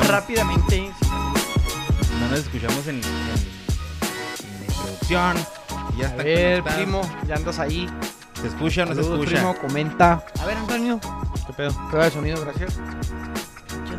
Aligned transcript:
escuchamos. 0.00 0.08
rápidamente. 0.08 0.92
No 2.20 2.28
nos 2.28 2.38
escuchamos 2.40 2.86
en, 2.86 2.96
en- 2.96 3.02
en 3.02 4.60
la 4.60 4.66
introducción. 4.66 5.36
y 5.96 6.00
Ya 6.00 6.06
A 6.06 6.10
está 6.10 6.22
ver, 6.22 6.60
conectado. 6.62 6.76
primo, 6.82 7.00
ya 7.26 7.34
andas 7.36 7.58
ahí. 7.58 7.88
¿Se 8.40 8.48
escucha 8.48 8.82
o 8.82 8.86
no 8.86 8.94
se 8.94 9.00
escucha? 9.02 9.30
primo, 9.36 9.54
comenta. 9.56 10.24
A 10.40 10.46
ver, 10.46 10.56
Antonio. 10.56 10.98
¿Qué 11.46 11.52
pedo? 11.52 11.70
Prueba 11.88 12.04
de 12.06 12.10
sonido, 12.10 12.40
gracias. 12.40 12.78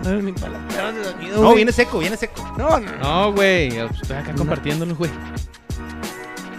No 0.03 0.09
mi 0.21 0.31
de 0.33 1.03
sonido, 1.11 1.41
No, 1.41 1.55
viene 1.55 1.71
seco, 1.71 1.99
viene 1.99 2.17
seco. 2.17 2.44
No, 2.57 2.77
no, 2.77 2.91
no. 2.91 2.97
No, 2.97 3.31
güey. 3.33 3.77
Estoy 3.77 4.17
acá 4.17 4.33
compartiéndolo, 4.35 4.95
güey. 4.95 5.11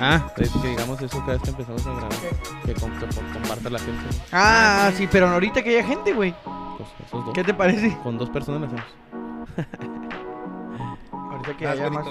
Ah, 0.01 0.27
es 0.39 0.51
que 0.51 0.69
digamos 0.69 1.01
eso 1.01 1.19
cada 1.21 1.33
vez 1.35 1.43
que 1.43 1.51
empezamos 1.51 1.87
a 1.87 1.91
grabar. 1.93 2.09
Que, 2.65 2.75
com- 2.75 2.91
que 2.99 3.07
com- 3.15 3.33
comparta 3.35 3.71
la 3.71 3.79
gente. 3.79 4.03
güey. 4.07 4.21
Ah, 4.33 4.91
sí, 4.97 5.07
pero 5.11 5.29
ahorita 5.29 5.63
que 5.63 5.71
haya 5.79 5.87
gente, 5.87 6.13
güey. 6.15 6.35
Pues 6.77 6.89
esos 7.07 7.25
dos. 7.27 7.35
¿Qué 7.35 7.45
te 7.45 7.53
parece? 7.55 7.97
Con 8.03 8.17
dos 8.19 8.31
personas 8.31 8.63
lo 8.63 8.67
hacemos. 8.67 8.85
Ahorita 11.13 11.57
que 11.57 11.67
haya 11.67 11.91
más. 11.91 12.07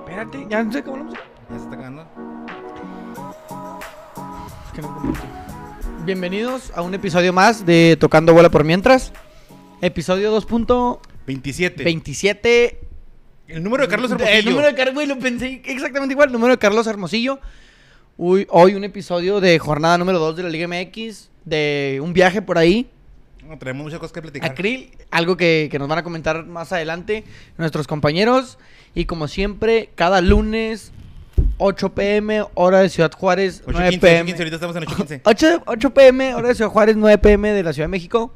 Espérate, 0.00 0.46
ya 0.48 0.62
no 0.62 0.72
sé 0.72 0.82
cómo 0.82 1.04
lo 1.04 1.12
Ya 1.12 1.18
se 1.50 1.56
está 1.56 1.74
acabando. 1.74 2.06
que 4.74 4.82
no 4.82 4.94
compartí. 4.94 5.28
Bienvenidos 6.04 6.72
a 6.74 6.82
un 6.82 6.94
episodio 6.94 7.32
más 7.32 7.66
de 7.66 7.96
Tocando 8.00 8.32
Bola 8.32 8.50
por 8.50 8.64
Mientras. 8.64 9.12
Episodio 9.80 10.36
2.27. 10.40 11.84
27. 11.84 12.80
El 13.48 13.62
número 13.62 13.84
de 13.84 13.88
Carlos 13.88 14.10
Hermosillo. 14.10 14.38
El 14.38 14.44
número 14.46 14.66
de 14.66 14.74
Carlos, 14.74 14.94
güey, 14.94 15.06
lo 15.06 15.18
pensé 15.18 15.62
exactamente 15.64 16.14
igual. 16.14 16.28
El 16.28 16.32
número 16.32 16.54
de 16.54 16.58
Carlos 16.58 16.86
Hermosillo. 16.86 17.38
Uy, 18.16 18.46
hoy 18.50 18.74
un 18.74 18.84
episodio 18.84 19.40
de 19.40 19.58
jornada 19.58 19.96
número 19.96 20.18
2 20.18 20.36
de 20.36 20.42
la 20.42 20.48
Liga 20.48 20.66
MX. 20.66 21.30
De 21.44 22.00
un 22.02 22.12
viaje 22.12 22.42
por 22.42 22.58
ahí. 22.58 22.90
No, 23.48 23.56
traemos 23.56 23.84
muchas 23.84 23.98
cosas 23.98 24.12
que 24.12 24.20
platicar. 24.20 24.50
a 24.50 24.54
Krill, 24.54 24.90
algo 25.10 25.38
que, 25.38 25.68
que 25.70 25.78
nos 25.78 25.88
van 25.88 25.98
a 25.98 26.02
comentar 26.02 26.44
más 26.44 26.70
adelante 26.70 27.24
nuestros 27.56 27.86
compañeros. 27.86 28.58
Y 28.94 29.06
como 29.06 29.26
siempre, 29.26 29.88
cada 29.94 30.20
lunes, 30.20 30.92
8 31.56 31.94
pm, 31.94 32.44
hora 32.52 32.80
de 32.80 32.90
Ciudad 32.90 33.10
Juárez, 33.10 33.62
9 33.66 33.88
8.15, 33.96 34.00
pm. 34.00 34.32
8.15, 34.32 34.38
ahorita 34.38 34.56
estamos 34.56 34.76
en 34.76 34.82
8.15. 34.82 35.20
8, 35.24 35.62
8 35.64 35.94
pm, 35.94 36.34
hora 36.34 36.48
de 36.48 36.54
Ciudad 36.56 36.70
Juárez, 36.70 36.96
9 36.96 37.16
pm 37.16 37.52
de 37.52 37.62
la 37.62 37.72
Ciudad 37.72 37.84
de 37.84 37.90
México. 37.90 38.34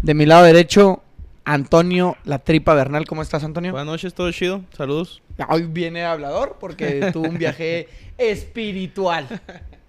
De 0.00 0.14
mi 0.14 0.24
lado 0.24 0.44
derecho, 0.44 1.02
Antonio 1.44 2.16
La 2.24 2.38
Tripa 2.38 2.72
Bernal. 2.72 3.04
¿Cómo 3.06 3.20
estás, 3.20 3.44
Antonio? 3.44 3.72
Buenas 3.72 3.86
noches, 3.86 4.14
todo 4.14 4.32
chido. 4.32 4.62
Saludos. 4.74 5.20
Hoy 5.50 5.64
viene 5.68 6.02
hablador 6.02 6.56
porque 6.58 7.10
tuvo 7.12 7.28
un 7.28 7.36
viaje 7.36 7.88
espiritual. 8.16 9.28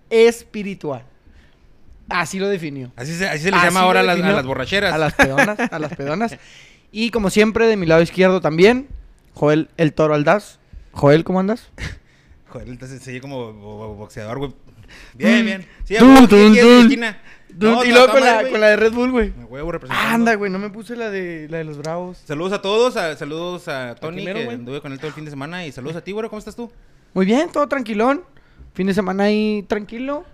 Espiritual. 0.10 1.06
Así 2.10 2.40
lo 2.40 2.48
definió. 2.48 2.92
Así 2.96 3.14
se, 3.16 3.28
así 3.28 3.40
se 3.44 3.52
les 3.52 3.60
Así 3.60 3.68
llama 3.68 3.82
ahora 3.82 4.02
a 4.02 4.04
las, 4.04 4.22
a 4.22 4.32
las 4.32 4.46
borracheras. 4.46 4.94
A 4.94 4.98
las 4.98 5.14
pedonas, 5.14 5.60
a 5.60 5.80
las 5.80 5.96
pedonas. 5.96 6.38
Y 6.92 7.10
como 7.12 7.30
siempre, 7.30 7.68
de 7.68 7.78
mi 7.78 7.86
lado 7.86 8.02
izquierdo 8.02 8.42
también, 8.42 8.88
Joel 9.34 9.70
el 9.78 9.94
Toro 9.94 10.14
Aldaz. 10.14 10.60
Joel, 10.92 11.24
¿cómo 11.24 11.40
andas? 11.40 11.70
Joder, 12.48 12.70
entonces 12.70 13.06
oye 13.08 13.20
como 13.20 13.52
bo- 13.52 13.78
bo- 13.78 13.96
boxeador, 13.96 14.38
güey. 14.38 14.54
Bien, 15.16 15.66
Dun, 16.00 16.28
bien. 16.28 16.88
Sí. 16.90 16.98
No, 17.58 17.84
y 17.84 17.90
luego 17.92 18.12
con 18.12 18.22
la, 18.22 18.40
güey. 18.42 18.52
con 18.52 18.62
la 18.62 18.68
de 18.68 18.76
Red 18.76 18.94
Bull, 18.94 19.12
güey. 19.12 19.34
A 19.42 19.46
huevo 19.46 19.72
representando. 19.72 20.14
Anda, 20.16 20.36
güey, 20.36 20.52
no 20.52 20.60
me 20.60 20.70
puse 20.70 20.96
la 20.96 21.10
de, 21.10 21.48
la 21.50 21.58
de 21.58 21.64
los 21.64 21.78
bravos. 21.78 22.22
Saludos 22.26 22.54
a 22.54 22.62
todos, 22.62 22.96
a- 22.98 23.16
saludos 23.18 23.68
a 23.68 23.96
Tony, 23.96 24.24
que 24.26 24.48
anduve 24.50 24.80
con 24.82 24.92
él 24.92 25.00
todo 25.00 25.08
el 25.08 25.14
fin 25.14 25.26
de 25.26 25.32
semana. 25.32 25.66
Y 25.66 25.72
saludos 25.72 25.96
a 25.98 26.02
ti, 26.04 26.12
güey, 26.12 26.30
¿cómo 26.30 26.40
estás 26.40 26.56
tú? 26.56 26.72
Muy 27.14 27.26
bien, 27.26 27.50
todo 27.52 27.68
tranquilón. 27.68 28.24
Fin 28.74 28.88
de 28.88 28.94
semana 28.94 29.24
ahí 29.26 29.64
tranquilo. 29.68 30.26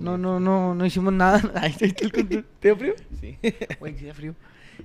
No, 0.00 0.16
no, 0.18 0.40
no, 0.40 0.74
no 0.74 0.86
hicimos 0.86 1.12
nada. 1.12 1.40
¿Te 1.78 1.92
¿te 1.92 2.44
dio 2.62 2.76
frío? 2.76 2.94
Sí. 3.20 3.38
Güey, 3.80 3.96
sí 3.98 4.10
frío. 4.12 4.34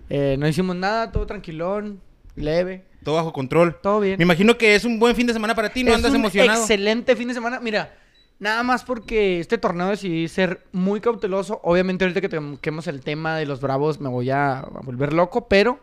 Eh, 0.10 0.36
no 0.40 0.48
hicimos 0.48 0.76
nada, 0.76 1.12
todo 1.12 1.26
tranquilón, 1.26 2.02
leve, 2.36 2.86
Todo 3.04 3.16
bajo 3.16 3.34
control. 3.34 3.78
todo 3.82 4.00
bien. 4.00 4.18
Me 4.18 4.24
imagino 4.24 4.58
que 4.58 4.76
es 4.76 4.86
un 4.86 5.00
buen 5.00 5.16
fin 5.16 5.28
de 5.28 5.34
semana 5.34 5.56
para 5.56 5.70
ti, 5.70 5.84
¿no 5.84 5.92
Es 5.92 5.98
andas 5.98 6.12
un 6.12 6.18
emocionado? 6.18 6.62
Excelente 6.62 7.16
fin 7.16 7.28
de 7.28 7.34
semana. 7.34 7.60
Mira, 7.60 7.94
nada 8.40 8.64
más 8.64 8.84
porque 8.84 9.40
este 9.40 9.58
torneo 9.58 9.88
decidí 9.88 10.28
ser 10.28 10.66
muy 10.72 11.02
cauteloso. 11.02 11.60
Obviamente, 11.64 12.06
ahorita 12.06 12.22
que 12.22 12.30
toquemos 12.30 12.88
el 12.88 13.02
tema 13.02 13.38
de 13.38 13.46
los 13.46 13.62
bravos, 13.62 14.00
me 14.00 14.10
voy 14.10 14.30
a, 14.32 14.66
volver 14.84 15.14
loco, 15.14 15.48
pero 15.48 15.80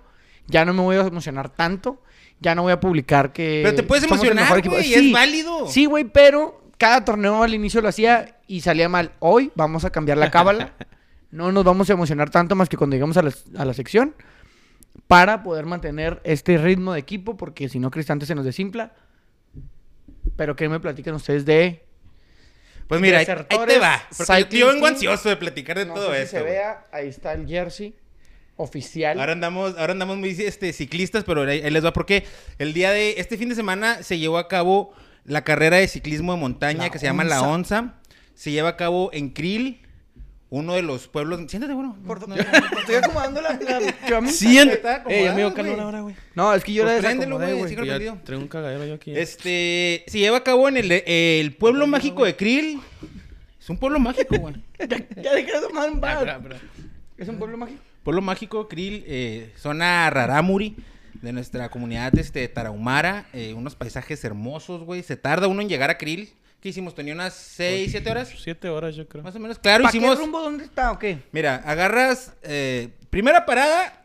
ya 0.47 0.65
no 0.65 0.73
me 0.73 0.83
voy 0.83 0.97
a 0.97 1.01
emocionar 1.01 1.51
tanto. 1.51 2.03
Ya 2.41 2.55
no 2.55 2.63
voy 2.63 2.73
a 2.73 2.81
publicar 2.81 3.33
que. 3.33 3.63
Pero 3.65 3.77
te 3.77 3.83
puedes 3.83 4.05
emocionar, 4.05 4.63
güey, 4.63 4.85
Sí, 4.85 4.95
es 4.95 5.13
válido. 5.13 5.67
Sí, 5.67 5.87
güey, 5.87 6.05
pero 6.05 6.63
cada 6.77 7.05
torneo 7.05 7.43
al 7.43 7.53
inicio 7.53 7.81
lo 7.81 7.89
hacía 7.89 8.38
y 8.49 8.63
salía 8.63 8.89
mal. 8.89 9.13
Hoy 9.21 9.53
vamos 9.55 9.85
a 9.85 9.91
cambiar 9.91 10.19
la 10.19 10.31
cábala. 10.31 10.73
No 11.31 11.53
nos 11.53 11.63
vamos 11.63 11.91
a 11.91 11.93
emocionar 11.93 12.31
tanto 12.31 12.57
más 12.57 12.71
que 12.71 12.79
cuando 12.79 12.97
llegamos 12.97 13.19
a 13.19 13.23
la, 13.23 13.31
a 13.59 13.67
la 13.67 13.75
sección 13.75 14.15
para 15.09 15.43
poder 15.43 15.67
mantener 15.67 16.23
este 16.25 16.57
ritmo 16.57 16.95
de 16.95 17.01
equipo, 17.01 17.37
porque 17.37 17.69
si 17.69 17.79
no, 17.79 17.91
Cristante 17.91 18.25
se 18.25 18.35
nos 18.35 18.47
desinfla. 18.47 18.95
Pero 20.37 20.57
que 20.57 20.71
me 20.71 20.81
platican 20.81 21.15
ustedes 21.15 21.45
de. 21.45 21.85
Pues 22.87 23.01
mira, 23.03 23.19
ahí, 23.19 23.27
ahí 23.29 23.59
te 23.67 23.79
va. 23.79 24.03
Porque 24.17 24.59
yo 24.59 24.69
vengo 24.69 24.87
ansioso 24.87 25.29
de 25.29 25.37
platicar 25.37 25.79
de 25.79 25.85
no 25.85 25.93
todo 25.93 26.13
sé 26.13 26.17
si 26.17 26.23
esto. 26.23 26.37
se 26.39 26.43
vea, 26.45 26.87
ahí 26.93 27.09
está 27.09 27.35
el 27.35 27.47
jersey 27.47 27.95
oficial. 28.57 29.21
Ahora 29.21 29.33
andamos, 29.33 29.77
ahora 29.77 29.93
andamos 29.93 30.17
muy 30.17 30.31
este, 30.31 30.73
ciclistas, 30.73 31.25
pero 31.25 31.43
ahí, 31.43 31.61
ahí 31.61 31.71
les 31.71 31.85
va 31.85 31.93
porque 31.93 32.25
el 32.59 32.73
día 32.73 32.91
de 32.91 33.17
este 33.19 33.37
fin 33.37 33.51
de 33.51 33.55
semana 33.55 34.03
se 34.03 34.19
llevó 34.19 34.39
a 34.39 34.49
cabo 34.49 34.95
la 35.25 35.45
carrera 35.45 35.77
de 35.77 35.89
ciclismo 35.89 36.33
de 36.33 36.41
montaña 36.41 36.85
La 36.85 36.91
que 36.91 36.99
se 36.99 37.05
llama 37.05 37.25
La 37.25 37.43
Onza. 37.43 37.95
Se 38.39 38.53
lleva 38.53 38.69
a 38.69 38.77
cabo 38.77 39.11
en 39.13 39.31
Krill, 39.31 39.81
uno 40.49 40.75
de 40.75 40.83
los 40.83 41.09
pueblos. 41.09 41.41
Siéntate, 41.49 41.75
bueno. 41.75 41.97
Por- 42.07 42.29
No, 42.29 42.37
Estoy 42.37 42.95
acomodando 42.95 43.41
la. 43.43 43.59
la. 43.59 44.29
Siéntate. 44.29 45.21
Eh, 45.21 45.25
ya 45.25 45.33
me 45.33 45.39
dio 45.39 45.53
calor 45.55 45.81
ahora, 45.81 46.01
güey. 46.03 46.15
No, 46.37 46.55
es 46.55 46.63
que 46.63 46.73
yo 46.73 46.85
Pues 46.85 46.95
la 47.03 47.09
préndelo, 47.09 47.39
desacomodé, 47.39 47.75
güey, 48.07 48.23
traigo 48.25 48.43
un 48.43 48.49
cagadero 48.49 48.85
yo 48.87 48.95
aquí. 48.95 49.11
Este, 49.17 50.05
se 50.07 50.19
lleva 50.21 50.37
a 50.37 50.45
cabo 50.45 50.69
en 50.69 50.77
el, 50.77 50.93
el 50.93 51.53
pueblo 51.57 51.89
mágico 51.89 52.25
de 52.25 52.37
Krill. 52.37 52.81
Es 53.61 53.69
un 53.69 53.77
pueblo 53.77 53.99
mágico, 53.99 54.39
güey. 54.39 54.55
Ya 55.21 55.35
dejé 55.35 55.53
de 55.53 55.61
tomar 55.67 55.91
un 55.91 55.99
Ah, 56.05 56.39
bar. 56.39 56.57
Es 57.17 57.29
un 57.29 57.39
pueblo 57.39 57.57
mágico. 57.59 57.81
Pueblo 58.05 58.23
mágico, 58.23 58.69
Krill, 58.69 59.03
eh, 59.09 59.53
zona 59.57 60.09
Rarámuri, 60.11 60.77
de 61.21 61.33
nuestra 61.33 61.69
comunidad 61.71 62.17
este, 62.17 62.47
Tarahumara. 62.47 63.27
eh, 63.33 63.53
unos 63.55 63.75
paisajes 63.75 64.23
hermosos, 64.25 64.85
güey. 64.85 65.03
Se 65.03 65.17
tarda 65.17 65.49
uno 65.49 65.61
en 65.61 65.69
llegar 65.69 65.91
a 65.91 65.99
Krill. 65.99 66.31
¿Qué 66.61 66.71
hicimos? 66.71 66.95
¿Tenía 66.95 67.15
unas 67.15 67.35
6, 67.35 67.91
7 67.93 68.11
horas? 68.11 68.35
Siete 68.43 68.69
horas, 68.69 68.97
yo 68.97 69.07
creo. 69.07 69.23
Más 69.23 69.35
o 69.37 69.39
menos. 69.39 69.59
Claro, 69.59 69.85
¿Para 69.85 69.93
qué 69.93 69.99
hicimos... 69.99 70.19
rumbo 70.19 70.41
dónde 70.41 70.65
está 70.65 70.91
o 70.91 70.99
qué? 70.99 71.21
Mira, 71.31 71.57
agarras... 71.65 72.33
eh, 72.43 72.89
primera 73.11 73.47
parada, 73.47 74.05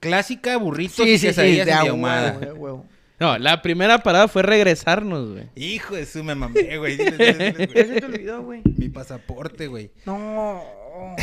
clásica, 0.00 0.56
burritos 0.56 1.06
y 1.06 1.18
sí, 1.18 1.32
sí, 1.32 1.40
de 1.40 1.60
en 1.62 1.70
a 1.72 1.82
Viahumada. 1.82 2.32
huevo, 2.32 2.40
de 2.40 2.52
huevo. 2.52 2.86
No, 3.24 3.38
la 3.38 3.62
primera 3.62 3.98
parada 4.02 4.28
fue 4.28 4.42
regresarnos, 4.42 5.32
güey. 5.32 5.48
Hijo 5.54 5.94
de 5.94 6.04
su 6.04 6.22
me 6.22 6.34
mamé, 6.34 6.76
güey. 6.76 6.96
Güey. 6.96 7.06
se 7.14 8.00
te 8.00 8.04
olvidó, 8.04 8.42
güey. 8.42 8.60
Mi 8.76 8.90
pasaporte, 8.90 9.66
güey. 9.66 9.90
No. 10.04 10.62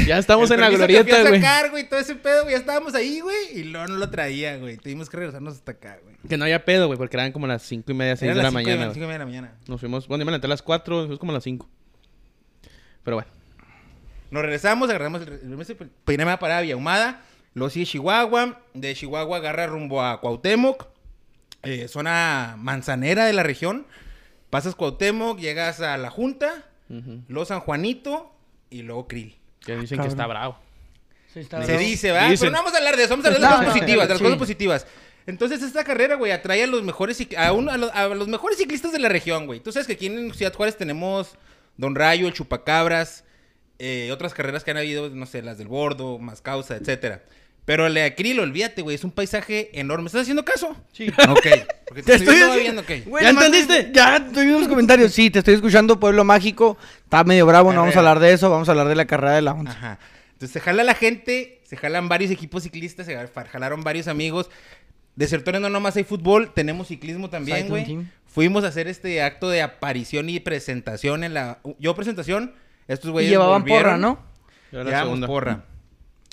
Ya 0.07 0.17
estamos 0.17 0.49
El 0.49 0.55
en 0.55 0.61
la 0.61 0.69
glorieta, 0.69 1.17
a 1.17 1.21
güey. 1.21 1.39
sacar, 1.41 1.69
güey, 1.69 1.87
todo 1.87 1.99
ese 1.99 2.15
pedo, 2.15 2.43
güey. 2.43 2.53
Ya 2.55 2.59
estábamos 2.59 2.95
ahí, 2.95 3.19
güey. 3.19 3.37
Y 3.59 3.63
luego 3.65 3.87
no 3.87 3.97
lo 3.97 4.09
traía, 4.09 4.57
güey. 4.57 4.77
Tuvimos 4.77 5.09
que 5.09 5.17
regresarnos 5.17 5.53
hasta 5.55 5.73
acá, 5.73 5.99
güey. 6.03 6.15
Que 6.27 6.37
no 6.37 6.43
había 6.45 6.65
pedo, 6.65 6.87
güey, 6.87 6.97
porque 6.97 7.17
eran 7.17 7.31
como 7.31 7.45
las 7.47 7.61
cinco 7.61 7.91
y 7.91 7.93
media, 7.95 8.15
seis 8.15 8.31
Eran 8.31 8.37
de 8.37 8.43
la 8.43 8.47
las 8.47 8.53
mañana. 8.53 8.85
güey. 8.85 8.93
cinco 8.95 9.05
y 9.05 9.07
media 9.07 9.13
de 9.13 9.19
la 9.19 9.25
mañana. 9.25 9.53
Nos 9.67 9.79
fuimos, 9.79 10.07
bueno, 10.07 10.23
iban 10.23 10.33
a 10.33 10.37
entrar 10.37 10.49
a 10.49 10.53
las 10.53 10.61
cuatro, 10.61 11.01
fuimos 11.01 11.19
como 11.19 11.31
a 11.31 11.35
las 11.35 11.43
cinco. 11.43 11.69
Pero 13.03 13.17
bueno. 13.17 13.29
Nos 14.31 14.41
regresamos, 14.41 14.89
agarramos 14.89 15.21
el, 15.21 15.91
primera 16.05 16.39
parada 16.39 16.61
Viahumada, 16.61 17.21
luego 17.53 17.69
sigue 17.69 17.85
Chihuahua, 17.85 18.59
de 18.73 18.95
Chihuahua 18.95 19.37
agarra 19.37 19.67
rumbo 19.67 20.01
a 20.01 20.19
Cuauhtémoc, 20.21 20.87
eh, 21.63 21.87
zona 21.87 22.55
manzanera 22.57 23.25
de 23.25 23.33
la 23.33 23.43
región, 23.43 23.85
pasas 24.49 24.75
Cuauhtémoc, 24.75 25.39
llegas 25.39 25.79
a 25.81 25.97
La 25.97 26.09
Junta, 26.09 26.65
Ujú. 26.89 27.21
luego 27.27 27.45
San 27.45 27.59
Juanito 27.61 28.33
y 28.69 28.81
luego 28.83 29.07
Krill. 29.07 29.37
Que 29.59 29.77
dicen 29.77 29.97
Cabrón. 29.97 30.03
que 30.07 30.09
está 30.09 30.27
bravo. 30.27 30.57
Sí, 31.33 31.39
está 31.41 31.63
Se 31.63 31.77
dice. 31.77 32.11
Dicen. 32.11 32.37
Pero 32.39 32.51
no 32.51 32.57
vamos 32.57 32.73
a 32.73 32.77
hablar 32.77 32.97
de 32.97 33.03
eso, 33.03 33.11
vamos 33.11 33.25
a 33.25 33.29
hablar 33.29 33.41
de 33.41 33.45
No, 33.47 33.49
las 33.51 33.59
cosas 33.59 33.67
no, 33.75 33.79
positivas, 33.79 34.07
de 34.07 34.13
las 34.13 34.17
sí. 34.17 34.23
cosas 34.23 34.39
positivas. 34.39 34.87
Entonces 35.27 35.61
esta 35.61 35.83
carrera, 35.83 36.15
güey, 36.15 36.31
atrae 36.31 36.63
a 36.63 36.67
los 36.67 36.81
mejores 36.83 37.25
a, 37.37 37.53
uno- 37.53 37.71
a, 37.71 37.77
los, 37.77 37.91
a 37.93 38.07
los 38.09 38.27
mejores 38.27 38.57
ciclistas 38.57 38.91
de 38.91 38.99
la 38.99 39.07
región, 39.07 39.45
güey. 39.45 39.59
Tú 39.59 39.71
sabes 39.71 39.85
que 39.87 39.93
aquí 39.93 40.07
en 40.07 40.33
Ciudad 40.33 40.53
Juárez 40.53 40.75
tenemos 40.77 41.35
Don 41.77 41.95
Rayo, 41.95 42.27
el 42.27 42.33
Chupacabras, 42.33 43.23
eh, 43.79 44.09
otras 44.11 44.33
carreras 44.33 44.63
que 44.63 44.71
han 44.71 44.77
habido, 44.77 45.09
no 45.11 45.25
sé, 45.27 45.41
las 45.43 45.57
del 45.59 45.67
Bordo, 45.67 46.17
Más 46.17 46.41
Causa, 46.41 46.75
etcétera. 46.75 47.23
Pero 47.63 47.85
el 47.85 47.93
de 47.93 48.03
Acril, 48.03 48.39
olvídate, 48.39 48.81
güey, 48.81 48.95
es 48.95 49.03
un 49.03 49.11
paisaje 49.11 49.69
enorme. 49.79 50.07
¿Estás 50.07 50.23
haciendo 50.23 50.43
caso? 50.43 50.75
Sí. 50.93 51.07
Ok. 51.29 51.47
Porque 51.87 52.03
te, 52.03 52.03
Te 52.03 52.15
estoy, 52.15 52.35
estoy 52.37 52.59
viendo, 52.61 52.81
haciendo- 52.81 52.81
ok. 52.81 53.07
Güey, 53.09 53.23
¿Ya 53.23 53.29
entendiste? 53.29 53.91
Ya 53.93 54.17
estoy 54.17 54.43
viendo 54.45 54.59
los 54.59 54.67
comentarios. 54.67 55.11
Sí, 55.13 55.29
te 55.29 55.39
estoy 55.39 55.53
escuchando, 55.55 55.99
Pueblo 55.99 56.23
Mágico. 56.23 56.77
Está 57.03 57.23
medio 57.23 57.45
bravo, 57.45 57.71
no 57.71 57.81
vamos 57.81 57.95
a 57.95 57.99
hablar 57.99 58.19
de 58.19 58.33
eso. 58.33 58.49
Vamos 58.49 58.67
a 58.67 58.71
hablar 58.71 58.87
de 58.87 58.95
la 58.95 59.05
carrera 59.05 59.33
de 59.35 59.41
la 59.43 59.53
onza. 59.53 59.71
Ajá. 59.73 59.99
Entonces 60.33 60.51
se 60.53 60.59
jala 60.59 60.83
la 60.83 60.95
gente, 60.95 61.61
se 61.63 61.77
jalan 61.77 62.09
varios 62.09 62.31
equipos 62.31 62.63
ciclistas, 62.63 63.05
se 63.05 63.15
jalaron 63.51 63.83
varios 63.83 64.07
amigos. 64.07 64.49
Desertores 65.15 65.61
no 65.61 65.69
nomás 65.69 65.95
hay 65.97 66.03
fútbol, 66.03 66.51
tenemos 66.53 66.87
ciclismo 66.87 67.29
también, 67.29 67.67
güey. 67.67 67.99
Fuimos 68.25 68.63
a 68.63 68.67
hacer 68.69 68.87
este 68.87 69.21
acto 69.21 69.49
de 69.49 69.61
aparición 69.61 70.29
y 70.29 70.39
presentación 70.39 71.23
en 71.23 71.33
la... 71.35 71.59
Yo 71.79 71.93
presentación 71.95 72.53
Estos 72.87 73.09
Y 73.09 73.11
güeyes 73.11 73.31
llevaban 73.31 73.63
porra, 73.65 73.75
volvieron. 73.75 74.01
¿no? 74.01 74.19
Yo 74.71 74.83
la 74.83 74.89
Llevamos 74.89 75.27
porra. 75.27 75.65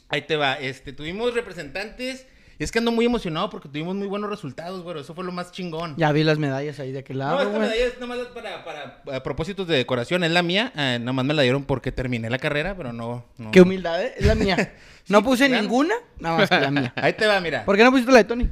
Ahí 0.08 0.22
te 0.22 0.36
va. 0.36 0.54
Este, 0.54 0.92
tuvimos 0.92 1.34
representantes. 1.34 2.26
Y 2.60 2.64
es 2.64 2.72
que 2.72 2.80
ando 2.80 2.90
muy 2.90 3.04
emocionado 3.04 3.50
porque 3.50 3.68
tuvimos 3.68 3.94
muy 3.94 4.08
buenos 4.08 4.28
resultados, 4.28 4.82
güey. 4.82 4.98
Eso 4.98 5.14
fue 5.14 5.22
lo 5.24 5.30
más 5.30 5.52
chingón. 5.52 5.94
Ya 5.96 6.10
vi 6.10 6.24
las 6.24 6.38
medallas 6.38 6.80
ahí 6.80 6.90
de 6.90 6.98
aquel 7.00 7.18
No, 7.18 7.24
lado, 7.24 7.38
esta 7.38 7.50
güey. 7.50 7.60
medalla 7.60 7.84
es 7.86 8.00
nomás 8.00 8.18
para, 8.34 8.64
para, 8.64 9.02
a 9.16 9.22
propósitos 9.22 9.68
de 9.68 9.76
decoración. 9.76 10.24
Es 10.24 10.32
la 10.32 10.42
mía. 10.42 10.72
Eh, 10.76 10.98
nomás 11.00 11.24
me 11.24 11.34
la 11.34 11.42
dieron 11.42 11.62
porque 11.64 11.92
terminé 11.92 12.28
la 12.30 12.38
carrera, 12.38 12.74
pero 12.76 12.92
no. 12.92 13.24
no. 13.36 13.52
Qué 13.52 13.60
humildad, 13.60 14.02
¿eh? 14.02 14.14
Es 14.16 14.26
la 14.26 14.34
mía. 14.34 14.74
No 15.08 15.22
puse 15.24 15.46
claro. 15.46 15.62
ninguna, 15.62 15.94
nada 16.18 16.36
más 16.36 16.50
que 16.50 16.60
la 16.60 16.70
mía. 16.70 16.92
Ahí 16.96 17.14
te 17.14 17.26
va, 17.26 17.40
mira. 17.40 17.64
¿Por 17.64 17.78
qué 17.78 17.82
no 17.82 17.90
pusiste 17.90 18.12
la 18.12 18.18
de 18.18 18.24
Tony? 18.24 18.46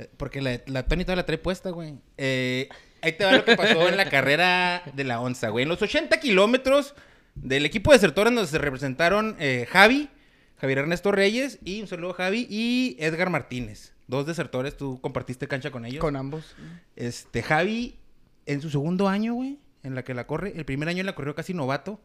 Eh, 0.00 0.10
Porque 0.16 0.42
la, 0.42 0.58
la 0.66 0.82
Tony 0.84 1.04
todavía 1.04 1.22
la 1.22 1.26
trae 1.26 1.38
puesta, 1.38 1.70
güey. 1.70 1.94
Eh, 2.16 2.68
ahí 3.00 3.12
te 3.12 3.24
va 3.24 3.30
lo 3.30 3.44
que 3.44 3.56
pasó 3.56 3.88
en 3.88 3.96
la 3.96 4.08
carrera 4.10 4.82
de 4.92 5.04
la 5.04 5.20
onza, 5.20 5.50
güey. 5.50 5.62
En 5.62 5.68
los 5.68 5.80
80 5.80 6.18
kilómetros 6.18 6.94
del 7.36 7.64
equipo 7.64 7.92
de 7.92 7.98
desertores 7.98 8.34
donde 8.34 8.50
se 8.50 8.58
representaron 8.58 9.36
eh, 9.38 9.68
Javi, 9.70 10.08
Javier 10.60 10.78
Ernesto 10.78 11.12
Reyes 11.12 11.58
y 11.64 11.80
un 11.80 11.86
saludo 11.88 12.12
Javi 12.14 12.46
y 12.50 12.96
Edgar 12.98 13.30
Martínez. 13.30 13.94
Dos 14.06 14.26
desertores, 14.26 14.76
tú 14.76 15.00
compartiste 15.00 15.46
cancha 15.48 15.70
con 15.70 15.84
ellos. 15.84 16.00
Con 16.00 16.16
ambos. 16.16 16.54
Este, 16.96 17.42
Javi, 17.42 17.96
en 18.46 18.60
su 18.60 18.70
segundo 18.70 19.08
año, 19.08 19.34
güey, 19.34 19.58
en 19.82 19.94
la 19.94 20.02
que 20.04 20.14
la 20.14 20.26
corre, 20.26 20.52
el 20.56 20.64
primer 20.64 20.88
año 20.88 21.04
la 21.04 21.14
corrió 21.14 21.34
casi 21.34 21.54
novato, 21.54 22.00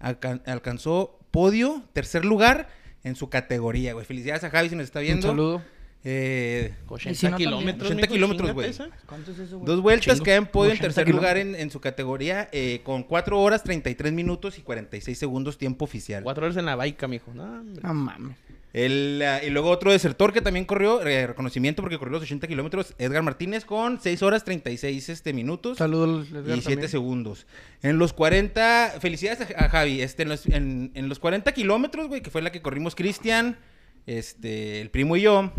alcan- 0.00 0.42
alcanzó 0.46 1.18
podio, 1.30 1.82
tercer 1.92 2.24
lugar 2.24 2.68
en 3.04 3.16
su 3.16 3.30
categoría, 3.30 3.94
güey. 3.94 4.04
Felicidades 4.04 4.44
a 4.44 4.50
Javi 4.50 4.68
si 4.68 4.76
nos 4.76 4.84
está 4.84 4.98
Un 5.00 5.04
viendo. 5.04 5.28
saludo. 5.28 5.62
Eh, 6.04 6.74
80 6.88 7.10
Y 7.10 7.14
si 7.14 7.28
no, 7.28 7.36
kilómetros. 7.36 7.90
80 7.90 8.00
mijo, 8.02 8.12
kilómetros, 8.12 8.52
güey. 8.52 8.70
esa. 8.70 8.88
¿Cuánto 9.06 9.30
es 9.30 9.38
eso, 9.38 9.58
güey? 9.58 9.66
Dos 9.66 9.80
vueltas 9.80 10.14
Chingo. 10.14 10.24
queda 10.24 10.36
en 10.36 10.46
podio 10.46 10.70
en 10.72 10.78
80 10.78 10.94
tercer 10.94 11.14
lugar 11.14 11.36
en, 11.36 11.54
en 11.54 11.70
su 11.70 11.80
categoría 11.80 12.48
eh, 12.52 12.80
con 12.82 13.04
4 13.04 13.40
horas 13.40 13.62
33 13.62 14.12
minutos 14.12 14.58
y 14.58 14.62
46 14.62 15.16
segundos 15.16 15.58
tiempo 15.58 15.84
oficial. 15.84 16.24
Cuatro 16.24 16.44
horas 16.44 16.56
en 16.56 16.66
la 16.66 16.74
baica, 16.74 17.06
mijo. 17.06 17.32
No, 17.32 17.62
mames. 17.94 18.36
El, 18.72 19.22
ah, 19.24 19.44
y 19.44 19.50
luego 19.50 19.68
otro 19.68 19.92
desertor 19.92 20.32
que 20.32 20.40
también 20.40 20.64
corrió, 20.64 21.06
eh, 21.06 21.26
reconocimiento 21.26 21.82
porque 21.82 21.98
corrió 21.98 22.12
los 22.12 22.22
80 22.22 22.48
kilómetros, 22.48 22.94
Edgar 22.96 23.22
Martínez 23.22 23.66
con 23.66 24.00
6 24.00 24.22
horas 24.22 24.44
36 24.44 25.10
este, 25.10 25.34
minutos 25.34 25.76
Saludos, 25.76 26.28
y 26.30 26.36
Edgar, 26.36 26.44
7 26.46 26.62
también. 26.62 26.88
segundos. 26.88 27.46
En 27.82 27.98
los 27.98 28.14
40, 28.14 28.94
felicidades 28.98 29.42
a, 29.54 29.66
a 29.66 29.68
Javi, 29.68 30.00
este, 30.00 30.22
en, 30.22 30.30
los, 30.30 30.46
en, 30.46 30.90
en 30.94 31.08
los 31.10 31.18
40 31.18 31.52
kilómetros, 31.52 32.08
güey, 32.08 32.22
que 32.22 32.30
fue 32.30 32.40
la 32.40 32.50
que 32.50 32.62
corrimos 32.62 32.94
Cristian, 32.94 33.58
este, 34.06 34.80
el 34.80 34.88
primo 34.88 35.16
y 35.16 35.20
yo. 35.20 35.52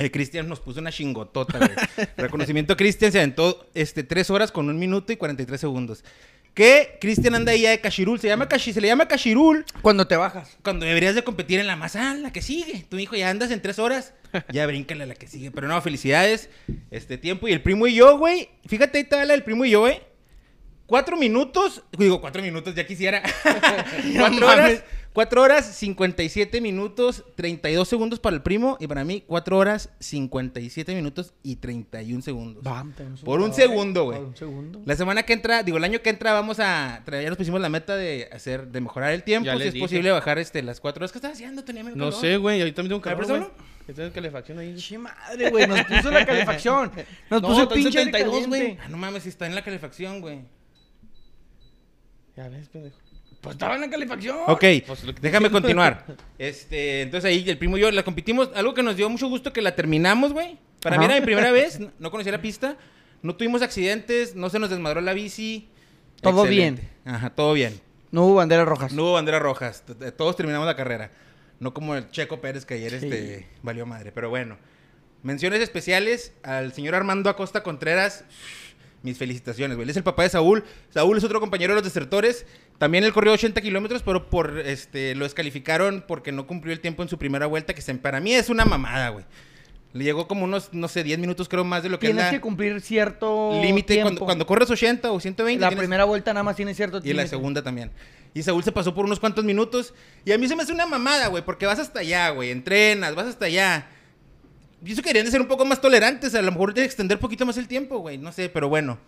El 0.00 0.10
Cristian 0.10 0.48
nos 0.48 0.60
puso 0.60 0.80
una 0.80 0.90
chingotota, 0.90 1.58
güey. 1.58 1.70
Reconocimiento 2.16 2.72
a 2.72 2.76
Cristian 2.76 3.12
se 3.12 3.18
aventó 3.18 3.66
este, 3.74 4.02
3 4.02 4.30
horas 4.30 4.50
con 4.52 4.68
1 4.68 4.78
minuto 4.78 5.12
y 5.12 5.16
43 5.16 5.60
segundos. 5.60 6.04
Que 6.54 6.98
Cristian 7.00 7.34
anda 7.36 7.52
ahí 7.52 7.62
de 7.62 7.80
Cachirul, 7.80 8.18
se 8.18 8.26
llama 8.26 8.48
Cachi- 8.48 8.72
se 8.72 8.80
le 8.80 8.88
llama 8.88 9.06
Cachirul 9.06 9.64
Cuando 9.82 10.08
te 10.08 10.16
bajas. 10.16 10.58
cuando 10.64 10.84
deberías 10.84 11.14
de 11.14 11.22
competir 11.22 11.60
en 11.60 11.68
la 11.68 11.76
más, 11.76 11.94
ah, 11.94 12.14
la 12.14 12.32
que 12.32 12.42
sigue. 12.42 12.84
Tu 12.88 12.98
hijo 12.98 13.14
ya 13.14 13.30
andas 13.30 13.52
en 13.52 13.62
tres 13.62 13.78
horas, 13.78 14.14
ya 14.50 14.66
bríncale 14.66 15.04
a 15.04 15.06
la 15.06 15.14
que 15.14 15.28
sigue. 15.28 15.52
Pero 15.52 15.68
no, 15.68 15.80
felicidades, 15.80 16.50
este 16.90 17.18
tiempo. 17.18 17.46
Y 17.46 17.52
el 17.52 17.62
primo 17.62 17.86
y 17.86 17.94
yo, 17.94 18.18
güey, 18.18 18.48
fíjate, 18.66 18.98
ahí 18.98 19.04
está 19.04 19.24
la 19.24 19.32
del 19.34 19.44
primo 19.44 19.64
y 19.64 19.70
yo, 19.70 19.80
güey. 19.80 20.00
Cuatro 20.86 21.16
minutos, 21.16 21.84
digo, 21.96 22.20
cuatro 22.20 22.42
minutos, 22.42 22.74
ya 22.74 22.84
quisiera. 22.84 23.22
cuatro 24.16 24.46
horas, 24.48 24.58
mames. 24.58 24.82
Cuatro 25.12 25.42
horas, 25.42 25.66
57 25.76 26.60
minutos, 26.60 27.24
32 27.34 27.88
segundos 27.88 28.20
para 28.20 28.36
el 28.36 28.42
primo. 28.42 28.76
Y 28.80 28.86
para 28.86 29.04
mí, 29.04 29.22
cuatro 29.26 29.58
horas, 29.58 29.90
57 30.00 30.94
minutos 30.94 31.34
y 31.42 31.56
31 31.56 32.22
segundos. 32.22 32.62
Bam, 32.62 32.94
Por 33.24 33.40
un 33.40 33.52
segundo, 33.52 34.04
güey. 34.04 34.18
Por 34.18 34.28
un 34.28 34.36
segundo. 34.36 34.82
La 34.84 34.96
semana 34.96 35.22
que 35.24 35.32
entra, 35.32 35.62
digo, 35.62 35.78
el 35.78 35.84
año 35.84 36.00
que 36.02 36.10
entra 36.10 36.32
vamos 36.32 36.60
a 36.60 37.02
traer, 37.04 37.24
ya 37.24 37.28
nos 37.30 37.38
pusimos 37.38 37.60
la 37.60 37.68
meta 37.68 37.96
de 37.96 38.28
hacer, 38.32 38.68
de 38.68 38.80
mejorar 38.80 39.12
el 39.12 39.22
tiempo, 39.22 39.46
Ya 39.46 39.56
si 39.56 39.62
es 39.64 39.72
dije. 39.74 39.84
posible 39.84 40.10
bajar 40.10 40.38
este 40.38 40.62
las 40.62 40.80
cuatro 40.80 41.00
horas. 41.00 41.12
¿Qué 41.12 41.18
estás 41.18 41.32
haciendo? 41.32 41.62
Amigo, 41.68 41.96
No 41.96 42.12
sé, 42.12 42.36
güey. 42.36 42.60
Ahorita 42.60 42.76
también 42.76 43.00
tengo 43.00 43.16
ver, 43.16 43.26
calor, 43.26 43.52
güey. 43.86 43.96
Que 43.96 44.10
calefacción 44.12 44.58
ahí. 44.58 44.76
Che 44.76 44.98
madre, 44.98 45.50
güey. 45.50 45.66
Nos 45.66 45.82
puso 45.84 46.10
la 46.10 46.24
calefacción. 46.24 46.92
Nos 47.30 47.42
No, 47.42 47.48
puso 47.48 47.62
el 47.62 47.68
pinche 47.68 47.90
72, 48.04 48.30
caliente. 48.46 48.48
güey. 48.48 48.78
Ah, 48.80 48.88
no 48.88 48.96
mames, 48.96 49.24
si 49.24 49.28
está 49.30 49.46
en 49.46 49.54
la 49.54 49.62
calefacción, 49.64 50.20
güey. 50.20 50.42
Ya 52.36 52.48
ves, 52.48 52.68
pendejo. 52.68 52.96
Pues 53.40 53.54
estaba 53.54 53.74
en 53.74 53.80
la 53.80 53.88
calefacción. 53.90 54.36
Ok, 54.48 54.64
Pues 54.86 55.02
déjame 55.20 55.50
continuar. 55.50 56.04
Este, 56.38 57.02
entonces 57.02 57.28
ahí 57.28 57.48
el 57.48 57.58
primo 57.58 57.76
y 57.76 57.80
yo 57.80 57.90
la 57.90 58.02
competimos. 58.02 58.50
Algo 58.54 58.74
que 58.74 58.82
nos 58.82 58.96
dio 58.96 59.08
mucho 59.08 59.28
gusto 59.28 59.52
que 59.52 59.62
la 59.62 59.74
terminamos, 59.74 60.32
güey. 60.32 60.58
Para 60.82 60.98
mí 60.98 61.04
era 61.04 61.14
mi 61.14 61.20
primera 61.20 61.50
vez, 61.52 61.78
no- 61.80 61.90
no 61.98 62.10
conocía 62.10 62.32
la 62.32 62.40
pista. 62.42 62.76
No 63.22 63.36
tuvimos 63.36 63.60
accidentes, 63.62 64.34
no 64.34 64.48
se 64.50 64.58
nos 64.58 64.70
desmadró 64.70 65.00
la 65.02 65.12
bici. 65.12 65.68
Todo 66.22 66.44
Excelente. 66.44 66.88
Ajá, 67.04 67.30
todo 67.30 67.52
bien. 67.54 67.80
No 68.10 68.24
hubo 68.24 68.34
banderas 68.36 68.66
rojas. 68.66 68.92
No 68.92 69.04
hubo 69.04 69.12
banderas 69.14 69.40
rojas. 69.42 69.84
Todos 70.16 70.36
terminamos 70.36 70.66
la 70.66 70.76
carrera. 70.76 71.10
No 71.60 71.72
como 71.74 71.94
el 71.94 72.10
Checo 72.10 72.40
Pérez 72.40 72.64
que 72.66 72.74
ayer 72.74 72.90
Sí. 72.98 73.06
este, 73.06 73.46
valió 73.62 73.84
madre. 73.86 74.12
Pero 74.12 74.28
bueno. 74.30 74.56
Menciones 75.22 75.60
especiales 75.60 76.32
al 76.42 76.72
señor 76.72 76.94
Armando 76.94 77.28
Acosta 77.28 77.62
Contreras. 77.62 78.24
Mis 79.02 79.16
felicitaciones, 79.18 79.76
güey. 79.76 79.84
Él 79.84 79.90
es 79.90 79.96
el 79.98 80.02
papá 80.02 80.22
de 80.24 80.30
Saúl. 80.30 80.64
Saúl 80.90 81.16
es 81.18 81.24
otro 81.24 81.40
compañero 81.40 81.72
de 81.74 81.76
los 81.80 81.84
desertores. 81.84 82.46
También 82.80 83.04
él 83.04 83.12
corrió 83.12 83.32
80 83.34 83.60
kilómetros, 83.60 84.02
pero 84.02 84.30
por 84.30 84.58
este 84.58 85.14
lo 85.14 85.26
descalificaron 85.26 86.02
porque 86.08 86.32
no 86.32 86.46
cumplió 86.46 86.72
el 86.72 86.80
tiempo 86.80 87.02
en 87.02 87.10
su 87.10 87.18
primera 87.18 87.44
vuelta, 87.46 87.74
que 87.74 87.82
se- 87.82 87.94
para 87.94 88.20
mí 88.20 88.32
es 88.32 88.48
una 88.48 88.64
mamada, 88.64 89.10
güey. 89.10 89.26
Le 89.92 90.02
llegó 90.04 90.26
como 90.26 90.44
unos, 90.44 90.72
no 90.72 90.88
sé, 90.88 91.02
10 91.04 91.18
minutos 91.18 91.46
creo 91.48 91.62
más 91.62 91.82
de 91.82 91.90
lo 91.90 91.98
que 91.98 92.06
Tienes 92.06 92.24
anda 92.24 92.30
que 92.36 92.40
cumplir 92.40 92.80
cierto 92.80 93.50
límite 93.60 93.92
tiempo. 93.94 94.08
cuando, 94.08 94.24
cuando 94.24 94.46
corres 94.46 94.70
80 94.70 95.12
o 95.12 95.20
120. 95.20 95.60
La 95.60 95.68
tienes- 95.68 95.78
primera 95.78 96.04
vuelta 96.06 96.32
nada 96.32 96.42
más 96.42 96.56
tiene 96.56 96.72
cierto 96.74 97.02
y 97.04 97.10
en 97.10 97.16
la 97.18 97.26
segunda 97.26 97.60
también. 97.62 97.90
Y 98.32 98.42
Saúl 98.42 98.64
se 98.64 98.72
pasó 98.72 98.94
por 98.94 99.04
unos 99.04 99.20
cuantos 99.20 99.44
minutos. 99.44 99.92
Y 100.24 100.32
a 100.32 100.38
mí 100.38 100.48
se 100.48 100.56
me 100.56 100.62
hace 100.62 100.72
una 100.72 100.86
mamada, 100.86 101.26
güey, 101.26 101.44
porque 101.44 101.66
vas 101.66 101.78
hasta 101.80 102.00
allá, 102.00 102.30
güey. 102.30 102.50
Entrenas, 102.50 103.14
vas 103.14 103.26
hasta 103.26 103.44
allá. 103.46 103.88
Pienso 104.82 105.02
que 105.02 105.08
deberían 105.08 105.26
de 105.26 105.32
ser 105.32 105.40
un 105.42 105.48
poco 105.48 105.64
más 105.66 105.80
tolerantes. 105.82 106.34
A 106.34 106.40
lo 106.40 106.50
mejor 106.52 106.72
de 106.72 106.84
extender 106.84 107.18
un 107.18 107.20
poquito 107.20 107.44
más 107.44 107.58
el 107.58 107.68
tiempo, 107.68 107.98
güey. 107.98 108.16
No 108.16 108.32
sé, 108.32 108.48
pero 108.48 108.68
bueno. 108.68 108.98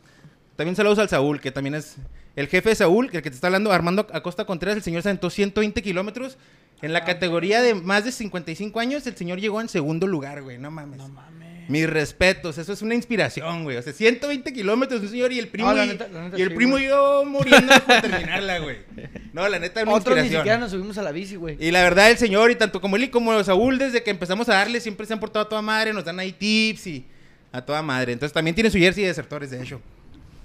También 0.56 0.76
saludos 0.76 0.98
al 0.98 1.08
Saúl, 1.08 1.40
que 1.40 1.50
también 1.52 1.74
es 1.76 1.96
el 2.36 2.48
jefe 2.48 2.70
de 2.70 2.74
Saúl, 2.74 3.10
el 3.12 3.22
que 3.22 3.30
te 3.30 3.34
está 3.34 3.48
hablando, 3.48 3.72
Armando 3.72 4.06
Acosta 4.12 4.44
Contreras. 4.44 4.76
El 4.76 4.82
señor 4.82 5.02
se 5.02 5.08
aventó 5.08 5.30
120 5.30 5.82
kilómetros. 5.82 6.38
En 6.80 6.92
la 6.92 7.04
categoría 7.04 7.62
de 7.62 7.74
más 7.74 8.04
de 8.04 8.10
55 8.10 8.80
años, 8.80 9.06
el 9.06 9.16
señor 9.16 9.38
llegó 9.38 9.60
en 9.60 9.68
segundo 9.68 10.06
lugar, 10.08 10.42
güey. 10.42 10.58
No 10.58 10.70
mames. 10.70 10.98
No 10.98 11.08
mames. 11.08 11.42
Mis 11.68 11.88
respetos, 11.88 12.58
eso 12.58 12.72
es 12.72 12.82
una 12.82 12.96
inspiración, 12.96 13.62
güey. 13.62 13.76
O 13.76 13.82
sea, 13.82 13.92
120 13.92 14.52
kilómetros, 14.52 15.00
un 15.00 15.08
señor 15.08 15.32
y 15.32 15.38
el 15.38 15.46
primo, 15.46 15.68
No, 15.70 15.76
la 15.76 15.86
y, 15.86 15.90
neta- 15.90 16.08
la 16.08 16.22
neta 16.24 16.36
y 16.38 16.42
el 16.42 16.52
primo 16.54 16.72
güey. 16.72 16.86
y 16.86 16.88
yo 16.88 17.22
muriendo 17.24 17.72
por 17.86 18.00
terminarla, 18.00 18.58
güey. 18.58 18.78
No, 19.32 19.48
la 19.48 19.60
neta, 19.60 19.82
una 19.84 19.92
Otros 19.92 20.16
ni 20.18 20.24
siquiera 20.28 20.58
nos 20.58 20.72
subimos 20.72 20.98
a 20.98 21.02
la 21.02 21.12
bici, 21.12 21.36
güey. 21.36 21.56
Y 21.60 21.70
la 21.70 21.82
verdad, 21.82 22.10
el 22.10 22.18
señor, 22.18 22.50
y 22.50 22.56
tanto 22.56 22.80
como 22.80 22.96
él 22.96 23.04
y 23.04 23.08
como 23.10 23.42
Saúl, 23.44 23.78
desde 23.78 24.02
que 24.02 24.10
empezamos 24.10 24.48
a 24.48 24.54
darle, 24.54 24.80
siempre 24.80 25.06
se 25.06 25.12
han 25.12 25.20
portado 25.20 25.44
a 25.46 25.48
toda 25.48 25.62
madre, 25.62 25.92
nos 25.92 26.04
dan 26.04 26.18
ahí 26.18 26.32
tips 26.32 26.86
y 26.88 27.06
a 27.52 27.62
toda 27.64 27.80
madre. 27.80 28.12
Entonces 28.12 28.32
también 28.34 28.56
tiene 28.56 28.68
su 28.70 28.78
jersey 28.78 29.04
de 29.04 29.08
desertores, 29.08 29.50
de 29.52 29.62
hecho. 29.62 29.80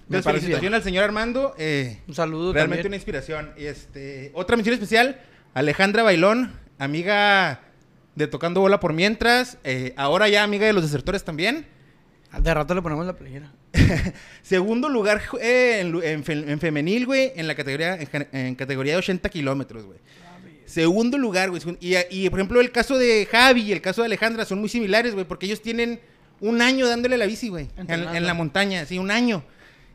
Entonces, 0.08 0.24
felicitación 0.34 0.74
al 0.74 0.84
señor 0.84 1.04
Armando. 1.04 1.54
eh, 1.58 2.00
Un 2.08 2.16
saludo 2.16 2.54
realmente 2.54 2.88
una 2.88 2.96
inspiración. 2.96 3.52
Y 3.58 3.66
este, 3.66 4.32
otra 4.34 4.56
mención 4.56 4.74
especial, 4.74 5.22
Alejandra 5.54 6.04
Bailón, 6.04 6.54
amiga 6.80 7.62
de 8.16 8.28
Tocando 8.28 8.62
Bola 8.62 8.80
por 8.80 8.94
Mientras, 8.94 9.58
eh, 9.64 9.94
ahora 9.98 10.28
ya 10.30 10.44
amiga 10.44 10.66
de 10.66 10.74
los 10.74 10.84
desertores 10.84 11.24
también. 11.24 11.66
De 12.40 12.54
rato 12.54 12.74
le 12.76 12.82
ponemos 12.82 13.06
la 13.06 13.16
playera. 13.16 13.52
Segundo 14.42 14.90
lugar 14.90 15.22
eh, 15.42 15.80
en, 15.82 15.92
lu- 15.92 16.02
en 16.02 16.24
fe- 16.24 16.34
en 16.52 16.60
femenil, 16.60 17.06
güey, 17.06 17.32
en 17.36 17.48
la 17.48 17.56
categoría, 17.56 17.98
en, 18.32 18.56
categoría 18.56 18.94
de 18.94 19.00
80 19.00 19.30
kilómetros, 19.30 19.86
güey. 19.86 20.00
Segundo 20.66 21.18
lugar, 21.18 21.50
güey. 21.50 21.62
Y, 21.80 21.96
y, 22.12 22.30
por 22.30 22.40
ejemplo, 22.40 22.60
el 22.60 22.72
caso 22.72 22.98
de 22.98 23.26
Javi 23.30 23.62
y 23.62 23.72
el 23.72 23.82
caso 23.82 24.02
de 24.02 24.08
Alejandra 24.08 24.44
son 24.46 24.60
muy 24.60 24.68
similares, 24.70 25.14
güey, 25.14 25.26
porque 25.26 25.46
ellos 25.46 25.62
tienen 25.62 26.00
un 26.42 26.62
año 26.62 26.88
dándole 26.88 27.18
la 27.18 27.26
bici, 27.26 27.48
güey, 27.50 27.70
en 27.88 28.26
la 28.26 28.34
montaña, 28.34 28.86
sí, 28.86 28.98
un 29.00 29.10
año. 29.12 29.44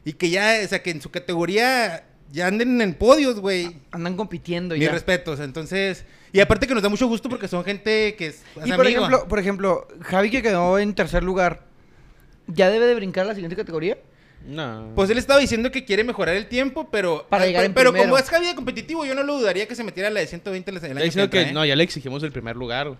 Y 0.04 0.14
que 0.14 0.30
ya, 0.30 0.58
o 0.64 0.68
sea, 0.68 0.82
que 0.82 0.90
en 0.90 1.00
su 1.00 1.10
categoría 1.10 2.04
ya 2.32 2.46
anden 2.46 2.80
en 2.80 2.94
podios, 2.94 3.38
güey. 3.40 3.76
Andan 3.90 4.16
compitiendo 4.16 4.74
Mis 4.74 4.84
ya. 4.84 4.90
respetos, 4.92 5.38
entonces. 5.40 6.04
Y 6.32 6.40
aparte 6.40 6.66
que 6.66 6.74
nos 6.74 6.82
da 6.82 6.88
mucho 6.88 7.06
gusto 7.06 7.28
porque 7.28 7.46
son 7.46 7.62
gente 7.62 8.14
que 8.16 8.28
es. 8.28 8.42
es 8.56 8.66
Y 8.66 8.72
por 8.72 8.86
amigo. 8.86 9.00
ejemplo, 9.00 9.28
por 9.28 9.38
ejemplo, 9.38 9.88
Javi 10.00 10.30
que 10.30 10.42
quedó 10.42 10.78
en 10.78 10.94
tercer 10.94 11.22
lugar, 11.22 11.66
¿ya 12.46 12.70
debe 12.70 12.86
de 12.86 12.94
brincar 12.94 13.24
a 13.24 13.28
la 13.28 13.34
siguiente 13.34 13.54
categoría? 13.56 13.98
No. 14.46 14.90
Pues 14.96 15.08
él 15.10 15.18
estaba 15.18 15.38
diciendo 15.38 15.70
que 15.70 15.84
quiere 15.84 16.04
mejorar 16.04 16.34
el 16.34 16.48
tiempo, 16.48 16.88
pero. 16.90 17.26
Para 17.28 17.46
llegar 17.46 17.60
pero, 17.74 17.90
en 17.90 17.94
pero 17.94 18.04
como 18.04 18.18
es 18.18 18.28
Javi 18.28 18.46
de 18.46 18.54
competitivo, 18.54 19.04
yo 19.04 19.14
no 19.14 19.22
lo 19.22 19.38
dudaría 19.38 19.68
que 19.68 19.74
se 19.74 19.84
metiera 19.84 20.08
a 20.08 20.12
la 20.12 20.20
de 20.20 20.26
120 20.26 20.70
el 20.70 20.76
año 20.78 20.86
Ya 20.86 21.00
que 21.00 21.04
entra, 21.20 21.28
que, 21.28 21.50
¿eh? 21.50 21.52
no, 21.52 21.64
ya 21.64 21.76
le 21.76 21.84
exigimos 21.84 22.22
el 22.22 22.32
primer 22.32 22.56
lugar, 22.56 22.88
güey. 22.88 22.98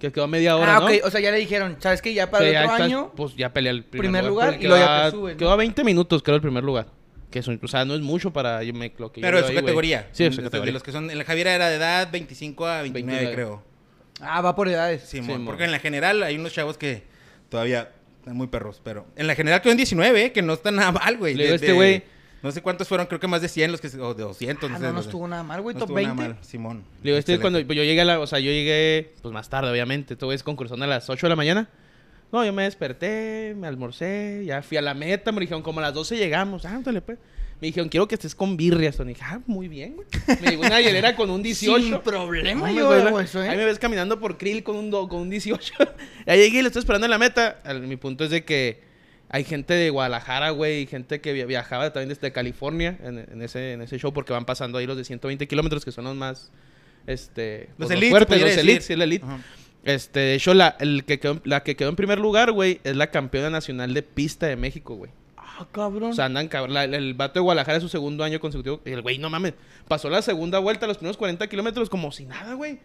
Que 0.00 0.10
quedó 0.10 0.24
a 0.24 0.28
media 0.28 0.56
hora, 0.56 0.76
ah, 0.76 0.80
¿no? 0.80 0.86
ok. 0.86 0.92
O 1.04 1.10
sea, 1.10 1.20
ya 1.20 1.30
le 1.30 1.36
dijeron, 1.38 1.76
¿sabes 1.78 2.00
qué? 2.02 2.12
Ya 2.14 2.30
para 2.30 2.42
Que 2.44 2.48
el 2.48 2.54
ya 2.54 2.60
otro 2.62 2.72
estás- 2.72 2.86
año. 2.86 3.12
Pues 3.14 3.36
ya 3.36 3.52
pelea 3.52 3.70
el 3.72 3.84
primer, 3.84 4.04
primer 4.10 4.24
lugar, 4.24 4.56
y 4.60 4.66
luego 4.66 4.76
ya 4.84 4.86
quedó 4.86 5.04
te 5.04 5.10
suben, 5.16 5.32
¿no? 5.34 5.38
Quedó 5.38 5.50
a 5.52 5.56
20 5.56 5.84
minutos, 5.84 6.22
creo, 6.22 6.36
el 6.36 6.42
primer 6.42 6.64
lugar. 6.64 6.86
Que 7.30 7.38
es, 7.38 7.46
un- 7.46 7.60
o 7.62 7.68
sea, 7.68 7.84
no 7.84 7.94
es 7.94 8.00
mucho 8.00 8.32
para 8.32 8.62
yo 8.64 8.72
me, 8.74 8.92
lo 8.98 9.12
que 9.12 9.20
yo 9.20 9.26
Pero 9.26 9.36
veo 9.36 9.38
en 9.38 9.44
su 9.44 9.48
ahí, 9.50 9.54
güey. 9.54 9.62
categoría. 9.64 10.08
Sí, 10.12 10.24
en 10.24 10.32
su 10.32 10.38
De- 10.38 10.42
de 10.44 10.48
categoría. 10.48 10.72
los 10.72 10.82
que 10.82 10.90
son. 10.90 11.10
En 11.10 11.18
la 11.18 11.24
Javiera 11.24 11.54
era 11.54 11.68
de 11.68 11.76
edad 11.76 12.08
25 12.10 12.66
a 12.66 12.82
29, 12.82 13.12
29. 13.26 13.34
creo. 13.34 13.62
Ah, 14.20 14.40
va 14.40 14.56
por 14.56 14.68
edades. 14.68 15.02
Sí, 15.04 15.20
porque 15.46 15.64
en 15.64 15.70
la 15.70 15.78
general 15.78 16.22
hay 16.22 16.36
unos 16.36 16.52
chavos 16.52 16.76
que 16.76 17.04
todavía 17.48 17.90
están 18.18 18.36
muy 18.36 18.48
perros, 18.48 18.80
pero 18.82 19.06
en 19.16 19.26
la 19.26 19.34
general 19.34 19.60
quedó 19.62 19.70
en 19.72 19.76
19, 19.76 20.24
¿eh? 20.24 20.32
que 20.32 20.42
no 20.42 20.54
está 20.54 20.70
nada 20.70 20.92
mal, 20.92 21.16
güey. 21.18 21.34
Le 21.34 21.44
digo, 21.44 21.50
de- 21.52 21.56
este 21.56 21.66
de- 21.68 21.72
güey, 21.72 22.02
No 22.42 22.50
sé 22.52 22.62
cuántos 22.62 22.88
fueron, 22.88 23.06
creo 23.06 23.20
que 23.20 23.26
más 23.26 23.42
de 23.42 23.48
100 23.48 23.70
los 23.72 23.80
que... 23.80 23.88
se- 23.90 24.00
O 24.00 24.14
de 24.14 24.22
200, 24.22 24.70
Ah, 24.70 24.72
no 24.72 24.78
sé. 24.78 24.84
no, 24.86 24.92
no 24.94 25.00
estuvo 25.00 25.28
nada 25.28 25.42
mal, 25.42 25.60
güey. 25.60 25.74
No 25.74 25.80
Top 25.80 25.90
estuvo 25.90 26.00
nada 26.00 26.14
20. 26.14 26.34
mal, 26.34 26.44
Simón. 26.44 26.84
Digo, 27.02 27.16
este 27.16 27.34
es 27.34 27.40
cuando 27.40 27.64
pues, 27.66 27.76
yo 27.76 27.84
llegué 27.84 28.00
a 28.00 28.04
la, 28.06 28.20
o 28.20 28.26
sea, 28.26 28.38
yo 28.38 28.50
llegué 28.50 29.12
pues 29.20 29.32
más 29.34 29.48
tarde, 29.50 29.70
obviamente. 29.70 30.16
Todo 30.16 30.32
es 30.32 30.42
concursando 30.42 30.84
a 30.84 30.88
las 30.88 31.10
8 31.10 31.26
de 31.26 31.28
la 31.28 31.36
mañana. 31.36 31.68
No, 32.32 32.44
yo 32.44 32.52
me 32.52 32.62
desperté, 32.62 33.54
me 33.58 33.66
almorcé, 33.66 34.44
ya 34.46 34.62
fui 34.62 34.76
a 34.78 34.82
la 34.82 34.94
meta, 34.94 35.32
me 35.32 35.40
dijeron 35.40 35.62
como 35.62 35.80
a 35.80 35.82
las 35.82 35.94
12 35.94 36.16
llegamos. 36.16 36.64
Ah, 36.64 36.80
dale, 36.82 37.02
pues. 37.02 37.18
Me 37.60 37.66
dijeron, 37.66 37.90
quiero 37.90 38.08
que 38.08 38.14
estés 38.14 38.34
con 38.34 38.56
birrias. 38.56 38.98
Y 39.00 39.04
dije, 39.04 39.20
ah, 39.22 39.40
muy 39.46 39.68
bien, 39.68 39.96
güey. 39.96 40.06
Me 40.40 40.50
llegó 40.52 40.62
una 40.62 40.80
hielera 40.80 41.14
con 41.14 41.28
un 41.28 41.42
18. 41.42 41.84
Sin 41.84 41.98
problema, 42.00 42.68
No, 42.70 42.74
yo 42.74 42.86
güey, 42.86 43.02
hago 43.02 43.18
la- 43.18 43.24
eso, 43.24 43.42
¿eh? 43.44 43.50
Ahí 43.50 43.56
me 43.58 43.66
ves 43.66 43.78
caminando 43.78 44.18
por 44.18 44.38
Krill 44.38 44.62
con 44.62 44.76
un, 44.76 44.90
do- 44.90 45.08
con 45.08 45.20
un 45.20 45.28
18. 45.28 45.74
ya 46.26 46.36
llegué 46.36 46.60
y 46.60 46.62
lo 46.62 46.68
estoy 46.68 46.80
esperando 46.80 47.04
en 47.06 47.10
la 47.10 47.18
meta. 47.18 47.60
Mi 47.82 47.96
punto 47.96 48.24
es 48.24 48.30
de 48.30 48.44
que 48.46 48.88
hay 49.30 49.44
gente 49.44 49.74
de 49.74 49.90
Guadalajara, 49.90 50.50
güey, 50.50 50.82
y 50.82 50.86
gente 50.86 51.20
que 51.20 51.32
via- 51.32 51.46
viajaba 51.46 51.92
también 51.92 52.08
desde 52.10 52.32
California 52.32 52.98
en, 53.02 53.18
en 53.18 53.42
ese, 53.42 53.72
en 53.72 53.82
ese 53.82 53.98
show 53.98 54.12
porque 54.12 54.32
van 54.32 54.44
pasando 54.44 54.76
ahí 54.78 54.86
los 54.86 54.96
de 54.96 55.04
120 55.04 55.46
kilómetros 55.48 55.84
que 55.84 55.92
son 55.92 56.04
los 56.04 56.16
más, 56.16 56.50
este... 57.06 57.68
Los 57.78 57.88
pues, 57.88 57.90
elites, 57.92 58.06
se 58.08 58.10
fuertes, 58.10 58.28
pudiera 58.38 58.50
los 58.50 58.58
elites, 58.58 58.84
sí, 58.84 58.96
la 58.96 59.04
elite. 59.04 59.24
Ajá. 59.24 59.38
Este, 59.84 60.20
de 60.20 60.34
hecho, 60.34 60.52
la, 60.52 60.76
el 60.78 61.04
que 61.04 61.18
quedó, 61.18 61.40
la 61.44 61.62
que 61.62 61.74
quedó 61.74 61.88
en 61.88 61.96
primer 61.96 62.18
lugar, 62.18 62.52
güey, 62.52 62.80
es 62.84 62.96
la 62.96 63.10
campeona 63.10 63.48
nacional 63.48 63.94
de 63.94 64.02
pista 64.02 64.46
de 64.46 64.56
México, 64.56 64.94
güey. 64.94 65.10
Ah, 65.38 65.66
cabrón. 65.72 66.10
O 66.10 66.14
sea, 66.14 66.26
andan 66.26 66.48
cabrón. 66.48 66.74
La- 66.74 66.84
el 66.84 67.14
vato 67.14 67.34
de 67.34 67.40
Guadalajara 67.40 67.78
es 67.78 67.82
su 67.82 67.88
segundo 67.88 68.22
año 68.22 68.40
consecutivo. 68.40 68.82
Y 68.84 68.90
el 68.90 69.00
güey, 69.00 69.16
no 69.16 69.30
mames, 69.30 69.54
pasó 69.88 70.10
la 70.10 70.20
segunda 70.20 70.58
vuelta, 70.58 70.86
los 70.86 70.98
primeros 70.98 71.16
40 71.16 71.46
kilómetros, 71.46 71.88
como 71.88 72.12
si 72.12 72.26
nada, 72.26 72.52
güey. 72.54 72.78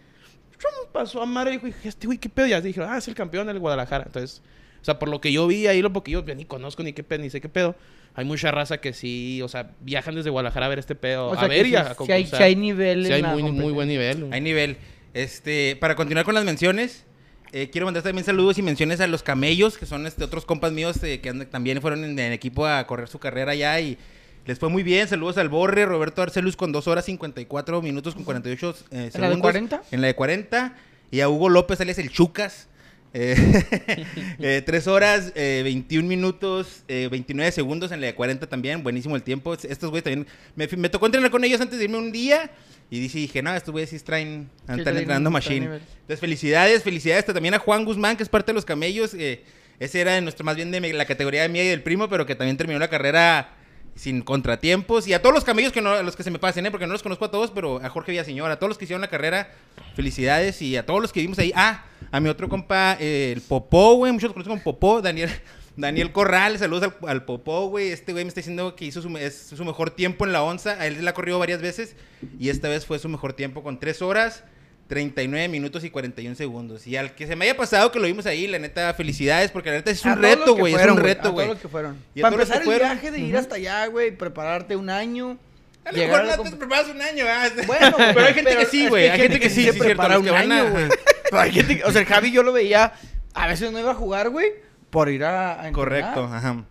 Pasó 0.93 1.21
a 1.21 1.25
madre 1.25 1.55
y 1.55 1.57
dijo, 1.57 1.67
este 1.83 2.07
güey, 2.07 2.17
qué 2.17 2.29
pedo. 2.29 2.47
Ya 2.47 2.61
dijeron, 2.61 2.89
ah, 2.89 2.97
es 2.97 3.07
el 3.09 3.15
campeón 3.15 3.47
del 3.47 3.59
Guadalajara. 3.59 4.05
Entonces, 4.05 4.41
o 4.86 4.92
sea, 4.94 5.00
por 5.00 5.10
lo 5.10 5.20
que 5.20 5.32
yo 5.32 5.48
vi 5.48 5.65
ahí, 5.65 5.82
lo 5.82 5.92
poquillo, 5.92 6.24
yo 6.24 6.36
ni 6.36 6.46
conozco 6.46 6.84
ni 6.84 6.94
qué 6.94 7.01
pedo, 7.01 7.24
ni 7.24 7.32
sé 7.32 7.42
qué 7.42 7.50
pedo. 7.50 7.75
Hay 8.13 8.24
mucha 8.24 8.51
raza 8.51 8.77
que 8.77 8.94
sí, 8.94 9.42
o 9.42 9.48
sea, 9.48 9.72
viajan 9.80 10.13
desde 10.13 10.30
Guadalajara 10.30 10.68
a 10.68 10.70
ver 10.70 10.77
este 10.77 10.94
pedo. 10.94 11.30
o 11.30 11.34
a 11.36 11.48
ver 11.48 11.65
y 11.65 11.75
a 11.75 11.96
sí 11.96 12.12
hay, 12.12 12.27
sí 12.27 12.36
hay 12.36 12.56
nivel 12.56 13.04
Sí 13.04 13.12
en 13.12 13.25
hay 13.25 13.42
muy, 13.42 13.72
buen 13.72 13.88
nivel. 13.88 14.30
Hay 14.32 14.42
nivel. 14.42 14.77
Este, 15.15 15.75
para 15.80 15.96
continuar 15.96 16.24
con 16.24 16.36
las 16.36 16.46
menciones, 16.46 17.04
eh, 17.51 17.72
quiero 17.72 17.88
mandar 17.88 18.04
también 18.04 18.25
saludos 18.25 18.60
y 18.60 18.62
menciones 18.62 19.01
a 19.01 19.08
los 19.08 19.24
camellos, 19.24 19.80
que 19.80 19.88
son 19.88 20.06
este, 20.06 20.24
otros 20.24 20.46
compas 20.46 20.72
míos 20.72 21.01
eh, 21.01 21.20
que 21.20 21.34
también 21.46 21.82
fueron 21.82 22.04
en, 22.04 22.20
en 22.20 22.32
equipo 22.32 22.68
a 22.68 22.86
correr 22.86 23.08
su 23.08 23.18
carrera 23.18 23.54
allá 23.54 23.80
y 23.80 23.98
les 24.46 24.60
fue 24.60 24.70
muy 24.70 24.84
bien. 24.84 25.08
Saludos 25.08 25.39
al 25.39 25.50
Borre, 25.50 25.88
Roberto 25.88 26.22
Arcelus 26.22 26.56
con 26.56 26.72
2 26.72 26.88
horas 26.88 27.06
54 27.06 27.82
minutos 27.82 28.13
con 28.13 28.24
48 28.24 28.70
eh, 28.70 28.75
¿En 28.92 29.00
la 29.00 29.01
de 29.06 29.12
segundos. 29.12 29.42
40? 29.42 29.82
En 29.89 30.01
la 30.01 30.08
de 30.08 30.15
40. 30.15 30.75
Y 31.10 31.22
a 31.22 31.30
Hugo 31.30 31.50
López, 31.50 31.82
alias 31.82 31.98
el 31.98 32.12
Chucas. 32.12 32.68
Eh, 33.17 34.62
3 34.65 34.88
horas, 34.88 35.31
eh, 35.36 35.62
21 35.63 36.05
minutos, 36.05 36.84
eh, 36.89 37.07
29 37.10 37.50
segundos 37.53 37.93
en 37.93 38.01
la 38.01 38.07
de 38.07 38.15
40 38.15 38.48
también. 38.48 38.84
Buenísimo 38.84 39.15
el 39.15 39.24
tiempo. 39.24 39.53
Estos 39.53 39.89
güeyes 39.89 40.03
también. 40.03 40.27
Me, 40.55 40.89
tocó 40.89 41.05
entrenar 41.05 41.31
con 41.31 41.43
ellos 41.45 41.62
antes 41.62 41.79
de 41.79 41.86
irme 41.86 41.98
un 41.98 42.12
día. 42.12 42.51
Y 42.89 43.00
dije, 43.00 43.19
dije 43.19 43.41
no, 43.41 43.55
estos 43.55 43.72
güeyes 43.72 43.89
sí 43.89 44.00
traen. 44.00 44.50
Están 44.67 44.79
entrenando 44.79 45.31
machine. 45.31 45.65
Entonces, 45.65 46.19
felicidades, 46.19 46.84
felicidades 46.84 47.25
también 47.25 47.53
a 47.53 47.60
Juan 47.60 47.86
Guzmán, 47.86 48.17
que 48.17 48.24
es 48.24 48.29
parte 48.29 48.51
de 48.51 48.55
los 48.55 48.65
camellos. 48.65 49.13
eh, 49.13 49.43
ese 49.79 50.01
era 50.01 50.13
de 50.13 50.22
nuestro, 50.22 50.45
más 50.45 50.55
bien 50.55 50.72
de 50.72 50.93
la 50.93 51.05
categoría 51.05 51.41
de 51.41 51.50
mía 51.50 51.63
y 51.63 51.67
del 51.67 51.81
primo, 51.81 52.10
pero 52.10 52.25
que 52.25 52.36
también 52.36 52.57
terminó 52.57 52.79
la 52.79 52.88
carrera 52.89 53.50
sin 53.95 54.21
contratiempos. 54.21 55.07
Y 55.07 55.13
a 55.13 55.21
todos 55.21 55.33
los 55.33 55.43
camellos 55.43 55.71
que 55.71 55.81
no, 55.81 55.91
a 55.91 56.03
los 56.03 56.15
que 56.15 56.23
se 56.23 56.31
me 56.31 56.39
pasen, 56.39 56.65
¿eh? 56.65 56.71
porque 56.71 56.85
no 56.85 56.93
los 56.93 57.03
conozco 57.03 57.25
a 57.25 57.31
todos, 57.31 57.51
pero 57.51 57.83
a 57.83 57.89
Jorge 57.89 58.11
Villaseñor, 58.11 58.51
a 58.51 58.59
todos 58.59 58.69
los 58.69 58.77
que 58.77 58.85
hicieron 58.85 59.01
la 59.01 59.09
carrera, 59.09 59.49
felicidades. 59.95 60.61
Y 60.61 60.77
a 60.77 60.85
todos 60.85 61.01
los 61.01 61.11
que 61.11 61.21
vimos 61.21 61.39
ahí. 61.39 61.51
Ah, 61.55 61.85
a 62.11 62.19
mi 62.19 62.29
otro 62.29 62.49
compa, 62.49 62.97
eh, 62.99 63.31
el 63.35 63.41
Popó, 63.41 63.95
güey, 63.95 64.11
muchos 64.11 64.29
lo 64.29 64.33
conocen 64.33 64.51
como 64.51 64.63
Popó, 64.63 65.01
Daniel. 65.01 65.29
Daniel 65.77 66.13
Corral, 66.13 66.57
saludos 66.57 66.93
al, 67.01 67.09
al 67.09 67.25
Popó, 67.25 67.67
güey. 67.67 67.89
Este 67.89 68.13
güey 68.13 68.23
me 68.23 68.29
está 68.29 68.39
diciendo 68.39 68.75
que 68.75 68.85
hizo 68.85 69.01
su, 69.01 69.09
mejor 69.09 69.91
tiempo 69.91 70.25
en 70.25 70.31
la 70.31 70.43
onza. 70.43 70.85
Él 70.85 71.03
la 71.03 71.11
ha 71.11 71.13
corrido 71.13 71.39
varias 71.39 71.61
veces. 71.61 71.95
Y 72.39 72.49
esta 72.49 72.69
vez 72.69 72.85
fue 72.85 72.99
su 72.99 73.09
mejor 73.09 73.33
tiempo 73.33 73.61
con 73.63 73.79
3 73.79 74.01
horas, 74.01 74.43
39 74.88 75.48
minutos 75.50 75.84
y 75.84 75.89
41 75.89 76.36
segundos. 76.36 76.86
Y 76.86 76.96
al 76.96 77.15
que 77.15 77.25
se 77.25 77.36
me 77.36 77.46
haya 77.46 77.58
pasado 77.58 77.92
que 77.92 78.00
lo 78.00 78.06
vimos 78.06 78.25
ahí, 78.25 78.46
la 78.48 78.60
neta, 78.60 78.94
felicidades, 78.94 79.51
porque 79.51 79.70
la 79.72 79.77
neta 79.77 79.92
es 79.92 80.06
un 80.06 80.22
reto, 80.22 80.56
güey. 80.56 80.74
Es 80.75 80.86
un 80.86 80.98
reto, 80.98 81.32
güey. 81.32 81.48
los 81.48 81.58
que 81.60 81.68
fueron. 81.68 81.98
Y 82.13 82.22
Para 82.22 82.36
empezar 82.36 82.58
el 82.58 82.63
fueron, 82.63 82.89
viaje 82.89 83.12
de 83.12 83.20
ir 83.20 83.36
hasta 83.38 83.56
allá, 83.56 83.88
güey, 83.88 84.15
prepararte 84.15 84.75
un 84.75 84.89
año. 84.89 85.38
A 85.86 85.92
lo 85.92 85.98
mejor 86.00 86.25
no 86.25 86.44
te 86.44 86.56
preparas 86.56 86.88
un 86.89 87.01
año, 87.01 87.25
¿verdad? 87.25 87.51
Bueno, 87.68 87.96
pero 88.13 88.25
hay 88.25 88.34
gente 88.34 88.58
que 88.58 88.65
sí, 88.65 88.88
güey. 88.88 89.08
Hay 89.10 89.20
gente 89.20 89.39
que 89.39 89.50
sí, 89.50 89.56
se 89.65 89.72
sí, 89.74 89.80
cierto, 89.80 89.84
prepara 89.86 90.20
un 90.20 90.30
año, 90.30 90.72
güey. 90.72 90.89
Pero 91.30 91.39
hay 91.42 91.51
gente 91.51 91.77
que- 91.77 91.84
o 91.84 91.92
sea, 91.92 92.01
el 92.01 92.08
Javi 92.08 92.32
yo 92.32 92.44
lo 92.44 92.54
veía, 92.54 92.94
a 93.34 93.48
veces 93.48 93.72
no 93.72 93.80
iba 93.80 93.92
a 93.92 93.96
jugar, 93.96 94.30
güey, 94.30 94.48
por 94.92 95.10
ir 95.10 95.24
a, 95.24 95.65
a. 95.65 95.72
Correcto, 95.72 96.25
ajá. 96.25 96.63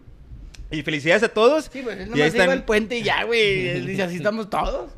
Y 0.71 0.83
felicidades 0.83 1.25
a 1.25 1.29
todos. 1.29 1.69
Sí, 1.73 1.81
pues 1.83 1.97
él 1.99 2.03
Y 2.03 2.03
ahí 2.03 2.09
nomás 2.11 2.27
están- 2.29 2.45
iba 2.45 2.53
al 2.53 2.65
puente 2.65 2.97
y 2.99 3.03
ya, 3.03 3.25
güey. 3.25 3.81
Dice, 3.87 4.05
así 4.05 4.17
estamos 4.17 4.49
todos. 4.51 4.91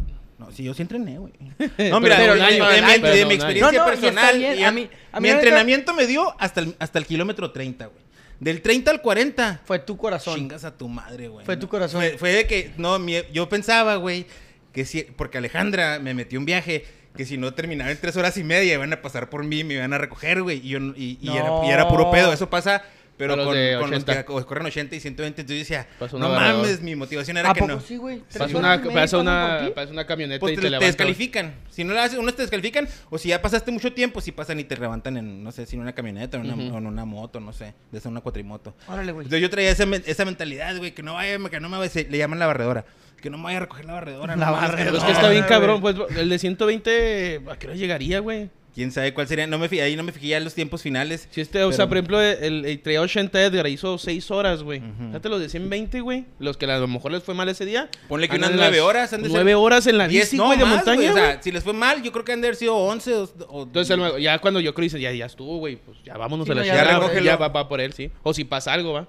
No, 0.46 0.52
sí, 0.52 0.62
yo 0.64 0.74
sí 0.74 0.82
entrené, 0.82 1.18
güey. 1.18 1.32
No, 1.90 2.00
mira, 2.00 2.16
un 2.16 2.38
de, 2.38 2.42
año, 2.42 2.66
de- 2.66 2.80
de- 2.80 3.00
pero 3.00 3.14
de 3.16 3.26
mi 3.26 3.34
experiencia 3.34 3.78
No, 3.78 3.84
no, 3.84 3.90
personal. 3.90 4.38
bien. 4.38 4.58
y 4.58 4.64
A 4.64 4.70
mí- 4.72 4.88
a 5.12 5.20
mí 5.20 5.28
mi 5.28 5.34
entrenamiento 5.34 5.92
me 5.94 6.06
dio 6.06 6.34
hasta 6.40 6.60
el, 6.60 6.76
hasta 6.78 6.98
el 6.98 7.06
kilómetro 7.06 7.50
30, 7.50 7.86
güey. 7.86 8.06
Del 8.38 8.60
30 8.62 8.90
al 8.90 9.00
40. 9.00 9.62
Fue 9.64 9.78
tu 9.78 9.96
corazón. 9.96 10.34
Chingas 10.36 10.64
a 10.64 10.76
tu 10.76 10.88
madre, 10.88 11.28
güey. 11.28 11.44
Fue 11.46 11.56
tu 11.56 11.68
corazón. 11.68 12.00
Fue, 12.00 12.18
fue 12.18 12.32
de 12.32 12.46
que, 12.46 12.72
no, 12.76 12.98
mi- 12.98 13.22
yo 13.32 13.48
pensaba, 13.48 13.96
güey, 13.96 14.26
que 14.72 14.84
si, 14.84 15.02
porque 15.02 15.38
Alejandra 15.38 15.98
me 15.98 16.12
metió 16.14 16.38
un 16.38 16.44
viaje, 16.44 16.84
que 17.16 17.24
si 17.24 17.38
no 17.38 17.54
terminaba 17.54 17.90
en 17.90 17.98
tres 17.98 18.14
horas 18.18 18.36
y 18.36 18.44
media, 18.44 18.74
iban 18.74 18.92
a 18.92 19.00
pasar 19.00 19.30
por 19.30 19.42
mí, 19.42 19.64
me 19.64 19.74
iban 19.74 19.92
a 19.94 19.98
recoger, 19.98 20.42
güey. 20.42 20.58
Y, 20.58 20.68
yo, 20.68 20.80
no- 20.80 20.94
y, 20.96 21.18
y 21.22 21.30
era, 21.36 21.50
y 21.66 21.70
era 21.70 21.88
puro 21.88 22.10
pedo. 22.10 22.30
Eso 22.32 22.50
pasa, 22.50 22.82
pero 23.16 23.34
los 23.36 23.46
con, 23.46 23.54
de 23.54 23.72
con 23.80 23.90
los 23.90 24.02
80. 24.02 24.16
que 24.16 24.24
co- 24.24 24.46
corren 24.46 24.66
80 24.66 24.94
y 24.96 25.00
120. 25.00 25.40
Entonces 25.40 25.56
yo 25.56 25.76
decía, 25.76 25.88
Pasa 25.98 26.18
no 26.18 26.28
mames, 26.28 26.80
mi 26.82 26.94
motivación 26.94 27.36
era 27.36 27.50
¿A 27.50 27.54
que 27.54 27.60
poco 27.60 27.72
no. 27.74 27.80
sí, 27.80 27.96
güey? 27.96 28.22
¿Tres 28.28 28.38
Pasa 28.38 28.58
una, 28.58 28.82
pasa 28.82 29.18
una, 29.18 29.70
pasa 29.74 29.92
una 29.92 30.06
camioneta 30.06 30.40
Pues 30.40 30.52
y 30.52 30.56
te, 30.56 30.60
te, 30.62 30.66
te 30.66 30.70
levanta. 30.70 30.86
descalifican. 30.86 31.54
Si 31.70 31.84
no 31.84 31.94
lo 31.94 32.00
haces, 32.00 32.18
unos 32.18 32.34
te 32.36 32.42
descalifican. 32.42 32.88
O 33.10 33.18
si 33.18 33.28
ya 33.30 33.40
pasaste 33.40 33.70
mucho 33.70 33.92
tiempo, 33.92 34.20
si 34.20 34.32
pasan 34.32 34.60
y 34.60 34.64
te 34.64 34.76
levantan 34.76 35.16
en, 35.16 35.42
no 35.42 35.52
sé, 35.52 35.66
si 35.66 35.76
en 35.76 35.82
una 35.82 35.94
camioneta 35.94 36.36
o 36.38 36.40
en, 36.40 36.52
una, 36.52 36.62
Ujú. 36.64 36.74
o 36.74 36.78
en 36.78 36.86
una 36.86 37.04
moto, 37.04 37.40
no 37.40 37.52
sé. 37.52 37.74
De 37.90 37.98
esa 37.98 38.08
una 38.08 38.20
cuatrimoto. 38.20 38.74
Órale, 38.88 39.12
güey. 39.12 39.24
Entonces 39.24 39.40
yo 39.42 39.50
traía 39.50 39.70
esa, 39.70 39.84
esa 40.04 40.24
mentalidad, 40.24 40.76
güey, 40.76 40.92
que 40.92 41.02
no 41.02 41.14
vaya, 41.14 41.38
que 41.50 41.60
no 41.60 41.68
me 41.68 41.78
vaya, 41.78 41.90
se- 41.90 42.08
le 42.08 42.18
llaman 42.18 42.38
la 42.38 42.46
barredora. 42.46 42.84
Que 43.20 43.30
no 43.30 43.38
me 43.38 43.44
vaya 43.44 43.56
a 43.56 43.60
recoger 43.60 43.86
la 43.86 43.94
barredora. 43.94 44.36
La 44.36 44.46
no 44.46 44.52
barredora. 44.52 44.98
Es 44.98 45.04
que 45.04 45.12
está 45.12 45.30
bien 45.30 45.44
cabrón, 45.44 45.80
pues 45.80 45.96
el 46.16 46.28
de 46.28 46.38
120, 46.38 47.40
¿a 47.50 47.56
qué 47.58 47.66
hora 47.68 47.76
llegaría, 47.76 48.18
güey? 48.20 48.50
¿Quién 48.76 48.92
sabe 48.92 49.12
cuál 49.14 49.26
sería? 49.26 49.46
No 49.46 49.58
me 49.58 49.68
fi- 49.70 49.80
ahí 49.80 49.96
no 49.96 50.02
me 50.02 50.12
fijé 50.12 50.28
ya 50.28 50.36
en 50.36 50.44
los 50.44 50.52
tiempos 50.54 50.82
finales. 50.82 51.26
Si 51.30 51.40
este, 51.40 51.64
o 51.64 51.72
sea, 51.72 51.88
por 51.88 51.96
ejemplo, 51.96 52.20
el, 52.20 52.64
el 52.66 52.80
traía 52.82 53.00
80 53.00 53.42
Edgar 53.42 53.66
hizo 53.68 53.96
6 53.96 54.30
horas, 54.30 54.62
güey. 54.62 54.82
Fíjate 55.08 55.30
los 55.30 55.40
de 55.40 55.48
120, 55.48 56.00
güey. 56.02 56.26
Los 56.38 56.58
que 56.58 56.66
a 56.66 56.78
lo 56.78 56.86
mejor 56.86 57.10
les 57.12 57.22
fue 57.22 57.34
mal 57.34 57.48
ese 57.48 57.64
día. 57.64 57.88
Ponle 58.06 58.28
que 58.28 58.36
unas 58.36 58.50
las 58.50 58.58
nueve 58.58 58.82
horas, 58.82 59.12
han 59.14 59.22
de 59.22 59.28
ser- 59.30 59.34
9 59.36 59.54
horas 59.54 59.86
en 59.86 59.96
la 59.96 60.06
10, 60.06 60.24
bici, 60.26 60.36
no, 60.36 60.44
güey, 60.46 60.58
de 60.58 60.64
más, 60.66 60.74
montaña, 60.76 61.10
güey, 61.10 61.24
O 61.24 61.26
sea, 61.26 61.42
si 61.42 61.50
les 61.52 61.64
fue 61.64 61.72
mal, 61.72 62.02
yo 62.02 62.12
creo 62.12 62.24
que 62.26 62.32
han 62.32 62.42
de 62.42 62.48
haber 62.48 62.56
sido 62.56 62.76
11 62.76 63.14
o... 63.14 63.22
o- 63.48 63.62
Entonces, 63.62 63.96
el 63.98 64.20
ya 64.22 64.38
cuando 64.40 64.60
yo 64.60 64.74
creo 64.74 64.84
dice, 64.84 65.00
ya, 65.00 65.10
ya 65.10 65.24
estuvo, 65.24 65.56
güey, 65.56 65.76
pues 65.76 65.96
ya 66.04 66.18
vámonos 66.18 66.44
Sí, 66.46 66.52
a 66.52 66.54
la 66.56 66.60
no, 66.60 66.66
ya. 66.66 67.20
Ya 67.22 67.36
va, 67.38 67.48
va 67.48 67.68
por 67.68 67.80
él, 67.80 67.94
sí. 67.94 68.10
O 68.22 68.34
si 68.34 68.44
pasa 68.44 68.74
algo, 68.74 68.92
va. 68.92 69.08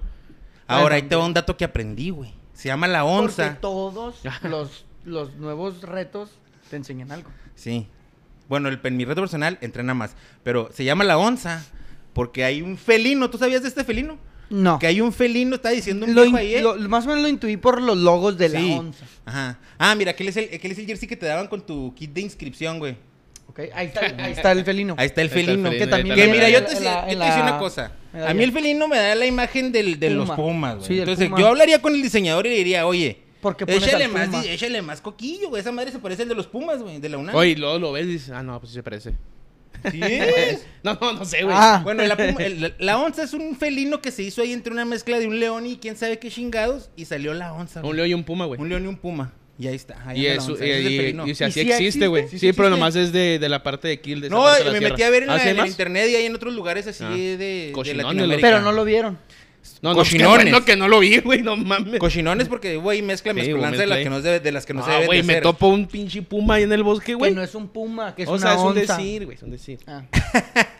Ahora, 0.65 0.95
ahí 0.95 1.01
te 1.01 1.15
va 1.17 1.25
un 1.25 1.33
dato 1.33 1.57
que 1.57 1.65
aprendí, 1.65 2.09
güey. 2.09 2.33
Se 2.53 2.69
llama 2.69 2.88
la 2.88 3.01
Porque 3.03 3.17
onza. 3.43 3.57
todos 3.59 4.15
los, 4.43 4.86
los 5.03 5.36
nuevos 5.36 5.81
retos 5.81 6.29
te 6.69 6.77
enseñan 6.77 7.12
algo. 7.12 7.29
Sí. 7.55 7.88
Bueno, 8.50 8.70
el, 8.70 8.80
en 8.84 8.98
mi 8.98 9.06
reto 9.06 9.22
personal 9.22 9.58
entrena 9.62 9.94
más. 9.94 10.16
Pero 10.44 10.70
se 10.74 10.84
llama 10.84 11.04
la 11.04 11.18
onza 11.18 11.66
porque 12.13 12.44
hay 12.44 12.62
un 12.62 12.77
felino. 12.77 13.30
¿Tú 13.30 13.38
sabías 13.38 13.62
de 13.62 13.68
este 13.70 13.84
felino? 13.84 14.18
No. 14.50 14.80
Que 14.80 14.88
hay 14.88 15.01
un 15.01 15.12
felino, 15.12 15.56
está 15.56 15.70
diciendo 15.72 16.06
un 16.06 16.16
Lo 16.16 16.22
viejo 16.22 16.38
ahí. 16.38 16.56
¿eh? 16.56 16.62
lo- 16.62 16.77
más 16.88 17.06
o 17.06 17.10
menos 17.10 17.22
lo 17.24 17.27
intuí 17.27 17.58
por 17.58 17.82
los 17.82 17.98
logos 17.98 18.38
de 18.38 18.50
Sí. 18.50 18.54
la 18.70 18.75
onza. 18.80 19.06
Ajá. 19.25 19.60
Ah, 19.77 19.94
mira, 19.96 20.12
aquel 20.12 20.30
es, 20.30 20.38
el, 20.38 20.46
aquel 20.54 20.72
es 20.72 20.77
el 20.80 20.86
jersey 20.86 21.08
que 21.08 21.18
te 21.18 21.25
daban 21.25 21.48
con 21.48 21.66
tu 21.66 21.94
kit 21.96 22.13
de 22.13 22.22
inscripción, 22.22 22.80
güey. 22.80 22.96
Ok, 23.50 23.60
ahí 23.74 23.88
está, 23.88 24.01
ahí 24.24 24.32
está 24.32 24.51
el 24.54 24.63
felino. 24.63 24.96
Ahí 24.98 25.08
está 25.08 25.22
el 25.22 25.27
Ahí 25.30 25.39
está 25.39 25.39
el 25.51 25.58
felino. 25.58 25.70
que 25.72 25.88
también 25.88 26.16
Que 26.16 26.27
mira, 26.27 26.50
yo 26.50 26.63
te, 26.63 26.75
decía- 26.75 27.06
una 27.42 27.58
cosa. 27.60 27.92
A 28.25 28.34
mí 28.34 28.44
el 28.44 28.51
felino 28.54 28.88
me 28.88 28.98
da 28.98 29.16
la 29.16 29.25
imagen 29.25 29.72
del, 29.74 30.00
de 30.00 30.10
los 30.12 30.25
Puma. 30.25 30.36
pumas, 30.38 30.75
güey. 30.77 30.88
Sí, 30.88 31.00
Entonces, 31.00 31.27
puma. 31.27 31.39
yo 31.42 31.48
hablaría 31.48 31.82
con 31.82 31.94
el 31.94 32.01
diseñador 32.01 32.46
y 32.48 32.50
le 32.51 32.56
diría, 32.56 32.88
oye, 32.88 33.18
¿Por 33.48 33.58
qué 33.58 33.66
pones 33.66 33.84
échale 33.88 34.06
al 34.06 34.12
más, 34.12 34.27
puma? 34.30 34.44
échale 34.46 34.82
más 34.82 35.01
coquillo, 35.01 35.50
güey. 35.50 35.62
Esa 35.62 35.72
madre 35.72 35.92
se 35.92 36.00
parece 36.00 36.24
al 36.24 36.30
de 36.30 36.36
los 36.36 36.48
pumas, 36.48 36.82
güey, 36.82 37.00
de 37.00 37.10
la 37.10 37.18
UNAM. 37.18 37.36
Oye, 37.36 37.51
y 37.51 37.56
luego 37.56 37.80
lo 37.80 37.92
ves 37.92 38.06
y 38.06 38.10
dices, 38.10 38.30
ah, 38.32 38.44
no, 38.44 38.60
pues 38.60 38.72
sí 38.72 38.75
se 38.75 38.84
parece. 38.84 39.13
¿Sí 39.92 40.00
es? 40.04 40.66
No, 40.84 40.98
no, 41.00 41.13
no 41.13 41.25
sé, 41.25 41.44
güey. 41.44 41.56
Ah. 41.58 41.82
Bueno, 41.84 42.04
la, 42.06 42.18
puma- 42.18 42.44
el- 42.44 42.62
la- 42.62 42.74
la 42.80 42.98
onza 42.98 43.24
es 43.24 43.34
un 43.34 43.56
felino 43.56 44.01
que 44.01 44.12
se 44.12 44.24
hizo 44.24 44.42
ahí 44.42 44.51
entre 44.51 44.74
una 44.74 44.86
mezcla 44.86 45.20
de 45.20 45.27
un 45.27 45.39
león 45.39 45.66
y 45.68 45.77
quién 45.77 45.96
sabe 45.96 46.20
qué 46.20 46.30
chingados 46.30 46.89
y 46.96 47.06
salió 47.06 47.34
la 47.34 47.54
onza. 47.54 47.80
Un 47.82 47.86
güey. 47.88 47.98
león 47.98 48.10
y 48.10 48.13
un 48.16 48.24
puma, 48.24 48.46
güey. 48.46 48.60
Un 48.60 48.70
león 48.70 48.84
y 48.84 48.88
un 48.88 48.98
puma. 48.98 49.34
Y 49.60 49.66
ahí 49.68 49.75
está. 49.75 49.96
ahí 50.08 50.22
Y, 50.22 50.27
anda 50.27 50.36
la 50.38 50.42
eso, 50.44 50.51
onza, 50.54 50.66
y, 50.66 50.70
ese 50.70 50.80
es 50.82 50.86
el 50.86 50.92
y- 50.94 50.98
felino. 50.98 51.27
y, 51.27 51.32
o 51.32 51.36
sea, 51.36 51.48
¿Y 51.48 51.51
sí 51.51 51.54
sí 51.54 51.60
existe, 51.62 51.86
existe? 51.86 52.08
güey. 52.08 52.24
Sí, 52.24 52.30
Sí, 52.32 52.39
sí 52.39 52.54
pero 52.54 52.68
existe. 52.68 52.70
nomás 52.70 52.96
es 52.96 53.12
de, 53.12 53.39
de 53.39 53.50
la 53.50 53.63
parte 53.63 53.88
de 53.88 54.00
Kill. 54.01 54.22
De 54.22 54.27
esa 54.27 54.36
No, 54.36 54.44
parte 54.44 54.60
de 54.60 54.66
la 54.66 54.72
me 54.74 54.89
metí 54.89 55.01
a 55.04 55.10
ver 55.10 55.24
en, 55.24 55.30
¿Ah, 55.30 55.34
la- 55.34 55.39
sí 55.39 55.46
hay 55.46 55.51
en 55.51 55.58
el 55.58 55.62
más? 55.63 55.70
internet 55.72 56.10
y 56.12 56.16
hay 56.16 56.25
en 56.25 56.36
otros 56.36 56.54
lugares 56.54 56.86
así 56.88 57.04
Ah. 57.04 57.10
de, 57.10 57.38
de 57.38 57.72
Latinoamérica. 57.96 58.39
Pero 58.48 58.62
no 58.62 58.72
lo 58.72 58.84
vieron. 58.86 59.18
No, 59.81 59.89
no, 59.91 59.96
Cochinones. 59.96 60.46
Bueno 60.51 60.65
que 60.65 60.75
no 60.75 60.88
lo 60.88 61.00
vi, 61.00 61.19
güey, 61.19 61.43
no 61.43 61.55
mames. 61.55 62.00
Cochinones 62.00 62.48
porque, 62.48 62.77
güey, 62.77 63.01
mezcla 63.03 63.31
Sí, 63.34 63.39
mezcolanza 63.39 63.81
de, 63.81 63.86
las 63.88 64.00
que 64.00 64.10
no 64.10 64.22
se 64.22 64.27
debe- 64.27 64.39
de 64.41 64.51
las 64.51 64.65
que 64.65 64.74
no 64.74 64.84
se 64.84 64.89
Ah, 64.89 64.93
deben 64.93 65.05
güey, 65.07 65.22
de 65.22 65.27
me 65.27 65.41
topo 65.41 65.67
un 65.67 65.86
pinche 65.88 66.22
puma 66.24 66.55
ahí 66.55 66.63
en 66.63 66.72
el 66.74 66.81
bosque, 66.84 67.05
Que 67.07 67.13
güey. 67.15 67.34
no 67.34 67.43
es 67.43 67.53
un 67.53 67.67
puma, 67.67 68.15
que 68.15 68.24
es 68.24 68.27
o 68.29 68.31
una 68.34 68.41
sea, 68.41 68.53
es 68.53 68.60
un 68.60 68.67
onza. 68.77 68.98
decir, 68.98 69.25
güey, 69.25 69.38
es 69.38 69.43
un 69.43 69.51
decir. 69.51 69.79
Ah. 69.86 70.01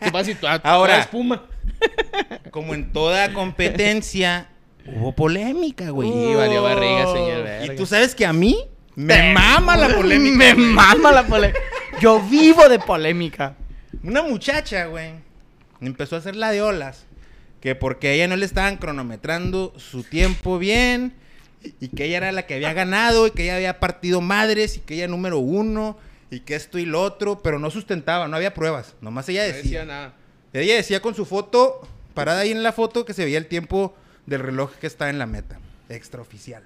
¿Qué 0.02 0.10
pasa 0.10 0.24
si 0.24 0.34
tú, 0.34 0.46
ah, 0.48 0.58
tú 0.58 0.68
Ahora. 0.68 0.94
eres 0.96 1.06
puma? 1.06 1.44
Como 2.50 2.74
en 2.74 2.92
toda 2.92 3.32
competencia, 3.32 4.48
hubo 4.96 5.12
polémica, 5.12 5.90
güey. 5.90 6.08
Y 6.08 6.34
valió 6.34 6.62
barriga, 6.62 7.06
señor. 7.12 7.46
Y 7.72 7.76
tú 7.76 7.86
sabes 7.86 8.14
que 8.14 8.26
a 8.26 8.32
mí 8.32 8.56
me 8.96 9.32
mama 9.32 9.76
la 9.76 9.88
polémica. 9.96 10.36
Me 10.36 10.54
güey. 10.54 10.66
mama 10.66 11.12
la 11.12 11.26
polémica. 11.26 11.60
Yo 12.00 12.20
vivo 12.28 12.68
de 12.68 12.78
polémica. 12.80 13.54
Una 14.02 14.22
muchacha, 14.22 14.86
güey, 14.86 15.12
empezó 15.80 16.16
a 16.16 16.18
hacer 16.18 16.34
la 16.36 16.50
de 16.50 16.62
olas. 16.62 17.04
Que 17.60 17.74
porque 17.74 18.08
a 18.08 18.12
ella 18.12 18.28
no 18.28 18.36
le 18.36 18.44
estaban 18.46 18.76
cronometrando 18.76 19.72
su 19.76 20.02
tiempo 20.04 20.58
bien. 20.58 21.14
Y 21.80 21.88
que 21.88 22.04
ella 22.04 22.18
era 22.18 22.32
la 22.32 22.46
que 22.46 22.54
había 22.54 22.72
ganado. 22.72 23.26
Y 23.26 23.30
que 23.32 23.44
ella 23.44 23.56
había 23.56 23.80
partido 23.80 24.20
madres. 24.20 24.76
Y 24.76 24.80
que 24.80 24.94
ella 24.94 25.08
número 25.08 25.38
uno. 25.38 25.98
Y 26.30 26.40
que 26.40 26.54
esto 26.54 26.78
y 26.78 26.84
lo 26.86 27.02
otro. 27.02 27.40
Pero 27.42 27.58
no 27.58 27.70
sustentaba, 27.70 28.28
no 28.28 28.36
había 28.36 28.54
pruebas. 28.54 28.94
Nomás 29.00 29.28
ella 29.28 29.42
No 29.42 29.46
decía. 29.48 29.62
decía 29.62 29.84
nada. 29.84 30.14
Ella 30.52 30.76
decía 30.76 31.00
con 31.02 31.14
su 31.14 31.26
foto, 31.26 31.86
parada 32.14 32.40
ahí 32.40 32.52
en 32.52 32.62
la 32.62 32.72
foto, 32.72 33.04
que 33.04 33.12
se 33.12 33.24
veía 33.24 33.38
el 33.38 33.46
tiempo 33.46 33.94
del 34.26 34.40
reloj 34.40 34.72
que 34.80 34.86
está 34.86 35.10
en 35.10 35.18
la 35.18 35.26
meta. 35.26 35.58
Extraoficial. 35.88 36.62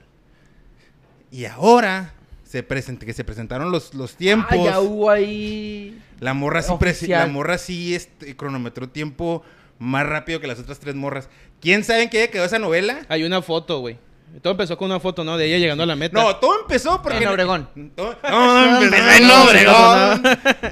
Y 1.30 1.46
ahora 1.46 2.12
se 2.44 2.66
present- 2.66 2.98
que 2.98 3.12
se 3.12 3.24
presentaron 3.24 3.70
los, 3.72 3.94
los 3.94 4.14
tiempos. 4.14 4.50
Ah, 4.52 4.64
ya 4.64 4.80
hubo 4.80 5.10
ahí. 5.10 5.98
La 6.20 6.34
morra 6.34 6.62
sí, 6.62 7.06
la 7.08 7.26
morra 7.26 7.58
sí 7.58 7.94
este, 7.94 8.36
cronometró 8.36 8.88
tiempo 8.88 9.42
más 9.82 10.06
rápido 10.06 10.40
que 10.40 10.46
las 10.46 10.58
otras 10.58 10.78
tres 10.78 10.94
morras. 10.94 11.28
¿Quién 11.60 11.84
sabe 11.84 12.02
en 12.04 12.08
qué 12.10 12.30
quedó 12.30 12.44
esa 12.44 12.58
novela? 12.58 13.00
Hay 13.08 13.24
una 13.24 13.42
foto, 13.42 13.80
güey. 13.80 13.98
Todo 14.40 14.52
empezó 14.52 14.78
con 14.78 14.86
una 14.90 14.98
foto, 14.98 15.24
¿no? 15.24 15.36
De 15.36 15.44
ella 15.46 15.58
llegando 15.58 15.82
a 15.82 15.86
la 15.86 15.94
meta. 15.96 16.18
No, 16.22 16.36
todo 16.36 16.60
empezó 16.62 17.02
porque... 17.02 17.18
En 17.22 17.28
Obregón. 17.28 17.68
Todo- 17.94 18.16
No, 18.30 18.82
empezó 18.82 19.10
en 19.10 19.30
Obregón. 19.30 20.22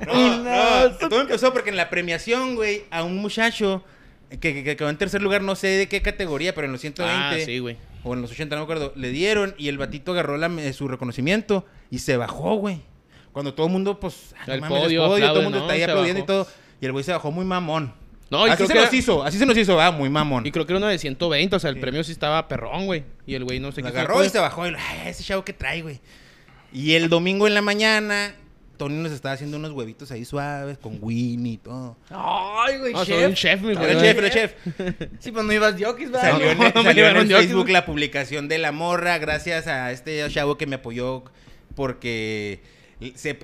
No, 0.06 0.38
No, 0.88 1.08
todo 1.08 1.20
empezó 1.20 1.52
porque 1.52 1.68
en 1.70 1.76
la 1.76 1.90
premiación, 1.90 2.54
güey, 2.54 2.84
a 2.90 3.02
un 3.02 3.18
muchacho 3.18 3.84
que, 4.30 4.38
que- 4.38 4.64
que 4.64 4.76
quedó 4.76 4.88
en 4.88 4.96
tercer 4.96 5.20
lugar, 5.20 5.42
no 5.42 5.54
sé 5.56 5.66
de 5.68 5.88
qué 5.88 6.00
categoría, 6.00 6.54
pero 6.54 6.66
en 6.66 6.72
los 6.72 6.80
120 6.80 7.42
Ah, 7.42 7.44
sí, 7.44 7.58
güey. 7.58 7.76
o 8.02 8.14
en 8.14 8.22
los 8.22 8.30
80, 8.30 8.54
no 8.56 8.60
me 8.60 8.64
acuerdo, 8.64 8.92
le 8.96 9.10
dieron 9.10 9.54
y 9.58 9.68
el 9.68 9.76
batito 9.76 10.12
agarró 10.12 10.38
la- 10.38 10.46
eh, 10.62 10.72
su 10.72 10.88
reconocimiento 10.88 11.66
y 11.90 11.98
se 11.98 12.16
bajó, 12.16 12.54
güey. 12.54 12.80
Cuando 13.32 13.52
todo 13.54 13.66
el 13.66 13.72
mundo, 13.72 14.00
pues, 14.00 14.34
ah, 14.40 14.44
no 14.46 14.54
El 14.54 14.60
mames, 14.62 14.78
podio, 14.84 15.02
todo 15.04 15.16
el 15.18 15.42
mundo 15.42 15.58
¿no? 15.58 15.64
está 15.64 15.74
ahí 15.74 15.82
aplaudiendo 15.82 16.22
y 16.22 16.26
todo. 16.26 16.46
Y 16.80 16.86
el 16.86 16.92
güey 16.92 17.04
se 17.04 17.12
bajó 17.12 17.30
muy 17.30 17.44
mamón. 17.44 17.92
No, 18.30 18.46
y 18.46 18.50
así 18.50 18.58
creo 18.58 18.66
se 18.68 18.72
que 18.74 18.78
nos 18.80 18.88
era- 18.88 18.96
hizo, 18.96 19.24
así 19.24 19.38
se 19.38 19.46
nos 19.46 19.56
hizo, 19.56 19.74
va, 19.76 19.90
muy 19.90 20.08
mamón. 20.08 20.46
Y 20.46 20.52
creo 20.52 20.64
que 20.66 20.72
era 20.72 20.78
uno 20.78 20.86
de 20.86 20.98
120, 20.98 21.56
o 21.56 21.58
sea, 21.58 21.70
el 21.70 21.76
Sí. 21.76 21.80
premio 21.80 22.04
sí 22.04 22.12
estaba 22.12 22.46
perrón, 22.48 22.86
güey. 22.86 23.02
Y 23.26 23.34
el 23.34 23.44
güey 23.44 23.58
no 23.60 23.72
Se 23.72 23.82
qué 23.82 23.88
agarró 23.88 24.24
y 24.24 24.28
se 24.28 24.38
bajó 24.38 24.66
y, 24.66 24.70
ay, 24.70 25.08
ese 25.08 25.24
chavo 25.24 25.44
que 25.44 25.52
trae, 25.52 25.82
güey. 25.82 26.00
Y 26.72 26.92
el 26.94 27.08
domingo 27.08 27.48
en 27.48 27.54
la 27.54 27.62
mañana, 27.62 28.34
Tony 28.76 28.94
nos 28.94 29.10
estaba 29.12 29.34
haciendo 29.34 29.56
unos 29.56 29.72
huevitos 29.72 30.10
ahí 30.12 30.24
suaves 30.24 30.78
con 30.78 30.98
Winnie 31.02 31.54
y 31.54 31.56
todo. 31.58 31.96
Ay, 32.08 32.78
güey, 32.78 32.92
No, 32.92 33.04
soy 33.04 33.14
chef. 33.16 33.28
un 33.28 33.34
chef, 33.34 33.60
mi 33.62 33.72
Era 33.72 33.80
güey. 33.80 33.90
el 33.92 34.00
chef, 34.00 34.16
era 34.18 34.26
el 34.28 34.32
chef. 34.32 34.54
Sí, 35.18 35.32
pues 35.32 35.44
no 35.44 35.52
ibas 35.52 35.76
diokis, 35.76 36.10
¿verdad? 36.10 36.30
Salió 36.30 36.50
en, 36.52 36.58
no, 36.58 36.66
el- 36.66 36.72
me 36.74 36.90
en 37.20 37.28
de 37.28 37.34
Facebook 37.34 37.68
la 37.68 37.84
publicación 37.84 38.46
de 38.48 38.58
la 38.58 38.70
morra, 38.72 39.18
gracias 39.18 39.66
a 39.66 39.90
este 39.90 40.24
chavo 40.30 40.56
que 40.56 40.66
me 40.66 40.76
apoyó 40.76 41.24
porque 41.74 42.62
se, 43.16 43.38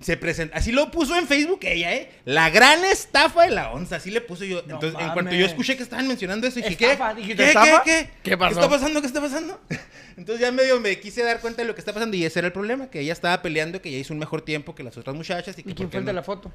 se 0.00 0.16
presenta. 0.16 0.56
Así 0.56 0.72
lo 0.72 0.90
puso 0.90 1.16
en 1.16 1.26
Facebook 1.26 1.60
ella, 1.62 1.94
¿eh? 1.94 2.10
La 2.24 2.50
gran 2.50 2.84
estafa 2.84 3.44
de 3.44 3.50
la 3.50 3.72
onza, 3.72 3.96
así 3.96 4.10
le 4.10 4.20
puso 4.20 4.44
yo. 4.44 4.62
No 4.66 4.74
Entonces, 4.74 5.00
en 5.00 5.10
cuanto 5.12 5.34
yo 5.34 5.46
escuché 5.46 5.76
que 5.76 5.82
estaban 5.82 6.06
mencionando 6.06 6.46
eso, 6.46 6.56
dije, 6.56 6.68
¿Estafa? 6.70 7.14
¿qué? 7.14 7.20
¿Dijiste 7.20 7.42
¿Qué, 7.42 7.48
estafa? 7.48 7.82
¿Qué? 7.82 8.10
¿Qué? 8.22 8.30
¿Qué 8.30 8.36
pasó? 8.38 8.60
está 8.60 8.68
pasando? 8.70 9.00
¿Qué 9.00 9.06
está 9.06 9.20
pasando? 9.20 9.60
Entonces 10.16 10.40
ya 10.40 10.52
medio 10.52 10.78
me 10.80 10.98
quise 10.98 11.22
dar 11.22 11.40
cuenta 11.40 11.62
de 11.62 11.68
lo 11.68 11.74
que 11.74 11.80
está 11.80 11.92
pasando 11.92 12.16
y 12.16 12.24
ese 12.24 12.38
era 12.40 12.46
el 12.46 12.52
problema, 12.52 12.90
que 12.90 13.00
ella 13.00 13.12
estaba 13.12 13.40
peleando, 13.40 13.80
que 13.80 13.88
ella 13.88 13.98
hizo 13.98 14.12
un 14.12 14.18
mejor 14.18 14.42
tiempo 14.42 14.74
que 14.74 14.82
las 14.82 14.96
otras 14.96 15.14
muchachas. 15.16 15.58
¿Y, 15.58 15.62
que 15.62 15.70
¿Y 15.70 15.74
quién 15.74 15.90
fue 15.90 16.00
el 16.00 16.06
de 16.06 16.12
no- 16.12 16.16
la 16.16 16.22
foto? 16.22 16.52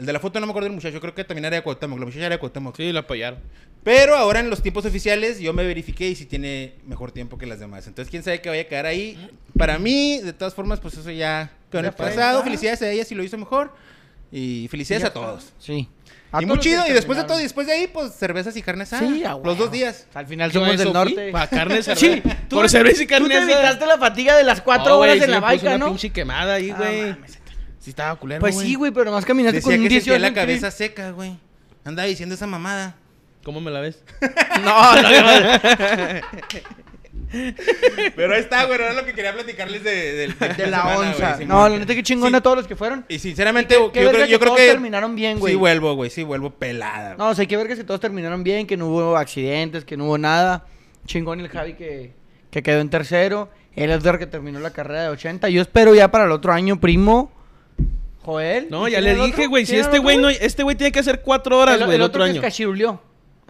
El 0.00 0.06
de 0.06 0.12
la 0.14 0.18
foto 0.18 0.40
no 0.40 0.46
me 0.46 0.50
acuerdo 0.50 0.64
del 0.68 0.74
muchacho, 0.74 0.98
creo 1.00 1.14
que 1.14 1.24
también 1.24 1.44
era 1.44 1.56
de 1.56 1.62
Cuauhtémoc, 1.62 1.98
la 1.98 2.06
muchacha 2.06 2.26
era 2.26 2.34
de 2.36 2.38
Cuauhtémoc. 2.40 2.74
Sí, 2.76 2.90
lo 2.90 3.00
apoyaron. 3.00 3.38
Pero 3.84 4.16
ahora 4.16 4.40
en 4.40 4.48
los 4.50 4.62
tiempos 4.62 4.84
oficiales 4.86 5.38
yo 5.40 5.52
me 5.52 5.64
verifiqué 5.64 6.08
y 6.08 6.14
si 6.14 6.24
tiene 6.26 6.74
mejor 6.86 7.12
tiempo 7.12 7.36
que 7.38 7.46
las 7.46 7.60
demás. 7.60 7.86
Entonces, 7.86 8.10
quién 8.10 8.22
sabe 8.22 8.40
que 8.40 8.48
vaya 8.48 8.62
a 8.62 8.64
quedar 8.66 8.86
ahí. 8.86 9.30
Para 9.56 9.78
mí, 9.78 10.18
de 10.20 10.32
todas 10.32 10.54
formas, 10.54 10.80
pues 10.80 10.94
eso 10.94 11.10
ya 11.10 11.52
Ya 11.72 11.80
el 11.80 11.92
pasado. 11.92 12.42
Felicidades 12.42 12.82
a 12.82 12.90
ella 12.90 13.04
si 13.04 13.14
lo 13.14 13.22
hizo 13.22 13.36
mejor. 13.38 13.72
Y 14.32 14.68
felicidades 14.68 15.04
a 15.06 15.12
todos. 15.12 15.52
Sí. 15.58 15.88
Y 16.40 16.46
muy 16.46 16.58
chido. 16.60 16.86
Y 16.88 16.92
después 16.92 17.18
de 17.18 17.24
todo, 17.24 17.40
y 17.40 17.42
después 17.42 17.66
de 17.66 17.72
ahí, 17.72 17.86
pues 17.88 18.14
cervezas 18.14 18.56
y 18.56 18.62
carne 18.62 18.84
asada. 18.84 19.02
Sí, 19.06 19.22
Los 19.44 19.58
dos 19.58 19.70
días. 19.72 20.06
Al 20.14 20.26
final 20.26 20.52
somos 20.52 20.78
del 20.78 20.92
norte. 20.92 21.30
pa' 21.32 21.46
carne, 21.48 21.82
cerveza. 21.82 21.96
Sí, 21.96 22.22
Por 22.48 22.68
cerveza 22.70 23.02
y 23.02 23.06
carne 23.06 23.26
Tú 23.26 23.32
te 23.32 23.36
asada. 23.38 23.52
evitaste 23.58 23.86
la 23.86 23.98
fatiga 23.98 24.36
de 24.36 24.44
las 24.44 24.60
cuatro 24.60 24.98
horas 24.98 25.20
en 25.20 25.30
la 25.30 25.40
baica, 25.40 25.68
una 25.70 25.78
¿no? 25.78 25.86
pinche 25.88 26.10
quemada 26.10 26.54
ahí, 26.54 26.70
Ah, 26.70 26.76
güey. 26.78 27.16
Sí 27.80 27.90
estaba 27.90 28.14
culero, 28.16 28.40
Pues 28.40 28.56
sí, 28.56 28.74
güey, 28.76 28.92
pero 28.92 29.06
nomás 29.06 29.24
caminaste 29.24 29.56
Decía 29.56 29.72
con 29.72 29.80
un 29.80 29.82
que 29.84 29.88
18 29.88 30.12
sentía 30.12 30.28
la 30.30 30.34
cabeza 30.34 30.70
seca, 30.70 31.10
güey. 31.10 31.36
Andaba 31.84 32.06
diciendo 32.06 32.34
esa 32.36 32.46
mamada. 32.46 32.94
¿Cómo 33.42 33.60
me 33.60 33.70
la 33.72 33.80
ves? 33.80 34.04
No, 34.62 34.94
no, 35.02 35.10
no. 35.10 35.60
Pero 38.16 38.34
ahí 38.34 38.40
está, 38.40 38.64
güey. 38.64 38.74
Era 38.80 38.92
lo 38.92 39.04
que 39.04 39.12
quería 39.14 39.32
platicarles 39.32 39.84
de, 39.84 40.12
del- 40.12 40.38
De 40.38 40.66
la 40.66 40.78
semana, 40.78 40.94
güey, 40.96 41.08
onza. 41.10 41.36
Simón. 41.38 41.48
No, 41.56 41.68
la 41.68 41.78
neta 41.78 41.94
que 41.94 42.02
chingona 42.02 42.38
Sí. 42.38 42.42
todos 42.42 42.56
los 42.58 42.66
que 42.66 42.76
fueron. 42.76 43.04
Y 43.08 43.18
sinceramente, 43.20 43.74
Qué- 43.74 43.80
yo, 43.80 43.92
qué 43.92 44.00
creo, 44.00 44.12
verga 44.12 44.26
yo 44.26 44.32
que 44.38 44.38
creo 44.40 44.48
todos 44.54 44.60
que. 44.60 44.66
terminaron 44.72 45.14
bien, 45.14 45.38
güey. 45.38 45.52
Sí, 45.54 45.58
vuelvo, 45.58 45.94
güey. 45.94 46.10
Sí, 46.10 46.22
vuelvo 46.24 46.50
pelada. 46.50 47.14
No, 47.16 47.28
o 47.28 47.34
sea, 47.34 47.42
hay 47.42 47.46
que 47.46 47.56
ver 47.56 47.68
que 47.68 47.76
si 47.76 47.84
todos 47.84 48.00
terminaron 48.00 48.42
bien, 48.42 48.66
que 48.66 48.76
no 48.76 48.86
hubo 48.88 49.16
accidentes, 49.16 49.84
que 49.84 49.96
no 49.96 50.06
hubo 50.06 50.18
nada. 50.18 50.66
Chingón 51.06 51.40
el 51.40 51.48
Javi 51.48 51.74
que, 51.74 52.12
que 52.50 52.62
quedó 52.62 52.80
en 52.80 52.90
tercero. 52.90 53.48
El 53.76 53.90
Edgar 53.90 54.18
que 54.18 54.26
terminó 54.26 54.58
la 54.58 54.72
carrera 54.72 55.02
de 55.04 55.08
80. 55.10 55.48
Yo 55.50 55.62
espero 55.62 55.94
ya 55.94 56.10
para 56.10 56.24
el 56.24 56.32
otro 56.32 56.52
año, 56.52 56.80
primo. 56.80 57.30
Joel. 58.22 58.66
No, 58.70 58.86
¿Y 58.88 58.92
ya 58.92 59.00
le 59.00 59.14
dije, 59.14 59.46
güey. 59.46 59.64
Si 59.64 59.72
¿Quién 59.72 59.80
era 59.80 59.88
este 59.88 59.98
güey 59.98 60.18
no. 60.18 60.28
Este 60.28 60.62
güey 60.62 60.76
tiene 60.76 60.92
que 60.92 60.98
hacer 61.00 61.20
cuatro 61.22 61.58
horas, 61.58 61.78
güey, 61.78 61.90
el, 61.90 61.94
el 61.96 62.02
otro 62.02 62.22
otro 62.22 62.24
que 62.24 62.30
año. 62.30 62.40
es 62.40 62.42
Cachirulió. 62.42 63.02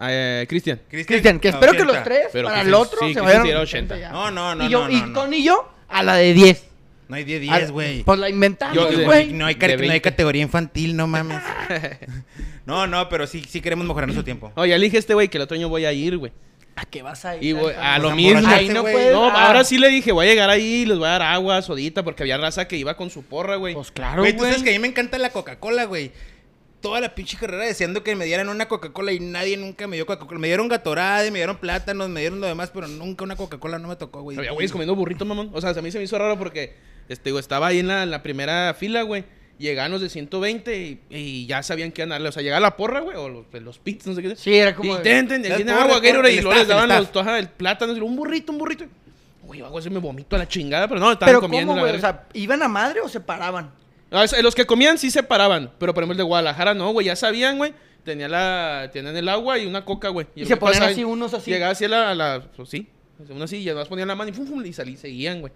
Eh, 0.03 0.45
Cristian. 0.49 0.81
Cristian, 0.89 1.39
que 1.39 1.49
espero 1.49 1.73
que 1.73 1.81
80. 1.83 1.93
los 1.93 2.03
tres, 2.03 2.27
Pero 2.33 2.47
para 2.47 2.61
el 2.61 2.67
sí- 2.67 2.73
otro, 2.73 2.99
sí, 3.07 3.13
se 3.13 3.21
vayan 3.21 3.45
era 3.45 3.59
a 3.59 3.63
80. 3.63 3.97
ya. 3.99 4.09
No, 4.11 4.31
no, 4.31 4.55
no, 4.55 4.65
y 4.65 4.69
yo, 4.69 4.85
no, 4.87 4.89
y 4.89 4.95
no, 5.01 5.07
no. 5.07 5.13
Tony 5.21 5.37
y 5.37 5.43
yo 5.43 5.69
a 5.87 6.01
la 6.01 6.15
de 6.15 6.33
10. 6.33 6.67
No 7.07 7.17
hay 7.17 7.23
de 7.25 7.35
A- 7.51 7.57
10, 7.59 7.71
güey. 7.71 8.03
Pues 8.03 8.17
la 8.19 8.29
inventamos, 8.29 8.77
güey. 8.83 9.05
No 9.05 9.11
hay, 9.11 9.33
no 9.33 9.45
hay 9.45 9.55
20. 9.55 10.01
categoría 10.01 10.41
infantil, 10.41 10.95
no 10.95 11.05
mames. 11.07 11.37
no, 12.65 12.87
no, 12.87 13.09
pero 13.09 13.27
sí, 13.27 13.43
sí 13.47 13.61
queremos 13.61 13.85
mejorar 13.85 14.07
nuestro 14.07 14.23
tiempo. 14.23 14.51
No, 14.55 14.65
ya 14.65 14.77
le 14.77 14.85
dije 14.85 14.97
a 14.97 14.99
este 15.01 15.13
güey 15.13 15.27
que 15.27 15.37
el 15.37 15.43
otro 15.43 15.55
año 15.55 15.69
voy 15.69 15.85
a 15.85 15.91
ir, 15.93 16.17
güey. 16.17 16.31
¿A 16.75 16.85
qué 16.85 17.01
vas 17.01 17.25
a 17.25 17.35
ir? 17.35 17.43
Y 17.43 17.53
voy 17.53 17.73
a 17.77 17.99
lo 17.99 18.11
mismo. 18.15 18.47
Ahí 18.47 18.69
no 18.69 18.81
güey. 18.81 18.93
puedes. 18.93 19.11
No, 19.13 19.29
Ah. 19.29 19.47
ahora 19.47 19.63
sí 19.63 19.77
le 19.77 19.89
dije, 19.89 20.11
voy 20.11 20.25
a 20.25 20.29
llegar 20.29 20.49
ahí, 20.49 20.85
les 20.85 20.97
voy 20.97 21.07
a 21.07 21.11
dar 21.11 21.21
agua, 21.21 21.61
sodita, 21.61 22.03
porque 22.03 22.23
había 22.23 22.37
raza 22.37 22.67
que 22.67 22.77
iba 22.77 22.95
con 22.95 23.09
su 23.09 23.23
porra, 23.23 23.57
güey. 23.57 23.73
Pues 23.73 23.91
claro, 23.91 24.21
Güey, 24.21 24.35
tú 24.35 24.43
sabes 24.43 24.63
que 24.63 24.69
a 24.69 24.73
mí 24.73 24.79
me 24.79 24.87
encanta 24.87 25.17
la 25.17 25.29
Coca-Cola, 25.31 25.83
güey. 25.85 26.11
Toda 26.79 26.99
la 26.99 27.13
pinche 27.13 27.37
carrera 27.37 27.65
deseando 27.65 28.03
que 28.03 28.15
me 28.15 28.25
dieran 28.25 28.49
una 28.49 28.67
Coca-Cola 28.67 29.11
y 29.11 29.19
nadie 29.19 29.55
nunca 29.57 29.85
me 29.85 29.97
dio 29.97 30.05
Coca-Cola. 30.07 30.39
Me 30.39 30.47
dieron 30.47 30.67
Gatorade, 30.67 31.29
me 31.29 31.37
dieron 31.39 31.57
plátanos, 31.57 32.09
me 32.09 32.21
dieron 32.21 32.39
lo 32.41 32.47
demás, 32.47 32.71
pero 32.73 32.87
nunca 32.87 33.23
una 33.23 33.35
Coca-Cola 33.35 33.77
no 33.77 33.87
me 33.87 33.95
tocó, 33.97 34.21
güey. 34.23 34.37
Había 34.37 34.51
güeyes 34.51 34.71
comiendo 34.71 34.95
burrito, 34.95 35.23
mamón. 35.25 35.51
O 35.53 35.61
sea, 35.61 35.71
a 35.71 35.81
mí 35.81 35.91
se 35.91 35.99
me 35.99 36.05
hizo 36.05 36.17
raro 36.17 36.39
porque 36.39 36.75
este, 37.07 37.37
estaba 37.37 37.67
ahí 37.67 37.79
en 37.79 37.87
la, 37.89 38.01
en 38.03 38.09
la 38.09 38.23
primera 38.23 38.73
fila, 38.73 39.03
güey. 39.03 39.25
Llegaban 39.61 39.91
los 39.91 40.01
de 40.01 40.09
120 40.09 40.77
y, 40.77 40.99
y 41.09 41.45
ya 41.45 41.61
sabían 41.63 41.91
qué 41.91 42.05
darle. 42.05 42.29
O 42.29 42.31
sea, 42.31 42.41
llegaba 42.41 42.59
la 42.59 42.75
porra, 42.75 42.99
güey, 43.01 43.15
o 43.15 43.29
los, 43.29 43.45
los 43.61 43.77
pits, 43.79 44.07
no 44.07 44.15
sé 44.15 44.21
qué. 44.21 44.35
Sí, 44.35 44.53
era 44.55 44.75
como 44.75 44.93
Y 44.93 44.97
de- 44.97 45.03
ten, 45.03 45.27
ten, 45.27 45.43
Las 45.43 45.55
tiene 45.57 45.71
porras, 45.71 45.87
agua, 45.87 45.99
Gatorade, 45.99 46.33
y 46.33 46.41
luego 46.41 46.57
les 46.57 46.67
daban 46.67 46.89
los 46.89 47.11
toja, 47.11 47.37
el 47.39 47.47
plátano, 47.49 47.93
un 47.93 48.15
burrito, 48.15 48.51
un 48.51 48.57
burrito. 48.57 48.85
Güey, 49.43 49.61
algo 49.61 49.77
así 49.77 49.89
me 49.89 49.99
vomito 49.99 50.35
a 50.35 50.39
la 50.39 50.47
chingada, 50.47 50.87
pero 50.87 50.99
no, 50.99 51.11
estaban 51.11 51.31
Pero 51.33 51.41
comiendo. 51.41 51.73
¿cómo, 51.73 51.85
la? 51.85 51.93
O 51.93 51.99
sea, 51.99 52.27
¿iban 52.33 52.61
a 52.63 52.67
madre 52.67 53.01
o 53.01 53.07
se 53.09 53.19
paraban? 53.19 53.71
Ah, 54.11 54.25
los 54.41 54.55
que 54.55 54.65
comían 54.65 54.97
sí 54.97 55.09
se 55.11 55.23
paraban, 55.23 55.71
pero 55.77 55.93
por 55.93 56.03
ejemplo 56.03 56.13
el 56.13 56.17
de 56.17 56.23
Guadalajara 56.23 56.73
no, 56.73 56.91
güey, 56.91 57.05
ya 57.07 57.15
sabían, 57.15 57.57
güey. 57.57 57.73
Tenía 58.03 58.27
la, 58.27 58.89
tenían 58.91 59.15
el 59.15 59.29
agua 59.29 59.59
y 59.59 59.65
una 59.67 59.85
coca, 59.85 60.09
güey. 60.09 60.27
Y 60.35 60.45
se 60.45 60.57
ponían 60.57 60.83
así, 60.83 61.03
unos 61.03 61.33
así. 61.33 61.51
Llegaba 61.51 61.71
así 61.71 61.85
a 61.85 61.89
la, 61.89 62.11
a 62.11 62.15
la 62.15 62.43
pues 62.55 62.67
sí, 62.69 62.87
uno 63.29 63.43
así, 63.43 63.57
y 63.57 63.69
además 63.69 63.87
ponían 63.87 64.07
la 64.07 64.15
mano 64.15 64.29
y 64.31 64.33
fum, 64.33 64.47
fum, 64.47 64.65
y 64.65 64.73
salí, 64.73 64.97
seguían, 64.97 65.39
güey. 65.41 65.53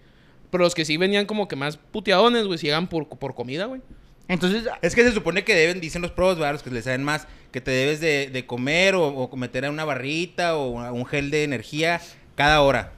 Pero 0.50 0.64
los 0.64 0.74
que 0.74 0.84
sí 0.84 0.96
venían 0.96 1.26
como 1.26 1.48
que 1.48 1.56
más 1.56 1.76
puteadones, 1.76 2.46
güey, 2.46 2.58
si 2.58 2.66
llegan 2.66 2.88
por, 2.88 3.08
por 3.08 3.34
comida, 3.34 3.66
güey. 3.66 3.80
Entonces, 4.28 4.64
Es 4.82 4.94
que 4.94 5.04
se 5.04 5.12
supone 5.12 5.44
que 5.44 5.54
deben, 5.54 5.80
dicen 5.80 6.02
los 6.02 6.10
pros, 6.10 6.36
¿verdad? 6.36 6.52
los 6.54 6.62
que 6.62 6.70
les 6.70 6.84
saben 6.84 7.04
más, 7.04 7.26
que 7.52 7.60
te 7.60 7.70
debes 7.70 8.00
de, 8.00 8.28
de 8.32 8.44
comer 8.46 8.94
o, 8.96 9.06
o 9.06 9.36
meter 9.36 9.64
a 9.64 9.70
una 9.70 9.84
barrita 9.84 10.56
o 10.56 10.80
a 10.80 10.90
un 10.92 11.06
gel 11.06 11.30
de 11.30 11.44
energía 11.44 12.00
cada 12.34 12.60
hora. 12.60 12.92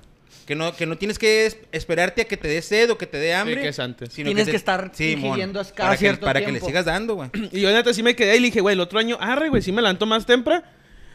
Que 0.47 0.55
no, 0.55 0.75
que 0.75 0.87
no 0.87 0.97
tienes 0.97 1.19
que 1.19 1.45
es- 1.45 1.59
esperarte 1.73 2.23
a 2.23 2.25
que 2.25 2.39
te 2.39 2.49
dé 2.49 2.63
sed 2.63 2.89
o 2.91 2.97
que 2.97 3.07
te 3.07 3.19
dé 3.19 3.35
hambre. 3.35 3.61
que 3.61 3.69
es 3.69 3.79
antes. 3.79 4.11
sino 4.15 4.29
Tienes 4.29 4.47
te- 4.47 4.53
que 4.53 4.57
estar 4.57 4.85
mon, 4.87 4.93
ingiriendo 5.27 5.61
cada 5.63 5.75
para 5.75 5.93
que, 5.93 5.99
cierto 5.99 6.25
para 6.25 6.43
que 6.43 6.51
le 6.53 6.61
sigas 6.61 6.87
dando, 6.87 7.17
güey. 7.17 7.29
Y 7.53 7.61
yo 7.61 7.71
neta 7.71 7.93
sí 7.93 8.03
me 8.03 8.17
quedé 8.17 8.37
y 8.37 8.41
le 8.41 8.47
dije, 8.47 8.63
güey, 8.63 8.73
el 8.73 8.81
otro 8.81 8.99
año, 8.99 9.19
arre, 9.21 9.51
güey, 9.51 9.61
sí 9.61 9.71
me 9.73 9.83
levantó 9.83 10.07
más 10.07 10.25
temprano. 10.25 10.65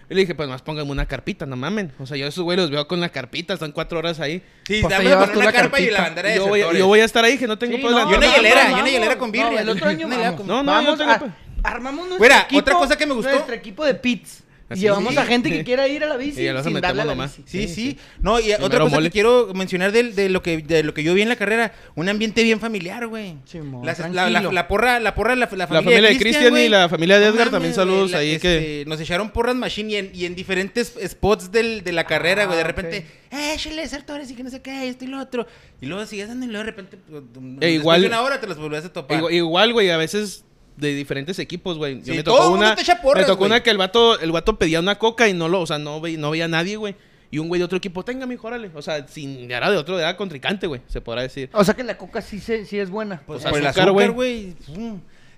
Y 0.10 0.14
le 0.16 0.22
dije, 0.22 0.36
pues 0.36 0.50
más 0.50 0.62
pónganme 0.62 0.92
una 0.92 1.06
carpita, 1.06 1.46
no 1.46 1.56
mamen. 1.56 1.92
O 2.00 2.06
sea, 2.06 2.18
yo 2.18 2.26
a 2.26 2.30
esos 2.30 2.44
güey 2.44 2.58
los 2.58 2.70
veo 2.70 2.88
con 2.88 3.00
la 3.00 3.10
carpita, 3.10 3.54
están 3.54 3.72
cuatro 3.72 4.00
horas 4.00 4.20
ahí. 4.20 4.44
Sí, 4.68 4.80
Pues 4.82 4.92
dame 4.92 5.16
una 5.16 5.52
carpa 5.52 5.80
y 5.80 5.90
la 5.90 6.02
bandera 6.02 6.30
de 6.30 6.36
Yo 6.36 6.48
voy, 6.48 6.60
yo 6.78 6.88
voy 6.88 7.00
a 7.00 7.06
estar 7.06 7.24
ahí, 7.24 7.38
que 7.38 7.48
no 7.48 7.58
tengo 7.58 7.78
Sí, 7.78 7.84
la- 7.84 7.90
no, 7.90 8.12
Y 8.12 8.16
una 8.16 8.36
hielera, 8.36 8.64
vamos, 8.64 8.78
y 8.78 8.82
una 8.82 8.90
hielera 8.90 9.18
con 9.18 9.32
birria. 9.32 9.52
No, 9.52 9.60
el 9.60 9.70
otro 9.70 9.88
año 9.88 10.08
vamos. 10.08 10.42
No, 10.46 10.64
no, 10.64 10.72
vamos 10.72 10.98
yo 11.00 11.06
tengo 11.06 11.34
armamos 11.64 12.10
nuestro 12.10 12.38
equipo. 12.42 12.60
otra 12.60 12.74
cosa 12.76 12.98
que 12.98 13.06
me 13.06 13.14
gustó. 13.14 13.32
Nuestro 13.32 13.56
equipo 13.56 13.86
de 13.86 13.96
pits. 13.96 14.43
Así, 14.74 14.82
Llevamos 14.82 15.14
sí. 15.14 15.20
a 15.20 15.26
gente 15.26 15.50
que 15.50 15.64
quiera 15.64 15.88
ir 15.88 16.04
a 16.04 16.08
la 16.08 16.18
bici 16.18 16.42
Y 16.42 16.46
ya 16.46 16.54
los 16.54 16.64
sin 16.66 16.74
darle 16.82 17.02
a 17.02 17.06
la 17.06 17.14
nomás. 17.14 17.38
bici. 17.38 17.68
Sí, 17.68 17.74
sí. 17.74 17.98
No, 18.20 18.40
y 18.40 18.52
otra 18.54 18.80
cosa 18.80 18.96
mole. 18.96 19.08
que 19.10 19.14
quiero 19.14 19.52
mencionar 19.54 19.92
de, 19.92 20.30
lo 20.30 20.42
que, 20.44 20.58
de 20.58 20.84
lo 20.84 20.94
que 20.94 21.04
yo 21.04 21.14
vi 21.14 21.22
en 21.22 21.30
la 21.30 21.36
carrera, 21.36 21.74
un 21.96 22.10
ambiente 22.10 22.44
bien 22.44 22.60
familiar, 22.60 23.08
güey. 23.08 23.36
La, 23.84 23.96
tranquilo. 23.96 24.30
la- 24.30 24.42
la 24.52 24.68
porra, 24.68 25.00
la 25.00 25.16
porra, 25.16 25.36
la, 25.36 25.46
la 25.52 25.58
La 25.58 25.68
familia, 25.68 25.84
familia 25.84 26.10
de 26.10 26.18
Cristian 26.18 26.58
y 26.58 26.70
la 26.70 26.90
familia 26.90 27.20
de 27.20 27.26
No 27.28 27.34
Edgar 27.34 27.50
también 27.50 27.74
saludos 27.74 28.12
la- 28.12 28.18
ahí 28.20 28.32
este, 28.32 28.42
que... 28.60 28.84
Nos 28.88 29.00
echaron 29.00 29.30
porras 29.32 29.56
machine 29.56 29.92
y 29.92 29.96
en, 29.96 30.12
y 30.14 30.26
en 30.26 30.36
diferentes 30.36 30.94
spots 31.08 31.52
del, 31.52 31.84
de 31.84 31.92
la 31.94 32.04
carrera, 32.06 32.46
güey. 32.46 32.58
De 32.58 32.64
Ah, 32.64 32.68
repente, 32.68 33.06
eh, 33.32 33.54
échale, 33.56 33.88
Sartores 33.88 34.30
y 34.32 34.36
que 34.36 34.44
no 34.44 34.50
sé 34.50 34.62
qué, 34.62 34.88
esto 34.90 35.06
y 35.06 35.08
lo 35.08 35.20
otro. 35.20 35.46
Y 35.82 35.86
luego 35.86 36.06
sigues 36.06 36.26
andando 36.30 36.46
y 36.46 36.50
luego 36.50 36.66
de 36.66 36.72
repente, 36.72 36.98
pues, 37.10 37.24
después 37.34 37.72
igual- 37.74 38.02
de 38.02 38.08
una 38.08 38.22
hora 38.22 38.40
te 38.40 38.48
los 38.48 38.58
volvés 38.58 38.86
a 38.86 38.94
topar. 38.94 39.32
Igual, 39.32 39.74
güey, 39.74 39.90
a 39.90 39.98
veces 39.98 40.44
de 40.78 40.96
diferentes 40.96 41.40
equipos, 41.40 41.78
güey. 41.78 42.00
Yo 42.00 42.06
Sí, 42.06 42.12
me 42.12 42.24
todo 42.24 42.36
tocó 42.36 42.46
el 42.46 42.52
mundo 42.52 42.66
una, 42.68 42.76
te 42.76 42.82
echa 42.82 43.02
porras, 43.02 43.24
me 43.24 43.28
tocó 43.28 43.46
una 43.46 43.62
que 43.64 43.70
el 43.70 43.78
vato, 43.78 44.20
el 44.20 44.32
vato 44.32 44.58
pedía 44.58 44.80
una 44.80 44.98
coca 44.98 45.28
y 45.28 45.34
no 45.34 45.48
lo, 45.48 45.62
o 45.62 45.68
sea, 45.68 45.78
no 45.78 46.02
veía, 46.02 46.18
no 46.18 46.32
veía 46.32 46.46
a 46.46 46.50
nadie, 46.50 46.78
güey. 46.78 46.96
Y 47.32 47.40
un 47.40 47.48
güey 47.48 47.58
de 47.58 47.66
otro 47.66 47.78
equipo, 47.80 48.06
tenga, 48.06 48.28
mijo, 48.28 48.46
órale. 48.48 48.70
O 48.76 48.82
sea, 48.84 49.08
sin 49.08 49.50
era 49.50 49.72
de 49.72 49.78
otro, 49.78 50.00
era 50.00 50.16
contrincante, 50.16 50.68
güey, 50.68 50.82
se 50.88 51.02
podrá 51.02 51.24
decir. 51.24 51.50
O 51.54 51.64
sea 51.64 51.74
que 51.74 51.84
la 51.84 51.98
coca 51.98 52.22
sí, 52.22 52.40
se, 52.40 52.66
sí 52.66 52.78
es 52.78 52.92
buena. 52.92 53.24
Pues 53.26 53.42
Pues 53.42 53.52
por 53.52 53.60
el 53.60 53.66
azúcar, 53.68 53.88
azúcar, 53.88 54.12
güey. 54.12 54.56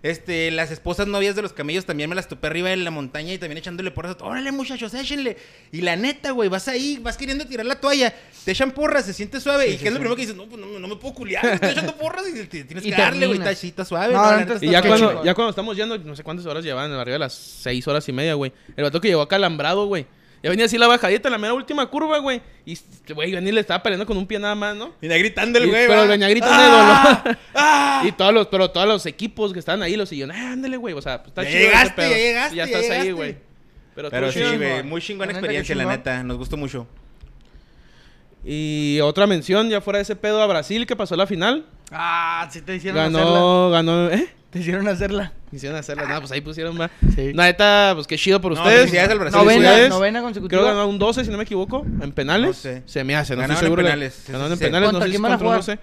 Este, 0.06 0.52
las 0.52 0.70
esposas 0.70 1.08
novias 1.08 1.36
de 1.36 1.42
los 1.42 1.52
camellos 1.52 1.84
también 1.86 2.08
me 2.08 2.16
las 2.16 2.28
topé 2.28 2.46
arriba 2.46 2.72
en 2.72 2.84
la 2.84 2.92
montaña 2.92 3.34
y 3.34 3.40
también 3.40 3.58
echándole 3.58 3.90
porras. 3.90 4.16
Órale, 4.22 4.52
muchachos, 4.52 4.94
échenle. 4.94 5.36
Y 5.72 5.82
la 5.82 5.96
neta, 5.96 6.30
güey, 6.30 6.48
vas 6.48 6.68
ahí, 6.68 7.00
vas 7.02 7.18
queriendo 7.18 7.48
tirar 7.48 7.66
la 7.66 7.80
toalla, 7.82 8.14
te 8.44 8.52
echan 8.52 8.70
porras, 8.72 9.06
se 9.06 9.14
siente 9.14 9.42
suave. 9.42 9.68
¿Y 9.68 9.78
qué 9.78 9.88
es 9.88 9.94
lo 9.94 9.98
primero 9.98 10.16
que 10.16 10.22
dices? 10.22 10.36
No, 10.36 10.46
pues 10.46 10.62
no, 10.62 10.68
me- 10.68 10.80
no 10.80 10.88
me 10.88 10.96
puedo 10.98 11.16
culiar, 11.16 11.44
estoy 11.46 11.72
echando 11.72 11.96
porras 11.98 12.24
y 12.30 12.34
te- 12.46 12.64
tienes 12.66 12.86
Y 12.86 12.92
que 12.92 12.96
darle, 12.96 13.26
güey. 13.26 13.40
Está, 13.42 13.84
suave, 13.84 14.14
No, 14.14 14.22
¿no? 14.24 14.32
La 14.32 14.38
neta 14.46 14.58
Y 14.64 14.70
ya 14.70 14.84
cuando, 14.84 15.26
ya 15.26 15.34
cuando 15.34 15.50
estamos 15.50 15.76
yendo, 15.76 15.98
no 15.98 16.16
sé 16.16 16.24
cuántas 16.24 16.46
horas 16.46 16.64
llevaban, 16.64 16.92
arriba 16.92 17.14
de 17.16 17.20
las 17.20 17.34
seis 17.34 17.88
horas 17.88 18.08
y 18.08 18.12
media, 18.14 18.36
güey. 18.36 18.52
El 18.78 18.84
vato 18.84 19.02
que 19.02 19.08
llegó 19.08 19.24
acalambrado, 19.24 19.88
güey. 19.88 20.06
Ya 20.46 20.52
venía 20.52 20.66
así 20.68 20.78
la 20.78 20.86
bajadita, 20.86 21.28
la 21.28 21.40
mera 21.40 21.56
última 21.56 21.84
curva, 21.88 22.20
güey. 22.20 22.40
Y, 22.68 22.78
güey, 23.16 23.36
y 23.36 23.52
le 23.52 23.60
estaba 23.62 23.82
peleando 23.82 24.06
con 24.06 24.16
un 24.16 24.28
pie 24.28 24.38
nada 24.38 24.54
más, 24.54 24.76
¿no? 24.76 24.94
Venía 25.02 25.18
gritando 25.18 25.58
el 25.58 25.68
güey, 25.68 25.88
pero 25.88 26.02
va. 26.02 26.06
venía 26.06 26.30
gritando 26.30 26.56
de 26.62 26.70
¡Ah! 26.70 27.22
dolor. 27.24 27.38
¡Ah! 27.56 28.04
Y 28.06 28.12
todos 28.12 28.32
los, 28.32 28.46
pero 28.46 28.70
todos 28.70 28.88
los 28.88 29.08
equipos 29.08 29.54
que 29.54 29.58
estaban 29.58 29.82
ahí 29.82 29.96
lo 29.96 30.06
siguieron. 30.06 30.36
Ah, 30.36 30.52
ándale, 30.52 30.78
güey. 30.78 30.94
O 30.94 31.02
sea, 31.02 31.24
pues, 31.24 31.30
está 31.30 31.42
Ya 31.42 31.50
chido 31.50 31.62
ese 31.62 31.68
llegaste, 31.70 31.96
pedo. 31.96 32.12
ya 32.12 32.18
llegaste, 32.18 32.56
ya 32.58 32.66
ya 32.68 32.78
estás 32.80 32.92
ahí, 32.92 33.12
güey. 33.12 33.38
Pero, 33.96 34.12
Pero 34.12 34.32
sí, 34.32 34.44
güey, 34.56 34.84
muy 34.84 35.02
chingona 35.02 35.32
experiencia, 35.32 35.74
la 35.74 35.86
neta. 35.86 36.22
Nos 36.22 36.38
gustó 36.38 36.58
mucho. 36.58 36.86
Y 38.44 39.00
otra 39.02 39.26
mención, 39.26 39.68
ya 39.72 39.82
fuera 39.82 39.98
de 39.98 40.04
ese 40.04 40.16
pedo, 40.16 40.44
a 40.44 40.46
Brasil, 40.46 40.86
que 40.86 40.96
pasó 40.96 41.16
la 41.16 41.26
final. 41.26 41.66
Ah, 41.90 42.48
sí 42.52 42.62
te 42.62 42.76
hicieron 42.76 43.00
hacerla. 43.02 43.20
Ganó, 43.20 43.70
ganó, 43.72 44.10
¿eh? 44.12 44.30
Te 44.56 44.62
hicieron 44.62 44.88
hacerla. 44.88 45.34
Hicieron 45.52 45.78
hacerla. 45.78 46.06
Nada, 46.06 46.22
pues 46.22 46.32
ahí 46.32 46.40
pusieron 46.40 46.78
más. 46.78 46.90
Sí. 47.14 47.34
La 47.34 47.44
neta, 47.44 47.92
pues 47.94 48.08
qué 48.08 48.18
chido 48.18 48.40
por 48.40 48.54
No, 48.54 48.58
ustedes. 48.62 48.80
felicidades 48.84 49.12
al 49.12 49.20
Brasil. 49.20 49.38
Novena, 49.38 49.90
novena 49.90 50.22
consecutiva. 50.22 50.62
Creo 50.62 50.72
que 50.72 50.78
ganó 50.78 50.88
un 50.88 50.98
12, 50.98 51.26
si 51.26 51.30
no 51.30 51.36
me 51.36 51.44
equivoco, 51.44 51.86
en 52.02 52.14
penales. 52.14 52.48
No 52.48 52.54
sé. 52.54 52.82
Se 52.86 53.04
me 53.04 53.18
hace, 53.18 53.34
no 53.36 53.42
Ganaron 53.42 53.56
estoy 53.56 53.66
en 53.66 53.68
seguro. 53.68 53.82
de- 53.84 53.90
penales, 53.90 54.14
sí, 54.14 54.32
Ganaron 54.32 54.54
en 54.54 54.60
penales, 54.60 54.88
no 54.88 54.92
¿Contra 54.94 55.02
sé 55.02 55.08
si 55.08 55.12
quién 55.12 55.22
van 55.24 55.32
a 55.34 55.38
contra- 55.38 55.56
no 55.58 55.62
sé. 55.62 55.80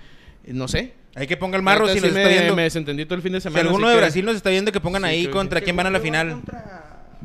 No 0.47 0.69
sé. 0.69 0.95
Hay 1.15 1.27
que 1.27 1.37
ponga 1.37 1.59
el 1.59 1.63
marro 1.63 1.87
si 1.87 1.97
sí 1.97 2.01
nos 2.01 2.13
me, 2.15 2.23
está 2.23 2.33
viendo. 2.33 2.57
me 2.57 2.63
desentendí 2.63 3.05
todo 3.05 3.17
el 3.17 3.21
fin 3.23 3.33
de 3.33 3.41
Si 3.41 3.43
semana. 3.43 3.61
alguno 3.69 3.87
así 3.87 3.91
de 3.91 3.95
que- 4.01 4.01
Brasil 4.07 4.25
nos 4.25 4.37
está 4.37 4.49
viendo, 4.49 4.73
que 4.73 4.81
pongan 4.81 5.03
Sí, 5.03 5.09
ahí 5.09 5.27
contra 5.27 5.61
quién 5.61 5.77
van 5.77 5.89
a 5.89 5.91
la 5.91 6.01
final. 6.01 6.41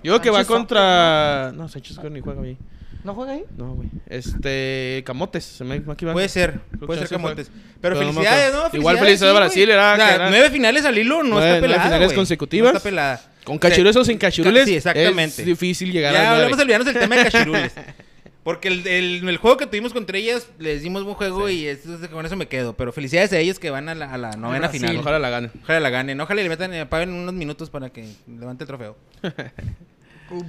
Yo 0.03 0.11
creo 0.11 0.21
que 0.21 0.29
va 0.29 0.43
contra. 0.43 1.53
No, 1.55 1.69
Sánchez 1.69 1.97
ni 2.11 2.19
juega 2.19 2.41
ahí. 2.41 2.57
¿No 3.03 3.13
juega 3.15 3.33
ahí? 3.33 3.43
No, 3.55 3.73
güey. 3.75 3.89
Este. 4.07 5.03
Camotes. 5.05 5.43
Se 5.45 5.63
me. 5.63 5.79
Puede 5.81 6.27
ser, 6.29 6.59
Creo 6.71 6.87
puede 6.87 6.99
ser. 7.01 7.09
Camotes. 7.09 7.47
Pero, 7.81 7.95
Pero 7.95 7.95
no 8.11 8.13
felicidades. 8.13 8.73
Igual 8.73 8.97
felicidades 8.97 9.35
a 9.35 9.39
Brasil, 9.39 9.69
era- 9.69 9.93
O 9.93 9.95
sea, 9.95 10.15
era- 10.15 10.29
nueve 10.29 10.49
finales 10.49 10.83
al 10.85 10.97
hilo 10.97 11.23
no 11.23 11.29
Nueve- 11.29 11.45
está 11.47 11.49
nueve 11.59 11.61
pelada, 11.61 11.83
finales 11.83 12.07
güey. 12.07 12.15
consecutivas. 12.15 12.71
No 12.73 12.77
está 12.77 12.89
pelada. 12.89 13.21
Con 13.45 13.57
cachirules 13.59 13.95
o 13.95 14.03
sin 14.03 14.17
cachirules. 14.17 14.65
Sí, 14.65 14.75
exactamente. 14.75 15.41
Es 15.41 15.45
difícil 15.45 15.91
llegar 15.91 16.13
Ya 16.13 16.31
a 16.31 16.33
hablamos 16.35 16.57
de 16.57 16.63
olvidarnos 16.63 16.85
del 16.93 16.99
tema 16.99 17.15
de 17.15 17.23
cachirules. 17.23 17.73
Porque 18.43 18.69
el, 18.69 18.87
el, 18.87 19.27
el 19.27 19.37
juego 19.37 19.57
que 19.57 19.67
tuvimos 19.67 19.91
contra 19.93 20.17
ellas, 20.17 20.47
les 20.57 20.81
dimos 20.81 21.03
buen 21.03 21.15
juego 21.15 21.49
y 21.49 21.65
es- 21.67 21.85
es- 21.85 22.07
con 22.09 22.25
eso 22.25 22.35
me 22.35 22.47
quedo. 22.47 22.73
Pero 22.75 22.91
felicidades 22.93 23.31
a 23.33 23.37
ellos 23.39 23.59
que 23.59 23.69
van 23.69 23.87
a 23.89 23.95
la, 23.95 24.11
a 24.13 24.17
la 24.17 24.31
novena 24.31 24.67
Brasil. 24.67 24.79
final. 24.81 24.97
Ojalá 24.97 25.19
la 25.19 25.29
ganen. 25.29 25.51
Ojalá 25.63 25.79
la 25.81 25.89
ganen. 25.89 26.19
Ojalá 26.21 26.41
le 26.43 26.49
metan, 26.49 26.73
eh, 26.73 26.85
paguen 26.85 27.13
unos 27.13 27.33
minutos 27.33 27.69
para 27.69 27.89
que 27.89 28.05
levante 28.27 28.63
el 28.63 28.67
trofeo. 28.67 28.97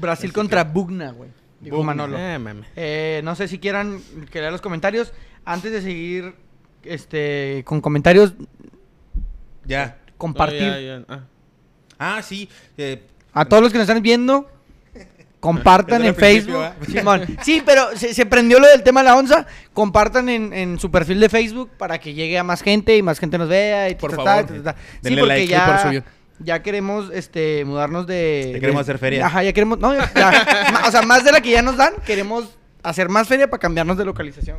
Brasil 0.01 0.33
contra 0.33 0.65
Bugna, 0.65 1.13
güey. 1.13 1.31
Digo 1.61 1.77
Bugna. 1.79 1.95
Manolo. 1.95 2.17
Eh. 2.19 2.39
Eh, 2.77 3.21
no 3.25 3.35
sé 3.35 3.49
si 3.49 3.59
quieran 3.59 4.01
que 4.31 4.41
lea 4.41 4.51
los 4.51 4.61
comentarios. 4.61 5.13
Antes 5.45 5.73
de 5.73 5.83
seguir 5.83 6.35
este, 6.85 7.63
con 7.67 7.81
comentarios, 7.81 8.35
Ya. 9.65 9.99
compartir. 10.17 10.63
No, 10.63 10.81
ya, 10.81 10.99
ya. 10.99 11.05
Ah. 11.09 11.25
Ah, 11.99 12.23
sí. 12.23 12.49
eh, 12.77 13.03
A 13.33 13.45
todos 13.45 13.63
los 13.63 13.73
que 13.73 13.79
nos 13.79 13.89
están 13.89 14.03
viendo, 14.03 14.49
compartan 15.41 16.05
en 16.05 16.15
Facebook. 16.15 16.65
Simón. 16.87 17.27
Sí, 17.43 17.63
pero 17.65 17.97
se, 17.97 18.15
se 18.15 18.27
prendió 18.27 18.61
lo 18.61 18.69
del 18.69 18.83
tema 18.83 19.01
de 19.01 19.07
la 19.07 19.17
onza. 19.17 19.47
Compartan 19.73 20.29
en, 20.29 20.53
en 20.53 20.79
su 20.79 20.91
perfil 20.91 21.19
de 21.21 21.29
Facebook 21.29 21.71
para 21.77 21.99
que 21.99 22.15
llegue 22.15 22.39
a 22.39 22.45
más 22.45 22.63
gente 22.63 22.97
y 22.97 23.03
más 23.03 23.19
gente 23.19 23.37
nos 23.39 23.49
vea. 23.49 23.89
Y 23.91 23.95
Por 23.97 24.11
ta, 24.11 24.17
favor, 24.17 24.47
ta, 24.47 24.55
ta, 24.55 24.63
ta. 24.63 24.77
Sí, 25.03 25.17
porque 25.17 25.23
like. 25.27 25.47
ya, 25.49 25.83
por. 25.93 26.05
Ya 26.41 26.63
queremos 26.63 27.11
este, 27.13 27.65
mudarnos 27.65 28.07
de... 28.07 28.51
Ya 28.55 28.61
queremos 28.61 28.87
de- 28.87 28.93
hacer 28.93 28.99
feria. 28.99 29.27
Ajá, 29.27 29.43
ya 29.43 29.53
queremos... 29.53 29.79
No, 29.79 29.95
ya- 29.95 30.13
ya. 30.15 30.71
Ma- 30.73 30.89
o 30.89 30.91
sea, 30.91 31.03
más 31.03 31.25
de 31.25 31.33
la 31.33 31.41
que 31.41 31.51
ya 31.51 31.63
nos 31.63 31.77
dan, 31.77 31.95
queremos 32.07 32.57
hacer 32.83 33.09
más 33.09 33.27
feria 33.29 33.49
para 33.51 33.61
cambiarnos 33.61 33.97
de 33.97 34.05
localización. 34.05 34.59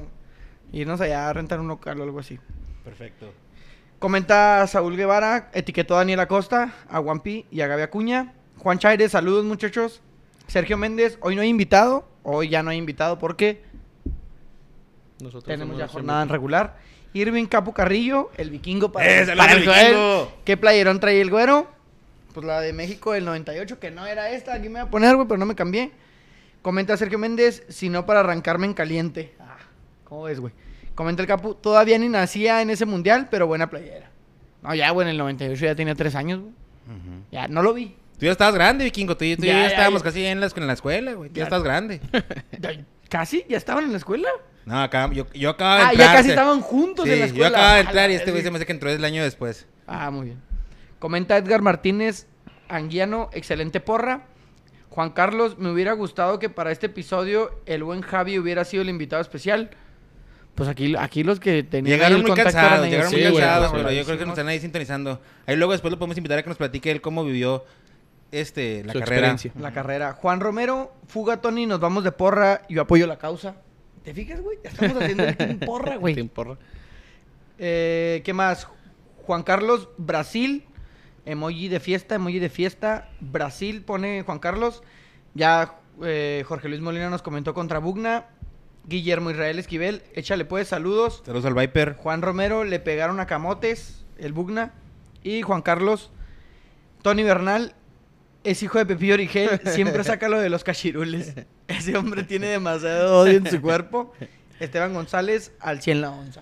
Irnos 0.72 1.02
allá 1.02 1.30
a 1.30 1.34
rentar 1.34 1.60
un 1.60 1.68
local 1.68 2.00
o 2.00 2.04
algo 2.04 2.20
así. 2.20 2.40
Perfecto. 2.84 3.32
Comenta 3.98 4.66
Saúl 4.68 4.96
Guevara, 4.96 5.50
etiquetó 5.54 5.96
a 5.96 6.00
Daniel 6.00 6.20
Acosta, 6.22 6.74
a 6.90 7.00
Wampi 7.00 7.46
y 7.52 7.62
a 7.62 7.68
Gaby 7.68 7.82
Acuña. 7.84 8.34
Juan 8.58 8.78
Chaires, 8.80 9.12
saludos 9.12 9.46
muchachos. 9.46 10.02
Sergio 10.48 10.78
Méndez, 10.78 11.18
hoy 11.22 11.36
no 11.36 11.42
hay 11.42 11.50
invitado. 11.50 12.08
Hoy 12.24 12.50
ya 12.50 12.62
no 12.64 12.70
hay 12.72 12.78
invitado 12.78 13.18
porque 13.20 13.62
Nosotros 15.22 15.44
tenemos 15.46 15.78
ya 15.78 15.88
jornada 15.88 16.24
en 16.24 16.30
regular. 16.30 16.78
Irving 17.14 17.46
Capu 17.46 17.74
Carrillo, 17.74 18.30
el 18.38 18.50
vikingo 18.52 18.92
para, 18.92 19.06
¡Eh, 19.08 19.26
saludos 19.26 19.48
para 19.48 19.54
el 19.60 19.66
vikingo! 19.66 20.32
¿Qué 20.46 20.58
playerón 20.58 21.00
trae 21.00 21.20
el 21.22 21.30
güero? 21.30 21.68
Pues 22.34 22.46
la 22.46 22.62
de 22.62 22.72
México 22.74 23.14
del 23.14 23.26
98, 23.26 23.80
que 23.80 23.90
no 23.92 24.06
era 24.06 24.30
esta. 24.32 24.54
Aquí 24.54 24.70
me 24.70 24.80
voy 24.80 24.88
a 24.88 24.92
poner, 24.92 25.16
güey, 25.16 25.28
pero 25.28 25.38
no 25.40 25.46
me 25.46 25.56
cambié. 25.56 25.92
Comenta 26.62 26.96
Sergio 26.98 27.18
Méndez, 27.18 27.64
si 27.70 27.90
no 27.90 28.06
para 28.06 28.20
arrancarme 28.20 28.68
en 28.68 28.74
caliente. 28.74 29.34
Ah, 29.40 29.58
¿cómo 30.04 30.24
ves, 30.24 30.40
güey? 30.40 30.54
Comenta 30.94 31.22
el 31.24 31.28
Capu, 31.28 31.56
todavía 31.56 31.98
ni 31.98 32.10
nacía 32.10 32.62
en 32.62 32.70
ese 32.70 32.86
mundial, 32.86 33.28
pero 33.32 33.48
buena 33.48 33.70
playera. 33.70 34.10
No, 34.62 34.76
ya, 34.76 34.90
güey, 34.92 35.06
en 35.08 35.12
el 35.12 35.18
98 35.18 35.66
ya 35.66 35.76
tenía 35.76 35.96
tres 35.96 36.14
años, 36.16 36.42
güey. 36.42 36.54
Ya, 37.32 37.48
no 37.48 37.64
lo 37.64 37.74
vi. 37.74 37.96
Tú 38.20 38.26
ya 38.26 38.32
estabas 38.32 38.54
grande, 38.56 38.84
vikingo. 38.84 39.16
Tú, 39.16 39.24
Ya, 39.24 39.36
ya, 39.38 39.46
ya, 39.46 39.68
estábamos 39.68 40.02
ya. 40.02 40.06
casi 40.10 40.26
en 40.26 40.42
la, 40.42 40.50
en 40.54 40.68
la 40.68 40.74
escuela, 40.74 41.14
güey. 41.14 41.30
Tú 41.30 41.36
ya 41.36 41.40
Ya. 41.40 41.44
estás 41.46 41.64
grande. 41.64 42.02
¿Casi? 43.10 43.46
¿Ya 43.50 43.58
estaban 43.58 43.84
en 43.86 43.92
la 43.92 43.98
escuela? 43.98 44.30
No, 44.66 44.82
acá, 44.82 45.10
yo, 45.12 45.26
yo 45.34 45.50
acababa 45.50 45.78
de 45.80 45.84
Ah, 45.84 45.92
entrar. 45.92 46.08
ya 46.08 46.14
casi 46.14 46.24
se- 46.26 46.30
estaban 46.30 46.62
juntos 46.62 47.06
Sí, 47.06 47.12
en 47.12 47.20
la 47.20 47.26
yo 47.26 47.32
escuela. 47.32 47.48
acababa 47.50 47.74
de 47.76 47.82
entrar 47.82 48.12
y 48.12 48.14
este 48.14 48.26
güey 48.32 48.36
vez. 48.36 48.44
se 48.44 48.52
me 48.52 48.58
hace 48.58 48.66
que 48.66 48.72
entró 48.72 48.90
el 48.90 49.04
año 49.04 49.24
después. 49.24 49.66
Ah, 49.88 50.12
muy 50.12 50.28
bien. 50.28 50.42
Comenta 51.00 51.38
Edgar 51.38 51.62
Martínez 51.62 52.28
Anguiano, 52.68 53.30
excelente 53.34 53.80
porra. 53.80 54.26
Juan 54.90 55.12
Carlos, 55.12 55.58
me 55.58 55.72
hubiera 55.72 55.94
gustado 55.94 56.40
que 56.40 56.50
para 56.50 56.72
este 56.72 56.88
episodio 56.88 57.62
el 57.66 57.84
buen 57.84 58.02
Javi 58.02 58.38
hubiera 58.38 58.64
sido 58.66 58.84
el 58.84 58.90
invitado 58.90 59.22
especial. 59.22 59.72
Pues 60.56 60.68
aquí, 60.68 60.94
aquí 60.98 61.24
los 61.24 61.40
que 61.40 61.64
tenían 61.64 61.98
Llegaron 61.98 62.18
el 62.18 62.22
muy 62.24 62.32
contacto 62.32 62.52
cansados, 62.54 62.86
llegaron 62.88 63.12
muy 63.12 63.22
Sí, 63.22 63.28
cansados, 63.28 63.72
pero 63.72 63.92
yo 63.92 64.04
creo 64.04 64.18
que 64.18 64.26
nos 64.26 64.34
están 64.34 64.48
ahí 64.50 64.60
sintonizando. 64.60 65.22
Ahí 65.48 65.56
luego 65.56 65.72
después 65.72 65.92
lo 65.92 65.98
podemos 65.98 66.18
invitar 66.18 66.38
a 66.40 66.44
que 66.44 66.50
nos 66.50 66.58
platique 66.58 66.92
él 66.92 67.02
cómo 67.02 67.24
vivió 67.24 67.64
este, 68.32 68.84
la 68.84 68.94
Su 68.94 69.00
carrera. 69.00 69.36
La 69.60 69.72
carrera. 69.72 70.14
Juan 70.14 70.40
Romero, 70.40 70.94
fuga 71.08 71.42
Tony, 71.42 71.66
nos 71.66 71.80
vamos 71.80 72.04
de 72.04 72.12
porra. 72.12 72.62
Yo 72.70 72.82
apoyo 72.82 73.08
la 73.08 73.18
causa. 73.18 73.56
¿Te 74.04 74.14
fijas, 74.14 74.42
güey? 74.42 74.58
Ya 74.64 74.70
estamos 74.70 75.02
haciendo 75.02 75.24
el 75.24 75.38
team 75.38 75.60
porra, 75.60 75.98
güey. 75.98 76.14
Team 76.16 76.30
porra. 76.30 76.58
Eh, 77.58 78.22
¿Qué 78.24 78.34
más? 78.34 78.68
Juan 79.24 79.44
Carlos, 79.44 79.90
Brasil. 79.98 80.66
Emoji 81.26 81.68
de 81.68 81.80
fiesta, 81.80 82.16
emoji 82.16 82.40
de 82.40 82.50
fiesta. 82.50 83.10
Brasil 83.20 83.84
pone 83.84 84.24
Juan 84.24 84.40
Carlos. 84.40 84.84
Ya 85.34 85.76
eh, 86.02 86.44
Jorge 86.48 86.70
Luis 86.70 86.82
Molina 86.82 87.10
nos 87.10 87.22
comentó 87.22 87.54
contra 87.54 87.80
Bugna. 87.80 88.26
Guillermo 88.86 89.30
Israel 89.30 89.60
Esquivel, 89.60 90.02
échale 90.16 90.46
pues 90.46 90.68
saludos. 90.68 91.22
Saludos 91.24 91.46
al 91.46 91.54
Viper. 91.54 91.96
Juan 91.96 92.22
Romero 92.22 92.64
le 92.64 92.80
pegaron 92.80 93.20
a 93.20 93.28
Camotes, 93.28 94.04
el 94.18 94.34
Bugna. 94.34 94.74
Y 95.22 95.42
Juan 95.42 95.62
Carlos, 95.62 96.10
Tony 97.04 97.24
Bernal, 97.24 97.76
es 98.44 98.64
hijo 98.64 98.78
de 98.78 98.86
Pepillo 98.86 99.14
Origel, 99.16 99.60
siempre 99.66 100.04
saca 100.04 100.30
lo 100.30 100.40
de 100.40 100.50
los 100.50 100.64
cachirules. 100.64 101.34
Ese 101.68 101.96
hombre 101.98 102.24
tiene 102.24 102.48
demasiado 102.48 103.20
odio 103.22 103.38
en 103.38 103.50
su 103.50 103.62
cuerpo. 103.62 104.14
Esteban 104.60 104.94
González, 104.94 105.54
al 105.62 105.82
100 105.82 106.02
la 106.02 106.12
onza. 106.12 106.42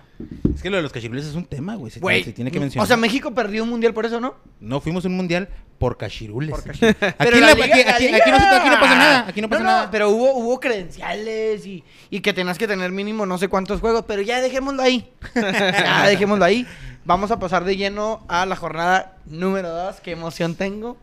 Es 0.52 0.60
que 0.60 0.70
lo 0.70 0.76
de 0.76 0.82
los 0.82 0.90
cachirules 0.92 1.24
es 1.24 1.34
un 1.36 1.44
tema, 1.44 1.76
güey. 1.76 1.92
Se, 1.92 2.00
tiene 2.32 2.50
que 2.50 2.58
mencionar. 2.58 2.82
O 2.84 2.86
sea, 2.88 2.96
México 2.96 3.32
perdió 3.32 3.62
un 3.62 3.68
mundial 3.70 3.94
por 3.94 4.06
eso, 4.06 4.18
¿no? 4.18 4.34
no 4.58 4.80
fuimos 4.80 5.04
un 5.04 5.16
mundial 5.16 5.48
por 5.78 5.96
cachirules. 5.96 6.50
Por 6.50 6.64
cachirules. 6.64 6.96
Aquí, 7.00 7.14
Pero 7.16 7.38
la- 7.38 7.46
la 7.46 7.54
liga- 7.54 7.66
aquí- 7.66 7.84
la 7.84 7.94
aquí- 7.94 8.04
liga- 8.06 8.16
aquí 8.18 8.30
no, 8.32 8.36
aquí 8.36 8.68
no 8.70 8.80
pasa 8.80 8.96
nada. 8.96 9.26
Aquí 9.28 9.40
no 9.40 9.48
pasa 9.48 9.62
nada. 9.62 9.90
Pero 9.92 10.10
hubo, 10.10 10.32
hubo 10.34 10.58
credenciales 10.58 11.64
y, 11.64 11.84
y 12.10 12.18
que 12.20 12.32
tenías 12.32 12.58
que 12.58 12.66
tener 12.66 12.90
mínimo 12.90 13.24
no 13.24 13.38
sé 13.38 13.46
cuántos 13.46 13.80
juegos, 13.80 14.04
pero 14.08 14.20
ya 14.22 14.40
dejémoslo 14.40 14.82
ahí. 14.82 15.12
ya 15.36 16.06
dejémoslo 16.08 16.44
ahí. 16.44 16.66
Vamos 17.04 17.30
a 17.30 17.38
pasar 17.38 17.62
de 17.64 17.76
lleno 17.76 18.24
a 18.26 18.44
la 18.46 18.56
jornada 18.56 19.16
número 19.26 19.70
2. 19.70 20.00
Qué 20.00 20.10
emoción 20.10 20.56
tengo. 20.56 20.96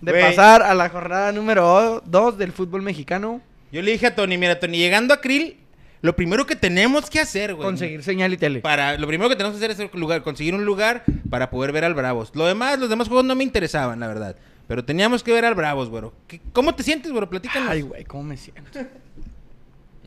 De 0.00 0.12
pasar 0.20 0.62
a 0.62 0.74
la 0.74 0.88
jornada 0.88 1.32
número 1.32 2.02
2 2.06 2.38
del 2.38 2.52
fútbol 2.52 2.82
mexicano. 2.82 3.40
Yo 3.72 3.82
le 3.82 3.90
dije 3.92 4.06
a 4.06 4.14
Tony, 4.14 4.38
mira, 4.38 4.58
Tony, 4.60 4.78
llegando 4.78 5.12
a 5.12 5.20
Krill, 5.20 5.56
lo 6.00 6.14
primero 6.16 6.46
que 6.46 6.56
tenemos 6.56 7.10
que 7.10 7.20
hacer, 7.20 7.54
güey. 7.54 7.66
Conseguir 7.66 8.02
señal 8.02 8.32
y 8.32 8.36
tele. 8.36 8.60
Para, 8.60 8.96
lo 8.96 9.06
primero 9.06 9.28
que 9.28 9.36
tenemos 9.36 9.58
que 9.58 9.64
hacer 9.64 9.70
es 9.84 9.90
el 9.92 10.00
lugar, 10.00 10.22
conseguir 10.22 10.54
un 10.54 10.64
lugar 10.64 11.04
para 11.28 11.50
poder 11.50 11.72
ver 11.72 11.84
al 11.84 11.94
Bravos. 11.94 12.30
Lo 12.34 12.46
demás, 12.46 12.78
los 12.78 12.88
demás 12.88 13.08
juegos 13.08 13.24
no 13.26 13.34
me 13.34 13.44
interesaban, 13.44 14.00
la 14.00 14.06
verdad. 14.08 14.36
Pero 14.66 14.84
teníamos 14.84 15.22
que 15.22 15.32
ver 15.32 15.44
al 15.44 15.54
Bravos, 15.54 15.88
güero. 15.88 16.12
¿Qué- 16.26 16.40
¿Cómo 16.52 16.74
te 16.74 16.82
sientes, 16.82 17.10
güero? 17.10 17.28
Platícanos. 17.28 17.68
Ay, 17.70 17.82
güey, 17.82 18.04
cómo 18.04 18.22
me 18.22 18.36
siento. 18.36 18.62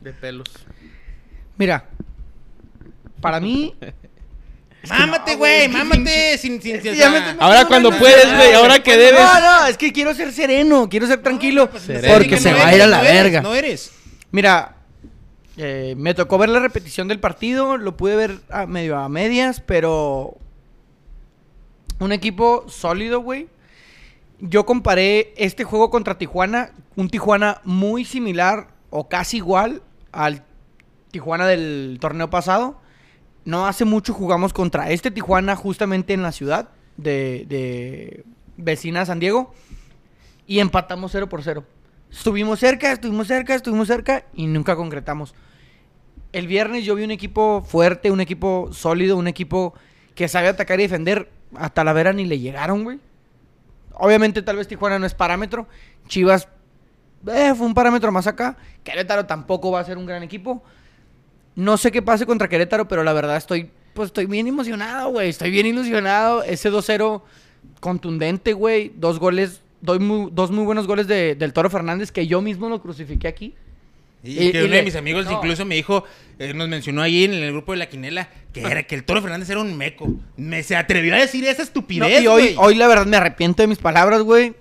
De 0.00 0.12
pelos. 0.12 0.46
Mira, 1.58 1.84
para 3.20 3.38
mí. 3.40 3.74
Mámate, 4.88 5.36
güey, 5.36 5.68
mámate. 5.68 6.38
Sin, 6.38 6.60
Ahora 7.38 7.66
cuando 7.66 7.90
puedes, 7.90 8.36
güey, 8.36 8.52
ahora 8.52 8.82
que 8.82 8.96
debes. 8.96 9.20
No, 9.20 9.40
no, 9.40 9.66
es 9.66 9.76
que 9.76 9.92
quiero 9.92 10.14
ser 10.14 10.32
sereno, 10.32 10.88
quiero 10.88 11.06
ser 11.06 11.22
tranquilo. 11.22 11.70
pues, 11.70 11.84
Sereno. 11.84 12.14
porque 12.14 12.30
que 12.30 12.36
se 12.38 12.52
no 12.52 12.58
va 12.58 12.66
a 12.68 12.74
ir 12.74 12.82
a 12.82 12.86
la 12.86 12.98
no 12.98 13.04
eres, 13.04 13.22
verga. 13.22 13.40
No 13.42 13.54
eres. 13.54 13.92
Mira, 14.30 14.76
eh, 15.56 15.94
me 15.96 16.14
tocó 16.14 16.38
ver 16.38 16.48
la 16.48 16.60
repetición 16.60 17.08
del 17.08 17.20
partido, 17.20 17.76
lo 17.76 17.96
pude 17.96 18.16
ver 18.16 18.40
a 18.50 18.66
medio 18.66 18.98
a 18.98 19.08
medias, 19.08 19.60
pero 19.60 20.36
un 21.98 22.12
equipo 22.12 22.64
sólido, 22.68 23.20
güey. 23.20 23.48
Yo 24.40 24.66
comparé 24.66 25.34
este 25.36 25.62
juego 25.62 25.90
contra 25.90 26.18
Tijuana, 26.18 26.72
un 26.96 27.08
Tijuana 27.08 27.60
muy 27.64 28.04
similar 28.04 28.68
o 28.90 29.08
casi 29.08 29.36
igual 29.36 29.82
al 30.10 30.42
Tijuana 31.12 31.46
del 31.46 31.98
torneo 32.00 32.28
pasado. 32.28 32.80
No 33.44 33.66
hace 33.66 33.84
mucho 33.84 34.12
jugamos 34.12 34.52
contra 34.52 34.90
este 34.90 35.10
Tijuana 35.10 35.56
justamente 35.56 36.12
en 36.14 36.22
la 36.22 36.32
ciudad 36.32 36.68
de, 36.96 37.44
de 37.48 38.24
vecina 38.56 39.04
San 39.04 39.18
Diego 39.18 39.52
y 40.46 40.60
empatamos 40.60 41.12
0 41.12 41.28
por 41.28 41.42
0. 41.42 41.64
Estuvimos 42.10 42.60
cerca, 42.60 42.92
estuvimos 42.92 43.26
cerca, 43.26 43.54
estuvimos 43.54 43.88
cerca 43.88 44.24
y 44.34 44.46
nunca 44.46 44.76
concretamos. 44.76 45.34
El 46.32 46.46
viernes 46.46 46.84
yo 46.84 46.94
vi 46.94 47.04
un 47.04 47.10
equipo 47.10 47.62
fuerte, 47.62 48.10
un 48.10 48.20
equipo 48.20 48.68
sólido, 48.72 49.16
un 49.16 49.28
equipo 49.28 49.74
que 50.14 50.28
sabe 50.28 50.48
atacar 50.48 50.78
y 50.80 50.84
defender. 50.84 51.30
A 51.54 51.68
Talavera 51.70 52.12
ni 52.12 52.24
le 52.24 52.38
llegaron, 52.38 52.84
güey. 52.84 52.98
Obviamente 53.94 54.42
tal 54.42 54.56
vez 54.56 54.68
Tijuana 54.68 54.98
no 54.98 55.06
es 55.06 55.14
parámetro. 55.14 55.66
Chivas 56.06 56.48
eh, 57.26 57.54
fue 57.54 57.66
un 57.66 57.74
parámetro 57.74 58.10
más 58.12 58.26
acá. 58.26 58.56
Querétaro 58.84 59.26
tampoco 59.26 59.70
va 59.70 59.80
a 59.80 59.84
ser 59.84 59.98
un 59.98 60.06
gran 60.06 60.22
equipo. 60.22 60.62
No 61.56 61.76
sé 61.76 61.90
qué 61.92 62.02
pase 62.02 62.26
contra 62.26 62.48
Querétaro, 62.48 62.88
pero 62.88 63.04
la 63.04 63.12
verdad 63.12 63.36
estoy, 63.36 63.68
pues 63.94 64.06
estoy 64.06 64.26
bien 64.26 64.46
emocionado, 64.46 65.10
güey. 65.10 65.28
Estoy 65.28 65.50
bien 65.50 65.66
ilusionado. 65.66 66.42
Ese 66.42 66.70
2-0 66.70 67.22
contundente, 67.80 68.52
güey. 68.52 68.92
Dos 68.96 69.18
goles, 69.18 69.60
doy 69.80 69.98
muy- 69.98 70.30
dos 70.32 70.50
muy 70.50 70.64
buenos 70.64 70.86
goles 70.86 71.06
de- 71.06 71.34
del 71.34 71.52
Toro 71.52 71.70
Fernández 71.70 72.10
que 72.12 72.26
yo 72.26 72.40
mismo 72.40 72.68
lo 72.68 72.80
crucifiqué 72.80 73.28
aquí. 73.28 73.54
Y, 74.24 74.34
Y- 74.38 74.52
que 74.52 74.58
y 74.58 74.62
uno 74.62 74.70
le- 74.70 74.76
de 74.76 74.82
mis 74.84 74.94
amigos 74.94 75.24
no. 75.26 75.32
incluso 75.32 75.64
me 75.64 75.74
dijo, 75.74 76.04
eh, 76.38 76.54
nos 76.54 76.68
mencionó 76.68 77.02
ahí 77.02 77.24
en 77.24 77.34
el 77.34 77.50
grupo 77.50 77.72
de 77.72 77.78
la 77.78 77.88
quinela, 77.88 78.28
que 78.52 78.60
era 78.62 78.84
que 78.84 78.94
el 78.94 79.02
Toro 79.02 79.20
Fernández 79.20 79.50
era 79.50 79.60
un 79.60 79.76
meco. 79.76 80.14
Me 80.36 80.62
se 80.62 80.76
atrevió 80.76 81.14
a 81.14 81.18
decir 81.18 81.44
esa 81.44 81.58
No, 81.58 81.64
estupidez, 81.64 82.22
y 82.22 82.26
hoy, 82.28 82.54
hoy 82.56 82.76
la 82.76 82.86
verdad 82.86 83.04
me 83.06 83.16
arrepiento 83.16 83.62
de 83.64 83.66
mis 83.66 83.78
palabras, 83.78 84.22
güey. 84.22 84.54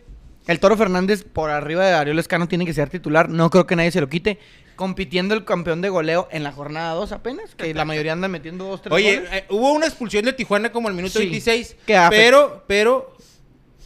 El 0.47 0.60
Toro 0.60 0.75
Fernández 0.77 1.23
por 1.23 1.49
arriba 1.49 1.86
de 1.86 1.91
Darío 1.91 2.13
Lescano 2.13 2.47
tiene 2.47 2.65
que 2.65 2.73
ser 2.73 2.89
titular. 2.89 3.30
No 3.30 3.49
creo 3.49 3.67
que 3.67 3.75
nadie 3.75 3.91
se 3.91 4.01
lo 4.01 4.10
quite. 4.10 4.39
Compitiendo 4.75 5.36
el 5.36 5.45
campeón 5.45 5.82
de 5.82 5.89
goleo 5.89 6.27
en 6.32 6.43
la 6.43 6.51
jornada 6.51 6.93
2 6.93 7.12
apenas. 7.12 7.54
Que 7.56 7.73
la 7.73 7.86
mayoría 7.86 8.13
andan 8.13 8.32
metiendo 8.32 8.65
2, 8.65 8.82
3 8.82 8.93
Oye, 8.93 9.15
goles. 9.17 9.30
eh, 9.34 9.45
hubo 9.49 9.71
una 9.73 9.86
expulsión 9.86 10.25
de 10.25 10.34
Tijuana 10.34 10.71
como 10.71 10.88
al 10.88 10.95
minuto 10.95 11.13
Sí. 11.19 11.25
26, 11.25 11.75
Que 11.86 11.95
afectó. 11.95 12.15
pero, 12.23 12.63
pero, 12.67 13.15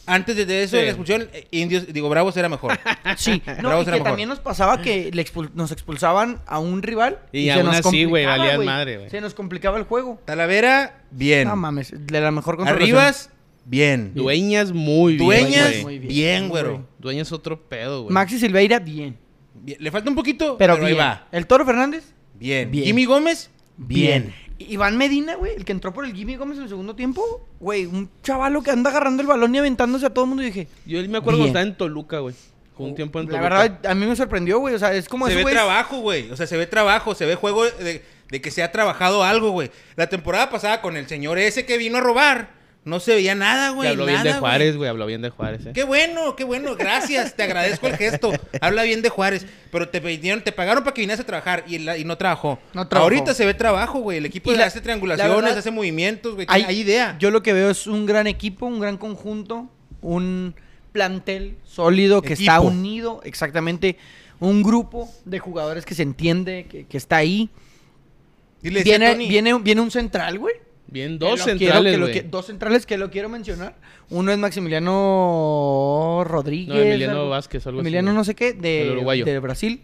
antes 0.06 0.36
de 0.36 0.62
eso, 0.62 0.70
Sí. 0.70 0.76
de 0.78 0.82
la 0.84 0.88
expulsión, 0.90 1.28
eh, 1.34 1.46
Indios, 1.50 1.92
digo, 1.92 2.08
Bravos 2.08 2.34
era 2.38 2.48
mejor. 2.48 2.78
Sí, 3.18 3.42
no, 3.60 3.68
Bravos 3.68 3.84
y 3.86 3.88
era 3.88 3.96
que 3.96 4.00
mejor. 4.00 4.04
también 4.04 4.28
nos 4.30 4.38
pasaba 4.40 4.80
que 4.80 5.10
le 5.12 5.22
expul- 5.24 5.50
nos 5.52 5.72
expulsaban 5.72 6.40
a 6.46 6.58
un 6.60 6.82
rival. 6.82 7.18
Y 7.32 7.44
se 7.46 7.52
aún 7.52 7.66
nos 7.66 7.76
así, 7.76 8.04
güey, 8.04 8.24
complicaba, 8.24 8.48
valían 8.56 8.64
madre, 8.64 8.96
güey. 8.98 9.10
Se 9.10 9.20
nos 9.20 9.34
complicaba 9.34 9.76
el 9.76 9.84
juego. 9.84 10.18
Talavera, 10.24 11.02
bien. 11.10 11.48
No 11.48 11.56
mames, 11.56 11.92
de 11.94 12.20
la 12.20 12.30
mejor 12.30 12.56
contratación. 12.56 12.96
Arribas, 12.98 13.30
bien. 13.66 14.12
Dueñas 14.14 14.72
muy 14.72 15.16
bien. 15.16 15.26
Dueñas, 15.26 15.70
güey. 15.70 15.82
Muy 15.82 15.98
bien, 15.98 16.08
bien, 16.08 16.48
güero. 16.48 16.70
bien. 16.70 16.86
Dueñas 16.98 17.32
otro 17.32 17.60
pedo, 17.68 18.02
güey. 18.04 18.12
Maxi 18.14 18.38
Silveira, 18.38 18.78
bien. 18.78 19.16
Bien. 19.54 19.78
Le 19.80 19.90
falta 19.90 20.08
un 20.08 20.16
poquito, 20.16 20.56
Pero, 20.56 20.74
pero, 20.74 20.86
ahí 20.86 20.92
bien. 20.94 21.04
va. 21.04 21.28
El 21.32 21.46
Toro 21.46 21.64
Fernández, 21.66 22.04
Bien. 22.38 22.70
Bien. 22.70 22.84
Jimmy 22.84 23.04
Gómez, 23.04 23.50
bien. 23.76 24.34
Iván 24.58 24.96
Medina, 24.96 25.34
güey, 25.34 25.54
el 25.54 25.64
que 25.66 25.72
entró 25.72 25.92
por 25.92 26.06
el 26.06 26.14
Jimmy 26.14 26.36
Gómez 26.36 26.56
en 26.56 26.62
el 26.64 26.68
segundo 26.70 26.94
tiempo, 26.96 27.46
güey, 27.60 27.84
un 27.84 28.08
chavalo 28.22 28.62
que 28.62 28.70
anda 28.70 28.88
agarrando 28.88 29.20
el 29.20 29.28
balón 29.28 29.54
y 29.54 29.58
aventándose 29.58 30.06
a 30.06 30.10
todo 30.14 30.24
el 30.24 30.28
mundo 30.30 30.42
y 30.42 30.46
dije, 30.46 30.68
Yo 30.86 30.98
me 31.08 31.18
acuerdo 31.18 31.38
Bien. 31.38 31.38
cuando 31.38 31.46
estaba 31.46 31.62
en 31.62 31.76
Toluca, 31.76 32.18
güey. 32.20 32.34
Fue 32.74 32.86
un 32.86 32.94
tiempo 32.94 33.20
en 33.20 33.30
la 33.32 33.40
verdad, 33.40 33.80
a 33.86 33.94
mí 33.94 34.04
me 34.06 34.14
sorprendió, 34.16 34.58
güey, 34.58 34.74
o 34.74 34.78
sea, 34.78 34.94
es 34.94 35.08
como 35.08 35.26
se 35.26 35.32
ese 35.32 35.38
ve 35.44 35.50
güey- 35.50 35.52
trabajo, 35.54 35.98
güey. 36.00 36.30
O 36.30 36.36
sea, 36.36 36.46
se 36.46 36.56
ve 36.58 36.66
trabajo, 36.66 37.14
se 37.14 37.24
ve 37.26 37.34
juego 37.34 37.64
de, 37.64 38.02
de 38.30 38.40
que 38.42 38.50
se 38.50 38.62
ha 38.62 38.70
trabajado 38.72 39.24
algo, 39.24 39.50
güey. 39.50 39.70
La 39.96 40.08
temporada 40.08 40.50
pasada 40.50 40.80
con 40.82 40.96
el 40.96 41.06
señor 41.08 41.38
ese 41.38 41.64
que 41.66 41.78
vino 41.78 41.98
a 41.98 42.00
robar, 42.02 42.50
no 42.86 43.00
se 43.00 43.16
veía 43.16 43.34
nada, 43.34 43.70
güey. 43.70 43.88
habló 43.90 44.06
bien 44.06 44.22
de 44.22 44.32
Juárez, 44.34 44.76
güey. 44.76 44.88
Habló 44.88 45.06
bien 45.06 45.20
de 45.20 45.30
Juárez, 45.30 45.66
eh. 45.66 45.72
Qué 45.74 45.82
bueno, 45.82 46.36
qué 46.36 46.44
bueno, 46.44 46.76
gracias, 46.76 47.34
te 47.34 47.42
agradezco 47.42 47.88
el 47.88 47.96
gesto. 47.96 48.32
Habla 48.60 48.84
bien 48.84 49.02
de 49.02 49.08
Juárez, 49.08 49.44
pero 49.72 49.88
te 49.88 50.00
pidieron, 50.00 50.42
te 50.42 50.52
pagaron 50.52 50.84
para 50.84 50.94
que 50.94 51.00
vinieras 51.02 51.20
a 51.20 51.26
trabajar 51.26 51.64
y, 51.66 51.80
la- 51.80 51.98
y 51.98 52.04
no 52.04 52.16
trabajó. 52.16 52.60
No 52.72 52.86
trabajó. 52.86 53.04
Ahorita 53.04 53.34
se 53.34 53.44
ve 53.44 53.54
trabajo, 53.54 53.98
güey. 53.98 54.18
El 54.18 54.26
equipo 54.26 54.52
la- 54.52 54.66
hace 54.66 54.78
la 54.78 54.82
triangulaciones, 54.84 55.34
verdad, 55.36 55.58
hace 55.58 55.70
movimientos, 55.72 56.36
güey. 56.36 56.46
hay, 56.48 56.78
idea. 56.78 57.16
Yo 57.18 57.30
lo 57.32 57.42
que 57.42 57.52
veo 57.52 57.70
es 57.70 57.88
un 57.88 58.06
gran 58.06 58.28
equipo, 58.28 58.66
un 58.66 58.78
gran 58.78 58.96
conjunto, 58.98 59.68
un 60.00 60.54
plantel 60.92 61.56
sólido 61.64 62.22
que 62.22 62.34
está 62.34 62.60
unido, 62.60 63.20
exactamente, 63.24 63.98
un 64.38 64.62
grupo 64.62 65.12
de 65.24 65.40
jugadores 65.40 65.84
que 65.84 65.94
se 65.96 66.02
entiende, 66.04 66.66
que, 66.70 66.86
que 66.86 66.96
está 66.96 67.16
ahí. 67.16 67.50
Y 68.62 68.70
Viene, 68.70 69.14
viene, 69.16 69.58
viene 69.58 69.80
un 69.80 69.90
central, 69.90 70.38
güey. 70.38 70.54
Bien, 70.88 71.18
que 71.18 71.24
dos 71.24 71.42
quiero- 71.42 71.58
centrales, 71.58 71.92
que 71.92 71.98
lo 71.98 72.06
güey. 72.06 72.12
que- 72.14 72.22
dos 72.22 72.46
centrales 72.46 72.86
que 72.86 72.96
lo 72.98 73.10
quiero 73.10 73.28
mencionar. 73.28 73.74
Uno 74.10 74.30
es 74.32 74.38
Maximiliano 74.38 76.22
Rodríguez. 76.24 76.74
No, 76.74 76.80
Emiliano 76.80 77.12
algo- 77.20 77.28
Vázquez, 77.30 77.66
algo 77.66 77.80
Emiliano 77.80 78.12
no 78.12 78.24
sé 78.24 78.34
qué, 78.34 78.52
de, 78.52 78.94
de 79.24 79.38
Brasil. 79.40 79.80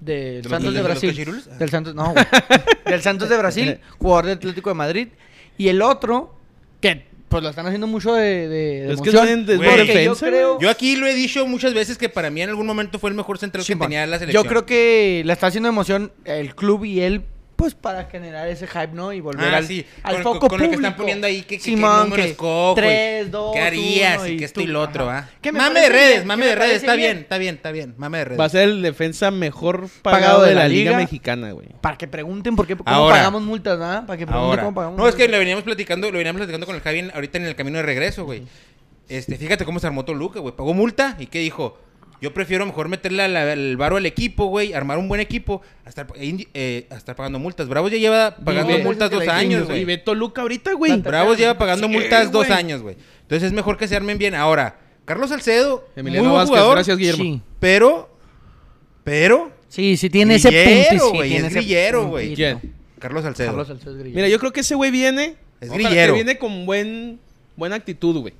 Del 0.00 0.42
¿De 0.42 0.48
Santos 0.48 0.74
de 0.74 0.82
Brasil. 0.82 1.42
Del 1.58 1.70
Santos, 1.70 1.94
no, 1.94 2.12
güey. 2.12 2.24
Del 2.86 3.02
Santos 3.02 3.28
de 3.28 3.36
Brasil, 3.36 3.78
jugador 3.98 4.26
del 4.26 4.36
Atlético 4.38 4.70
de 4.70 4.74
Madrid. 4.74 5.08
Y 5.56 5.68
el 5.68 5.82
otro, 5.82 6.34
que 6.80 7.08
pues 7.28 7.42
lo 7.42 7.48
están 7.50 7.66
haciendo 7.66 7.86
mucho 7.88 8.14
de, 8.14 8.46
de, 8.48 8.48
de 8.48 8.92
Es 8.92 9.00
que 9.02 9.10
emoción, 9.10 9.28
es 9.40 9.46
defensa, 9.46 10.00
yo 10.02 10.14
creo. 10.16 10.60
Yo 10.60 10.70
aquí 10.70 10.94
lo 10.96 11.06
he 11.06 11.14
dicho 11.14 11.46
muchas 11.46 11.74
veces 11.74 11.98
que 11.98 12.08
para 12.08 12.30
mí 12.30 12.40
en 12.42 12.48
algún 12.50 12.64
momento 12.66 12.98
fue 13.00 13.10
el 13.10 13.16
mejor 13.16 13.38
central 13.38 13.62
que 13.64 13.66
Simón, 13.72 13.88
tenía 13.88 14.06
la 14.06 14.18
selección. 14.18 14.44
yo 14.44 14.48
creo 14.48 14.64
que 14.64 15.22
le 15.26 15.32
está 15.32 15.48
haciendo 15.48 15.68
emoción 15.68 16.12
el 16.24 16.54
club 16.54 16.84
y 16.84 17.00
él, 17.00 17.24
pues 17.58 17.74
para 17.74 18.04
generar 18.04 18.46
ese 18.46 18.68
hype, 18.68 18.92
¿no? 18.92 19.12
Y 19.12 19.20
volver 19.20 19.52
Ah, 19.52 19.56
al, 19.56 19.66
sí, 19.66 19.84
al 20.04 20.14
con- 20.14 20.22
foco 20.22 20.38
con- 20.38 20.48
con 20.50 20.60
lo 20.60 20.68
que 20.68 20.74
están 20.76 20.94
poniendo 20.96 21.26
ahí, 21.26 21.40
que- 21.42 21.46
que- 21.48 21.56
que 21.56 21.62
Simón, 21.64 22.04
número 22.04 22.22
que 22.22 22.28
escojo 22.30 22.72
y 22.72 22.74
tres, 22.76 23.30
dos, 23.32 23.52
¿Qué 23.52 23.60
harías? 23.60 24.18
uno, 24.18 24.26
y 24.28 24.36
que 24.36 24.44
esto 24.44 24.60
y 24.60 24.66
lo 24.68 24.80
otro. 24.80 25.10
¿ah? 25.10 25.28
Que 25.42 25.50
me 25.50 25.58
Mame 25.58 25.80
de 25.80 25.88
redes, 25.88 26.14
bien, 26.18 26.26
mame 26.28 26.46
de 26.46 26.54
redes, 26.54 26.76
está 26.76 26.94
bien. 26.94 27.08
bien, 27.14 27.18
está 27.24 27.38
bien, 27.38 27.54
está 27.56 27.70
bien, 27.72 27.94
mame 27.98 28.18
de 28.18 28.24
redes. 28.26 28.40
Va 28.40 28.44
a 28.44 28.48
ser 28.48 28.68
el 28.68 28.80
defensa 28.80 29.32
mejor 29.32 29.88
pagado, 30.02 30.44
de, 30.44 30.54
la, 30.54 30.68
Liga, 30.68 30.96
Mexicana, 30.96 31.50
güey. 31.50 31.66
Para 31.80 31.98
que 31.98 32.06
pregunten 32.06 32.54
por 32.54 32.64
qué 32.68 32.76
cómo 32.76 32.88
Ahora. 32.88 33.16
pagamos 33.16 33.42
multas, 33.42 33.76
¿verdad? 33.76 34.06
Para 34.06 34.16
que 34.16 34.24
pregunten 34.26 34.50
Ahora. 34.50 34.62
cómo 34.62 34.74
pagamos 34.76 34.96
No, 34.96 35.08
es 35.08 35.16
que 35.16 35.22
multas. 35.24 35.32
lo 35.32 35.38
veníamos 35.40 35.64
platicando, 35.64 36.10
lo 36.12 36.16
veníamos 36.18 36.38
platicando 36.38 36.64
con 36.64 36.76
el 36.76 36.80
Javi 36.82 37.10
ahorita 37.12 37.38
en 37.38 37.44
el 37.46 37.56
camino 37.56 37.78
de 37.78 37.82
regreso, 37.82 38.24
güey. 38.24 38.44
Este, 39.08 39.36
fíjate 39.36 39.64
cómo 39.64 39.80
se 39.80 39.86
armó 39.88 40.04
Toluca, 40.04 40.38
güey. 40.38 40.54
Pagó 40.54 40.74
multa 40.74 41.16
y 41.18 41.26
qué 41.26 41.40
dijo. 41.40 41.76
Yo 42.20 42.34
prefiero 42.34 42.66
mejor 42.66 42.88
meterle 42.88 43.22
a 43.22 43.28
la- 43.28 43.52
el 43.52 43.76
varo 43.76 43.96
al 43.96 44.04
equipo, 44.06 44.46
güey, 44.46 44.72
armar 44.72 44.98
un 44.98 45.06
buen 45.08 45.20
equipo, 45.20 45.62
a 45.84 45.88
estar, 45.88 46.06
eh, 46.16 46.46
eh, 46.54 46.86
a 46.90 46.96
estar 46.96 47.14
pagando 47.14 47.38
multas. 47.38 47.68
Bravos 47.68 47.92
ya 47.92 47.98
lleva 47.98 48.36
pagando 48.36 48.76
multas 48.80 49.10
dos 49.10 49.26
años, 49.28 49.62
Y 49.64 49.66
güey. 49.66 49.84
ve 49.84 49.98
Toluca 49.98 50.42
ahorita, 50.42 50.72
güey. 50.72 50.96
Bravos 51.00 51.38
lleva 51.38 51.56
pagando 51.56 51.86
Sí, 51.86 51.92
multas 51.92 52.32
dos 52.32 52.46
güey. 52.48 52.58
años, 52.58 52.82
güey. 52.82 52.96
Entonces 53.22 53.46
es 53.46 53.52
mejor 53.52 53.76
que 53.78 53.86
se 53.86 53.94
armen 53.94 54.18
bien. 54.18 54.34
Ahora, 54.34 54.78
Carlos 55.04 55.30
Salcedo, 55.30 55.86
Emiliano 55.94 56.24
muy 56.24 56.30
buen 56.32 56.40
Vázquez, 56.40 56.48
jugador, 56.50 56.74
gracias, 56.76 56.98
Guillermo. 56.98 57.22
Sí. 57.22 57.40
pero, 57.60 58.10
pero, 59.04 59.52
Sí, 59.68 59.96
sí 59.96 60.10
tiene 60.10 60.36
ese 60.36 60.88
punto. 60.90 61.10
güey, 61.14 61.36
es 61.36 61.52
grillero, 61.52 62.08
güey. 62.08 62.34
Carlos 62.98 63.22
Salcedo. 63.22 63.48
Carlos 63.50 63.68
Salcedo 63.68 63.92
es 63.92 63.98
grillero. 63.98 64.16
Mira, 64.16 64.28
yo 64.28 64.38
creo 64.40 64.52
que 64.52 64.60
ese 64.60 64.74
güey 64.74 64.90
viene. 64.90 65.36
Es 65.60 65.68
ojalá 65.70 65.88
grillero. 65.88 66.14
Que 66.14 66.16
viene 66.24 66.38
con 66.38 66.66
buen, 66.66 67.20
buena 67.56 67.76
actitud, 67.76 68.18
güey. 68.20 68.34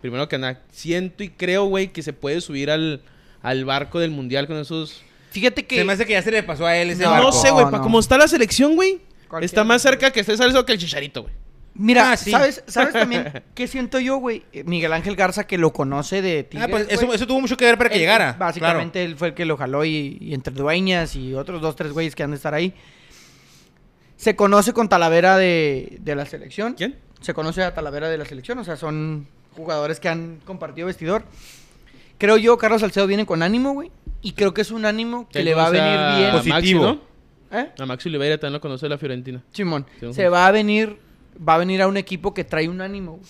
Primero 0.00 0.28
que 0.28 0.36
nada, 0.36 0.60
siento 0.70 1.24
y 1.24 1.30
creo, 1.30 1.64
güey, 1.64 1.88
que 1.88 2.02
se 2.02 2.12
puede 2.12 2.40
subir 2.42 2.70
al, 2.70 3.00
al 3.44 3.64
barco 3.64 4.00
del 4.00 4.10
mundial 4.10 4.48
con 4.48 4.56
esos. 4.56 5.02
Fíjate 5.30 5.64
que... 5.66 5.76
Se 5.78 5.84
me 5.84 5.92
hace 5.92 6.04
que 6.06 6.12
ya 6.14 6.22
se 6.22 6.30
le 6.32 6.42
pasó 6.42 6.66
a 6.66 6.76
él 6.76 6.90
ese 6.90 7.04
No, 7.04 7.10
barco. 7.10 7.26
No 7.26 7.32
sé, 7.32 7.50
güey, 7.52 7.66
No, 7.66 7.80
como 7.82 8.00
está 8.00 8.18
la 8.18 8.26
selección, 8.26 8.74
güey. 8.74 9.00
Está 9.40 9.62
más 9.64 9.82
cerca 9.82 10.10
que 10.10 10.20
esté 10.20 10.36
Salcedo 10.36 10.64
que 10.66 10.72
el 10.72 10.78
Chicharito, 10.78 11.22
güey. 11.22 11.34
Mira, 11.76 12.12
Ah, 12.12 12.16
sí. 12.16 12.30
¿sabes, 12.30 12.62
¿sabes 12.68 12.92
también 12.92 13.42
qué 13.54 13.66
siento 13.66 13.98
yo, 13.98 14.18
güey? 14.18 14.44
Eh, 14.52 14.62
Miguel 14.62 14.92
Ángel 14.92 15.16
Garza, 15.16 15.44
que 15.44 15.58
lo 15.58 15.72
conoce 15.72 16.22
de 16.22 16.44
Tigres, 16.44 16.68
Ah, 16.68 16.70
pues 16.70 16.86
eso, 16.88 17.12
eso 17.12 17.26
tuvo 17.26 17.40
mucho 17.40 17.56
que 17.56 17.64
ver 17.64 17.76
para 17.76 17.90
que 17.90 17.96
Él- 17.96 18.02
llegara. 18.02 18.34
Básicamente 18.38 19.02
él 19.04 19.16
fue 19.16 19.28
el 19.28 19.34
que 19.34 19.44
lo 19.44 19.56
jaló 19.56 19.84
y, 19.84 20.18
y 20.20 20.34
entre 20.34 20.54
dueñas 20.54 21.16
y 21.16 21.34
otros 21.34 21.60
dos, 21.60 21.74
tres 21.74 21.90
güeyes 21.92 22.14
que 22.14 22.22
han 22.22 22.30
de 22.30 22.36
estar 22.36 22.54
ahí. 22.54 22.74
Se 24.16 24.36
conoce 24.36 24.72
con 24.72 24.88
Talavera 24.88 25.36
de, 25.36 25.96
de 26.00 26.14
la 26.14 26.26
selección. 26.26 26.74
¿Quién? 26.74 26.96
se 27.20 27.32
conoce 27.32 27.62
a 27.62 27.72
Talavera 27.74 28.08
de 28.10 28.18
la 28.18 28.26
selección, 28.26 28.58
o 28.58 28.64
sea, 28.64 28.76
son 28.76 29.26
jugadores 29.56 29.98
que 29.98 30.10
han 30.10 30.40
compartido 30.44 30.86
vestidor. 30.88 31.24
Creo 32.18 32.36
yo, 32.36 32.56
Carlos 32.58 32.80
Salcedo 32.80 33.06
viene 33.06 33.26
con 33.26 33.42
ánimo, 33.42 33.72
güey. 33.72 33.90
Y 34.22 34.32
creo 34.32 34.54
que 34.54 34.62
es 34.62 34.70
un 34.70 34.86
ánimo 34.86 35.28
que 35.28 35.42
le 35.42 35.54
va 35.54 35.66
a 35.66 35.70
venir 35.70 35.86
a 35.98 36.16
bien. 36.16 36.32
Maxi, 36.32 36.50
Positivo. 36.50 36.84
¿no? 36.84 37.58
¿Eh? 37.58 37.70
A 37.78 37.86
Maxi 37.86 38.08
Oliveira 38.08 38.38
también 38.38 38.54
lo 38.54 38.60
conoce 38.60 38.88
la 38.88 38.98
Fiorentina. 38.98 39.42
Simón, 39.52 39.86
Sí, 40.00 40.12
se 40.12 40.28
va 40.28 40.46
a 40.46 40.50
venir, 40.50 40.98
va 41.46 41.54
a 41.54 41.58
venir 41.58 41.82
a 41.82 41.88
un 41.88 41.96
equipo 41.96 42.32
que 42.34 42.42
trae 42.44 42.68
un 42.68 42.80
ánimo, 42.80 43.12
güey. 43.18 43.24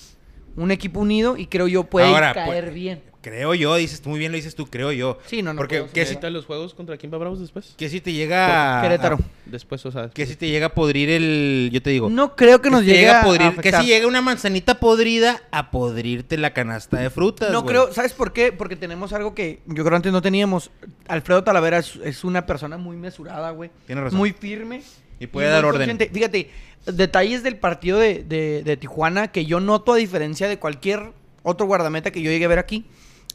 un 0.57 0.71
equipo 0.71 1.01
unido 1.01 1.37
y 1.37 1.47
creo 1.47 1.67
yo 1.69 1.85
puede 1.85 2.07
Ahora, 2.07 2.33
caer 2.33 2.65
pues, 2.65 2.75
bien. 2.75 3.03
Creo 3.25 3.55
yo, 3.55 3.75
dices 3.77 4.03
tú 4.03 4.11
muy 4.11 4.19
bien, 4.19 4.31
lo 4.33 4.37
dices 4.37 4.55
tú, 4.55 4.67
creo 4.67 4.93
yo. 4.93 5.17
Sí, 5.25 5.41
no, 5.41 5.55
no 5.55 5.57
Porque 5.57 5.79
puedo 5.79 5.87
que 5.95 6.01
si, 6.03 6.11
¿Necesitas 6.11 6.31
los 6.31 6.45
juegos 6.45 6.75
contra 6.75 6.99
quién 6.99 7.11
va 7.11 7.17
Bravos 7.17 7.41
después? 7.41 7.73
que 7.75 7.89
si 7.89 8.03
te 8.03 8.13
llega... 8.13 8.81
a- 8.81 8.83
Querétaro. 8.83 9.19
Después, 9.47 9.85
o 9.87 9.91
sea. 9.91 10.11
Que 10.11 10.27
si 10.27 10.37
te 10.37 10.47
llega 10.49 10.67
a 10.67 10.75
podrir 10.75 11.09
el... 11.09 11.71
Yo 11.73 11.81
te 11.83 11.89
digo. 11.89 12.11
No 12.11 12.37
creo 12.37 12.61
que 12.61 12.69
nos 12.69 12.81
si 12.83 12.89
llegue 12.89 12.99
llega 13.01 13.19
a 13.19 13.23
a 13.23 13.25
podrir, 13.25 13.49
Que 13.55 13.59
afectar. 13.61 13.81
si 13.83 13.89
llega 13.89 14.07
una 14.07 14.21
manzanita 14.21 14.79
podrida 14.79 15.43
a 15.51 15.71
podrirte 15.71 16.37
la 16.37 16.53
canasta 16.53 16.99
de 17.01 17.09
frutas, 17.09 17.51
No 17.51 17.63
güey. 17.63 17.71
creo, 17.73 17.93
¿sabes 17.95 18.13
por 18.13 18.35
qué? 18.35 18.53
Porque 18.53 18.77
tenemos 18.77 19.15
algo 19.15 19.35
que 19.35 19.61
yo 19.65 19.83
creo 19.85 19.97
antes 19.97 20.13
no 20.13 20.21
teníamos. 20.21 20.71
Alfredo 21.09 21.43
Talavera 21.45 21.79
es, 21.79 21.97
es 22.05 22.25
una 22.25 22.45
persona 22.45 22.77
muy 22.77 22.99
mesurada, 22.99 23.51
güey. 23.53 23.71
Tienes 23.87 24.05
razón. 24.05 24.19
Muy 24.19 24.33
firme. 24.33 24.83
Y 25.19 25.27
puede 25.29 25.49
dar 25.49 25.65
orden. 25.65 25.89
consciente. 25.89 26.11
Fíjate, 26.13 26.51
detalles 26.85 27.43
del 27.43 27.57
partido 27.57 27.99
de, 27.99 28.23
de- 28.23 28.63
de 28.65 28.77
Tijuana 28.77 29.29
que 29.29 29.47
yo 29.47 29.61
noto 29.61 29.95
a 29.95 29.97
diferencia 29.97 30.47
de 30.47 30.59
cualquier 30.59 31.13
otro 31.43 31.67
guardameta 31.67 32.11
que 32.11 32.21
yo 32.21 32.31
llegue 32.31 32.45
a 32.45 32.49
ver 32.49 32.59
aquí. 32.59 32.85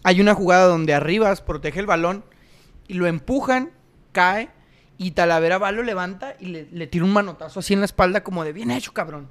Hay 0.03 0.21
una 0.21 0.33
jugada 0.33 0.65
donde 0.65 0.93
Arribas 0.93 1.41
protege 1.41 1.79
el 1.79 1.85
balón 1.85 2.23
y 2.87 2.93
lo 2.95 3.07
empujan, 3.07 3.71
cae 4.11 4.49
y 4.97 5.11
Talavera 5.11 5.57
va, 5.57 5.71
lo 5.71 5.83
levanta 5.83 6.35
y 6.39 6.45
le, 6.47 6.67
le 6.71 6.87
tira 6.87 7.05
un 7.05 7.13
manotazo 7.13 7.59
así 7.59 7.73
en 7.73 7.79
la 7.79 7.85
espalda 7.85 8.23
como 8.23 8.43
de 8.43 8.53
bien 8.53 8.71
hecho, 8.71 8.93
cabrón. 8.93 9.27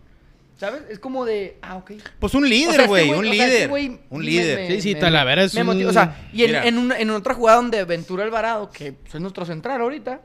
¿Sabes? 0.56 0.82
Es 0.90 0.98
como 0.98 1.24
de, 1.24 1.56
ah, 1.62 1.76
ok. 1.76 1.92
Pues 2.18 2.34
un 2.34 2.44
O 2.44 2.46
sea, 2.46 2.56
líder, 2.56 2.74
este 2.80 2.86
güey, 2.88 3.10
un 3.10 3.18
o 3.18 3.22
sea, 3.22 3.30
este 3.32 3.46
líder. 3.46 3.68
güey 3.68 4.00
un 4.10 4.24
líder. 4.24 4.58
me- 4.58 4.66
Sí, 4.74 4.80
sí, 4.80 4.94
me- 4.94 5.00
Talavera 5.00 5.44
es 5.44 5.54
me 5.54 5.62
motiva. 5.64 5.84
un- 5.84 5.90
O 5.90 5.92
sea, 5.92 6.28
y 6.32 6.42
en, 6.44 6.54
en, 6.56 6.78
una- 6.78 6.98
en 6.98 7.10
otra 7.10 7.34
jugada 7.34 7.58
donde 7.58 7.84
Ventura 7.84 8.24
Alvarado, 8.24 8.68
que 8.70 8.92
pues, 8.92 9.14
es 9.14 9.20
nuestro 9.20 9.44
central 9.46 9.80
ahorita, 9.80 10.20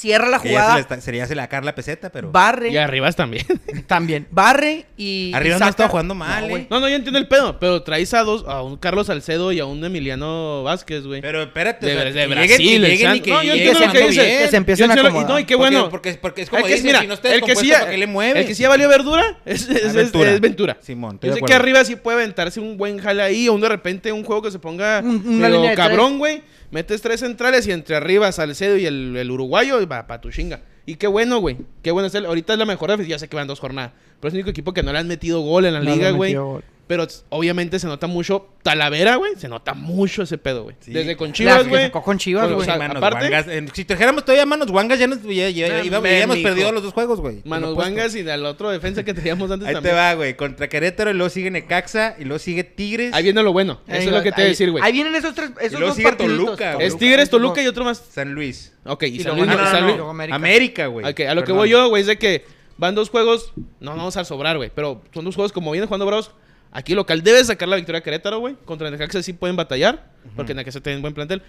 cierra 0.00 0.28
la 0.28 0.38
Que 0.40 0.48
se 0.48 0.54
jugada, 0.54 0.78
está- 0.78 1.00
sería 1.00 1.26
se 1.26 1.34
la 1.34 1.48
Carla 1.48 1.74
peseta, 1.74 2.10
pero... 2.10 2.32
barre 2.32 2.70
Y 2.70 2.76
Arribas 2.76 3.16
también. 3.16 3.44
también, 3.86 4.26
barre 4.30 4.86
y... 4.96 5.30
Arriba 5.34 5.56
y 5.56 5.60
no 5.60 5.68
estado 5.68 5.88
jugando 5.88 6.14
mal, 6.14 6.48
güey. 6.48 6.62
eh. 6.62 6.66
No, 6.70 6.80
no, 6.80 6.88
yo 6.88 6.96
entiendo 6.96 7.18
el 7.18 7.28
pedo, 7.28 7.58
pero 7.58 7.82
traes 7.82 8.12
a 8.14 8.22
dos, 8.22 8.44
a 8.48 8.62
un 8.62 8.76
Carlos 8.76 9.08
Salcedo 9.08 9.52
y 9.52 9.60
a 9.60 9.66
un 9.66 9.84
Emiliano 9.84 10.62
Vázquez, 10.62 11.04
güey. 11.04 11.20
Pero 11.20 11.42
espérate, 11.42 11.86
De- 11.86 11.92
o 11.96 11.96
sea, 12.00 12.04
de 12.04 12.12
que 12.20 12.26
Brasil, 12.26 12.80
lleguen, 12.82 13.10
que 13.12 13.16
y 13.16 13.20
que 13.20 13.30
No, 13.30 13.42
yo 13.42 13.52
lleguen 13.54 13.68
entiendo 13.68 13.86
lo 13.86 13.92
que 13.92 14.08
dices. 14.08 14.24
bien. 14.26 14.38
Que 14.42 14.48
se 14.48 14.56
empiecen 14.56 14.86
Yo 14.86 14.92
a 14.92 14.94
acomodar. 15.06 15.28
No, 15.30 15.38
y 15.38 15.44
qué 15.44 15.56
Porque- 15.56 15.70
bueno. 15.76 15.90
Porque, 15.90 16.14
porque 16.20 16.42
es 16.42 16.50
como 16.50 16.60
el 16.60 16.66
que, 16.66 16.74
dicen, 16.74 16.86
mira, 16.86 17.00
si 17.00 17.06
no 17.06 17.14
está 17.14 17.34
el 17.34 17.42
que 17.42 17.56
sí, 17.56 17.70
¿para 17.70 17.90
qué 17.90 17.98
le 17.98 18.06
mueve? 18.06 18.40
el 18.40 18.46
que 18.46 18.54
sí 18.54 18.62
ya 18.62 18.68
valió 18.68 18.88
verdura 18.88 19.38
es, 19.44 19.68
es, 19.68 19.84
es- 19.84 19.92
Ventura. 19.94 20.30
es 20.32 20.40
Ventura. 20.40 20.76
Simón, 20.80 21.18
Yo 21.22 21.34
sé 21.34 21.40
que 21.42 21.52
arriba 21.54 21.84
sí 21.84 21.96
puede 21.96 22.18
aventarse 22.22 22.58
un 22.60 22.76
buen 22.76 22.98
jale 22.98 23.22
ahí, 23.22 23.48
o 23.48 23.54
un 23.54 23.60
de 23.60 23.68
repente 23.68 24.12
un 24.12 24.24
juego 24.24 24.42
que 24.42 24.50
se 24.50 24.58
ponga 24.58 25.00
Un- 25.04 25.42
una 25.44 25.74
cabrón, 25.74 26.18
güey. 26.18 26.42
Metes 26.70 27.02
tres 27.02 27.20
centrales 27.20 27.66
y 27.66 27.72
entre 27.72 27.96
arriba 27.96 28.30
Salcedo 28.32 28.76
y 28.76 28.86
el, 28.86 29.16
el 29.16 29.30
uruguayo, 29.30 29.80
y 29.80 29.86
va 29.86 30.06
pa' 30.06 30.20
tu 30.20 30.30
chinga. 30.30 30.60
Y 30.86 30.96
qué 30.96 31.06
bueno, 31.06 31.38
güey. 31.38 31.56
Qué 31.82 31.90
bueno 31.90 32.06
es 32.08 32.14
él. 32.14 32.26
Ahorita 32.26 32.52
es 32.52 32.58
la 32.58 32.64
mejor 32.66 32.90
defensa. 32.90 33.08
Ya 33.10 33.18
sé 33.18 33.28
que 33.28 33.36
van 33.36 33.46
dos 33.48 33.60
jornadas. 33.60 33.92
Pero 34.20 34.28
es 34.28 34.34
el 34.34 34.38
único 34.38 34.50
equipo 34.50 34.72
que 34.72 34.82
no 34.82 34.92
le 34.92 34.98
han 34.98 35.08
metido 35.08 35.40
gol 35.40 35.64
en 35.66 35.74
la 35.74 35.80
No 35.80 35.94
liga, 35.94 36.10
güey. 36.10 36.34
gol. 36.34 36.64
Pero 36.90 37.06
obviamente 37.28 37.78
se 37.78 37.86
nota 37.86 38.08
mucho. 38.08 38.48
Talavera, 38.64 39.14
güey. 39.14 39.36
Se 39.36 39.46
nota 39.46 39.74
mucho 39.74 40.24
ese 40.24 40.38
pedo, 40.38 40.64
güey. 40.64 40.74
Sí. 40.80 40.90
Desde 40.90 41.16
con 41.16 41.32
Chivas, 41.32 41.68
güey. 41.68 41.84
sacó 41.84 42.02
con 42.02 42.18
Chivas, 42.18 42.42
Bueno, 42.50 42.56
güey. 42.56 42.68
o 42.68 42.74
sea, 42.74 42.84
aparte- 42.84 43.58
eh, 43.58 43.66
si 43.72 43.84
trajéramos 43.84 44.24
todavía 44.24 44.44
manos 44.44 44.72
guangas, 44.72 44.98
ya, 44.98 45.06
nos, 45.06 45.22
ya, 45.22 45.48
ya, 45.50 45.68
Nah, 45.68 45.84
iba- 45.84 46.00
me, 46.00 46.08
ya 46.08 46.14
habíamos 46.16 46.36
mijo. 46.38 46.48
perdido 46.48 46.72
los 46.72 46.82
dos 46.82 46.92
juegos, 46.92 47.20
güey. 47.20 47.42
Manos. 47.44 47.76
Vangas 47.76 48.16
y 48.16 48.28
al 48.28 48.44
otro 48.44 48.70
defensa 48.70 49.04
que 49.04 49.14
teníamos 49.14 49.48
antes 49.52 49.68
Ahí 49.68 49.76
te 49.80 49.92
va, 49.92 50.14
güey. 50.14 50.34
Contra 50.36 50.68
Querétaro, 50.68 51.12
y 51.12 51.14
luego 51.14 51.30
sigue 51.30 51.48
Necaxa, 51.52 52.16
y 52.18 52.24
luego 52.24 52.40
sigue 52.40 52.64
Tigres. 52.64 53.14
Ahí 53.14 53.22
viene 53.22 53.40
lo 53.44 53.52
bueno. 53.52 53.80
Eso 53.86 53.96
Ahí 53.96 54.06
es 54.08 54.12
lo 54.12 54.22
que 54.24 54.32
te 54.32 54.40
voy 54.40 54.44
a 54.46 54.48
decir, 54.48 54.70
güey. 54.72 54.82
Ahí 54.82 54.90
vienen 54.92 55.14
esos 55.14 55.32
tres, 55.32 55.50
esos 55.60 55.72
luego 55.78 55.86
dos 55.86 55.94
sigue 55.96 56.08
partiditos. 56.08 56.44
Toluca, 56.44 56.74
güey. 56.74 56.86
Es 56.88 56.98
Tigres, 56.98 57.30
Toluca 57.30 57.62
y 57.62 57.68
otro 57.68 57.84
más. 57.84 58.02
San 58.10 58.32
Luis. 58.34 58.72
Ok, 58.84 59.04
y, 59.04 59.06
Y 59.06 59.20
San 59.20 59.36
luego- 59.36 59.44
Luis. 59.44 59.56
no, 59.56 59.62
no, 59.64 59.70
San 59.70 59.80
no, 59.82 59.86
Luis- 59.86 59.96
no. 59.98 60.10
América. 60.10 60.34
América, 60.34 60.86
güey. 60.88 61.06
Ok, 61.08 61.20
a 61.20 61.34
lo 61.36 61.44
que 61.44 61.52
voy 61.52 61.68
yo, 61.70 61.88
güey, 61.88 62.00
es 62.00 62.08
de 62.08 62.18
que 62.18 62.44
van 62.78 62.94
dos 62.96 63.10
juegos, 63.10 63.52
no 63.78 63.94
vamos 63.94 64.16
a 64.16 64.24
sobrar, 64.24 64.56
güey, 64.56 64.72
pero 64.74 65.02
son 65.14 65.24
dos 65.24 65.36
juegos 65.36 65.52
como 65.52 65.70
vienen 65.70 65.86
jugando 65.86 66.04
Bravos. 66.06 66.32
Aquí 66.72 66.94
local 66.94 67.22
debe 67.22 67.44
sacar 67.44 67.68
la 67.68 67.76
victoria 67.76 67.98
a 67.98 68.02
Querétaro, 68.02 68.38
güey. 68.38 68.54
Contra 68.64 68.90
Necaxa 68.90 69.22
sí 69.22 69.32
pueden 69.32 69.56
batallar, 69.56 70.12
porque 70.36 70.54
Necaxa 70.54 70.80
tiene 70.80 71.00
buen 71.00 71.14
plantel. 71.14 71.42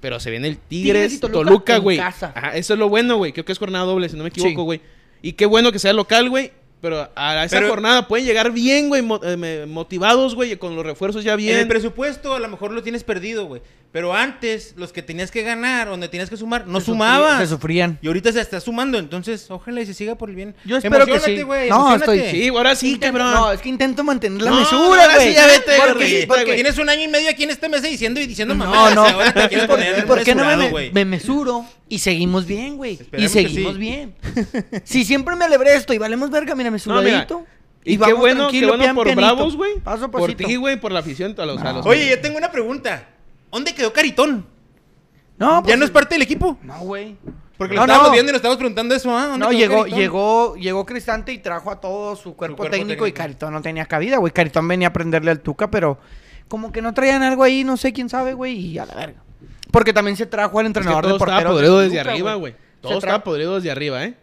Pero 0.00 0.18
se 0.20 0.30
viene 0.30 0.48
el 0.48 0.58
Tigres, 0.58 1.10
Tigres 1.10 1.14
y 1.14 1.20
Toluca 1.32 1.78
güey. 1.78 1.98
Ajá, 1.98 2.56
eso 2.56 2.72
es 2.74 2.78
lo 2.78 2.88
bueno, 2.88 3.16
güey. 3.16 3.32
Creo 3.32 3.44
que 3.44 3.52
es 3.52 3.58
jornada 3.58 3.84
doble, 3.84 4.08
si 4.08 4.16
no 4.16 4.22
me 4.24 4.28
equivoco, 4.30 4.50
Sí. 4.50 4.64
güey. 4.64 4.80
Y 5.22 5.32
qué 5.32 5.46
bueno 5.46 5.70
que 5.72 5.78
sea 5.78 5.92
local, 5.92 6.28
güey. 6.30 6.52
Pero 6.80 7.08
a 7.16 7.44
esa 7.44 7.56
Pero- 7.56 7.68
jornada 7.70 8.06
pueden 8.06 8.24
llegar 8.24 8.52
bien, 8.52 8.88
güey, 8.88 9.02
eh, 9.24 9.66
motivados, 9.68 10.36
güey, 10.36 10.56
con 10.56 10.76
los 10.76 10.86
refuerzos 10.86 11.24
ya 11.24 11.32
En 11.34 11.40
el 11.40 11.44
bien. 11.44 11.68
presupuesto 11.68 12.34
a 12.34 12.38
lo 12.38 12.46
mejor 12.48 12.70
lo 12.70 12.84
tienes 12.84 13.02
perdido, 13.02 13.46
güey. 13.46 13.62
Pero 13.90 14.14
antes, 14.14 14.74
los 14.76 14.92
que 14.92 15.00
tenías 15.02 15.30
que 15.30 15.42
ganar, 15.42 15.88
donde 15.88 16.08
tenías 16.08 16.28
que 16.28 16.36
sumar, 16.36 16.66
no 16.66 16.78
Se 16.78 16.86
sumabas. 16.86 17.40
Se 17.40 17.46
sufrían. 17.46 17.98
Y 18.02 18.06
ahorita 18.08 18.30
se 18.32 18.40
está 18.42 18.60
sumando, 18.60 18.98
entonces 18.98 19.50
ojalá 19.50 19.80
y 19.80 19.86
se 19.86 19.94
siga 19.94 20.14
por 20.14 20.28
el 20.28 20.36
bien. 20.36 20.54
Yo 20.66 20.76
espero 20.76 21.06
que 21.06 21.18
sí. 21.20 21.40
güey, 21.42 21.70
No, 21.70 21.94
estoy- 21.96 22.20
Sí, 22.30 22.48
ahora 22.48 22.74
sí, 22.76 22.92
Intento- 22.92 23.18
cabrón. 23.18 23.32
No, 23.34 23.50
es 23.50 23.60
que 23.62 23.68
intento 23.70 24.04
mantener 24.04 24.42
la 24.42 24.50
No, 24.50 24.60
mesura, 24.60 25.02
ahora 25.04 25.14
güey. 25.14 25.28
sí, 25.30 25.34
ya 25.34 25.46
vete, 25.46 25.72
Porque- 25.78 25.94
güey. 25.94 26.26
porque- 26.26 26.54
Tienes 26.54 26.76
un 26.78 26.90
año 26.90 27.02
y 27.04 27.08
medio 27.08 27.30
aquí 27.30 27.44
en 27.44 27.50
este 27.50 27.68
mes 27.70 27.82
diciendo 27.82 28.20
y 28.20 28.26
diciendo 28.26 28.54
No, 28.54 28.66
mamadas. 28.66 28.94
no. 28.94 29.06
y 29.08 29.10
Ahora 29.12 29.32
te 29.32 29.48
quieres 29.48 29.66
poner 29.66 29.98
¿Y 29.98 30.02
por 30.02 30.22
qué 30.22 30.34
no 30.34 30.44
me, 30.44 30.56
me, 30.58 30.68
güey. 30.70 30.92
me 30.92 31.04
mesuro 31.06 31.64
y 31.88 31.98
seguimos 32.00 32.44
bien, 32.46 32.76
güey? 32.76 32.98
Y 33.16 33.28
seguimos 33.28 33.72
sí. 33.72 33.78
bien. 33.78 34.14
si 34.84 35.04
siempre 35.06 35.34
me 35.34 35.46
alebré 35.46 35.74
esto 35.74 35.94
y 35.94 35.98
valemos 35.98 36.30
verga, 36.30 36.54
mira, 36.54 36.68
No, 36.68 36.74
mesuradito. 36.74 37.38
mira, 37.38 37.50
Y, 37.84 37.92
qué 37.92 37.98
vamos 37.98 38.18
bueno, 38.18 38.48
qué 38.50 38.66
bueno 38.66 38.82
pian 38.84 38.94
por 38.94 39.06
pianito. 39.06 39.26
Bravos, 39.34 39.56
güey. 39.56 39.72
Por 40.12 40.34
ti, 40.34 40.56
güey, 40.56 40.78
por 40.78 40.92
la 40.92 41.00
afición. 41.00 41.34
A 41.38 41.46
los, 41.46 41.58
a 41.62 41.72
los- 41.72 41.86
Oye, 41.86 42.06
yo 42.10 42.20
tengo 42.20 42.36
una 42.36 42.52
pregunta. 42.52 43.08
¿Dónde 43.50 43.74
quedó 43.74 43.92
Caritón? 43.92 44.46
No, 45.38 45.58
¿Ya 45.58 45.62
pues, 45.62 45.78
no 45.78 45.84
es 45.84 45.90
parte 45.90 46.14
del 46.16 46.22
equipo? 46.22 46.58
No, 46.62 46.80
güey. 46.80 47.16
Porque 47.56 47.74
No, 47.74 47.80
lo 47.80 47.84
estábamos 47.86 48.08
no. 48.08 48.12
viendo 48.12 48.30
y 48.30 48.32
nos 48.32 48.38
estábamos 48.38 48.58
preguntando 48.58 48.94
eso. 48.94 49.16
Ah, 49.16 49.26
¿dónde 49.26 49.38
No, 49.44 49.50
quedó 49.50 49.58
llegó, 49.58 49.78
Caritón? 49.80 49.98
llegó, 50.00 50.56
llegó 50.56 50.86
Cristante 50.86 51.32
y 51.32 51.38
trajo 51.38 51.70
a 51.70 51.80
todo 51.80 52.14
su 52.16 52.34
cuerpo, 52.36 52.56
cuerpo 52.58 52.76
técnico, 52.76 53.06
y. 53.06 53.12
Caritón 53.12 53.52
no 53.52 53.62
tenía 53.62 53.84
cabida, 53.86 54.18
güey. 54.18 54.32
Caritón 54.32 54.66
venía 54.68 54.88
a 54.88 54.90
aprenderle 54.90 55.30
al 55.30 55.40
Tuca, 55.40 55.70
pero 55.70 55.98
como 56.48 56.70
que 56.72 56.82
no 56.82 56.94
traían 56.94 57.22
algo 57.22 57.42
ahí, 57.42 57.64
no 57.64 57.76
sé 57.76 57.92
quién 57.92 58.08
sabe, 58.08 58.32
güey, 58.34 58.54
y 58.56 58.78
a 58.78 58.86
la 58.86 58.94
verga. 58.94 59.22
Porque 59.70 59.92
también 59.92 60.16
se 60.16 60.26
trajo 60.26 60.58
al 60.60 60.66
Es 60.66 60.72
que 60.72 60.78
entrenador 60.78 61.02
todo 61.02 61.12
de 61.12 61.16
estaba 61.18 61.32
porteros. 61.32 61.52
podrido 61.54 61.78
desde 61.80 62.00
arriba, 62.00 62.34
güey. 62.34 62.54
Todo 62.80 62.98
estaba 62.98 63.22
podrido 63.24 63.56
desde 63.56 63.70
arriba, 63.70 64.04
¿eh? 64.04 64.14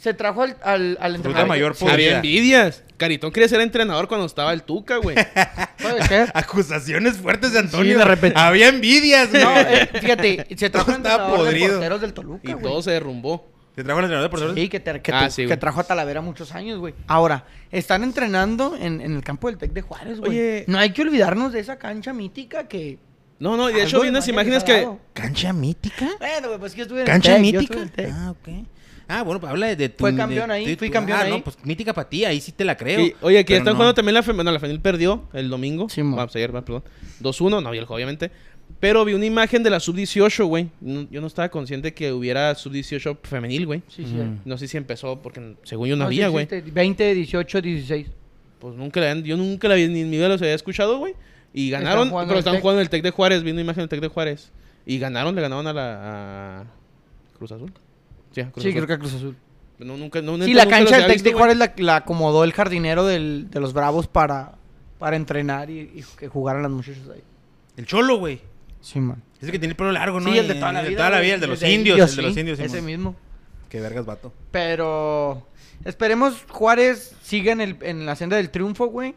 Se 0.00 0.14
trajo 0.14 0.42
al, 0.42 0.56
al, 0.62 0.96
al 0.98 1.14
entrenador. 1.16 1.46
mayor 1.46 1.74
podrida. 1.76 1.92
Había 1.92 2.16
envidias. 2.16 2.82
Caritón 2.96 3.32
quería 3.32 3.48
ser 3.50 3.60
entrenador 3.60 4.08
cuando 4.08 4.24
estaba 4.24 4.52
el 4.54 4.62
Tuca, 4.62 4.96
güey. 4.96 5.14
Puede 5.82 6.02
ser. 6.06 6.30
Acusaciones 6.32 7.18
fuertes 7.18 7.52
de 7.52 7.58
Antonio. 7.58 7.92
Sí, 7.92 7.98
de 7.98 8.04
repente. 8.06 8.38
Había 8.40 8.68
envidias, 8.68 9.30
güey. 9.30 9.44
No, 9.44 9.58
eh, 9.60 9.90
fíjate, 10.00 10.46
se 10.56 10.70
trajo 10.70 10.90
al 10.90 10.96
entrenador 10.96 11.30
de 11.32 11.36
podrido. 11.36 11.68
porteros 11.72 12.00
del 12.00 12.12
Toluca, 12.14 12.40
y 12.50 12.52
güey. 12.54 12.62
todo 12.64 12.80
se 12.80 12.92
derrumbó. 12.92 13.46
¿Te 13.74 13.84
trajo 13.84 13.98
el 14.00 14.04
entrenador 14.06 14.28
de 14.28 14.30
porteros? 14.30 14.54
Sí, 14.54 14.68
que, 14.70 14.80
te- 14.80 15.02
que, 15.02 15.12
Ah, 15.12 15.26
tu- 15.26 15.32
sí, 15.32 15.42
que 15.42 15.46
güey. 15.48 15.58
trajo 15.60 15.80
a 15.80 15.84
Talavera 15.84 16.22
muchos 16.22 16.54
años, 16.54 16.78
güey. 16.78 16.94
Ahora, 17.06 17.44
están 17.70 18.02
entrenando 18.02 18.76
en, 18.80 19.02
en 19.02 19.14
el 19.16 19.22
campo 19.22 19.48
del 19.48 19.58
Tec 19.58 19.72
de 19.72 19.82
Juárez, 19.82 20.18
güey. 20.18 20.30
Oye. 20.30 20.64
No 20.66 20.78
hay 20.78 20.92
que 20.94 21.02
olvidarnos 21.02 21.52
de 21.52 21.60
esa 21.60 21.76
cancha 21.78 22.14
mítica 22.14 22.66
que... 22.68 22.98
No, 23.38 23.56
no, 23.58 23.68
y 23.68 23.74
de 23.74 23.80
Algo 23.82 23.88
hecho 23.88 24.00
vi 24.00 24.08
unas 24.08 24.26
imágenes 24.28 24.64
que 24.64 24.72
se. 24.72 24.88
¿Cancha 25.14 25.52
mítica? 25.52 26.08
Bueno, 26.18 26.48
güey, 26.48 26.58
pues 26.58 26.72
que 26.72 26.78
yo 26.78 26.82
estuve 26.84 27.00
en 27.00 27.06
¿Cancha 27.06 27.36
el 27.36 27.42
Tec, 27.42 27.52
yo 27.52 27.60
mítica? 27.60 27.82
estuve 27.82 28.02
en 28.04 28.06
el 28.06 28.12
Tec. 28.12 28.14
Ah, 28.18 28.30
ok. 28.32 28.66
Ah, 29.12 29.22
bueno, 29.22 29.40
pues 29.40 29.50
habla 29.50 29.66
de, 29.66 29.76
de 29.76 29.88
tu... 29.88 29.98
Fue 30.02 30.12
de- 30.12 30.16
campeón 30.18 30.50
ahí, 30.50 30.64
de 30.66 30.76
fui 30.76 30.88
tu- 30.88 30.92
campeón 30.92 31.18
ah, 31.18 31.22
ahí. 31.22 31.30
no, 31.30 31.42
pues 31.42 31.56
mítica 31.64 31.92
para 31.92 32.08
ti, 32.08 32.24
ahí 32.24 32.40
sí 32.40 32.52
te 32.52 32.64
la 32.64 32.76
creo. 32.76 33.00
Y, 33.00 33.14
oye, 33.22 33.38
aquí 33.40 33.52
están 33.54 33.72
no. 33.72 33.76
jugando 33.76 33.94
también 33.94 34.14
la 34.14 34.22
Femenil. 34.22 34.36
Bueno, 34.36 34.52
la 34.52 34.60
Femenil 34.60 34.80
perdió 34.80 35.28
el 35.32 35.48
domingo. 35.50 35.88
Sí. 35.88 36.00
Vamos, 36.02 36.34
ayer, 36.36 36.52
perdón. 36.52 36.84
2-1, 37.20 37.62
no 37.62 37.70
vi 37.70 37.78
el 37.78 37.84
juego, 37.86 37.96
obviamente. 37.96 38.30
Pero 38.78 39.04
vi 39.04 39.14
una 39.14 39.26
imagen 39.26 39.62
de 39.64 39.70
la 39.70 39.80
sub-18, 39.80 40.44
güey. 40.46 40.68
No- 40.80 41.08
yo 41.10 41.20
no 41.20 41.26
estaba 41.26 41.48
consciente 41.48 41.92
que 41.92 42.12
hubiera 42.12 42.54
sub-18 42.54 43.18
femenil, 43.24 43.66
güey. 43.66 43.82
Sí, 43.88 44.04
sí. 44.04 44.14
Mm. 44.14 44.42
No 44.44 44.56
sé 44.56 44.68
si 44.68 44.76
empezó 44.76 45.20
porque 45.20 45.56
según 45.64 45.88
yo 45.88 45.96
no, 45.96 46.04
No, 46.04 46.06
había, 46.06 46.26
sí 46.26 46.30
güey. 46.32 46.44
existe. 46.44 46.70
20, 46.70 47.14
18, 47.14 47.60
16. 47.62 48.06
Pues 48.60 48.76
nunca 48.76 49.00
la 49.00 49.10
habían- 49.10 49.24
yo 49.24 49.36
nunca 49.36 49.66
la 49.68 49.74
vi, 49.74 49.88
ni 49.88 50.00
en 50.02 50.10
mi 50.10 50.18
vida 50.18 50.28
los 50.28 50.40
había 50.40 50.54
escuchado, 50.54 50.98
güey. 50.98 51.14
Y 51.52 51.66
Están 51.66 51.82
ganaron, 51.82 52.10
jugando 52.10 52.28
pero 52.28 52.38
están 52.38 52.52
Tec. 52.54 52.62
jugando 52.62 52.80
en 52.80 52.84
el 52.84 52.90
Tec 52.90 53.02
de 53.02 53.10
Juárez, 53.10 53.42
vi 53.42 53.50
una 53.50 53.60
imagen 53.60 53.80
del 53.82 53.88
Tec 53.88 54.00
de 54.00 54.08
Juárez. 54.08 54.52
Y 54.86 54.98
ganaron, 55.00 55.34
le 55.34 55.42
ganaron 55.42 55.66
a 55.66 55.72
la 55.72 56.60
a 56.60 56.64
Cruz 57.36 57.50
Azul. 57.52 57.72
Sí, 58.32 58.40
a 58.40 58.50
Cruz 58.50 58.62
Sí, 58.62 58.68
Azul. 58.70 58.76
creo 58.76 58.86
que 58.86 58.92
a 58.94 58.98
Cruz 58.98 59.14
Azul. 59.14 59.36
No, 59.78 59.96
nunca, 59.96 60.20
no, 60.20 60.34
Sí, 60.34 60.40
neta, 60.40 60.52
la 60.54 60.64
nunca 60.64 60.76
cancha 60.76 60.98
del 60.98 61.06
Tec 61.12 61.22
de. 61.22 61.32
Juárez 61.32 61.56
la, 61.56 61.72
la 61.78 61.96
acomodó 61.96 62.44
el 62.44 62.52
jardinero 62.52 63.06
del- 63.06 63.48
de 63.50 63.60
los 63.60 63.72
Bravos 63.72 64.06
para, 64.08 64.52
para 64.98 65.16
entrenar 65.16 65.70
y, 65.70 65.80
y 65.80 66.04
que 66.18 66.28
jugaran 66.28 66.62
las 66.62 66.70
muchachas 66.70 67.02
ahí. 67.12 67.22
El 67.76 67.86
cholo, 67.86 68.18
güey. 68.18 68.40
Sí, 68.82 69.00
man. 69.00 69.22
Ese 69.40 69.50
que 69.50 69.58
tiene 69.58 69.72
el 69.72 69.76
pelo 69.76 69.90
largo, 69.92 70.20
¿no? 70.20 70.30
Sí, 70.30 70.38
el 70.38 70.48
de 70.48 70.54
toda 70.56 70.72
la 70.72 70.80
el 70.80 70.88
vida. 70.88 70.90
de 70.90 70.96
toda 70.96 71.10
la 71.10 71.16
güey, 71.16 71.24
vida, 71.26 71.34
el 71.36 71.40
de 71.40 71.46
los 71.46 71.62
indios. 71.62 71.74
indios, 71.96 72.10
El 72.10 72.16
de 72.16 72.22
los 72.22 72.34
sí, 72.34 72.40
indios, 72.40 72.58
Ese 72.60 72.82
mismo. 72.82 73.16
Qué 73.70 73.80
vergas, 73.80 74.04
vato. 74.04 74.32
Pero 74.50 75.46
esperemos 75.86 76.44
Juárez 76.50 77.14
siga 77.22 77.52
en, 77.52 77.62
el, 77.62 77.76
en 77.80 78.04
la 78.04 78.16
senda 78.16 78.36
del 78.36 78.50
triunfo, 78.50 78.86
güey. 78.88 79.14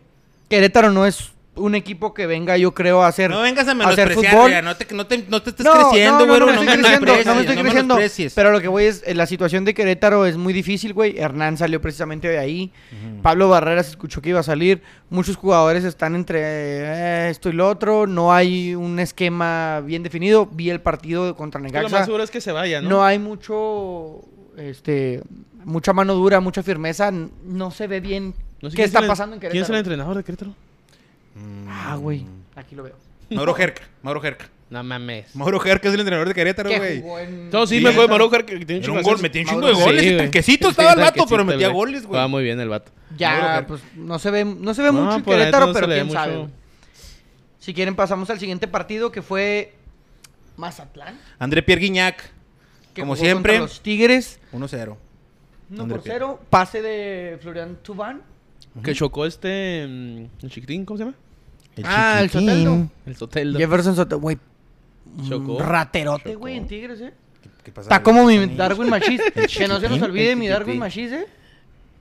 Querétaro 0.49 0.91
no 0.91 1.05
es 1.05 1.32
un 1.55 1.75
equipo 1.75 2.13
que 2.15 2.25
venga, 2.25 2.57
yo 2.57 2.73
creo, 2.73 3.03
a 3.03 3.07
hacer, 3.07 3.29
No 3.29 3.41
vengas 3.41 3.67
a 3.67 3.71
hacer 3.73 3.75
menospreciar, 3.77 4.31
fútbol. 4.33 4.49
güey, 4.51 4.61
no 4.63 4.75
te, 4.75 4.93
no, 4.95 5.05
te, 5.05 5.17
no 5.29 5.41
te 5.43 5.51
estés 5.51 5.63
No, 5.65 5.71
creciendo, 5.73 6.25
no, 6.25 6.39
no, 6.39 6.39
no, 6.39 6.39
no, 6.39 6.45
me 6.47 6.51
estoy 6.53 6.65
creciendo, 6.65 7.05
menosprecies, 7.05 7.25
no 7.27 7.35
me 7.35 7.41
estoy 7.41 7.55
no 7.55 7.61
creciendo. 7.61 7.95
menosprecies. 7.95 8.33
Pero 8.33 8.51
lo 8.51 8.59
que 8.61 8.67
voy 8.67 8.83
es, 8.85 9.03
eh, 9.05 9.13
la 9.13 9.25
situación 9.27 9.63
de 9.63 9.73
Querétaro 9.75 10.25
es 10.25 10.35
muy 10.35 10.51
difícil, 10.51 10.93
güey. 10.93 11.17
Hernán 11.19 11.57
salió 11.57 11.79
precisamente 11.79 12.27
de 12.27 12.39
ahí. 12.39 12.71
Pablo 13.21 13.49
Barreras 13.49 13.87
escuchó 13.87 14.19
que 14.21 14.29
iba 14.29 14.39
a 14.39 14.43
salir. 14.43 14.81
Muchos 15.11 15.35
jugadores 15.37 15.83
están 15.83 16.15
entre 16.15 16.39
eh, 16.41 17.29
esto 17.29 17.49
y 17.49 17.53
lo 17.53 17.69
otro. 17.69 18.07
No 18.07 18.33
hay 18.33 18.73
un 18.73 18.97
esquema 18.99 19.81
bien 19.81 20.01
definido. 20.01 20.47
Vi 20.47 20.71
el 20.71 20.81
partido 20.81 21.35
contra 21.35 21.61
Lo 21.61 21.67
Necaxa. 21.67 21.97
más 21.97 22.05
seguro 22.05 22.23
es 22.23 22.31
que 22.31 22.41
se 22.41 22.51
vaya, 22.51 22.81
¿no? 22.81 22.89
No 22.89 23.03
hay 23.05 23.19
mucho, 23.19 24.21
este, 24.57 25.21
mucha 25.65 25.93
mano 25.93 26.15
dura, 26.15 26.39
mucha 26.39 26.63
firmeza. 26.63 27.11
No 27.45 27.69
se 27.69 27.85
ve 27.85 27.99
bien 27.99 28.33
No 28.61 28.69
sé 28.71 28.75
qué 28.75 28.83
está 28.85 28.99
es 28.99 29.03
el- 29.03 29.07
pasando 29.09 29.35
en 29.35 29.39
¿Quién 29.39 29.51
es 29.51 29.55
el 29.55 29.61
Querétaro. 29.65 29.77
entrenador 29.77 30.17
de 30.17 30.23
Querétaro? 30.23 30.55
Ah, 31.67 31.95
güey, 31.99 32.25
aquí 32.55 32.75
lo 32.75 32.83
veo. 32.83 32.95
Mauro 33.29 33.53
Jerca, 33.53 33.83
Mauro 34.01 34.21
Jerca. 34.21 34.49
No 34.69 34.83
mames. 34.83 35.35
Mauro 35.35 35.59
Jerca 35.59 35.87
es 35.87 35.93
el 35.93 35.99
entrenador 35.99 36.27
de 36.27 36.33
Querétaro, 36.33 36.69
Que 36.69 36.77
güey. 36.77 37.23
en- 37.23 37.49
No, 37.51 37.67
sí, 37.67 37.77
Sí, 37.77 37.83
me 37.83 37.89
acuerdo 37.89 38.07
de 38.13 38.17
Mauro 38.19 38.45
que 38.45 38.65
tiene 38.65 38.87
un 38.89 39.01
gol, 39.03 39.19
metía 39.21 39.41
un 39.43 39.47
chingo 39.47 39.67
de 39.67 39.73
goles. 39.73 40.01
Sí, 40.03 40.17
tanquecito 40.17 40.69
estaba 40.69 40.93
el 40.93 40.99
vato, 40.99 41.25
pero 41.29 41.45
metía 41.45 41.69
goles, 41.69 42.01
güey. 42.01 42.07
Jugaba 42.07 42.27
muy 42.27 42.43
bien 42.43 42.59
el 42.59 42.69
vato. 42.69 42.91
Ya, 43.17 43.31
Jerca. 43.35 43.67
pues 43.67 43.81
no 43.95 44.17
se 44.17 44.31
ve, 44.31 44.45
no 44.45 44.73
se 44.73 44.81
ve 44.81 44.91
No, 44.91 45.03
mucho 45.03 45.23
Querétaro, 45.23 45.67
no 45.67 45.73
pero 45.73 45.87
quién 45.87 46.09
sabe. 46.11 46.37
mucho. 46.37 46.51
Si 47.59 47.73
quieren 47.73 47.95
pasamos 47.95 48.29
al 48.29 48.39
siguiente 48.39 48.67
partido 48.67 49.11
que 49.11 49.21
fue 49.21 49.73
Mazatlán. 50.57 51.19
André 51.39 51.61
Pierre 51.63 51.81
Guignac, 51.81 52.31
que 52.93 53.01
como 53.01 53.13
jugó 53.13 53.23
siempre, 53.25 53.59
Los 53.59 53.81
Tigres. 53.81 54.39
1-0. 54.51 54.97
1 55.69 55.81
André 55.83 55.95
por 55.95 56.03
Pierre. 56.03 56.19
0. 56.19 56.39
Pase 56.49 56.81
de 56.81 57.37
Florian 57.41 57.77
Tubán. 57.83 58.21
Que 58.83 58.93
chocó 58.95 59.25
este. 59.27 59.85
mm, 59.87 60.25
El 60.45 60.49
chiquitín, 60.51 60.83
¿cómo 60.83 60.97
se 60.97 61.03
llama? 61.05 61.15
Ah, 61.83 62.19
el 62.21 62.29
Soteldo. 62.29 62.87
El 63.05 63.15
Soteldo. 63.15 63.59
Jefferson 63.59 63.95
Soteldo, 63.95 64.19
güey. 64.19 64.37
Chocó. 65.27 65.59
Raterote, 65.59 66.35
güey, 66.35 66.57
en 66.57 66.67
Tigres, 66.67 67.01
eh. 67.01 67.13
¿Qué 67.63 67.71
pasa? 67.71 67.87
Está 67.89 68.03
como 68.03 68.25
mi. 68.25 68.45
Darwin 68.55 68.89
Machis. 68.89 69.21
El 69.35 69.47
que 69.47 69.67
no 69.67 69.79
se 69.79 69.89
nos 69.89 70.01
olvide 70.01 70.31
el 70.31 70.37
mi 70.37 70.47
Darwin. 70.47 70.79
Machis, 70.79 71.11
eh. 71.11 71.25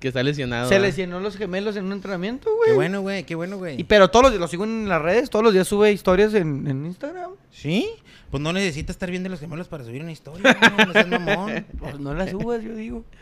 Que 0.00 0.08
está 0.08 0.22
lesionado. 0.22 0.68
Se 0.68 0.74
¿verdad? 0.74 0.88
lesionó 0.88 1.20
los 1.20 1.36
gemelos 1.36 1.76
en 1.76 1.84
un 1.84 1.92
entrenamiento, 1.92 2.50
güey. 2.56 2.70
Qué 2.70 2.74
bueno, 2.74 3.02
güey, 3.02 3.24
qué 3.24 3.34
bueno, 3.36 3.54
Y, 3.54 3.58
güey. 3.58 3.84
pero 3.84 4.10
todos 4.10 4.24
los 4.24 4.32
días 4.32 4.40
lo 4.40 4.48
sigo 4.48 4.64
en 4.64 4.88
las 4.88 5.00
redes, 5.00 5.30
todos 5.30 5.44
los 5.44 5.54
días 5.54 5.68
sube 5.68 5.92
historias 5.92 6.34
en, 6.34 6.66
en 6.66 6.86
Instagram. 6.86 7.30
¿Sí? 7.52 7.88
Pues 8.28 8.42
no 8.42 8.52
necesitas 8.52 8.94
estar 8.96 9.10
viendo 9.10 9.28
los 9.28 9.38
gemelos 9.38 9.68
para 9.68 9.84
subir 9.84 10.02
una 10.02 10.10
historia, 10.10 10.56
no 10.86 10.92
seas 10.92 11.06
mamón. 11.08 11.66
Pues 11.78 12.00
no 12.00 12.14
las 12.14 12.30
subas, 12.30 12.62
yo 12.62 12.74
digo. 12.74 13.04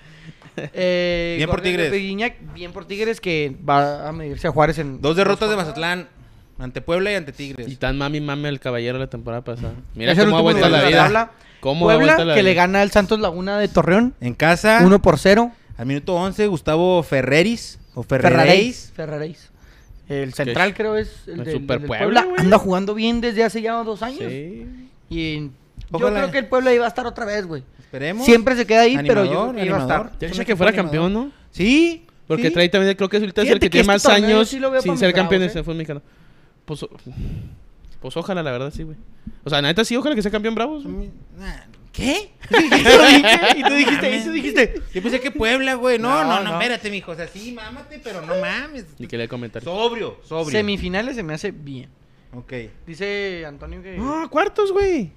Eh, 0.57 1.34
Bien 1.38 1.48
por 1.48 1.61
Tigres. 1.62 1.92
Guiñac, 1.92 2.34
bien 2.55 2.72
por 2.72 2.84
Tigres 2.84 3.20
que 3.20 3.57
va 3.66 4.09
a 4.09 4.12
medirse 4.12 4.48
a 4.48 4.51
Juárez 4.51 4.78
en... 4.78 5.01
Dos 5.01 5.16
derrotas 5.16 5.48
de. 5.48 5.57
Mazatlán, 5.57 6.09
ante 6.61 6.80
Puebla 6.80 7.12
y 7.12 7.14
ante 7.14 7.32
Tigres. 7.32 7.68
Y 7.68 7.76
tan 7.76 7.96
mami 7.98 8.20
mami 8.20 8.48
el 8.48 8.61
caballero 8.61 8.98
la 8.98 9.08
temporada 9.08 9.42
pasada. 9.42 9.74
Mira 9.94 10.14
cómo 10.14 10.38
ha 10.38 10.42
vuelto 10.42 10.68
la 10.68 10.82
vida. 10.84 11.04
tabla. 11.04 11.30
¿Cómo 11.61 11.86
Puebla 11.86 12.24
la 12.24 12.34
que 12.34 12.42
le 12.42 12.50
vida? 12.52 12.62
gana 12.62 12.80
al 12.82 12.90
Santos 12.90 13.20
Laguna 13.20 13.58
de 13.58 13.68
Torreón. 13.68 14.14
En 14.20 14.34
casa, 14.34 14.80
1 14.84 15.02
por 15.02 15.18
0. 15.18 15.50
al 15.76 15.86
minuto 15.86 16.14
11, 16.14 16.46
Gustavo 16.46 17.02
Ferreris, 17.02 17.78
o 17.94 18.02
Ferreréis. 18.02 18.92
Ferraréis. 18.92 18.92
Ferraréis. 18.94 19.50
El 20.08 20.34
central 20.34 20.74
creo 20.74 20.96
es 20.96 21.22
el, 21.28 21.40
el 21.40 21.44
de, 21.44 21.52
Super 21.52 21.78
del 21.80 21.86
Puebla, 21.86 22.22
Puebla. 22.24 22.42
Anda 22.42 22.58
jugando 22.58 22.94
bien 22.94 23.20
desde 23.20 23.44
hace 23.44 23.62
ya 23.62 23.74
dos 23.84 24.02
años. 24.02 24.24
Sí. 24.28 24.66
Y 25.08 25.40
yo 25.40 25.50
Ojalá. 25.92 26.20
creo 26.20 26.30
que 26.32 26.38
el 26.38 26.46
Puebla 26.46 26.74
iba 26.74 26.84
a 26.84 26.88
estar 26.88 27.06
otra 27.06 27.24
vez, 27.24 27.46
güey. 27.46 27.62
Esperemos. 27.78 28.24
Siempre 28.24 28.56
se 28.56 28.66
queda 28.66 28.82
ahí, 28.82 28.96
pero 29.06 29.24
yo 29.24 29.50
Animador, 29.50 29.52
creo 29.52 29.62
que 29.62 29.66
iba 29.66 29.76
a 29.76 29.80
animador. 29.82 30.06
estar. 30.12 30.30
Ya 30.32 30.44
que 30.44 30.56
fuera 30.56 30.70
animador. 30.70 30.90
campeón, 30.90 31.12
¿no? 31.12 31.32
Sí. 31.50 32.06
Porque 32.26 32.48
sí. 32.48 32.54
trae 32.54 32.68
también, 32.68 32.94
creo 32.96 33.08
que 33.08 33.16
es 33.16 33.22
el 33.24 33.32
que 33.32 33.42
que 33.42 33.70
tiene 33.70 33.80
este 33.80 33.84
más 33.84 34.06
años 34.06 34.48
sí 34.48 34.61
sin 34.82 34.96
ser 34.96 35.12
campeón 35.12 35.42
en 35.42 35.48
¿eh? 35.48 35.52
el 35.52 35.64
fútbol 35.64 35.76
mexicano. 35.76 36.02
Pues, 36.78 36.86
pues 38.00 38.16
ojalá, 38.16 38.42
la 38.42 38.52
verdad, 38.52 38.72
sí, 38.72 38.84
güey. 38.84 38.96
O 39.44 39.50
sea, 39.50 39.60
neta 39.60 39.84
sí, 39.84 39.96
ojalá 39.96 40.14
que 40.14 40.22
sea 40.22 40.30
campeón 40.30 40.54
Bravos. 40.54 40.84
güey. 40.84 41.10
¿Qué? 41.92 42.30
y 43.56 43.62
tú 43.64 43.74
dijiste, 43.74 44.16
y 44.16 44.24
tú 44.24 44.30
dijiste. 44.30 44.82
Yo 44.94 45.02
pensé 45.02 45.20
que 45.20 45.32
Puebla, 45.32 45.74
güey. 45.74 45.98
No, 45.98 46.22
No, 46.22 46.36
no, 46.36 46.44
no, 46.44 46.52
espérate, 46.60 46.88
mijo. 46.90 47.10
O 47.10 47.16
sea, 47.16 47.26
sí, 47.26 47.50
mámate, 47.52 48.00
pero 48.02 48.20
no 48.22 48.36
mames. 48.40 48.86
Ni 48.98 49.08
que 49.08 49.18
le 49.18 49.26
comentar. 49.26 49.62
Sobrio, 49.64 50.18
sobrio. 50.22 50.52
Semifinales 50.52 51.16
se 51.16 51.22
me 51.24 51.34
hace 51.34 51.50
bien. 51.50 51.90
Ok. 52.32 52.52
Dice 52.86 53.44
Antonio 53.44 53.82
que... 53.82 53.96
No, 53.98 54.30
cuartos, 54.30 54.70
güey. 54.70 55.10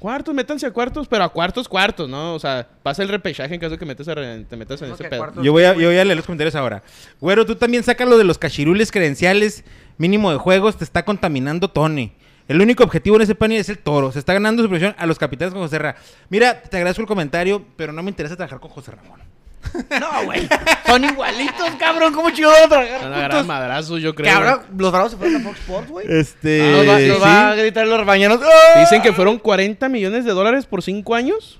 Cuartos, 0.00 0.34
métanse 0.34 0.66
a 0.66 0.72
cuartos, 0.72 1.08
pero 1.08 1.24
a 1.24 1.28
cuartos, 1.30 1.68
cuartos, 1.68 2.08
¿no? 2.08 2.34
O 2.34 2.38
sea, 2.38 2.68
pasa 2.82 3.02
el 3.02 3.08
repechaje 3.08 3.54
en 3.54 3.60
caso 3.60 3.70
de 3.72 3.78
que 3.78 3.86
metas 3.86 4.06
a 4.08 4.14
re- 4.14 4.44
te 4.44 4.56
metas 4.56 4.82
en 4.82 4.92
ese 4.92 5.04
pedo. 5.04 5.20
cuartos- 5.22 5.42
Yo 5.44 5.52
voy, 5.52 5.64
a, 5.64 5.72
yo 5.74 5.88
voy 5.88 5.96
a 5.96 6.04
leer 6.04 6.16
los 6.16 6.26
comentarios 6.26 6.54
ahora. 6.54 6.82
Güero, 7.18 7.46
tú 7.46 7.56
también 7.56 7.82
saca 7.82 8.04
lo 8.04 8.18
de 8.18 8.24
los 8.24 8.36
cachirules 8.36 8.92
credenciales 8.92 9.64
mínimo 9.98 10.30
de 10.32 10.38
juegos. 10.38 10.76
Te 10.76 10.84
está 10.84 11.04
contaminando 11.04 11.68
Tony. 11.68 12.12
El 12.48 12.60
único 12.60 12.84
objetivo 12.84 13.16
en 13.16 13.22
ese 13.22 13.34
panel 13.34 13.58
es 13.58 13.68
el 13.68 13.78
toro. 13.78 14.12
Se 14.12 14.18
está 14.20 14.32
ganando 14.32 14.62
su 14.62 14.68
presión 14.68 14.94
a 14.98 15.06
los 15.06 15.18
capitanes 15.18 15.52
con 15.52 15.62
José 15.62 15.78
Ra. 15.80 15.96
Mira, 16.28 16.62
te 16.62 16.76
agradezco 16.76 17.02
el 17.02 17.08
comentario, 17.08 17.64
pero 17.76 17.92
no 17.92 18.02
me 18.04 18.10
interesa 18.10 18.36
trabajar 18.36 18.60
con 18.60 18.70
José 18.70 18.92
Ramón. 18.92 19.20
No, 20.00 20.24
güey. 20.24 20.48
Son 20.86 21.04
igualitos, 21.04 21.70
cabrón. 21.76 22.14
¿Cómo 22.14 22.30
chido 22.30 22.50
a 22.52 22.68
trabajar 22.68 23.44
madrazos, 23.44 24.00
yo 24.00 24.14
creo. 24.14 24.32
Cabrón, 24.32 24.60
los 24.78 24.92
bravos 24.92 25.10
se 25.10 25.18
fueron 25.18 25.36
a 25.36 25.40
Fox 25.44 25.58
Sports, 25.58 25.90
güey. 25.90 26.06
Este. 26.08 26.62
Ah, 26.62 26.76
Nos 26.76 26.88
va, 26.88 26.98
sí. 26.98 27.08
va 27.20 27.50
a 27.50 27.54
gritar 27.56 27.86
los 27.88 28.06
bañanos. 28.06 28.38
güey. 28.38 28.48
Dicen 28.78 29.02
que 29.02 29.12
fueron 29.12 29.38
40 29.40 29.88
millones 29.88 30.24
de 30.24 30.30
dólares 30.30 30.66
por 30.66 30.82
5 30.84 31.14
años. 31.16 31.58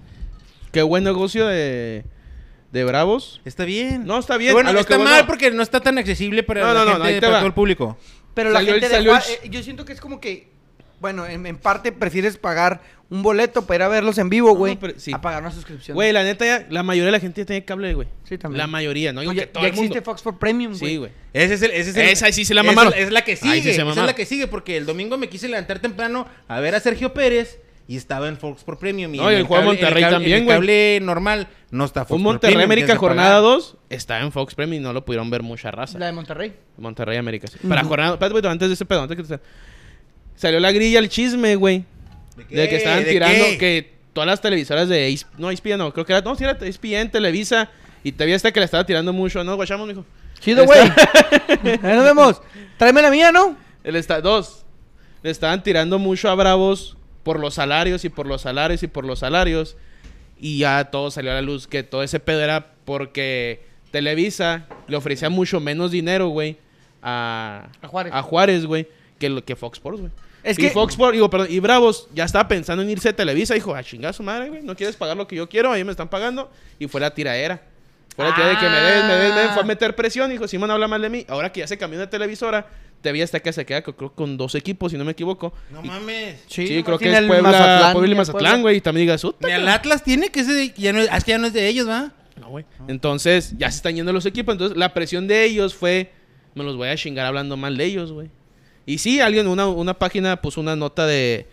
Qué 0.71 0.83
buen 0.83 1.03
negocio 1.03 1.47
de, 1.49 2.05
de 2.71 2.85
Bravos. 2.85 3.41
Está 3.45 3.65
bien. 3.65 4.07
No, 4.07 4.19
está 4.19 4.37
bien. 4.37 4.53
Bueno, 4.55 4.71
A 4.71 4.73
lo 4.73 4.81
está 4.81 4.97
que 4.99 5.03
mal 5.05 5.23
no. 5.23 5.27
porque 5.27 5.51
no 5.51 5.63
está 5.63 5.81
tan 5.81 5.99
accesible 5.99 6.45
para 6.45 6.61
No, 6.61 6.75
la 6.75 6.85
no, 6.85 6.99
no, 6.99 7.05
gente, 7.05 7.15
te 7.15 7.21
para 7.23 7.33
va. 7.33 7.39
todo 7.41 7.49
el 7.49 7.55
público. 7.55 7.99
Pero 8.37 8.51
la 8.51 8.61
Salió 8.61 8.75
gente 8.75 8.89
de 8.89 9.03
Juárez- 9.03 9.41
eh, 9.43 9.49
yo 9.51 9.61
siento 9.65 9.85
que 9.85 9.93
es 9.95 10.01
como 10.01 10.21
que, 10.21 10.47
bueno, 11.01 11.27
en, 11.27 11.45
en 11.47 11.57
parte 11.57 11.91
prefieres 11.91 12.37
pagar 12.37 12.81
un 13.09 13.23
boleto 13.23 13.67
para 13.67 13.77
ir 13.77 13.83
a 13.83 13.89
verlos 13.89 14.19
en 14.19 14.29
vivo, 14.29 14.49
No, 14.49 14.55
güey, 14.57 14.79
sí. 14.99 15.13
a 15.13 15.21
pagar 15.21 15.41
una 15.43 15.51
suscripción. 15.53 15.95
Güey, 15.95 16.13
la 16.13 16.23
neta, 16.23 16.45
ya, 16.45 16.67
la 16.71 16.83
mayoría 16.83 17.07
de 17.07 17.13
la 17.13 17.21
gente 17.21 17.41
ya 17.41 17.47
tiene 17.47 17.65
cable, 17.65 17.95
güey. 17.95 18.09
Sí, 18.25 18.37
también. 18.37 18.59
La 18.59 18.67
mayoría, 18.67 19.13
no 19.13 19.21
digo 19.23 19.31
Oye, 19.31 19.41
que 19.43 19.47
todo 19.47 19.63
ya 19.63 19.69
el 19.71 19.75
mundo. 19.75 19.87
existe 19.95 20.05
Fox 20.05 20.23
for 20.23 20.39
Premium, 20.39 20.77
güey. 20.79 20.91
Sí, 20.93 20.97
güey. 20.99 21.11
Ese 21.33 21.55
es 21.55 21.63
el, 21.63 21.71
ese 21.71 21.91
es 21.91 21.97
el- 21.97 22.09
Esa 22.09 22.31
sí 22.33 22.45
se 22.45 22.53
la 22.55 22.61
esa 22.61 22.71
mamaron. 22.73 22.93
Es 22.97 23.11
la 23.11 23.25
que 23.25 23.37
sigue. 23.37 23.55
sí 23.57 23.63
se 23.63 23.71
esa 23.83 23.89
es 23.91 23.97
la 23.97 24.15
que 24.15 24.27
sigue 24.27 24.47
porque 24.49 24.77
el 24.77 24.87
domingo 24.87 25.17
me 25.19 25.29
quise 25.29 25.49
levantar 25.49 25.79
temprano 25.79 26.27
a 26.49 26.61
ver 26.61 26.75
a 26.75 26.81
Sergio 26.81 27.15
Pérez 27.15 27.59
y 27.89 27.97
estaba 27.97 28.29
en 28.29 28.37
Fox 28.37 28.65
por 28.65 28.79
Premium. 28.79 29.15
Y 29.15 29.19
No, 29.19 29.31
y 29.31 29.35
el 29.37 29.45
juego 29.45 29.63
cable- 29.63 29.67
Monterrey 29.79 30.03
cable- 30.05 30.11
también, 30.11 30.45
güey. 30.45 30.55
el 30.57 30.61
cable 30.61 30.99
normal 31.03 31.49
no 31.71 31.85
está 31.85 32.05
Fox 32.05 32.17
Un 32.17 32.23
Monterrey 32.23 32.55
Premium, 32.55 32.67
América 32.73 32.97
jornada 32.97 33.29
pagar. 33.37 33.43
2 33.43 33.77
está 33.91 34.21
en 34.21 34.33
Fox 34.33 34.55
Premium 34.55 34.81
y 34.83 34.85
no 34.85 34.93
lo 34.93 35.05
pudieron 35.05 35.31
ver 35.31 35.43
mucha 35.43 35.71
raza. 35.71 35.99
La 35.99 36.07
de 36.07 36.13
Monterrey. 36.13 36.53
Monterrey 36.79 37.17
América, 37.17 37.47
sí. 37.47 37.59
Para 37.69 37.85
jornada, 37.85 38.15
espérate, 38.15 38.49
antes 38.49 38.69
de 38.69 38.75
ese 38.75 38.85
pedo, 38.85 39.03
antes 39.03 39.17
que 39.17 39.23
te... 39.23 39.41
Salió 40.35 40.61
la 40.61 40.73
grilla, 40.73 40.99
el 40.99 41.09
chisme, 41.09 41.55
güey. 41.57 41.85
¿De 42.37 42.45
De, 42.63 42.69
que 42.69 42.77
estaban 42.77 43.05
¿De 43.05 43.11
tirando, 43.11 43.45
qué? 43.53 43.59
que 43.59 43.95
todas 44.13 44.27
las 44.27 44.41
televisoras 44.41 44.89
de... 44.89 45.19
No, 45.39 45.51
ESPN 45.51 45.79
no, 45.79 45.93
creo 45.93 46.05
que 46.05 46.13
era... 46.13 46.21
No, 46.23 46.35
sí 46.35 46.45
era 46.45 46.59
ESPN, 46.61 47.11
Televisa. 47.11 47.71
Y 48.05 48.13
te 48.13 48.33
hasta 48.35 48.53
que 48.53 48.61
le 48.61 48.65
estaba 48.67 48.85
tirando 48.85 49.13
mucho. 49.13 49.43
No, 49.45 49.57
guachamos, 49.57 49.87
mijo. 49.89 50.05
Chido, 50.41 50.65
güey. 50.67 50.79
Ahí 51.83 51.97
nos 51.97 52.05
vemos. 52.05 52.43
Tráeme 52.77 53.01
la 53.03 53.11
mía, 53.11 53.33
¿no? 53.33 53.57
El 53.83 53.97
está 53.97 54.21
dos. 54.21 54.65
Le 55.23 55.31
estaban 55.31 55.63
tirando 55.63 55.99
mucho 55.99 56.29
a 56.29 56.35
Bravos 56.35 56.97
por 57.27 57.41
los 57.41 57.55
salarios 57.55 58.05
y 58.05 58.09
por 58.09 58.27
los 58.29 58.43
salarios 58.43 58.85
y 58.85 58.87
por 58.87 59.05
los 59.05 59.19
salarios. 59.19 59.77
Y 60.39 60.59
ya 60.59 60.85
todo 60.93 61.11
salió 61.11 61.33
a 61.33 61.35
la 61.35 61.43
luz 61.43 61.67
que 61.67 61.83
todo 61.83 62.05
ese 62.05 62.21
pedo 62.21 62.41
era 62.41 62.69
porque 62.85 63.67
Televisa 63.91 64.67
le 64.87 64.97
ofrecía 64.97 65.29
mucho 65.29 65.59
menos 65.59 65.91
dinero, 65.91 66.29
güey, 66.29 66.57
a, 67.03 67.67
A 67.83 67.89
Juárez. 67.89 68.13
a 68.15 68.23
Juárez, 68.23 68.65
güey, 68.67 68.87
que, 69.19 69.29
lo- 69.29 69.45
que 69.45 69.57
Fox 69.57 69.79
Sports, 69.79 70.01
güey. 70.01 70.13
Es 70.45 70.57
y 70.59 70.63
que- 70.63 70.71
Fox 70.71 70.93
Sports, 70.93 71.15
digo, 71.15 71.29
perdón, 71.29 71.49
y 71.51 71.59
Bravos 71.59 72.09
ya 72.15 72.23
estaba 72.25 72.47
pensando 72.47 72.83
en 72.85 72.91
irse 72.91 73.09
a 73.09 73.17
Televisa. 73.17 73.55
Dijo, 73.55 73.75
a 73.75 73.83
chingar 73.83 74.15
su 74.15 74.23
madre, 74.23 74.49
güey, 74.49 74.63
no 74.63 74.77
quieres 74.77 74.95
pagar 74.95 75.17
lo 75.17 75.27
que 75.27 75.35
yo 75.35 75.49
quiero, 75.49 75.73
ahí 75.73 75.83
me 75.83 75.91
están 75.91 76.09
pagando. 76.09 76.49
Y 76.79 76.87
fue 76.87 77.01
la 77.01 77.13
tiraera. 77.13 77.61
Fue 78.15 78.25
la 78.25 78.35
tiraera 78.35 78.55
de 78.61 78.65
que 78.65 78.71
me 78.73 78.81
debes, 78.81 79.05
me 79.05 79.13
debes, 79.15 79.31
me 79.35 79.41
debes. 79.41 79.53
Fue 79.55 79.63
a 79.63 79.67
meter 79.67 79.97
presión. 79.97 80.31
Dijo, 80.31 80.47
Simón 80.47 80.71
habla 80.71 80.87
mal 80.87 81.03
de 81.03 81.09
mí. 81.11 81.27
Ahora 81.29 81.51
que 81.51 81.61
ya 81.61 81.67
se 81.67 81.77
cambió 81.77 81.99
de 81.99 82.07
televisora, 82.07 82.67
TV 83.13 83.23
hasta 83.23 83.41
que 83.41 83.53
se 83.53 83.65
queda 83.65 83.83
con- 83.83 83.95
creo, 83.95 84.13
con 84.13 84.37
dos 84.37 84.55
equipos, 84.55 84.91
si 84.93 84.99
no 84.99 85.05
me 85.05 85.13
equivoco. 85.13 85.53
No 85.71 85.85
Y- 85.85 85.87
mames. 85.89 86.41
Sí, 86.49 86.83
creo 86.83 86.99
que 86.99 87.11
es 87.11 87.17
el 87.19 87.27
Puebla, 87.29 87.51
Mazatlán 87.51 87.93
Puebla 87.93 88.13
y 88.13 88.17
Mazatlán, 88.17 88.63
güey. 88.63 88.77
Y 88.77 88.81
también 88.81 89.07
digas, 89.07 89.23
"Uta, 89.25 89.47
Ni 89.47 89.53
al 89.53 89.69
Atlas 89.69 90.03
tiene 90.03 90.31
que 90.31 90.41
ese 90.41 90.75
ya 90.77 90.93
no 90.93 91.01
es, 91.01 91.09
ah, 91.11 91.17
es 91.19 91.25
que 91.25 91.31
ya 91.33 91.39
no 91.39 91.47
es 91.47 91.53
de 91.53 91.69
ellos, 91.69 91.89
¿va? 91.89 92.13
No, 92.41 92.49
güey. 92.49 92.65
Entonces, 92.89 93.55
ya 93.57 93.71
se 93.71 93.77
están 93.79 93.95
yendo 93.95 94.13
los 94.13 94.27
equipos. 94.27 94.53
Entonces, 94.55 94.77
la 94.77 94.93
presión 94.93 95.27
de 95.29 95.45
ellos 95.45 95.75
fue, 95.75 96.13
me 96.55 96.65
los 96.65 96.77
voy 96.77 96.89
a 96.89 96.97
chingar 96.97 97.27
hablando 97.27 97.57
mal 97.57 97.77
de 97.77 97.85
ellos, 97.85 98.13
güey. 98.13 98.29
Y 98.85 98.99
sí, 98.99 99.21
alguien, 99.21 99.47
una, 99.47 99.67
una 99.69 99.95
página 99.95 100.41
puso 100.43 100.61
una 100.61 100.77
nota 100.77 101.07
de, 101.07 101.47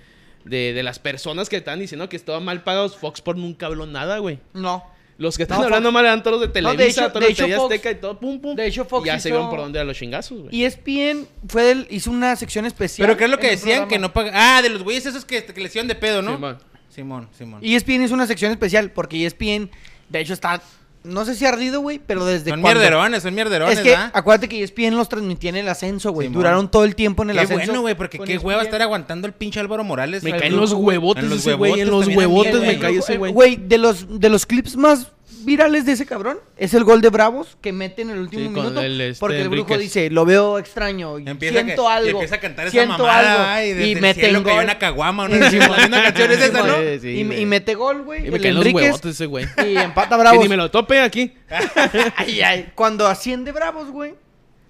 de, 0.45 0.73
de 0.73 0.83
las 0.83 0.99
personas 0.99 1.49
que 1.49 1.55
están 1.57 1.79
diciendo 1.79 2.09
que 2.09 2.15
estaban 2.17 2.43
mal 2.43 2.63
pagados. 2.63 2.97
Fox 2.97 3.19
Sports 3.19 3.39
nunca 3.39 3.67
habló 3.67 3.85
nada, 3.85 4.17
güey. 4.17 4.39
No. 4.53 4.83
Los 5.17 5.37
que 5.37 5.43
están 5.43 5.59
No, 5.59 5.65
hablando 5.65 5.89
Fox- 5.89 5.93
mal 5.93 6.05
eran 6.05 6.23
todos 6.23 6.39
los 6.41 6.53
de 6.53 6.61
No, 6.61 6.71
de 6.71 6.75
Televisa, 6.77 7.01
hecho- 7.01 7.09
todos 7.11 7.21
de 7.23 7.29
los 7.29 7.37
de 7.37 7.43
hecho, 7.45 7.55
Fox- 7.61 7.73
Azteca 7.73 7.91
y 7.91 7.95
todo, 8.01 8.19
pum, 8.19 8.39
pum. 8.41 8.55
de 8.55 8.65
hecho, 8.67 8.85
Fox 8.85 9.05
Y 9.05 9.07
ya 9.07 9.19
se 9.19 9.29
vieron 9.29 9.49
por 9.49 9.59
dónde 9.59 9.79
a 9.79 9.83
los 9.83 9.95
chingazos, 9.97 10.41
güey. 10.41 10.55
Y 10.55 10.63
ESPN 10.65 11.27
fue 11.47 11.63
del- 11.63 11.87
hizo 11.91 12.09
una 12.11 12.35
sección 12.35 12.65
especial. 12.65 13.07
Pero 13.07 13.17
¿qué 13.17 13.25
es 13.25 13.29
lo 13.29 13.37
que 13.37 13.49
decían? 13.51 13.87
Que 13.87 13.99
no 13.99 14.11
pagan. 14.11 14.33
Ah, 14.35 14.61
de 14.61 14.69
los 14.69 14.83
güeyes 14.83 15.05
esos 15.05 15.23
que, 15.25 15.43
que 15.45 15.61
le 15.61 15.67
hicieron 15.67 15.87
de 15.87 15.95
pedo, 15.95 16.21
¿no? 16.21 16.33
Simón. 16.33 16.57
Simón, 16.89 17.29
Simón. 17.37 17.59
ESPN 17.63 18.03
hizo 18.03 18.13
una 18.13 18.27
sección 18.27 18.51
especial 18.51 18.91
porque 18.91 19.23
ESPN, 19.25 19.69
de 20.09 20.19
hecho, 20.19 20.33
está 20.33 20.61
no 21.03 21.25
sé 21.25 21.35
si 21.35 21.45
ardido, 21.45 21.81
güey, 21.81 21.99
pero 22.05 22.25
desde 22.25 22.49
Son 22.51 22.61
cuando... 22.61 22.79
mierderones, 22.79 23.23
son 23.23 23.35
mierderones, 23.35 23.77
Es 23.77 23.83
que 23.83 23.89
¿verdad? 23.91 24.11
acuérdate 24.13 24.49
que 24.49 24.59
E 24.59 24.63
ESPN 24.63 24.95
los 24.95 25.09
transmitía 25.09 25.49
en 25.49 25.57
el 25.57 25.67
ascenso, 25.69 26.11
güey. 26.11 26.29
Duraron 26.29 26.69
todo 26.69 26.83
el 26.85 26.95
tiempo 26.95 27.23
en 27.23 27.31
el 27.31 27.35
Qué 27.37 27.41
ascenso. 27.43 27.65
bueno, 27.67 27.81
güey, 27.81 27.95
porque 27.95 28.19
qué 28.19 28.33
ESPN. 28.35 28.47
hueva 28.47 28.61
estar 28.63 28.81
aguantando 28.81 29.27
el 29.27 29.33
pinche 29.33 29.59
Álvaro 29.59 29.83
Morales. 29.83 30.23
Me 30.23 30.35
caen 30.37 30.55
los 30.55 30.71
huevotes 30.73 31.23
En 31.23 31.29
los 31.29 31.39
ese 31.39 31.53
güey, 31.55 31.71
en 31.81 31.89
huevotes 31.89 31.91
los 31.91 31.99
también 32.01 32.19
huevotes 32.19 32.61
me 32.61 32.79
cae 32.79 32.97
ese 32.97 33.17
güey. 33.17 33.31
Güey, 33.33 33.55
de 33.57 33.77
los, 33.77 34.19
de 34.19 34.29
los 34.29 34.45
clips 34.45 34.75
más 34.77 35.11
virales 35.45 35.85
de 35.85 35.93
ese 35.93 36.05
cabrón 36.05 36.37
es 36.57 36.73
el 36.73 36.83
gol 36.83 37.01
de 37.01 37.09
Bravos 37.09 37.57
que 37.61 37.71
mete 37.71 38.01
en 38.03 38.09
el 38.11 38.19
último 38.19 38.43
Sí, 38.43 38.49
minuto. 38.49 38.81
el, 38.81 38.99
este, 39.01 39.19
porque 39.19 39.41
el 39.41 39.49
brujo 39.49 39.77
dice, 39.77 40.09
lo 40.09 40.25
veo 40.25 40.57
extraño, 40.59 41.19
y 41.19 41.27
Empieza 41.29 41.61
siento 41.63 41.83
que- 41.83 41.89
y 41.89 41.91
algo. 41.91 42.09
empieza 42.19 42.35
a 42.35 42.39
cantar 42.39 42.65
esa 42.67 42.71
siento 42.71 42.97
mamada, 42.97 43.55
algo, 43.55 43.65
y 43.67 43.73
desde 43.73 43.87
y 43.89 43.95
mete 43.95 44.33
gol. 44.39 44.63
una 44.63 44.77
caguama, 44.79 45.25
una, 45.25 45.49
Sí, 45.49 45.57
una 45.57 46.03
canción 46.03 46.31
es 46.31 46.41
esa, 46.41 46.63
¿no? 46.67 46.75
Sí, 46.77 46.99
sí, 47.01 47.07
y, 47.09 47.23
güey. 47.25 47.41
y 47.41 47.45
mete 47.45 47.75
gol, 47.75 48.01
güey. 48.03 48.27
Y 48.27 48.31
me 48.31 48.39
caen 48.39 48.55
los 48.55 48.65
huevotes 48.65 49.11
ese 49.11 49.25
güey. 49.25 49.45
Y 49.67 49.77
empata 49.77 50.15
Que 50.15 50.21
Bravos. 50.21 50.43
ni 50.43 50.49
me 50.49 50.57
lo 50.57 50.69
tope 50.71 50.99
aquí. 50.99 51.33
Ay, 52.15 52.41
ay. 52.41 52.71
Cuando 52.75 53.07
asciende 53.07 53.51
Bravos, 53.51 53.89
güey. 53.91 54.15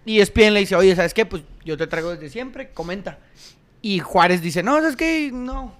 Y 0.05 0.19
ESPN 0.19 0.53
le 0.53 0.59
dice, 0.61 0.75
oye, 0.75 0.95
¿sabes 0.95 1.13
qué? 1.13 1.25
Pues 1.25 1.43
yo 1.63 1.77
te 1.77 1.87
traigo 1.87 2.11
desde 2.11 2.29
siempre, 2.29 2.71
comenta. 2.73 3.19
Y 3.81 3.99
Juárez 3.99 4.41
dice, 4.41 4.63
no, 4.63 4.75
¿sabes 4.81 4.95
qué? 4.95 5.29
No. 5.33 5.75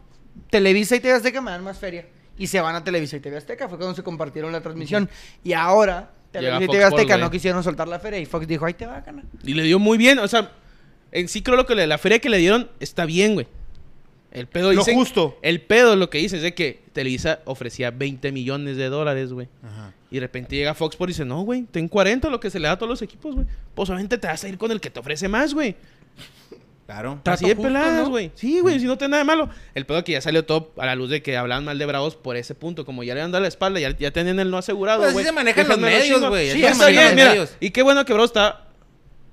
Televisa 0.50 0.96
y 0.96 1.00
TV 1.00 1.14
Azteca 1.16 1.42
me 1.42 1.52
dan 1.52 1.64
más 1.64 1.78
feria. 1.80 2.06
Y 2.38 2.48
se 2.48 2.60
van 2.62 2.76
a 2.76 2.84
Televisa 2.84 3.18
y 3.18 3.20
TV 3.20 3.38
Azteca. 3.38 3.68
Fue 3.70 3.78
cuando 3.78 3.96
se 3.96 4.04
compartieron 4.04 4.52
la 4.52 4.62
transmisión. 4.62 5.10
Y 5.44 5.54
ahora, 5.54 6.12
Televisa 6.32 6.64
y 6.64 6.68
TV 6.68 6.84
Azteca 6.84 7.02
Sports, 7.04 7.22
no 7.22 7.32
quisieron 7.32 7.64
soltar 7.64 7.88
la 7.88 8.00
feria. 8.00 8.20
Y 8.20 8.26
Fox 8.26 8.48
dijo, 8.48 8.66
ahí 8.66 8.74
te 8.74 8.86
va, 8.86 9.04
cana. 9.04 9.24
Y 9.44 9.54
le 9.54 9.64
dio 9.64 9.78
muy 9.80 9.98
bien. 9.98 10.20
O 10.20 10.28
sea, 10.28 10.52
en 11.12 11.28
sí 11.28 11.42
creo 11.44 11.56
lo 11.58 11.66
que 11.66 11.76
le- 11.76 11.86
la 11.88 11.98
feria 11.98 12.20
que 12.20 12.30
le 12.30 12.38
dieron 12.38 12.70
está 12.80 13.06
bien, 13.06 13.36
güey. 13.36 13.48
El 14.32 14.48
pedo 14.48 14.74
Lo 14.74 14.80
dicen- 14.80 14.96
justo. 14.96 15.38
El 15.44 15.62
pedo 15.62 15.96
lo 15.96 16.10
que 16.10 16.18
dice 16.18 16.38
es 16.38 16.42
de 16.42 16.56
que 16.56 16.82
Televisa 16.92 17.42
ofrecía 17.46 17.92
20 17.92 18.32
millones 18.32 18.78
de 18.78 18.90
dólares, 18.90 19.32
güey. 19.32 19.48
Ajá. 19.62 19.94
Y 20.10 20.16
de 20.16 20.22
repente 20.22 20.56
llega 20.56 20.74
Fox 20.74 20.96
Sports 20.96 21.12
y 21.12 21.14
dice, 21.14 21.26
no, 21.26 21.42
güey, 21.44 21.64
ten 21.70 21.88
40 21.88 22.30
lo 22.30 22.40
que 22.40 22.50
se 22.50 22.60
le 22.60 22.68
da 22.68 22.74
a 22.74 22.78
todos 22.78 22.90
los 22.90 23.02
equipos, 23.04 23.36
güey. 23.36 23.46
Pues 23.76 23.90
obviamente 23.90 24.18
te 24.18 24.26
vas 24.26 24.44
a 24.44 24.50
ir 24.50 24.58
con 24.58 24.72
el 24.72 24.82
que 24.82 24.90
te 24.90 25.00
ofrece 25.00 25.28
más, 25.28 25.54
güey. 25.54 25.76
Claro. 26.86 27.22
Así 27.26 27.48
de 27.48 27.56
peladas, 27.56 28.04
¿no? 28.04 28.10
güey. 28.10 28.32
Sí, 28.36 28.60
güey, 28.60 28.78
si 28.80 28.86
no 28.86 28.98
tiene 28.98 29.12
nada 29.12 29.24
de 29.24 29.28
malo. 29.28 29.50
El 29.74 29.86
pedo 29.86 30.04
que 30.04 30.12
ya 30.12 30.22
salió 30.22 30.44
todo 30.46 30.74
a 30.78 30.86
la 30.86 30.96
luz 30.96 31.10
de 31.10 31.22
que 31.24 31.38
hablaban 31.38 31.64
mal 31.64 31.78
de 31.80 31.86
Bravos 31.86 32.16
por 32.18 32.36
ese 32.36 32.56
punto. 32.56 32.86
Como 32.86 33.04
ya 33.04 33.16
le 33.16 33.22
han 33.22 33.32
dado 33.32 33.42
la 33.42 33.48
espalda, 33.48 33.80
ya, 33.80 33.96
ya 33.98 34.12
tenían 34.12 34.38
el 34.40 34.52
no 34.52 34.58
asegurado, 34.58 35.00
Pues 35.00 35.08
así 35.10 35.14
güey. 35.14 35.26
se 35.26 35.32
manejan 35.32 35.68
los 35.68 35.80
medios, 35.80 36.26
güey, 36.30 36.52
Sí, 36.52 36.52
así 36.52 36.62
se 36.62 36.68
está 36.68 36.84
manejan 36.86 36.94
bien, 36.94 37.06
los 37.06 37.16
mira. 37.16 37.30
medios. 37.32 37.58
Y 37.62 37.70
qué 37.72 37.84
bueno 37.84 38.04
que 38.04 38.12
Bravos 38.14 38.30
está 38.32 38.66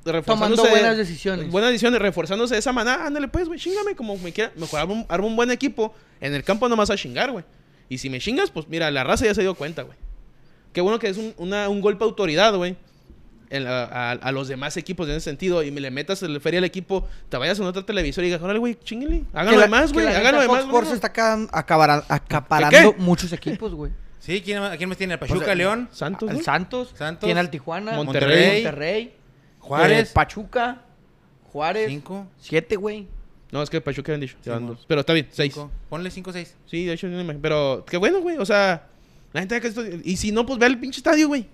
reforzándose. 0.04 0.56
Tomando 0.62 0.62
buenas 0.70 0.96
decisiones. 0.96 1.50
Buenas 1.50 1.70
decisiones, 1.70 2.00
reforzándose 2.00 2.54
de 2.54 2.60
esa 2.60 2.72
manera. 2.72 3.04
Ándale, 3.06 3.28
pues, 3.28 3.48
güey, 3.48 3.58
chingame 3.58 3.94
como 3.96 4.16
me 4.18 4.32
quiera. 4.32 4.52
Mejor 4.56 4.80
arma 5.08 5.26
un, 5.26 5.36
buen 5.36 5.50
equipo. 5.50 5.92
En 6.20 6.34
el 6.34 6.44
campo 6.44 6.68
no 6.68 6.76
vas 6.76 6.90
a 6.90 6.96
chingar, 6.96 7.32
güey. 7.32 7.44
Y 7.88 7.98
si 7.98 8.08
me 8.10 8.20
chingas, 8.20 8.50
pues 8.52 8.68
mira, 8.68 8.90
la 8.92 9.02
raza 9.04 9.24
ya 9.26 9.34
se 9.34 9.42
dio 9.42 9.54
cuenta, 9.54 9.82
güey. 9.82 9.98
Qué 10.72 10.80
bueno 10.80 11.00
que 11.00 11.08
es 11.08 11.16
un, 11.16 11.34
una- 11.36 11.68
un 11.68 11.80
golpe 11.80 12.04
de 12.04 12.08
autoridad, 12.10 12.54
güey. 12.54 12.76
En 13.50 13.64
la- 13.64 13.84
a, 13.84 14.10
a 14.12 14.32
los 14.32 14.48
demás 14.48 14.76
equipos 14.76 15.08
en 15.08 15.16
ese 15.16 15.24
sentido 15.24 15.62
y 15.62 15.70
me 15.70 15.80
le 15.80 15.90
metas 15.90 16.22
el 16.22 16.40
feria 16.40 16.58
al 16.58 16.64
equipo, 16.64 17.06
te 17.28 17.36
vayas 17.36 17.58
a 17.58 17.62
un 17.62 17.68
otro 17.68 17.84
televisor 17.84 18.22
y 18.24 18.28
digas, 18.28 18.40
órale, 18.40 18.58
güey, 18.60 18.76
chingale, 18.82 19.24
háganlo 19.32 19.60
de 19.60 19.68
más, 19.68 19.92
güey, 19.92 20.06
háganlo 20.06 20.40
de 20.40 20.48
más. 20.48 20.64
Fox 20.66 20.92
está 20.92 21.12
acaparando 22.10 22.94
muchos 22.98 23.32
equipos, 23.32 23.74
güey. 23.74 23.92
Sí, 24.20 24.42
¿quién, 24.42 24.58
¿a 24.62 24.76
quién 24.76 24.88
más 24.88 24.98
tiene? 24.98 25.14
¿El 25.14 25.18
Pachuca, 25.18 25.46
sea, 25.46 25.54
León? 25.54 25.88
Santos, 25.92 26.30
¿no? 26.30 26.42
Santos, 26.42 26.92
Santos, 26.94 27.24
tiene 27.24 27.40
al 27.40 27.48
Tijuana, 27.50 27.92
Monterrey, 27.92 28.62
Monterrey, 28.62 29.14
Juárez. 29.60 30.10
eh, 30.10 30.12
Pachuca, 30.12 30.82
Juárez, 31.52 31.88
Cinco. 31.88 32.26
siete, 32.38 32.76
güey. 32.76 33.08
No, 33.50 33.62
es 33.62 33.70
que 33.70 33.80
Pachuca 33.80 34.12
habían 34.12 34.20
dicho. 34.20 34.36
Sí. 34.42 34.50
Pero 34.86 35.00
está 35.00 35.12
bien, 35.12 35.26
seis. 35.32 35.54
Cinco. 35.54 35.70
Ponle 35.88 36.10
cinco, 36.10 36.32
seis. 36.32 36.54
Sí, 36.66 36.84
de 36.84 36.92
hecho, 36.92 37.08
no 37.08 37.16
me 37.16 37.22
imagino. 37.22 37.42
Pero 37.42 37.84
qué 37.88 37.96
bueno, 37.96 38.20
güey. 38.20 38.36
O 38.38 38.44
sea, 38.46 38.86
la 39.32 39.40
gente 39.40 39.60
que 39.60 39.66
esto. 39.68 39.82
Y 40.04 40.16
si 40.18 40.30
no, 40.30 40.46
pues 40.46 40.58
ve 40.58 40.66
al 40.66 40.78
pinche 40.78 40.98
estadio, 40.98 41.26
güey. 41.26 41.48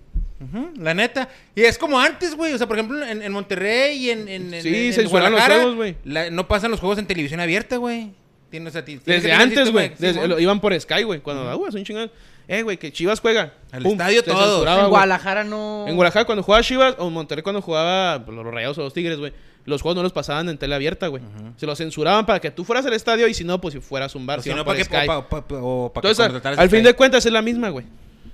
La 0.78 0.92
neta. 0.94 1.28
Y 1.54 1.62
es 1.62 1.78
como 1.78 1.98
antes, 1.98 2.34
güey. 2.34 2.52
O 2.52 2.58
sea, 2.58 2.66
por 2.66 2.76
ejemplo, 2.78 3.04
en, 3.04 3.22
en 3.22 3.32
Monterrey 3.32 3.96
y 3.96 4.10
en, 4.10 4.28
en, 4.28 4.52
en- 4.54 4.62
Sí, 4.62 4.86
en 4.88 4.92
censuraron 4.92 5.32
los 5.32 5.40
Guadalajara, 5.40 5.54
juegos, 5.56 5.74
güey. 5.76 5.96
la- 6.04 6.30
No 6.30 6.46
pasan 6.46 6.70
los 6.70 6.80
juegos 6.80 6.98
en 6.98 7.06
televisión 7.06 7.40
abierta, 7.40 7.76
güey. 7.78 8.12
Tiene, 8.50 8.68
o 8.68 8.72
sea, 8.72 8.82
Desde 8.82 9.32
antes, 9.32 9.72
güey. 9.72 9.88
de- 9.90 9.94
Desde- 9.98 10.12
Simón. 10.14 10.28
lo- 10.30 10.38
Iban 10.40 10.60
por 10.60 10.78
Sky, 10.78 11.02
güey. 11.04 11.20
Cuando, 11.20 11.48
ah, 11.48 11.54
güey, 11.54 11.72
son 11.72 11.82
chingados. 11.84 12.10
Eh, 12.48 12.62
güey, 12.62 12.76
que 12.76 12.92
Chivas 12.92 13.18
juega. 13.18 13.54
Al 13.72 13.84
estadio 13.84 14.22
se 14.22 14.30
censuraba, 14.30 14.84
en. 14.84 14.88
Guadalajara 14.90 15.42
no. 15.42 15.84
En 15.88 15.96
Guadalajara 15.96 16.26
cuando 16.26 16.44
jugaba 16.44 16.62
Chivas 16.62 16.94
o 16.98 17.08
en 17.08 17.12
Monterrey 17.12 17.42
cuando 17.42 17.60
jugaba 17.60 18.24
pues, 18.24 18.36
los 18.36 18.46
Rayados 18.46 18.78
o 18.78 18.82
los 18.82 18.92
Tigres, 18.94 19.18
güey. 19.18 19.32
Los 19.64 19.82
juegos 19.82 19.96
no 19.96 20.04
los 20.04 20.12
pasaban 20.12 20.48
en 20.48 20.56
tele 20.58 20.76
abierta, 20.76 21.08
güey. 21.08 21.24
Se 21.56 21.66
los 21.66 21.76
censuraban 21.76 22.24
para 22.24 22.38
que 22.38 22.52
tú 22.52 22.62
fueras 22.64 22.86
al 22.86 22.92
estadio 22.92 23.26
y 23.26 23.34
si 23.34 23.42
no, 23.42 23.60
pues 23.60 23.74
si 23.74 23.80
fueras 23.80 24.14
un 24.14 24.26
bar. 24.26 24.38
O 24.38 24.42
si 24.42 24.50
no, 24.54 24.64
para 24.64 24.78
que, 24.78 24.84
Sky. 24.84 24.96
o 24.96 25.06
pa- 25.28 25.28
pa- 25.28 25.44
o 25.60 25.92
pa' 25.92 26.00
que 26.02 26.06
Entonces, 26.06 26.24
contrataras 26.26 26.58
al 26.60 26.70
fin 26.70 26.84
de 26.84 26.94
cuentas 26.94 27.26
es 27.26 27.32
la 27.32 27.42
misma, 27.42 27.70
güey. 27.70 27.84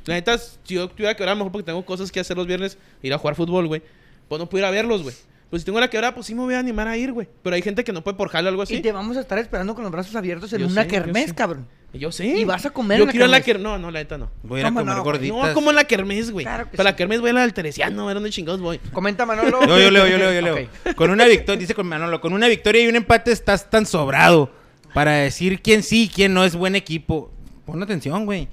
La 0.07 0.15
neta, 0.15 0.37
si 0.39 0.75
yo 0.75 0.89
tuviera 0.89 1.15
que 1.17 1.23
orar, 1.23 1.37
mejor 1.37 1.53
porque 1.53 1.67
tengo 1.67 1.85
cosas 1.85 2.11
que 2.11 2.21
hacer 2.21 2.37
los 2.37 2.47
viernes, 2.47 2.77
ir 3.03 3.13
a 3.15 3.19
jugar 3.19 3.35
fútbol, 3.37 3.67
güey. 3.67 3.83
Pues 4.29 4.39
no 4.41 4.49
pudiera 4.49 4.71
verlos, 4.71 5.03
güey. 5.03 5.15
Pues 5.51 5.63
si 5.63 5.67
tengo 5.67 5.79
la 5.81 5.91
que 5.91 5.99
orar, 5.99 6.15
pues 6.15 6.27
sí 6.27 6.35
me 6.35 6.41
voy 6.41 6.55
a 6.55 6.59
animar 6.61 6.89
a 6.89 6.97
ir, 6.97 7.13
güey. 7.13 7.29
Pero 7.43 7.55
hay 7.55 7.61
gente 7.61 7.85
que 7.85 7.93
no 7.93 8.03
puede 8.03 8.17
por 8.17 8.31
jale 8.31 8.47
o 8.47 8.51
algo 8.51 8.63
así. 8.63 8.77
Y 8.77 8.81
te 8.81 8.91
vamos 8.91 9.19
a 9.19 9.21
estar 9.21 9.39
esperando 9.39 9.75
con 9.75 9.85
los 9.85 9.93
brazos 9.93 10.17
abiertos 10.17 10.51
en 10.55 10.61
Yo 10.61 10.67
una 10.67 10.83
sé, 10.85 10.89
yo 10.89 10.95
kermés, 10.95 11.27
sé. 11.27 11.35
cabrón. 11.35 11.69
Y 11.93 11.99
Yo 11.99 12.11
sé. 12.11 12.25
Y 12.27 12.45
vas 12.45 12.65
a 12.65 12.71
comer 12.71 12.97
Yo 12.97 13.03
en 13.03 13.07
la 13.09 13.13
quiero 13.13 13.27
la 13.27 13.41
kermés. 13.43 13.63
No, 13.63 13.79
no, 13.79 13.91
la 13.91 13.99
neta 13.99 14.17
no. 14.17 14.31
Voy 14.43 14.59
a 14.59 14.61
ir 14.61 14.67
a 14.67 14.69
¿Cómo 14.71 14.81
comer 14.81 14.97
no, 14.97 15.05
gorditas. 15.05 15.37
No, 15.49 15.53
como 15.53 15.69
en 15.69 15.77
la 15.77 15.85
kermés, 15.85 16.31
güey. 16.31 16.47
Claro 16.47 16.71
que 16.71 16.77
Para 16.79 16.89
sí. 16.89 16.93
la 16.95 16.97
kermés 16.97 17.21
voy 17.21 17.31
a 17.31 17.33
la 17.35 17.41
del 17.43 17.53
Teresiano, 17.53 18.03
a 18.05 18.07
ver 18.07 18.15
dónde 18.15 18.31
chingados 18.31 18.63
voy. 18.63 18.79
Comenta 18.95 19.27
Manolo. 19.27 19.61
Yo, 19.67 19.79
yo 19.79 19.91
leo, 19.91 20.07
yo 20.07 20.17
leo, 20.17 20.33
yo 20.33 20.41
leo. 20.41 20.69
Con 20.97 21.11
una 21.11 21.27
victoria, 21.27 21.61
dice 21.61 21.75
con 21.75 21.87
Manolo, 21.87 22.23
con 22.23 22.33
una 22.33 22.49
victoria 22.49 22.83
y 22.83 22.87
un 22.89 22.97
empate 22.97 23.31
estás 23.31 23.69
tan 23.69 23.85
sobrado 23.85 24.51
para 24.95 25.13
decir 25.13 25.61
quién 25.61 25.83
sí 25.83 26.05
y 26.05 26.09
quién 26.09 26.33
no 26.33 26.45
es 26.47 26.57
buen 26.57 26.77
equipo. 26.77 27.31
Pon 27.73 27.83
atención, 27.83 28.27
güey. 28.27 28.49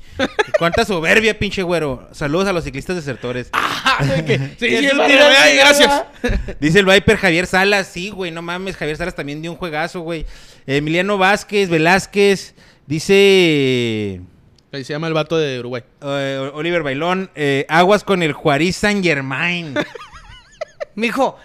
Cuánta 0.57 0.85
soberbia, 0.85 1.37
pinche 1.37 1.61
güero. 1.61 2.07
Saludos 2.13 2.47
a 2.47 2.53
los 2.53 2.63
ciclistas 2.63 2.95
desertores. 2.95 3.49
Sí, 4.57 4.65
Y 4.65 4.77
sí, 4.77 4.85
eso 4.85 4.97
va, 4.97 5.07
tira 5.07 5.25
güey, 5.25 5.37
ay, 5.37 5.59
así, 5.59 5.83
gracias. 5.83 6.55
Dice 6.61 6.79
el 6.79 6.85
Viper 6.85 7.17
Javier 7.17 7.45
Salas. 7.45 7.87
Sí, 7.87 8.11
güey, 8.11 8.31
no 8.31 8.41
mames. 8.41 8.77
Javier 8.77 8.95
Salas 8.95 9.15
también 9.15 9.41
dio 9.41 9.51
un 9.51 9.57
juegazo, 9.57 9.99
güey. 9.99 10.25
Emiliano 10.65 11.17
Vázquez, 11.17 11.67
Velázquez. 11.69 12.55
Dice 12.87 14.21
Ahí 14.71 14.85
se 14.85 14.93
llama 14.93 15.07
el 15.07 15.13
vato 15.13 15.37
de 15.37 15.59
Uruguay. 15.59 15.83
eh, 16.01 16.51
Oliver 16.53 16.81
Bailón. 16.81 17.29
eh, 17.35 17.65
aguas 17.67 18.05
con 18.05 18.23
el 18.23 18.31
Juárez 18.31 18.77
Saint 18.77 19.03
Germain. 19.03 19.73
Mijo, 20.95 21.37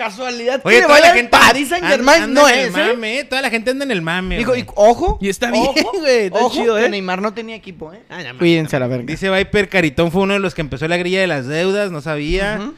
casualidad 0.00 0.62
Oye, 0.64 0.76
que 0.76 0.80
le 0.80 0.86
toda 0.86 0.98
vaya 0.98 1.08
la 1.08 1.14
gente 1.14 1.30
Paris 1.30 1.68
Saint 1.68 1.86
Germain 1.86 2.22
anda 2.22 2.40
no 2.40 2.48
en 2.48 2.54
el 2.54 2.60
es, 2.60 2.68
¿eh? 2.68 2.70
mame, 2.70 3.18
eh. 3.18 3.24
Toda 3.24 3.42
la 3.42 3.50
gente 3.50 3.70
anda 3.70 3.84
en 3.84 3.90
el 3.90 4.00
mame. 4.00 4.42
Güey. 4.42 4.62
y 4.62 4.66
ojo. 4.74 5.18
Y 5.20 5.28
está 5.28 5.50
bien, 5.50 5.66
ojo, 5.68 5.92
güey, 5.98 6.24
está 6.26 6.38
ojo, 6.38 6.54
chido, 6.54 6.76
que 6.76 6.86
¿eh? 6.86 6.88
Neymar 6.88 7.20
no 7.20 7.34
tenía 7.34 7.54
equipo, 7.54 7.92
¿eh? 7.92 8.00
Ah, 8.08 8.22
ya, 8.22 8.32
Cuídense 8.32 8.76
a 8.76 8.80
la 8.80 8.86
verga. 8.86 9.04
Dice 9.04 9.28
Viper 9.28 9.68
Caritón 9.68 10.10
fue 10.10 10.22
uno 10.22 10.32
de 10.32 10.40
los 10.40 10.54
que 10.54 10.62
empezó 10.62 10.88
la 10.88 10.96
grilla 10.96 11.20
de 11.20 11.26
las 11.26 11.46
deudas, 11.46 11.92
no 11.92 12.00
sabía. 12.00 12.72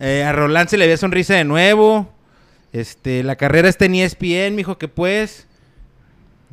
Eh, 0.00 0.24
a 0.24 0.32
Roland 0.32 0.70
se 0.70 0.78
le 0.78 0.84
había 0.84 0.96
sonrisa 0.96 1.34
de 1.34 1.44
nuevo. 1.44 2.10
Este, 2.72 3.22
la 3.22 3.36
carrera 3.36 3.68
está 3.68 3.84
en 3.84 3.96
ESPN, 3.96 4.54
mijo, 4.54 4.78
que 4.78 4.88
pues. 4.88 5.46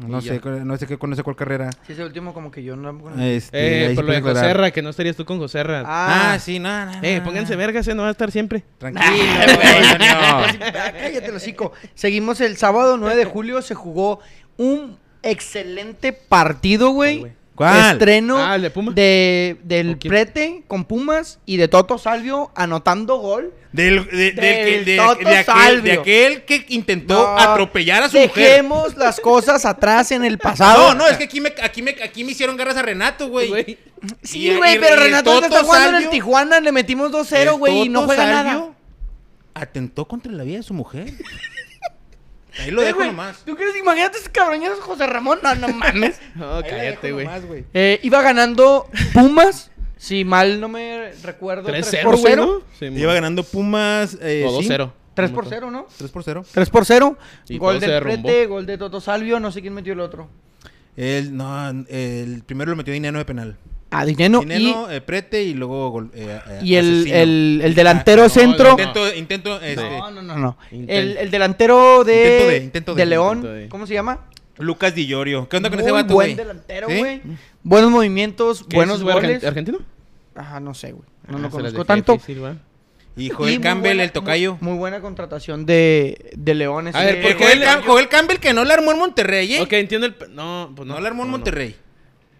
No 0.07 0.21
sé, 0.21 0.39
no 0.43 0.77
sé 0.77 0.87
qué, 0.87 0.97
no 1.01 1.15
sé 1.15 1.23
cuál 1.23 1.35
carrera. 1.35 1.69
Sí, 1.85 1.93
ese 1.93 2.03
último 2.05 2.33
como 2.33 2.49
que 2.51 2.63
yo 2.63 2.75
no... 2.75 2.89
Este, 3.21 3.91
Eh, 3.91 3.95
por 3.95 4.05
lo 4.05 4.13
de. 4.13 4.21
Joserra, 4.21 4.71
que 4.71 4.81
no 4.81 4.89
estarías 4.89 5.15
tú 5.15 5.25
con 5.25 5.37
Joserra. 5.39 5.83
Ah, 5.85 6.37
sí, 6.39 6.57
no, 6.59 6.85
no, 6.85 6.91
Eh, 7.03 7.17
no, 7.19 7.25
pónganse 7.25 7.53
no. 7.53 7.57
vergas, 7.59 7.87
eh, 7.87 7.95
no 7.95 8.03
va 8.03 8.07
a 8.09 8.11
estar 8.11 8.31
siempre. 8.31 8.63
Tranquilo, 8.77 9.05
Ah, 9.09 9.45
güey. 9.55 10.09
Ah, 10.09 10.91
Cállate, 10.99 11.25
el 11.27 11.35
hocico. 11.35 11.73
Seguimos 11.95 12.39
el 12.41 12.55
sábado 12.57 12.97
9 12.97 13.15
de 13.15 13.25
julio. 13.25 13.61
Se 13.61 13.75
jugó 13.75 14.19
un 14.57 14.97
excelente 15.21 16.13
partido, 16.13 16.91
güey. 16.91 17.25
¿Cuál? 17.60 17.91
Estreno 17.91 18.38
Ah, 18.38 18.55
¿el 18.55 18.62
de 18.62 18.70
Pumas? 18.70 18.95
de- 18.95 19.57
del 19.64 19.88
¿Con 19.88 19.95
quién? 19.99 20.10
Prete 20.12 20.64
con 20.66 20.86
Pumas 20.86 21.39
y 21.45 21.57
de 21.57 21.68
Toto 21.68 21.97
Salvio 21.97 22.53
anotando 22.55 23.18
gol. 23.18 23.53
Del, 23.74 24.05
de, 24.07 24.32
del 24.32 24.36
que- 24.36 24.41
Del 24.78 24.86
de- 24.86 24.95
Toto 24.95 25.20
de 25.30 25.38
aquel, 25.39 25.45
Salvio. 25.45 25.84
de 25.84 25.91
aquel 25.99 26.45
que 26.45 26.66
intentó 26.70 27.16
No, 27.16 27.38
atropellar 27.38 28.03
a 28.03 28.07
su 28.10 28.18
mujer. 28.18 28.32
Dejemos 28.34 28.95
las 28.95 29.20
cosas 29.20 29.66
atrás 29.66 30.14
en 30.14 30.24
el 30.24 30.38
pasado. 30.38 30.93
No, 30.93 30.99
no, 30.99 31.07
es 31.07 31.18
que 31.18 31.26
aquí 31.26 31.41
me, 31.41 31.53
aquí 31.62 31.82
me, 31.82 31.97
aquí 32.01 32.24
me 32.24 32.32
hicieron 32.32 32.55
garras 32.55 32.78
a 32.78 32.82
Renato, 32.82 33.28
güey. 33.28 33.78
Sí, 34.24 34.47
Y- 34.51 34.55
güey, 34.55 34.80
pero 34.80 34.95
y 34.95 34.99
Renato 35.07 35.32
ahorita 35.32 35.47
Toto 35.49 35.55
está 35.57 35.64
jugando 35.66 35.89
en 35.89 35.95
el 35.95 36.01
Salvio- 36.03 36.12
Tijuana, 36.12 36.60
le 36.62 36.72
metimos 36.72 37.12
2-0, 37.12 37.51
El 37.55 37.60
güey, 37.60 37.82
y 37.82 37.89
no 37.89 37.99
Toto 37.99 38.05
juega 38.14 38.24
Salvio 38.24 38.53
nada. 38.53 38.70
Atentó 39.53 40.07
contra 40.07 40.32
la 40.32 40.43
vida 40.45 40.57
de 40.60 40.64
su 40.64 40.74
mujer. 40.74 41.12
Ahí 42.60 42.72
lo 42.72 42.82
Eh, 42.82 42.86
dejo 42.86 42.97
güey, 42.97 43.10
nomás. 43.10 43.43
¿Tú 43.45 43.55
crees? 43.55 43.76
Imagínate 43.78 44.18
ese 44.18 44.30
cabroñazo 44.32 44.82
José 44.82 45.07
Ramón. 45.07 45.39
No, 45.43 45.55
no 45.55 45.68
mames. 45.70 46.20
No, 46.36 46.62
cállate, 46.62 47.12
güey. 47.12 47.28
Eh, 47.74 47.99
iba 48.03 48.22
ganando 48.22 48.88
Pumas, 49.14 49.72
si 49.97 50.24
mal 50.26 50.60
no 50.62 50.68
me 50.68 51.12
recuerdo. 51.24 51.64
3 51.70 51.93
3-0, 51.93 52.03
por 52.03 52.18
güey, 52.18 52.34
0. 52.34 52.45
¿no? 52.45 52.62
Sí, 52.80 52.86
Iba 52.99 53.14
ganando 53.14 53.43
Pumas. 53.43 54.18
Eh, 54.22 54.45
O 54.47 54.62
sí, 54.62 54.68
2-0. 54.70 54.91
3 55.14 55.32
por 55.32 55.45
0, 55.49 55.72
¿no? 55.72 55.88
3 55.97 56.12
por 56.12 56.24
0. 56.24 56.45
3 56.53 56.70
por 56.70 56.86
0. 56.86 57.18
Y 57.49 57.57
Gol 57.57 57.80
del. 57.80 58.01
Prete, 58.01 58.45
gol 58.45 58.66
de 58.66 58.78
Toto 58.78 59.01
Salvio, 59.01 59.39
no 59.39 59.51
sé 59.51 59.60
quién 59.62 59.74
metió 59.74 59.91
el 59.93 59.99
otro. 59.99 60.30
El, 60.95 61.36
no, 61.36 61.70
el 61.89 62.43
primero 62.45 62.72
lo 62.72 62.78
metió 62.78 62.93
Dineno 62.93 63.18
de 63.20 63.26
penal. 63.26 63.57
Ah, 63.91 64.05
Dineno. 64.05 64.41
Dineno, 64.41 64.89
eh, 64.91 65.01
Prete 65.01 65.41
y 65.43 65.53
luego 65.55 65.89
gol- 65.89 66.11
eh, 66.13 66.39
eh, 66.47 66.59
y, 66.61 66.73
y 66.73 66.75
el, 66.75 67.07
el, 67.11 67.61
el 67.63 67.73
delantero 67.75 68.21
Ah, 68.21 68.25
no, 68.25 68.29
centro. 68.29 68.69
Intento, 68.71 69.15
intento, 69.15 69.61
este, 69.61 69.75
No, 69.89 70.11
no, 70.11 70.21
no, 70.21 70.37
no. 70.37 70.57
El, 70.71 71.17
el 71.17 71.31
delantero 71.31 72.03
de, 72.03 72.13
Intento 72.23 72.47
de- 72.49 72.57
intento 72.57 72.95
de- 72.95 73.01
de 73.01 73.05
León, 73.07 73.37
intento 73.37 73.53
de- 73.55 73.69
¿cómo 73.69 73.87
se 73.87 73.95
llama? 73.95 74.25
Lucas 74.59 74.93
Di 74.93 75.07
Llorio. 75.07 75.47
¿Qué 75.49 75.57
onda 75.57 75.69
con 75.69 75.77
Muy 75.79 75.83
ese 75.85 75.91
vato, 75.91 76.13
buen 76.13 76.35
delantero, 76.35 76.87
¿Sí? 76.89 76.97
güey. 76.97 77.21
Buenos 77.63 77.89
movimientos, 77.89 78.63
¿Qué 78.69 78.75
buenos 78.75 79.01
goles. 79.01 79.41
argen- 79.41 79.47
¿Argentino? 79.47 79.79
Ajá, 80.35 80.59
no 80.59 80.73
sé, 80.73 80.91
güey. 80.91 81.05
No 81.27 81.37
Ah, 81.37 81.41
lo 81.41 81.49
conozco 81.49 81.83
tanto. 81.85 82.13
difícil. 82.13 82.41
Y 83.17 83.25
Y 83.25 83.29
Joel 83.31 83.59
Campbell, 83.59 83.89
buena- 83.93 84.03
el 84.03 84.11
tocayo. 84.11 84.57
Muy, 84.61 84.71
muy 84.73 84.79
buena 84.79 85.01
contratación 85.01 85.65
de, 85.65 86.31
de 86.37 86.53
Leones. 86.53 86.93
A 86.95 87.03
ver, 87.03 87.15
Eh, 87.15 87.21
¿por 87.21 87.31
El 87.31 87.37
qué 87.37 87.43
Joel, 87.43 87.59
le- 87.59 87.65
Cam- 87.65 87.83
Joel 87.85 88.07
Campbell 88.07 88.37
que 88.37 88.53
no 88.53 88.63
la 88.65 88.75
armó 88.75 88.91
en 88.91 88.99
Monterrey, 88.99 89.55
¿eh? 89.55 89.61
Ok, 89.61 89.73
entiendo 89.73 90.05
el... 90.07 90.15
No, 90.31 90.71
pues 90.75 90.87
no. 90.87 90.93
No, 90.93 90.99
la 91.01 91.07
armó 91.09 91.23
en 91.23 91.31
no, 91.31 91.37
no. 91.37 91.43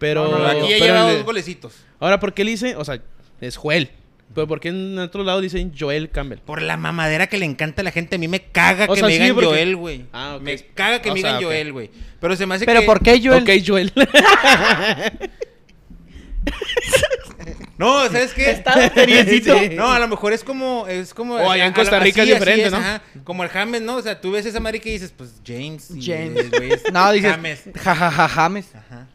Pero... 0.00 0.24
No, 0.28 0.38
no, 0.38 0.38
no, 0.38 0.48
Aquí 0.48 0.70
ya 0.70 0.76
pero 0.80 1.06
de- 1.06 1.14
dos 1.18 1.24
golecitos. 1.24 1.74
Ahora, 2.00 2.18
¿por 2.18 2.34
qué 2.34 2.42
le 2.42 2.50
dice? 2.50 2.74
O 2.74 2.84
sea, 2.84 3.00
es 3.40 3.56
Joel. 3.56 3.90
Pero 4.34 4.46
¿por 4.46 4.60
qué 4.60 4.68
en 4.68 4.98
otro 4.98 5.22
lado 5.24 5.40
dicen 5.40 5.72
Joel 5.78 6.08
Campbell? 6.10 6.38
Por 6.38 6.62
la 6.62 6.76
mamadera 6.76 7.26
que 7.26 7.36
le 7.36 7.44
encanta 7.46 7.82
a 7.82 7.84
la 7.84 7.90
gente. 7.90 8.16
A 8.16 8.18
mí 8.18 8.26
me 8.28 8.40
caga 8.42 8.86
O 8.88 8.94
que 8.94 9.00
sea, 9.00 9.08
me 9.08 9.14
sí, 9.14 9.20
digan 9.20 9.34
porque- 9.34 9.48
Joel, 9.48 9.76
güey. 9.76 10.04
Ah, 10.12 10.34
ok. 10.36 10.42
Me 10.42 10.56
caga 10.74 11.02
que 11.02 11.10
O 11.10 11.14
me 11.14 11.20
sea, 11.20 11.30
digan. 11.36 11.44
Joel, 11.44 11.72
güey. 11.72 11.90
Pero 12.20 12.34
se 12.36 12.46
me 12.46 12.54
hace 12.54 12.64
Pero 12.64 12.80
que... 12.80 12.86
¿por 12.86 13.02
qué 13.02 13.20
Joel? 13.22 13.42
Ok, 13.42 13.50
Joel. 13.66 13.92
No, 17.78 18.02
¿sabes 18.08 18.34
qué? 18.34 18.50
Está 18.50 18.90
seriecito. 18.90 19.58
Sí. 19.58 19.70
No, 19.74 19.90
a 19.90 19.98
lo 19.98 20.06
mejor 20.08 20.32
es 20.34 20.44
como... 20.44 20.86
Es 20.86 21.14
como 21.14 21.34
O 21.36 21.50
allá 21.50 21.66
en 21.66 21.72
Costa 21.72 21.98
Rica 21.98 22.22
es 22.22 22.28
diferente, 22.28 22.70
¿no? 22.70 22.76
ajá. 22.76 23.02
Como 23.24 23.42
el 23.42 23.48
James, 23.48 23.80
¿no? 23.80 23.96
O 23.96 24.02
sea, 24.02 24.20
tú 24.20 24.32
ves 24.32 24.44
esa 24.44 24.60
madre 24.60 24.80
que 24.80 24.90
dices, 24.90 25.12
pues 25.16 25.40
James. 25.46 25.90
y 25.90 26.02
James. 26.04 26.50
güey 26.50 26.72
es 26.72 26.82
No, 26.92 27.10
dices. 27.12 27.30
James. 27.30 27.62
Jajaja, 27.74 28.28
James. 28.28 28.66
Ajá. 28.74 29.06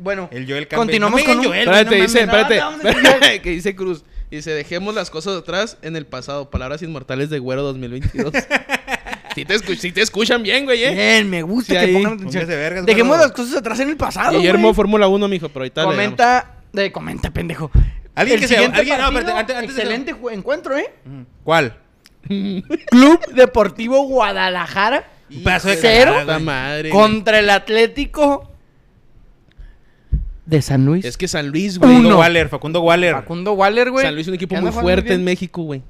Bueno, 0.00 0.28
El 0.32 0.46
Joel 0.48 0.66
Campbell. 0.68 0.86
continuamos 0.86 1.20
No 1.20 1.26
con 1.26 1.38
un. 1.38 1.44
Joel, 1.46 1.60
Espérate, 1.60 1.96
no 1.98 2.02
dice, 2.02 2.26
mames. 2.26 2.46
espérate. 2.84 3.40
que 3.42 3.50
dice 3.50 3.74
Cruz. 3.76 4.04
Dice, 4.30 4.50
dejemos 4.52 4.94
las 4.94 5.10
cosas 5.10 5.36
atrás 5.36 5.76
en 5.82 5.96
el 5.96 6.06
pasado. 6.06 6.50
Palabras 6.50 6.82
inmortales 6.82 7.30
de 7.30 7.38
Güero 7.40 7.62
2022. 7.62 8.32
sí, 9.78 9.92
te 9.92 10.00
escuchan 10.02 10.42
bien, 10.42 10.64
güey, 10.64 10.84
¿eh? 10.84 10.92
Bien, 10.94 11.28
me 11.30 11.42
gusta 11.42 11.72
Sí, 11.74 11.78
que 11.80 11.84
ahí. 11.86 11.92
pongan 11.94 12.12
atención. 12.14 12.46
Vergas, 12.46 12.86
Dejemos 12.86 13.08
bueno. 13.08 13.22
las 13.24 13.32
cosas 13.32 13.56
atrás 13.56 13.80
en 13.80 13.88
el 13.88 13.96
pasado. 13.96 14.36
Guillermo. 14.38 14.72
Fórmula 14.74 15.08
1, 15.08 15.28
mijo, 15.28 15.48
pero 15.48 15.60
ahorita. 15.62 15.84
Comenta. 15.84 16.54
De, 16.72 16.92
comenta, 16.92 17.30
pendejo. 17.32 17.70
Alguien 18.14 18.36
El 18.36 18.40
que 18.42 18.48
se- 18.48 18.54
siguiente 18.54 18.78
alguien- 18.78 18.98
no, 18.98 19.12
partido, 19.12 19.36
antes- 19.36 19.56
antes 19.56 19.70
excelente 19.76 20.14
encuentro, 20.32 20.76
¿eh? 20.76 20.92
¿Cuál? 21.42 21.76
Club 22.28 23.26
Deportivo 23.34 24.02
Guadalajara. 24.04 25.08
Un 25.30 25.42
pedazo 25.44 25.68
de 25.68 25.76
Cero. 25.76 26.14
madre. 26.40 26.90
Contra 26.90 27.38
el 27.38 27.50
Atlético 27.50 28.49
de 30.46 30.62
San 30.62 30.84
Luis. 30.84 31.04
Es 31.04 31.16
que 31.16 31.28
San 31.28 31.48
Luis, 31.48 31.78
güey. 31.78 31.90
Facundo. 31.92 32.18
Waller, 32.18 32.48
Facundo 32.48 32.80
Waller. 32.80 33.14
Facundo 33.14 33.52
Waller, 33.52 33.90
güey. 33.90 34.04
San 34.04 34.14
Luis 34.14 34.24
es 34.26 34.28
un 34.28 34.34
equipo 34.34 34.56
muy 34.56 34.72
fuerte 34.72 35.12
en 35.14 35.24
México, 35.24 35.62
güey. 35.62 35.82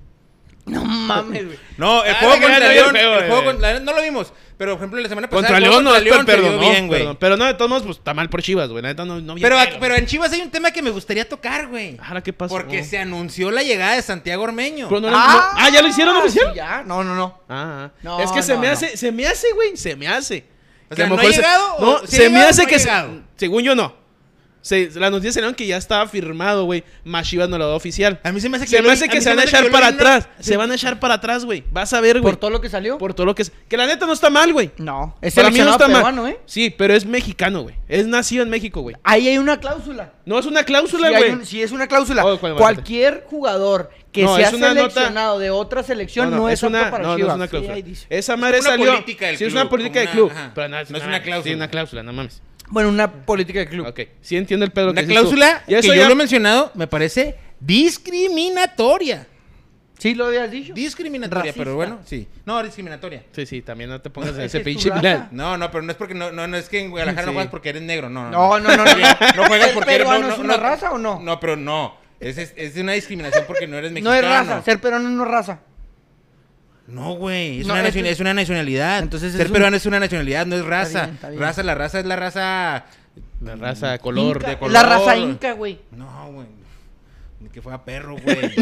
No 0.67 0.85
mames, 0.85 1.47
güey. 1.47 1.59
No, 1.79 2.05
el 2.05 2.15
Ah, 2.15 2.19
juego 2.21 2.35
no, 2.37 2.43
contra 2.43 2.59
no, 2.61 2.67
no, 2.67 2.73
León. 2.73 2.87
no, 2.93 2.93
no, 3.03 3.19
el 3.19 3.27
juego 3.31 3.43
no. 3.43 3.53
con- 3.53 3.63
la- 3.63 3.81
no 3.81 3.93
lo 3.95 4.03
vimos. 4.03 4.33
Pero, 4.59 4.73
por 4.73 4.81
ejemplo, 4.83 5.01
la 5.01 5.09
semana 5.09 5.27
pasada. 5.31 5.49
Contra 5.49 5.57
el 5.57 5.65
juego 5.65 5.81
León 5.81 5.95
no, 5.95 6.05
León 6.05 6.27
perdón, 6.27 6.57
no, 6.57 6.61
bien, 6.61 6.87
güey. 6.87 7.17
Pero 7.19 7.39
no, 7.39 7.47
de 7.47 7.55
todos 7.55 7.71
modos, 7.71 7.85
pues 7.85 7.97
está 7.97 8.13
mal 8.13 8.29
por 8.29 8.43
Chivas, 8.43 8.69
güey. 8.69 8.83
No, 8.83 8.93
no 9.23 9.35
Pero, 9.37 9.59
el 9.59 9.69
pero 9.81 9.95
en 9.97 10.05
Chivas 10.05 10.31
hay 10.35 10.43
un 10.43 10.51
tema 10.51 10.71
que 10.71 10.83
me 10.83 10.91
gustaría 10.91 11.27
tocar, 11.27 11.69
güey. 11.69 11.97
Ahora, 12.05 12.23
¿qué 12.23 12.35
pasó? 12.35 12.55
Porque 12.55 12.85
se 12.85 12.99
anunció 12.99 13.51
la 13.51 13.63
llegada 13.63 13.97
de 13.97 14.03
Santiago 14.03 14.43
Ormeño. 14.43 14.91
No 14.91 15.01
no- 15.01 15.09
ah, 15.13 15.69
¿ya 15.73 15.81
lo 15.81 15.89
hicieron 15.89 16.15
oficial? 16.19 16.49
sí, 16.51 16.57
ya. 16.57 16.83
No, 16.85 17.03
no, 17.03 17.15
no. 17.15 17.41
Ah, 17.49 17.89
ah. 17.89 17.91
No, 18.03 18.21
es 18.21 18.31
que 18.31 18.43
se 18.43 18.53
no, 18.53 18.61
me 18.61 18.67
no. 18.67 18.73
hace, 18.75 18.97
se 18.99 19.11
me 19.11 19.27
hace, 19.27 19.51
güey, 19.55 19.77
se 19.79 19.97
me 19.97 20.07
hace. 20.07 20.45
O 20.91 20.95
sea, 20.95 21.07
¿no 21.07 21.17
lo 21.17 21.23
ha 21.23 21.25
llegado 21.25 21.75
o- 21.77 21.87
No, 22.03 22.07
se 22.07 22.29
me 22.29 22.43
hace 22.43 22.63
no 22.65 22.69
que 22.69 22.79
según 23.37 23.63
yo 23.63 23.75
no. 23.75 23.95
Se, 24.63 24.91
las 25.01 25.11
noticias 25.11 25.35
salieron 25.35 25.55
que 25.55 25.67
ya 25.67 25.77
estaba 25.79 26.07
firmado, 26.07 26.65
güey. 26.65 26.85
Más 27.05 27.27
Chivas 27.29 27.49
no 27.49 27.57
lo 27.57 27.67
da 27.69 27.75
oficial. 27.75 28.21
A 28.23 28.31
mí 28.33 28.41
se 28.41 28.49
me 28.49 28.57
hace 28.59 28.67
que 28.67 28.71
Se 28.77 28.83
me 28.83 28.93
hace 28.93 29.09
que 29.09 29.21
van 29.21 29.39
a 29.39 29.45
echar 29.45 29.71
para 29.71 29.87
atrás. 29.89 30.29
Se 30.39 30.57
van 30.57 30.71
a 30.71 30.75
echar 30.75 31.01
para 31.01 31.15
atrás, 31.15 31.45
güey. 31.45 31.65
Vas 31.73 31.93
a 31.95 32.01
ver, 32.01 32.21
güey. 32.21 32.31
¿Por 32.33 32.39
todo 32.39 32.51
lo 32.51 32.61
que 32.61 32.69
salió? 32.69 32.99
Por 32.99 33.15
todo 33.15 33.27
lo 33.27 33.35
que. 33.35 33.45
Que 33.69 33.77
la 33.77 33.87
neta 33.87 34.07
no 34.07 34.13
está 34.13 34.29
mal, 34.29 34.53
güey. 34.53 34.71
No. 34.77 35.17
Es 35.23 35.35
Para 35.35 35.51
mí 35.51 35.59
no 35.59 35.71
está 35.71 35.89
mal. 35.89 35.97
peruano, 35.97 36.29
¿eh? 36.29 36.39
Sí, 36.47 36.71
pero 36.71 36.95
es 36.95 37.07
mexicano, 37.07 37.63
güey. 37.63 37.75
Es 37.89 38.07
nacido 38.07 38.43
en 38.43 38.51
México, 38.51 38.83
güey. 38.83 38.97
Ahí 39.03 39.29
hay 39.29 39.39
una 39.39 39.59
cláusula. 39.61 40.13
No 40.27 40.39
es 40.39 40.47
una 40.47 40.63
cláusula, 40.65 41.09
Sí, 41.09 41.15
güey. 41.17 41.31
un- 41.31 41.47
sí, 41.47 41.63
es 41.63 41.73
una 41.73 41.87
cláusula. 41.87 42.25
Oh, 42.27 42.39
¿cuál, 42.39 42.55
Cualquier 42.57 43.25
jugador 43.29 43.91
que 44.13 44.25
No, 44.25 44.37
sea 44.37 44.49
es 44.49 44.55
una 44.55 44.75
nota- 44.75 44.91
seleccionado 44.91 45.39
de 45.39 45.51
otra 45.51 45.83
selección 45.83 46.31
no, 46.31 46.49
es, 46.49 46.63
una, 46.63 46.91
para 46.91 47.05
no, 47.05 47.17
es 47.17 47.23
una 47.25 47.49
cláusula. 47.49 47.77
Esa 48.11 48.37
madre 48.37 48.59
Es 48.59 48.65
una 48.65 48.71
salió. 48.73 48.93
política 48.93 49.27
del 49.27 49.37
sí, 49.39 49.45
es 49.45 49.51
club, 49.53 49.61
una 49.63 49.71
política 49.71 50.07
club. 50.11 50.31
una-. 50.31 50.53
Pero 50.55 50.69
no, 50.69 50.77
No 50.77 50.99
es 50.99 51.05
una 51.05 51.23
cláusula. 51.23 51.43
Sí, 51.51 51.55
una 51.57 51.69
cláusula, 51.69 52.03
no 52.03 52.13
mames. 52.13 52.43
Bueno, 52.71 52.89
una 52.89 53.11
política 53.11 53.59
de 53.61 53.69
club. 53.69 53.87
Ok, 53.87 54.01
sí 54.21 54.37
entiendo 54.37 54.65
el 54.65 54.73
pedo 54.73 54.91
Una 54.91 55.01
que 55.03 55.07
cláusula 55.09 55.63
Y 55.67 55.75
eso 55.75 55.91
que 55.91 55.97
ya- 55.97 56.03
yo 56.03 56.09
lo 56.09 56.15
he 56.15 56.17
mencionado, 56.17 56.71
me 56.75 56.87
parece 56.87 57.37
discriminatoria. 57.61 59.27
¿Sí 59.99 60.15
lo 60.15 60.27
habías 60.27 60.51
dicho? 60.51 60.73
Discriminatoria, 60.73 61.43
Racista. 61.53 61.61
pero 61.63 61.77
bueno, 61.77 61.99
sí. 62.07 62.27
No, 62.47 62.63
discriminatoria. 62.63 63.23
Sí, 63.33 63.45
sí, 63.45 63.61
también 63.61 63.91
no 63.91 64.01
te 64.01 64.09
pongas 64.09 64.31
en 64.35 64.41
Es 64.41 64.55
ese 64.55 64.61
pinche. 64.65 64.91
No, 65.31 65.59
no, 65.59 65.71
pero 65.71 65.83
no 65.83 65.91
es 65.93 65.99
porque 65.99 66.15
no, 66.15 66.33
no, 66.33 66.47
no 66.47 66.57
es 66.57 66.71
que 66.71 66.81
en 66.81 66.91
Guadalajara 66.91 67.27
no 67.27 67.33
juegas 67.35 67.51
porque 67.51 67.69
eres 67.69 67.83
negro, 67.83 68.09
no. 68.09 68.31
No, 68.31 68.59
no, 68.59 68.77
no. 68.77 68.85
no. 68.85 68.85
No 69.37 69.45
juegas 69.47 69.69
¿El 69.69 69.75
porque 69.75 69.95
eres 69.95 70.07
peruano 70.07 70.27
no, 70.29 70.33
es 70.33 70.39
no, 70.39 70.45
una 70.45 70.57
no. 70.57 70.63
raza 70.63 70.93
o 70.93 70.99
no? 70.99 71.21
No, 71.21 71.39
pero 71.39 71.57
no. 71.57 71.97
Es, 72.19 72.39
es, 72.39 72.55
es 72.57 72.77
una 72.77 72.93
discriminación 72.93 73.45
porque 73.47 73.67
no 73.67 73.77
eres 73.77 73.91
No 73.93 73.95
mexicano. 74.11 74.17
es 74.19 74.49
raza. 74.49 74.63
Ser 74.63 74.81
peruano 74.81 75.09
no 75.11 75.25
es 75.25 75.31
raza. 75.31 75.61
No, 76.91 77.15
güey. 77.15 77.61
Es, 77.61 77.67
No, 77.67 77.75
una 77.75 77.87
es- 77.89 77.97
es 77.97 78.21
una 78.21 78.35
nacionalidad. 78.35 78.99
Entonces 79.01 79.33
Ser 79.33 79.43
es 79.43 79.47
un- 79.49 79.53
peruano 79.53 79.77
es 79.77 79.87
una 79.87 80.01
nacionalidad, 80.01 80.47
no 80.47 80.57
es 80.57 80.65
raza. 80.65 81.03
bien, 81.05 81.15
está 81.15 81.29
bien. 81.31 81.41
Raza, 81.41 81.63
la 81.63 81.75
raza 81.75 82.01
es 82.01 82.07
la 82.07 82.17
raza. 82.17 82.85
La 83.43 83.57
raza, 83.57 83.99
color. 83.99 84.37
Inca. 84.37 84.49
de 84.51 84.59
color. 84.59 84.73
La 84.73 84.83
raza 84.83 85.17
inca, 85.17 85.53
güey. 85.53 85.79
No, 85.93 86.31
güey. 86.33 86.47
Que 87.53 87.63
fuera 87.63 87.83
perro, 87.85 88.17
güey. 88.23 88.37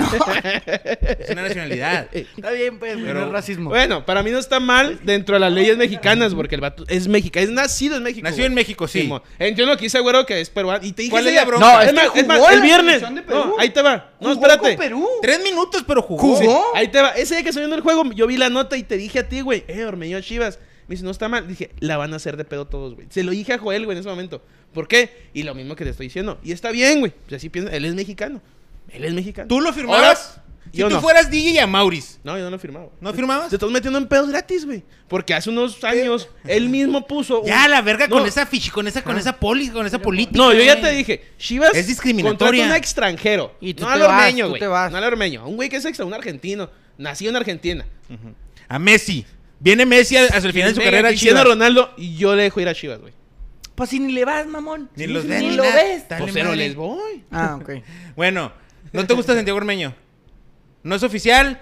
Es 1.18 1.30
una 1.30 1.42
nacionalidad. 1.42 2.08
Está 2.12 2.50
bien, 2.52 2.78
pues, 2.78 2.94
güey, 2.94 3.06
Pero- 3.06 3.20
no 3.20 3.26
es 3.26 3.32
racismo. 3.32 3.70
Bueno, 3.70 4.06
para 4.06 4.22
mí 4.22 4.30
no 4.30 4.38
está 4.38 4.60
mal 4.60 5.00
dentro 5.02 5.34
de 5.34 5.40
las 5.40 5.52
leyes 5.52 5.76
mexicanas, 5.76 6.34
porque 6.34 6.54
el 6.54 6.60
vato 6.60 6.84
es 6.88 7.08
mexicano, 7.08 7.44
es 7.44 7.50
nacido 7.52 7.96
en 7.96 8.02
México. 8.04 8.22
Nació 8.22 8.38
güey. 8.38 8.46
en 8.46 8.54
México, 8.54 8.86
sí. 8.88 9.02
Simón. 9.02 9.22
Entiendo 9.38 9.76
que 9.76 9.82
dice 9.82 9.98
güero 10.00 10.24
que 10.24 10.40
es 10.40 10.48
peruano. 10.48 10.86
Y 10.86 10.92
te 10.92 11.02
dije 11.02 11.10
¿Cuál 11.10 11.26
es 11.26 11.34
la 11.34 11.44
bronca? 11.44 11.66
No, 11.66 11.80
es 11.82 11.88
es 12.14 12.26
más, 12.26 12.38
es 12.40 12.52
el 12.54 12.60
viernes. 12.62 12.94
selección 13.00 13.14
de 13.16 13.22
Perú. 13.22 13.38
No, 13.46 13.54
ahí 13.58 13.70
te 13.70 13.82
va. 13.82 14.10
No, 14.20 14.28
Jugó 14.34 14.46
espérate. 14.46 14.68
con 14.76 14.76
Perú. 14.76 15.08
Tres 15.22 15.42
minutos, 15.42 15.84
pero 15.86 16.00
jugó. 16.00 16.20
¿Jugó? 16.36 16.38
Sí, 16.38 16.78
ahí 16.78 16.88
te 16.88 17.02
va. 17.02 17.10
Ese 17.10 17.34
día 17.34 17.42
que 17.42 17.50
estoy 17.50 17.62
viendo 17.62 17.76
el 17.76 17.82
juego, 17.82 18.04
yo 18.12 18.26
vi 18.26 18.36
la 18.36 18.48
nota 18.48 18.76
y 18.76 18.84
te 18.84 18.96
dije 18.96 19.18
a 19.18 19.28
ti, 19.28 19.40
güey, 19.40 19.64
eh, 19.68 19.84
Ormeño 19.84 20.20
Chivas. 20.20 20.58
Me 20.86 20.94
dice, 20.94 21.04
no 21.04 21.10
está 21.10 21.28
mal. 21.28 21.46
Dije, 21.46 21.70
la 21.80 21.98
van 21.98 22.12
a 22.14 22.16
hacer 22.16 22.36
de 22.38 22.44
pedo 22.44 22.66
todos, 22.66 22.94
güey. 22.94 23.08
Se 23.10 23.22
lo 23.22 23.32
dije 23.32 23.52
a 23.52 23.58
Joel, 23.58 23.84
güey, 23.84 23.96
en 23.96 24.00
ese 24.00 24.08
momento. 24.08 24.40
¿Por 24.72 24.88
qué? 24.88 25.10
Y 25.34 25.42
lo 25.42 25.54
mismo 25.54 25.76
que 25.76 25.84
te 25.84 25.90
estoy 25.90 26.06
diciendo. 26.06 26.38
Y 26.42 26.52
está 26.52 26.70
bien, 26.70 27.00
güey. 27.00 27.12
Pues 27.26 27.36
así 27.38 27.50
piensa, 27.50 27.74
él 27.76 27.84
es 27.84 27.94
mexicano. 27.94 28.40
Él 28.90 29.04
es 29.04 29.12
mexicano. 29.14 29.48
¿Tú 29.48 29.60
lo 29.60 29.72
firmabas? 29.72 30.02
Ahora, 30.02 30.44
si 30.70 30.78
yo 30.78 30.88
tú 30.88 30.96
no. 30.96 31.00
fueras 31.00 31.30
DJ 31.30 31.50
y 31.52 31.58
a 31.58 31.66
Maurice, 31.66 32.18
No, 32.24 32.36
yo 32.36 32.44
no 32.44 32.50
lo 32.50 32.56
he 32.56 32.58
firmado. 32.58 32.92
¿no 33.00 33.12
firmabas? 33.14 33.48
Te 33.48 33.56
estás 33.56 33.70
metiendo 33.70 33.98
en 33.98 34.06
pedos 34.06 34.28
gratis, 34.28 34.66
güey. 34.66 34.82
Porque 35.08 35.32
hace 35.34 35.48
unos 35.50 35.82
años 35.84 36.28
él 36.44 36.68
mismo 36.68 37.06
puso. 37.06 37.40
un- 37.40 37.46
Ya, 37.46 37.66
la 37.68 37.80
verga 37.80 38.06
No. 38.06 38.16
con 38.16 38.26
esa 38.26 38.44
fichi, 38.44 38.70
con 38.70 38.86
esa, 38.86 39.02
con 39.02 39.16
esa 39.16 39.34
poli, 39.38 39.68
con 39.70 39.86
esa 39.86 39.98
política. 39.98 40.36
No, 40.38 40.52
yo 40.52 40.62
ya 40.62 40.78
te 40.80 40.90
dije, 40.90 41.22
Chivas 41.38 41.74
Es 41.74 41.86
discriminatoria. 41.86 42.36
contrata 42.64 42.70
un 42.70 42.76
extranjero. 42.76 43.54
Y 43.60 43.74
tú 43.74 43.82
no 43.84 43.88
te 43.88 43.94
al 43.94 44.00
vas, 44.00 44.10
ormeño, 44.20 44.48
güey. 44.50 44.60
te 44.60 44.66
vas. 44.66 44.90
No 44.92 44.98
al 44.98 45.04
ormeño. 45.04 45.46
Un 45.46 45.56
güey 45.56 45.68
que 45.70 45.76
es 45.76 45.84
extra, 45.86 46.04
un 46.04 46.12
argentino. 46.14 46.68
Nacido 46.98 47.30
en 47.30 47.36
Argentina. 47.36 47.86
A 48.68 48.78
Messi. 48.78 49.24
Viene 49.60 49.86
Messi 49.86 50.16
hacia 50.16 50.36
el 50.36 50.52
final 50.52 50.70
de 50.70 50.74
su 50.74 50.82
carrera 50.84 51.08
a 51.08 51.12
Cristiano. 51.12 51.42
Ronaldo 51.44 51.94
y 51.96 52.14
yo 52.16 52.36
le 52.36 52.42
dejo 52.44 52.60
ir 52.60 52.68
a 52.68 52.74
Chivas, 52.74 53.00
güey. 53.00 53.12
Pues 53.74 53.90
si 53.90 54.00
ni 54.00 54.12
le 54.12 54.24
vas, 54.24 54.46
mamón. 54.46 54.90
Ni 54.96 55.06
los 55.06 55.26
ves 55.26 55.40
Ni 55.40 55.48
ni 55.50 55.56
lo 55.56 55.62
ves. 55.62 56.04
Pues 56.18 56.32
pero 56.34 56.54
les 56.54 56.74
voy. 56.74 57.24
Ah, 57.30 57.56
ok. 57.60 57.70
Bueno, 58.16 58.52
¿no 58.92 59.06
te 59.06 59.14
gusta 59.14 59.34
Santiago 59.34 59.56
Ormeño? 59.56 59.94
¿No 60.82 60.94
es 60.94 61.02
oficial? 61.02 61.60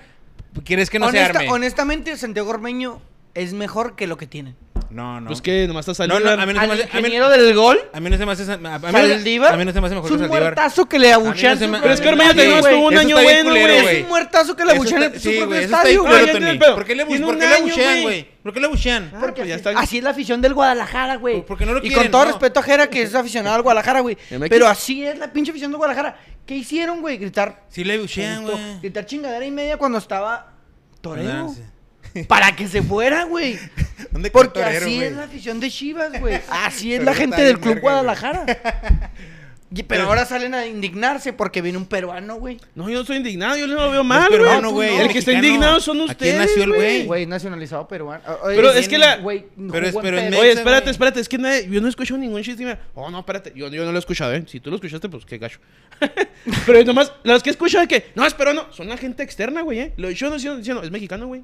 ¿Quieres 0.64 0.88
que 0.90 0.98
no 0.98 1.10
se 1.10 1.18
Honesta- 1.18 1.38
arme? 1.40 1.50
honestamente, 1.50 2.16
Santiago 2.16 2.50
Ormeño 2.50 3.00
es 3.34 3.52
mejor 3.52 3.94
que 3.96 4.06
lo 4.06 4.16
que 4.16 4.26
tienen. 4.26 4.56
No, 4.88 5.20
no. 5.20 5.26
Pues 5.26 5.42
que 5.42 5.66
nomás 5.66 5.86
está 5.88 6.06
No, 6.06 6.14
saliendo. 6.14 6.36
no, 6.36 6.42
a 6.42 6.46
mí 6.46 6.52
no 6.54 6.60
se 6.60 6.64
Al 6.64 6.68
me 6.68 6.74
hace... 6.74 6.82
A 6.84 6.86
mí, 6.86 6.98
ingeniero 7.00 7.28
del 7.28 7.54
gol, 7.54 7.78
a 7.92 7.98
mí 8.00 8.08
no 8.08 8.16
se 8.16 8.24
me 8.24 8.32
hace... 8.32 8.50
A 8.50 8.56
mí, 8.56 8.62
no- 8.62 8.78
Saldívar, 8.92 9.52
a 9.52 9.56
mí 9.56 9.64
no 9.64 9.72
se 9.72 9.80
me 9.80 9.86
hace 9.88 9.94
mejor 9.96 10.06
es 10.06 10.10
que 10.10 10.14
un 10.14 10.20
Saldívar. 10.20 10.42
muertazo 10.42 10.86
que 10.88 10.98
le 10.98 11.12
A 11.12 11.18
mí 11.18 11.24
no 11.24 11.30
abuchean. 11.30 11.58
se 11.58 11.66
me- 11.68 11.80
Pero 11.80 11.92
es 11.92 12.00
que 12.00 12.08
Ormeño 12.08 12.32
güey. 12.34 12.56
estuvo 12.56 12.86
un 12.86 12.92
Eso 12.94 13.00
año 13.02 13.18
está 13.18 13.30
bien 13.32 13.44
bueno, 13.46 13.50
culero, 13.50 13.66
güey. 13.74 13.82
güey. 13.82 13.96
Es 13.96 14.02
un 14.04 14.08
muertazo 14.08 14.56
que 14.56 14.64
le 14.64 14.70
Eso 14.72 14.80
abuchean 14.80 15.02
está- 15.02 15.14
en 15.16 15.20
su 15.20 15.28
sí, 15.28 15.36
propio 15.36 15.46
güey, 15.48 15.58
eso 15.58 15.64
está 15.66 15.76
estadio, 15.78 16.02
bien 16.04 16.12
güey. 16.14 16.32
Tony. 16.58 16.74
¿Por 16.76 16.84
qué 16.84 16.94
le, 16.94 17.02
bus- 17.04 17.08
Tiene 17.10 17.26
¿por 17.26 17.34
un 17.34 17.40
qué 17.40 17.46
le 17.48 17.54
año, 17.54 17.74
güey. 17.74 18.02
güey? 18.02 18.28
¿Por 18.44 18.52
qué 18.54 18.60
le 18.60 18.66
abuchean? 18.66 19.10
Ah, 19.12 19.18
Porque 19.20 19.40
pues 19.40 19.48
ya 19.48 19.54
así, 19.56 19.68
está. 19.68 19.80
así 19.80 19.98
es 19.98 20.04
la 20.04 20.10
afición 20.10 20.40
del 20.40 20.54
Guadalajara, 20.54 21.16
güey. 21.16 21.44
¿Por 21.44 21.58
qué 21.58 21.66
no 21.66 21.72
lo 21.72 21.78
y 21.78 21.82
quieren? 21.82 21.98
con 22.04 22.10
todo 22.12 22.24
No. 22.24 22.30
respeto 22.30 22.60
a 22.60 22.62
Jera, 22.62 22.86
que 22.88 23.02
es 23.02 23.14
aficionado 23.14 23.56
al 23.56 23.62
Guadalajara, 23.62 24.00
güey. 24.00 24.16
MX. 24.30 24.48
Pero 24.48 24.68
así 24.68 25.04
es 25.04 25.18
la 25.18 25.32
pinche 25.32 25.50
afición 25.50 25.72
del 25.72 25.78
Guadalajara. 25.78 26.16
¿Qué 26.47 26.55
hicieron, 26.55 27.01
güey? 27.01 27.18
Gritar. 27.18 27.64
Sí 27.68 27.82
le 27.82 27.94
abuchean, 27.94 28.42
puto, 28.42 28.53
güey. 28.53 28.80
Gritar 28.80 29.05
chingadera 29.05 29.44
y 29.44 29.51
media 29.51 29.76
cuando 29.76 29.99
estaba 29.99 30.55
Torero. 31.01 31.53
Ah. 31.53 32.22
Para 32.28 32.55
que 32.55 32.68
se 32.68 32.82
fuera, 32.82 33.24
güey. 33.24 33.59
¿Dónde 34.12 34.30
quedó 34.30 34.42
Porque 34.42 34.61
Torero, 34.61 34.86
así 34.86 35.03
es 35.03 35.12
la 35.12 35.24
afición 35.24 35.61
de 35.61 35.70
Chivas, 35.70 36.20
güey. 36.20 36.40
Así 36.49 36.94
es 36.94 37.03
la 37.03 37.14
gente 37.14 37.42
del 37.42 37.59
Club. 37.59 37.80
Guadalajara. 37.80 38.47
Y- 39.74 39.82
Pero 39.82 40.04
ahora 40.04 40.24
salen 40.24 40.54
a 40.54 40.64
indignarse 40.64 41.32
porque 41.32 41.60
viene 41.60 41.76
un 41.76 41.86
peruano, 41.86 42.36
güey. 42.36 42.56
No, 42.76 42.88
yo 42.88 42.94
no 42.94 43.00
estoy 43.00 43.16
indignado, 43.16 43.56
yo 43.56 43.66
no 43.66 43.74
lo 43.74 43.90
veo 43.90 44.04
mal, 44.04 44.28
peruano, 44.28 44.70
güey. 44.70 44.90
güey, 44.90 45.00
El 45.00 45.06
es 45.08 45.12
que 45.12 45.18
está 45.18 45.32
mexicano. 45.32 45.46
indignado 45.54 45.80
son 45.80 46.00
Aquí 46.02 46.10
ustedes, 46.12 46.36
nació 46.38 46.62
el 46.62 46.68
güey. 46.68 46.80
güey. 46.80 47.06
Güey, 47.06 47.26
nacionalizado 47.26 47.88
peruano. 47.88 48.22
Ah, 48.24 48.36
Pero 48.46 48.70
oye, 48.70 48.78
es 48.78 48.88
que 48.88 48.96
la- 48.96 49.16
Güey, 49.16 49.44
Pero 49.72 49.86
es- 49.86 49.92
jugó 49.92 50.00
en 50.00 50.04
pero 50.06 50.18
es 50.18 50.24
Perú. 50.24 50.38
Oye, 50.40 50.52
espérate, 50.52 50.82
güey. 50.84 50.90
espérate, 50.92 51.20
es 51.20 51.28
que 51.28 51.38
nadie- 51.38 51.68
yo 51.68 51.80
no 51.80 51.88
escucho 51.88 52.16
ningún 52.16 52.42
chiste. 52.42 52.62
y 52.62 52.66
me- 52.66 52.78
Oh, 52.94 53.10
no, 53.10 53.18
espérate, 53.18 53.52
yo, 53.56 53.68
yo 53.68 53.84
no 53.84 53.90
lo 53.90 53.98
he 53.98 54.00
escuchado, 54.00 54.32
¿eh? 54.34 54.44
Si 54.46 54.60
tú 54.60 54.70
lo 54.70 54.76
escuchaste, 54.76 55.08
pues 55.08 55.24
qué 55.26 55.38
gacho. 55.38 55.58
Pero 56.66 56.84
nomás, 56.84 57.12
los 57.24 57.42
que 57.42 57.50
escuchan 57.50 57.82
de 57.82 57.88
que, 57.88 58.10
no, 58.14 58.24
es 58.24 58.34
peruano, 58.34 58.66
son 58.72 58.88
la 58.88 58.96
gente 58.96 59.22
externa, 59.24 59.62
güey, 59.62 59.80
¿eh? 59.80 59.92
Lo 59.96 60.10
yo 60.12 60.30
no 60.30 60.36
estoy 60.36 60.58
diciendo, 60.58 60.82
es 60.84 60.90
mexicano, 60.92 61.26
güey. 61.26 61.42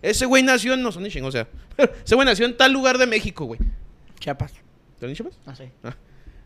Ese 0.00 0.24
güey 0.26 0.42
nació, 0.42 0.72
en- 0.74 0.82
no 0.82 0.90
son 0.90 1.02
ni 1.02 1.10
chingón, 1.10 1.28
o 1.28 1.32
sea, 1.32 1.46
ese 2.04 2.14
güey 2.14 2.24
nació 2.24 2.46
en 2.46 2.56
tal 2.56 2.72
lugar 2.72 2.96
de 2.96 3.06
México, 3.06 3.44
güey. 3.44 3.60
Chiapas. 4.20 4.52
¿Te 4.98 5.06
lo 5.06 5.08
dicho, 5.10 5.22
pues? 5.24 5.36
No 5.46 5.54
sé. 5.54 5.70
Ah. 5.84 5.94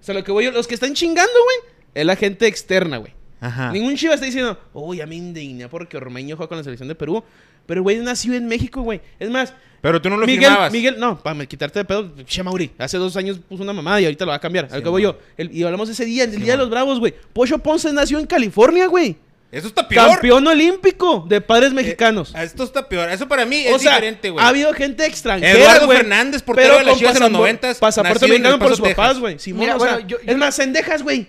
O 0.03 0.05
sea, 0.05 0.15
lo 0.15 0.23
que 0.25 0.33
voy, 0.33 0.51
los 0.51 0.67
que 0.67 0.75
están 0.75 0.93
chingando, 0.95 1.33
güey, 1.33 1.73
es 1.95 2.05
la 2.05 2.17
gente 2.17 2.47
externa, 2.49 2.97
güey. 2.99 3.13
Ajá. 3.41 3.73
Ningún 3.73 3.97
Chivas 3.97 4.17
está 4.17 4.27
diciendo, 4.27 4.59
uy, 4.75 5.01
a 5.01 5.07
mí 5.07 5.19
me 5.21 5.27
indigna 5.29 5.69
porque 5.69 5.97
Ormeño 5.97 6.37
juega 6.37 6.49
con 6.49 6.59
la 6.59 6.65
selección 6.65 6.89
de 6.89 6.95
Perú. 6.95 7.23
Pero 7.67 7.83
güey 7.83 7.99
nació 7.99 8.35
en 8.35 8.47
México, 8.47 8.83
güey. 8.83 9.01
Es 9.21 9.31
más, 9.31 9.55
Pero 9.81 10.03
tú 10.03 10.11
no 10.11 10.17
lo 10.17 10.27
Miguel, 10.27 10.45
firmabas. 10.47 10.73
Miguel, 10.73 10.97
no, 10.99 11.21
para 11.23 11.47
quitarte 11.47 11.79
de 11.79 11.85
pedo, 11.85 12.13
che 12.27 12.43
Mauri, 12.43 12.73
hace 12.79 12.99
dos 12.99 13.17
años 13.17 13.39
puso 13.49 13.63
una 13.63 13.73
mamada 13.73 14.01
y 14.01 14.05
ahorita 14.05 14.25
lo 14.25 14.31
va 14.31 14.37
a 14.37 14.41
cambiar. 14.41 14.65
Al 14.67 14.79
Sí, 14.79 14.83
que 14.83 14.89
voy 14.89 15.03
yo. 15.03 15.17
El- 15.37 15.55
y 15.57 15.63
hablamos 15.63 15.89
ese 15.89 16.05
día, 16.05 16.25
el 16.25 16.33
Sí, 16.33 16.39
día 16.39 16.53
de 16.53 16.59
los 16.59 16.71
bravos, 16.71 16.99
güey. 16.99 17.15
Pocho 17.33 17.59
Ponce 17.59 17.93
nació 17.93 18.19
en 18.19 18.27
California, 18.27 18.87
güey. 18.87 19.17
Eso 19.53 19.69
está 19.69 19.87
peor. 19.87 20.09
Campeón 20.13 20.47
olímpico 20.47 21.25
de 21.29 21.41
padres 21.43 21.73
mexicanos. 21.75 22.35
Eh, 22.35 22.43
esto 22.43 22.65
está 22.65 22.89
peor. 22.89 23.11
Eso 23.11 23.29
para 23.29 23.45
mí 23.45 23.65
o 23.69 23.77
es 23.77 23.83
sea, 23.83 23.93
diferente, 23.97 24.31
güey. 24.31 24.43
ha 24.45 24.49
habido 24.49 24.73
gente 24.73 25.05
extranjera, 25.07 25.53
Eduardo 25.59 25.89
Fernández, 25.89 26.43
portero 26.43 26.79
de 26.79 26.85
las 26.85 26.97
Chivas 26.99 27.17
en 27.17 27.23
los 27.23 27.31
pasapor- 27.33 27.59
90s, 27.61 27.79
Pasaporte 27.79 28.27
mexicano 28.29 28.55
El 28.55 28.59
por 28.61 28.69
sus 28.71 28.81
Paso, 28.81 28.91
papás, 28.91 29.07
Texas. 29.09 29.21
güey. 29.21 29.39
Simón, 29.39 29.61
Mira, 29.61 29.77
o 29.77 29.81
sea, 29.81 29.93
bueno, 29.95 30.09
yo- 30.09 30.17
es 30.27 30.37
más, 30.39 30.55
Sendejas, 30.55 31.03
güey. 31.03 31.27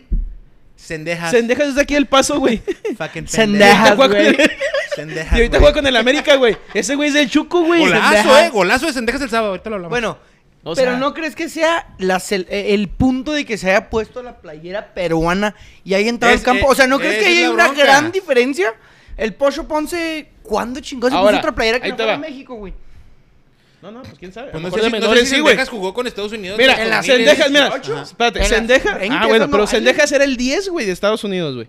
Sendejas. 0.76 1.32
Sendejas 1.32 1.68
es 1.70 1.76
de 1.76 1.82
aquí 1.82 1.94
del 1.94 2.06
paso, 2.08 2.40
güey. 2.40 2.62
Fucking 2.98 3.28
Sendejas, 3.28 3.96
güey. 3.96 4.38
Sendejas. 4.96 5.34
Y 5.34 5.36
ahorita 5.42 5.60
juega 5.60 5.74
con 5.74 5.88
el 5.88 5.96
América, 5.96 6.36
güey. 6.36 6.58
Ese 6.74 6.96
güey 6.96 7.10
es 7.10 7.16
del 7.16 7.30
Chuco, 7.30 7.62
güey. 7.64 7.82
Golazo, 7.82 8.14
Sendejas. 8.14 8.44
eh. 8.44 8.50
Golazo 8.52 8.86
de 8.88 8.94
Sendejas 8.94 9.22
el 9.22 9.30
sábado. 9.30 9.52
Ahorita 9.52 9.70
lo 9.70 9.76
hablamos. 9.78 9.90
Bueno, 9.92 10.18
O 10.66 10.76
pero 10.76 10.92
sea- 10.92 11.00
¿no 11.00 11.14
crees 11.14 11.36
que 11.36 11.50
sea 11.50 11.94
la 12.00 12.22
eh, 12.32 12.68
el 12.74 12.88
punto 12.88 13.34
de 13.34 13.46
que 13.46 13.58
se 13.58 13.70
haya 13.70 13.90
puesto 13.90 14.24
la 14.24 14.38
playera 14.40 14.94
peruana 14.94 15.56
y 15.84 15.94
haya 15.94 16.10
entrado 16.10 16.34
Es- 16.34 16.42
al 16.42 16.46
campo? 16.46 16.68
O 16.68 16.76
sea, 16.76 16.88
¿no 16.88 17.00
crees 17.00 17.18
que 17.20 17.26
hay 17.26 17.42
la 17.44 17.52
una 17.52 17.66
bronca. 17.68 17.84
gran 17.84 18.12
diferencia? 18.12 18.74
El 19.18 19.34
Pocho 19.34 19.68
Ponce, 19.68 20.30
¿cuándo 20.42 20.80
chingón 20.80 21.12
se 21.12 21.18
Ahora, 21.18 21.32
puso 21.32 21.40
otra 21.40 21.56
playera 21.56 21.80
que 21.80 21.90
no 21.90 21.96
fuera 21.96 22.12
va. 22.14 22.18
México, 22.18 22.56
güey? 22.56 22.74
No, 23.82 23.92
no, 23.92 24.02
pues 24.02 24.18
quién 24.18 24.32
sabe. 24.32 24.50
Pues 24.52 24.64
A 24.64 24.68
no 24.70 24.74
sé 24.74 24.82
si, 24.90 24.92
no 25.00 25.14
sé 25.14 25.20
si 25.20 25.26
sí, 25.26 25.40
güey. 25.42 25.52
Sendejas 25.52 25.70
jugó 25.70 25.94
con 25.94 26.08
Estados 26.08 26.32
Unidos. 26.32 26.58
Mira, 26.58 26.76
en 26.82 26.90
miles. 26.90 27.06
Sendejas, 27.06 27.52
mira. 27.52 27.68
Ajá. 27.68 28.02
Espérate, 28.04 28.40
En 28.40 28.44
las 28.44 28.50
Sendejas. 28.58 29.00
20 29.00 29.18
Ah, 29.20 29.28
bueno, 29.28 29.46
no 29.48 29.52
pero. 29.52 29.68
Sendejas 29.68 30.12
era 30.14 30.24
el 30.24 30.38
10, 30.38 30.70
güey, 30.70 30.86
de 30.86 30.94
Estados 30.94 31.24
Unidos, 31.26 31.56
güey. 31.56 31.68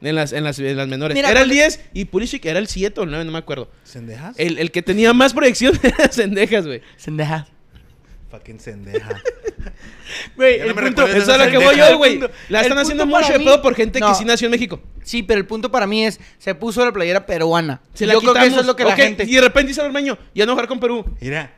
En 0.00 0.14
las, 0.14 0.32
en, 0.32 0.44
las, 0.44 0.58
en 0.58 0.76
las 0.76 0.88
menores. 0.88 1.14
Mira, 1.14 1.30
era 1.30 1.40
el 1.42 1.48
cuando- 1.48 1.54
10 1.62 1.80
y 1.92 2.06
Pulisic 2.06 2.44
era 2.46 2.58
el 2.58 2.66
7 2.68 3.00
o 3.00 3.04
el 3.04 3.10
9, 3.10 3.24
no 3.26 3.32
me 3.32 3.38
acuerdo. 3.38 3.70
¿Sendejas? 3.84 4.34
El, 4.38 4.58
el 4.58 4.70
que 4.70 4.80
tenía 4.82 5.12
más 5.12 5.34
proyección 5.34 5.78
era 5.82 6.10
Sendejas, 6.10 6.66
güey. 6.66 6.80
Sendejas. 6.96 7.46
Fucking 8.30 8.60
Sendeja. 8.60 9.08
Güey, 10.36 10.60
no 10.60 10.66
el 10.66 10.74
punto, 10.74 11.06
Eso 11.06 11.18
es 11.18 11.28
a 11.28 11.44
lo 11.44 11.50
que 11.50 11.58
voy 11.58 11.76
yo, 11.76 11.96
güey. 11.98 12.20
La 12.48 12.60
están 12.60 12.78
haciendo 12.78 13.06
mucho 13.06 13.32
de 13.32 13.38
pedo 13.40 13.60
por 13.60 13.74
gente 13.74 13.98
No. 13.98 14.08
que 14.08 14.14
sí 14.14 14.24
nació 14.24 14.46
en 14.46 14.52
México. 14.52 14.80
Sí, 15.02 15.22
pero 15.22 15.40
el 15.40 15.46
punto 15.46 15.70
para 15.70 15.86
mí 15.86 16.04
es, 16.04 16.20
se 16.38 16.54
puso 16.54 16.84
la 16.84 16.92
playera 16.92 17.26
peruana. 17.26 17.80
Se 17.94 18.06
la 18.06 18.12
Yo 18.14 18.20
creo 18.20 18.34
que 18.34 18.46
eso 18.46 18.60
es 18.60 18.66
lo 18.66 18.76
que 18.76 18.84
la 18.84 18.94
gente... 18.94 19.24
Y 19.24 19.34
de 19.34 19.40
repente 19.40 19.68
dice 19.68 19.80
el 19.80 19.88
Ormeño, 19.88 20.16
ya 20.34 20.46
no 20.46 20.52
jugar 20.52 20.68
con 20.68 20.78
Perú. 20.78 21.04
Mira, 21.20 21.52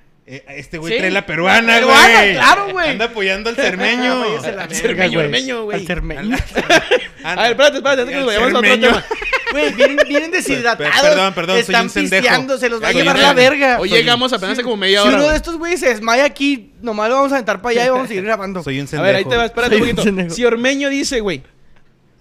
este 0.48 0.78
güey 0.78 0.92
Sí. 0.92 0.98
trae 0.98 1.10
la 1.10 1.24
peruana, 1.26 1.80
güey. 1.80 1.94
Peruana, 1.96 2.32
claro, 2.32 2.68
güey. 2.72 2.90
Anda 2.90 3.04
apoyando 3.06 3.50
al 3.50 3.56
cermeño. 3.56 4.20
Váyase 4.28 4.48
a 4.48 4.52
la 4.52 4.62
Al 4.64 4.68
verga, 4.68 4.80
cermeño, 4.82 5.12
güey. 5.14 5.24
ormeño, 5.26 5.62
güey. 5.64 5.80
Al 5.80 5.86
cermeño. 5.86 6.36
A 7.24 7.34
ver, 7.42 7.50
espérate, 7.52 7.76
espérate, 7.78 8.00
antes 8.02 8.08
que 8.08 8.16
nos 8.16 8.26
vayamos 8.26 8.54
a 8.54 8.58
otro 8.58 8.70
tema. 8.70 9.04
Güey, 9.50 9.72
vienen, 9.72 9.96
vienen 10.06 10.30
deshidratados. 10.30 10.92
Per- 10.92 11.10
perdón, 11.10 11.32
perdón, 11.32 11.54
soy 11.56 11.60
Están 11.62 11.84
un 11.84 11.90
sendejo. 11.90 12.20
pisteando, 12.22 12.58
se 12.58 12.68
los 12.68 12.82
va 12.82 12.88
a 12.88 12.92
Soy 12.92 13.00
llevar 13.00 13.16
un 13.16 13.22
la 13.22 13.32
verga. 13.32 13.78
Hoy 13.80 13.88
Soy- 13.88 13.98
llegamos 13.98 14.30
apenas 14.34 14.52
hace 14.52 14.62
como 14.62 14.76
media 14.76 15.00
Si 15.00 15.08
hora. 15.08 15.16
uno 15.16 15.28
de 15.30 15.36
estos 15.36 15.56
güeyes 15.56 15.80
se 15.80 15.88
desmaya 15.88 16.26
aquí, 16.26 16.74
nomás 16.82 17.08
lo 17.08 17.14
vamos 17.14 17.32
a 17.32 17.36
aventar 17.36 17.62
para 17.62 17.70
allá 17.72 17.86
y 17.86 17.88
vamos 17.88 18.04
a 18.04 18.08
seguir 18.08 18.24
grabando. 18.24 18.62
Soy 18.62 18.78
un 18.78 18.84
A 18.84 18.88
sendejo. 18.88 19.06
ver, 19.06 19.16
ahí 19.16 19.24
te 19.24 19.36
va, 19.38 19.46
espérate 19.46 19.76
un 19.76 19.80
Soy 19.80 19.90
un 19.90 19.96
poquito. 19.96 20.02
sendejo. 20.16 20.34
Si 20.34 20.44
Ormeño 20.44 20.90
dice, 20.90 21.20
güey, 21.20 21.42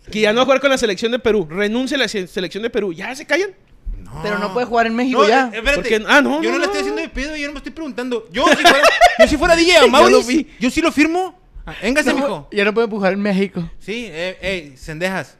que 0.09 0.21
ya 0.21 0.31
no 0.31 0.37
va 0.37 0.41
a 0.43 0.45
jugar 0.45 0.61
con 0.61 0.69
la 0.69 0.77
selección 0.77 1.11
de 1.11 1.19
Perú, 1.19 1.45
renuncia 1.51 1.97
a 1.97 1.99
la 1.99 2.07
se- 2.07 2.27
selección 2.27 2.63
de 2.63 2.69
Perú, 2.69 2.93
¿ya 2.93 3.13
se 3.13 3.25
callan? 3.25 3.49
No. 4.13 4.21
Pero 4.23 4.39
no 4.39 4.53
puede 4.53 4.65
jugar 4.65 4.87
en 4.87 4.95
México 4.95 5.21
No, 5.21 5.27
ya. 5.27 5.45
eh, 5.53 5.57
espérate. 5.57 5.75
Porque- 5.75 6.03
ah, 6.07 6.21
no, 6.21 6.41
Yo 6.41 6.49
no, 6.51 6.55
no, 6.55 6.59
le 6.59 6.65
estoy 6.65 6.79
haciendo 6.79 7.01
de 7.01 7.09
pedo, 7.09 7.35
yo 7.35 7.47
no 7.47 7.53
me 7.53 7.57
estoy 7.59 7.71
preguntando. 7.73 8.25
Yo 8.31 8.45
si 8.47 8.55
fuera, 8.63 8.81
yo 9.19 9.27
si 9.27 9.37
fuera 9.37 9.55
DJ 9.57 9.77
a 9.77 9.87
Maurice, 9.87 10.19
lo 10.21 10.23
vi. 10.27 10.47
yo 10.59 10.69
sí 10.71 10.81
lo 10.81 10.91
firmo. 10.91 11.39
Ah, 11.65 11.75
Véngase, 11.81 12.11
No, 12.13 12.15
mijo. 12.15 12.47
ya 12.51 12.63
no 12.65 12.73
puede 12.73 12.87
jugar 12.87 13.13
en 13.13 13.21
México. 13.21 13.69
Sí, 13.79 14.07
eh, 14.09 14.37
eh, 14.41 14.73
Sendejas. 14.77 15.37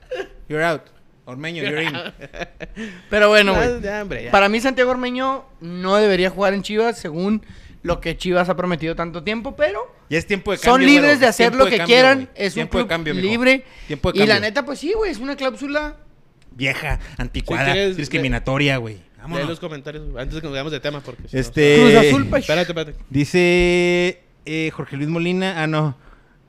You're 0.50 0.64
out. 0.66 0.82
Ormeño, 1.26 1.64
you're 1.64 1.84
in. 1.84 1.94
Pero 3.10 3.30
bueno, 3.30 3.54
güey. 3.56 3.82
ya, 3.82 4.02
hombre, 4.02 4.26
ya. 4.26 4.32
Para 4.32 4.50
mí 4.50 4.60
Santiago 4.62 4.92
Ormeño 4.92 5.46
no 5.62 5.96
debería 5.98 6.30
jugar 6.30 6.54
en 6.54 6.62
Chivas 6.64 6.98
según 6.98 7.46
lo 7.84 8.00
que 8.02 8.18
Chivas 8.18 8.50
ha 8.50 8.56
prometido 8.56 8.96
tanto 8.96 9.24
tiempo, 9.24 9.56
pero 9.56 9.94
Ya 10.10 10.18
es 10.18 10.26
tiempo 10.26 10.52
de 10.52 10.58
cambio. 10.58 10.72
son 10.74 10.86
libres 10.86 11.20
de 11.20 11.26
hacer 11.28 11.54
lo 11.56 11.66
de 11.66 11.72
que 11.72 11.78
cambio, 11.78 11.96
quieran. 11.96 12.30
Es 12.36 12.56
un 12.58 12.64
de 12.64 12.70
club 12.70 12.88
cambio, 12.88 13.14
libre. 13.14 13.64
Tiempo 13.88 14.12
de 14.12 14.18
y 14.18 14.22
la 14.28 14.36
cambio. 14.36 14.50
neta, 14.50 14.66
pues 14.66 14.80
sí, 14.80 14.94
güey, 14.94 15.12
es 15.12 15.20
una 15.20 15.36
cláusula. 15.36 15.96
Vieja, 16.58 17.00
anticuada, 17.18 17.66
Si 17.68 17.72
quieres, 17.72 17.98
discriminatoria, 17.98 18.78
güey. 18.78 18.96
Lee 18.96 19.04
Vámonos. 19.22 19.48
los 19.50 19.60
comentarios 19.60 20.04
antes 20.18 20.36
de 20.36 20.42
que 20.42 20.46
nos 20.48 20.52
vayamos 20.54 20.72
de 20.72 20.80
tema 20.80 21.02
porque 21.02 21.24
si 21.28 21.36
no- 21.36 21.40
Este. 21.42 21.78
Cruz 21.82 21.96
Azul, 21.96 22.26
pa- 22.28 22.40
Espérate, 22.40 22.72
espérate. 22.72 22.96
Dice 23.10 24.22
eh, 24.46 24.72
Jorge 24.74 24.96
Luis 24.98 25.10
Molina. 25.10 25.62
Ah, 25.62 25.68
no. 25.68 25.96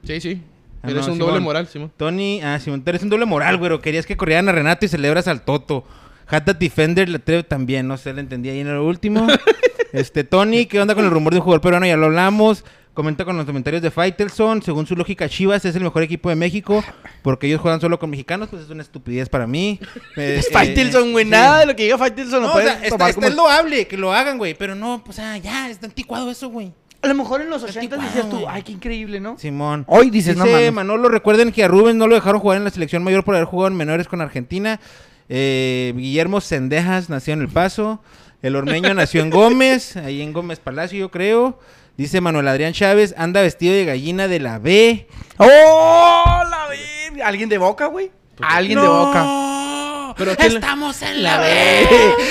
Sí, 0.04 0.20
sí. 0.20 0.42
Ah, 0.82 0.90
Eres 0.90 1.06
no, 1.06 1.12
un 1.12 1.18
Simón. 1.18 1.28
doble 1.30 1.40
moral, 1.40 1.66
Simón. 1.66 1.92
Tony, 1.96 2.40
ah, 2.42 2.58
Simón, 2.60 2.82
tú 2.82 2.90
eres 2.90 3.02
un 3.02 3.08
doble 3.10 3.26
moral, 3.26 3.56
güero. 3.58 3.80
Querías 3.80 4.06
que 4.06 4.16
corrieran 4.16 4.48
a 4.48 4.52
Renato 4.52 4.86
y 4.86 4.88
celebras 4.88 5.26
al 5.28 5.42
Toto. 5.42 5.84
Hatta 6.28 6.52
Defender 6.52 7.08
le 7.08 7.16
atreve 7.16 7.42
también, 7.42 7.88
no 7.88 7.96
sé, 7.96 8.12
le 8.14 8.20
entendí 8.20 8.48
ahí 8.50 8.60
en 8.60 8.72
lo 8.72 8.86
último. 8.86 9.26
este, 9.92 10.22
Tony, 10.24 10.66
¿qué 10.66 10.80
onda 10.80 10.94
con 10.94 11.04
el 11.04 11.10
rumor 11.10 11.32
de 11.32 11.38
un 11.40 11.44
jugador 11.44 11.60
peruano? 11.62 11.86
Ya 11.86 11.96
lo 11.96 12.06
hablamos. 12.06 12.64
Comenta 12.98 13.24
con 13.24 13.36
los 13.36 13.46
comentarios 13.46 13.80
de 13.80 13.92
Faitelson. 13.92 14.60
Según 14.60 14.84
su 14.84 14.96
lógica, 14.96 15.28
Chivas 15.28 15.64
es 15.64 15.76
el 15.76 15.84
mejor 15.84 16.02
equipo 16.02 16.30
de 16.30 16.34
México 16.34 16.82
porque 17.22 17.46
ellos 17.46 17.60
juegan 17.60 17.80
solo 17.80 17.96
con 18.00 18.10
mexicanos. 18.10 18.48
Pues 18.48 18.64
es 18.64 18.70
una 18.70 18.82
estupidez 18.82 19.28
para 19.28 19.46
mí. 19.46 19.78
Eh, 20.16 20.38
Es 20.40 20.48
eh, 20.48 20.52
Faitelson, 20.52 21.12
güey. 21.12 21.24
Nada 21.24 21.60
de 21.60 21.66
lo 21.66 21.76
que 21.76 21.84
diga 21.84 21.96
Faitelson 21.96 22.42
No, 22.42 22.48
lo 22.48 22.54
o 22.54 22.60
sea, 22.60 22.72
está, 22.82 22.86
está 22.86 23.12
como- 23.14 23.28
es 23.28 23.36
loable 23.36 23.86
que 23.86 23.96
lo 23.96 24.12
hagan, 24.12 24.36
güey. 24.36 24.54
Pero 24.54 24.74
no, 24.74 25.04
pues 25.04 25.20
ah, 25.20 25.38
ya, 25.38 25.70
está 25.70 25.86
anticuado 25.86 26.28
eso, 26.28 26.48
güey. 26.48 26.72
A 27.00 27.06
lo 27.06 27.14
mejor 27.14 27.40
en 27.40 27.50
los 27.50 27.62
Está 27.62 27.78
80 27.78 27.94
anticuado, 27.94 28.26
decías 28.26 28.42
tú, 28.42 28.48
ay, 28.48 28.62
qué 28.64 28.72
increíble, 28.72 29.20
¿no? 29.20 29.38
Simón. 29.38 29.84
Hoy 29.86 30.10
dices, 30.10 30.36
no 30.36 30.42
Dice 30.42 30.56
mames. 30.56 30.72
Manolo, 30.72 31.08
recuerden 31.08 31.52
que 31.52 31.62
a 31.62 31.68
Rubén 31.68 31.98
no 31.98 32.08
lo 32.08 32.16
dejaron 32.16 32.40
jugar 32.40 32.58
en 32.58 32.64
la 32.64 32.70
selección 32.70 33.04
mayor 33.04 33.22
por 33.22 33.36
haber 33.36 33.46
jugado 33.46 33.68
en 33.68 33.76
menores 33.76 34.08
con 34.08 34.20
Argentina. 34.20 34.80
Eh, 35.28 35.94
Guillermo 35.96 36.40
Sendejas 36.40 37.08
nació 37.10 37.34
en 37.34 37.42
El 37.42 37.48
Paso. 37.48 38.02
El 38.42 38.56
Ormeño 38.56 38.92
nació 38.92 39.22
en 39.22 39.30
Gómez, 39.30 39.96
ahí 39.96 40.20
en 40.20 40.32
Gómez 40.32 40.58
Palacio, 40.58 40.98
yo 40.98 41.12
creo. 41.12 41.60
Dice 41.98 42.20
Manuel 42.20 42.46
Adrián 42.46 42.72
Chávez, 42.72 43.12
anda 43.18 43.42
vestido 43.42 43.74
de 43.74 43.84
gallina 43.84 44.28
de 44.28 44.38
la 44.38 44.58
B. 44.60 45.08
¡Oh, 45.36 46.42
la 46.48 46.68
verga! 46.68 47.26
¿Alguien 47.26 47.48
de 47.48 47.58
boca, 47.58 47.86
güey? 47.86 48.10
Alguien 48.40 48.80
de 48.80 48.86
boca. 48.86 49.24
No, 49.24 50.14
Pero 50.16 50.36
¿quién 50.36 50.52
le- 50.52 50.58
estamos 50.60 51.02
en 51.02 51.22
La 51.24 51.36
la 51.38 51.40
B. 51.40 51.48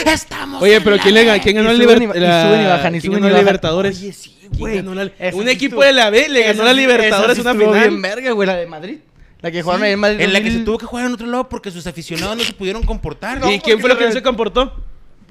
B. 0.05 0.11
Estamos 0.11 0.61
Oye, 0.63 0.75
en 0.77 0.83
pero 0.85 0.95
la 0.95 1.03
¿quién, 1.03 1.13
le, 1.15 1.25
B. 1.25 1.31
ga- 1.37 1.43
quién 1.43 1.55
ganó 1.57 1.73
Y 1.73 1.81
suben 1.81 2.01
y 2.03 2.07
la- 2.19 2.43
suben 2.47 2.61
y 2.61 2.65
bajan, 2.65 2.95
y 2.95 2.99
quién 3.01 3.11
suben 3.11 3.13
ganó 3.23 3.27
y 3.27 3.29
la 3.29 3.33
bajan. 3.33 3.45
Libertadores? 3.45 3.97
Oye, 3.99 4.13
sí, 4.13 4.37
¿Quién 4.39 4.51
güey. 4.57 4.75
ganó 4.77 4.95
la- 4.95 5.11
Un 5.33 5.49
equipo 5.49 5.75
estuvo- 5.75 5.83
de 5.83 5.91
la 5.93 6.09
B 6.09 6.29
le 6.29 6.43
ganó 6.43 6.63
la 6.63 6.73
Libertadores 6.73 7.37
una 7.39 7.53
final. 7.53 7.73
bien 7.89 8.01
verga, 8.01 8.31
güey, 8.31 8.47
la 8.47 8.55
de 8.55 8.67
Madrid. 8.67 8.97
La 9.41 9.51
que 9.51 9.61
jugaron 9.61 9.85
en 9.85 9.99
Madrid. 9.99 10.21
En 10.21 10.31
la 10.33 10.39
que 10.39 10.45
se 10.45 10.51
2000. 10.59 10.65
tuvo 10.65 10.77
que 10.77 10.85
jugar 10.85 11.05
en 11.05 11.13
otro 11.13 11.27
lado 11.27 11.49
porque 11.49 11.71
sus 11.71 11.85
aficionados 11.85 12.37
no 12.37 12.43
se 12.43 12.53
pudieron 12.53 12.83
comportar. 12.83 13.41
¿Y 13.51 13.59
quién 13.59 13.79
fue 13.81 13.89
lo 13.89 13.97
que 13.97 14.05
no 14.05 14.11
se 14.13 14.23
comportó? 14.23 14.73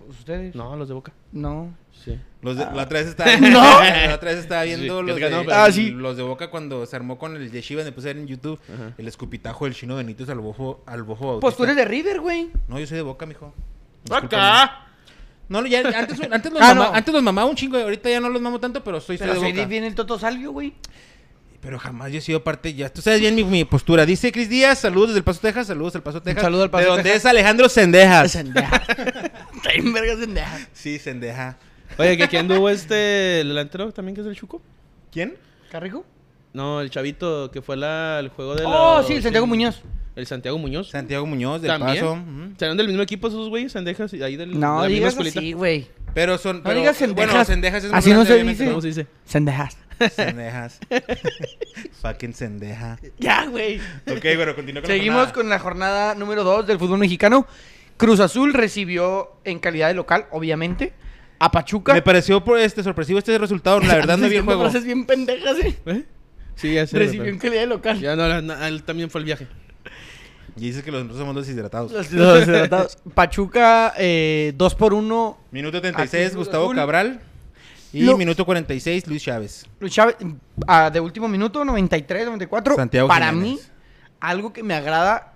¿Ustedes? 0.09 0.55
No, 0.55 0.77
los 0.77 0.87
de 0.89 0.95
Boca. 0.95 1.13
No. 1.33 1.75
Sí. 2.07 2.19
Los 2.41 2.57
de- 2.57 2.65
la 2.65 2.85
otra 2.85 3.01
vez 3.01 3.09
estaba 3.09 3.37
No. 3.41 3.61
la 3.83 4.15
otra 4.15 4.31
vez 4.31 4.39
estaba 4.39 4.63
viendo 4.63 5.01
Sí, 5.01 5.07
los, 5.07 5.17
de, 5.17 5.23
pero- 5.29 5.45
Ah, 5.53 5.71
sí. 5.71 5.91
los 5.91 6.17
de 6.17 6.23
Boca 6.23 6.49
cuando 6.51 6.87
se 6.87 6.97
armó 6.97 7.19
con 7.19 7.37
el 7.37 7.51
Yeshiva, 7.51 7.83
me 7.85 7.93
puse 7.93 8.09
a 8.09 8.13
ver 8.15 8.23
en 8.23 8.29
YouTube 8.29 8.59
Ajá. 8.73 8.93
el 8.97 9.09
escupitajo 9.09 9.65
del 9.65 9.75
chino 9.75 9.97
Benítez 9.97 10.29
al 10.31 10.39
bojo, 10.41 10.83
al 10.87 11.03
bojo 11.03 11.27
Bautista. 11.27 11.41
Pues 11.41 11.57
tú 11.57 11.65
eres 11.65 11.77
de 11.77 11.85
River, 11.85 12.21
güey. 12.21 12.49
No, 12.69 12.79
yo 12.79 12.87
soy 12.87 12.97
de 12.97 13.03
Boca, 13.03 13.27
mijo. 13.27 13.53
¡Acá! 14.11 14.87
No, 15.49 15.65
ya, 15.67 15.81
antes, 15.81 16.21
antes, 16.31 16.53
los 16.53 16.61
Ah, 16.63 16.75
mamá- 16.75 16.91
no. 16.91 16.95
antes 16.95 17.13
los 17.15 17.23
mamaba 17.23 17.51
un 17.51 17.57
chingo, 17.57 17.77
ahorita 17.79 18.09
ya 18.09 18.21
no 18.21 18.29
los 18.29 18.41
mamo 18.41 18.59
tanto, 18.61 18.83
pero 18.85 19.01
soy, 19.01 19.19
soy 19.19 19.27
Pero 19.29 19.41
de 19.41 19.47
Boca. 19.49 19.61
de 19.61 19.67
bien 19.67 19.85
el 19.85 19.95
Toto 19.95 20.19
Salvio, 20.19 20.53
güey. 20.53 20.75
Pero 21.61 21.79
jamás 21.81 22.13
yo 22.13 22.19
he 22.19 22.21
sido 22.21 22.45
parte 22.45 22.73
ya. 22.75 22.89
Tú 22.93 23.03
sabes 23.03 23.19
bien 23.21 23.35
mi, 23.35 23.43
mi 23.43 23.65
postura. 23.65 24.07
Dice 24.07 24.31
Cris 24.31 24.49
Díaz, 24.49 24.79
saludos 24.79 25.09
desde 25.09 25.19
El 25.19 25.25
Paso, 25.25 25.41
Texas, 25.41 25.67
saludos 25.67 25.97
al 25.97 26.03
Paso, 26.05 26.23
Texas. 26.23 26.43
saludo 26.45 26.63
al 26.63 26.71
Paso, 26.71 26.83
De 26.85 26.89
donde 26.91 27.03
Texas. 27.03 27.23
es 27.23 27.27
Alejandro 27.27 27.69
Sendejas. 27.69 28.31
Sendeja. 28.31 28.77
Está 28.89 29.71
verga 29.93 30.17
Sendeja. 30.17 30.59
Sí, 30.73 30.99
Sendeja. 31.01 31.59
Oye, 31.99 32.17
¿que 32.17 32.29
quién 32.29 32.47
tuvo 32.49 32.69
este 32.69 33.41
el 33.41 33.49
delantero 33.49 33.93
también 33.93 34.15
que 34.15 34.21
es 34.21 34.27
del 34.27 34.37
Chuco? 34.37 34.61
¿Quién? 35.13 35.35
¿Carrijo? 35.71 36.05
No, 36.53 36.81
el 36.81 36.91
chavito 36.91 37.51
que 37.51 37.61
fue 37.63 37.77
la, 37.77 38.19
el 38.21 38.29
juego 38.31 38.55
de 38.55 38.65
Oh, 38.65 38.99
los- 38.99 39.07
sí, 39.07 39.15
el 39.15 39.23
Santiago 39.23 39.47
Muñoz. 39.47 39.83
El 40.15 40.27
Santiago 40.27 40.57
Muñoz. 40.59 40.89
Santiago 40.91 41.27
Muñoz, 41.27 41.61
del 41.61 41.71
¿También? 41.71 41.97
Paso. 42.03 42.13
ujú. 42.15 42.55
¿Serán 42.59 42.77
del 42.79 42.87
mismo 42.89 43.03
equipo 43.03 43.29
esos 43.29 43.49
güeyes, 43.51 43.73
Sendejas? 43.73 44.13
Y 44.15 44.23
ahí 44.23 44.37
del, 44.37 44.53
de 44.53 44.59
No, 44.59 44.77
la 44.83 44.89
misma 44.89 44.89
digas 44.89 45.09
escuelita? 45.13 45.41
así, 45.41 45.53
güey. 45.53 45.87
Pero 46.15 46.39
son. 46.39 46.59
No 46.59 46.63
pero, 46.63 46.81
digas 46.81 46.99
Bueno, 46.99 47.15
Sendejas. 47.15 47.47
Sendejas 47.47 47.85
es 47.85 47.91
más 47.91 47.99
Así 47.99 48.09
no 48.11 48.15
grande, 48.17 48.29
se 48.29 48.33
obviamente, 48.35 48.63
dice. 48.63 48.71
¿Cómo 48.73 48.81
se 48.81 48.89
dice? 48.89 49.07
Sendejas. 49.27 49.77
Sendejas. 50.15 50.81
Fucking 52.03 52.33
Sendeja. 52.35 52.99
Ya, 53.19 53.47
güey. 53.47 53.79
Ok, 54.11 54.25
bueno, 54.37 54.55
continúa 54.55 54.83
con 54.83 54.89
la 54.91 54.95
Seguimos 54.97 55.17
jornada. 55.19 55.33
con 55.35 55.49
la 55.51 55.59
jornada 55.59 56.15
número 56.15 56.45
2 56.45 56.67
del 56.67 56.79
fútbol 56.79 56.99
mexicano. 56.99 57.47
Cruz 57.99 58.21
Azul 58.21 58.53
recibió 58.55 59.33
en 59.45 59.59
calidad 59.59 59.89
de 59.89 59.95
local, 59.95 60.27
obviamente, 60.31 60.93
a 61.39 61.51
Pachuca. 61.51 61.93
Me 61.95 62.03
pareció 62.03 62.43
por 62.43 62.59
este 62.59 62.83
sorpresivo 62.83 63.19
este 63.19 63.37
resultado. 63.39 63.81
La 63.81 63.95
verdad 63.97 64.17
no 64.19 64.29
vi 64.29 64.37
el 64.37 64.43
juego. 64.43 64.63
frases 64.63 64.85
bien 64.85 65.05
pendejas, 65.07 65.57
¿eh? 65.59 65.79
¿Eh? 65.87 66.05
Sí, 66.55 66.75
ya 66.75 66.87
sé. 66.87 66.99
Recibió 66.99 67.27
en 67.27 67.39
calidad 67.39 67.61
de 67.63 67.67
local. 67.67 68.01
Ya 68.01 68.17
no, 68.17 68.41
na- 68.43 68.69
él 68.69 68.83
también 68.83 69.11
fue 69.11 69.21
el 69.21 69.25
viaje. 69.27 69.47
Y 70.57 70.61
dices 70.61 70.83
que 70.83 70.91
los 70.91 71.03
nosotros 71.05 71.27
somos 71.29 71.47
deshidratados. 71.47 71.93
Los- 71.93 72.11
los 72.13 72.39
deshidratados. 72.41 72.97
Pachuca, 73.15 73.93
eh, 73.99 74.55
2 74.57 74.75
por 74.75 74.95
1 74.95 75.39
Minuto 75.51 75.81
36, 75.83 76.27
Azul, 76.29 76.39
Gustavo 76.39 76.65
azul. 76.65 76.77
Cabral. 76.77 77.21
Y 77.93 78.03
Lo- 78.05 78.17
minuto 78.17 78.45
46, 78.45 79.07
Luis 79.07 79.23
Chávez. 79.23 79.67
Luis 79.81 79.93
Chávez, 79.93 80.17
ah, 80.67 80.91
de 80.91 81.01
último 81.01 81.29
minuto, 81.29 81.65
93, 81.65 82.25
94. 82.27 82.75
Santiago 82.77 83.09
Para 83.09 83.29
Jiménez. 83.31 83.53
mí, 83.53 83.61
algo 84.21 84.53
que 84.53 84.63
me 84.63 84.75
agrada 84.75 85.35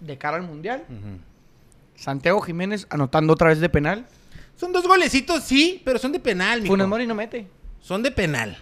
de 0.00 0.16
cara 0.18 0.36
al 0.36 0.42
Mundial. 0.42 0.84
Santiago 1.94 2.40
Jiménez 2.40 2.86
anotando 2.90 3.32
otra 3.32 3.48
vez 3.48 3.60
de 3.60 3.68
penal. 3.68 4.06
Son 4.62 4.70
dos 4.70 4.86
golecitos, 4.86 5.42
sí, 5.42 5.82
pero 5.84 5.98
son 5.98 6.12
de 6.12 6.20
penal, 6.20 6.62
mijo. 6.62 6.72
Funes 6.72 6.86
Mori 6.86 7.04
no 7.04 7.16
mete. 7.16 7.48
Son 7.80 8.00
de 8.00 8.12
penal. 8.12 8.56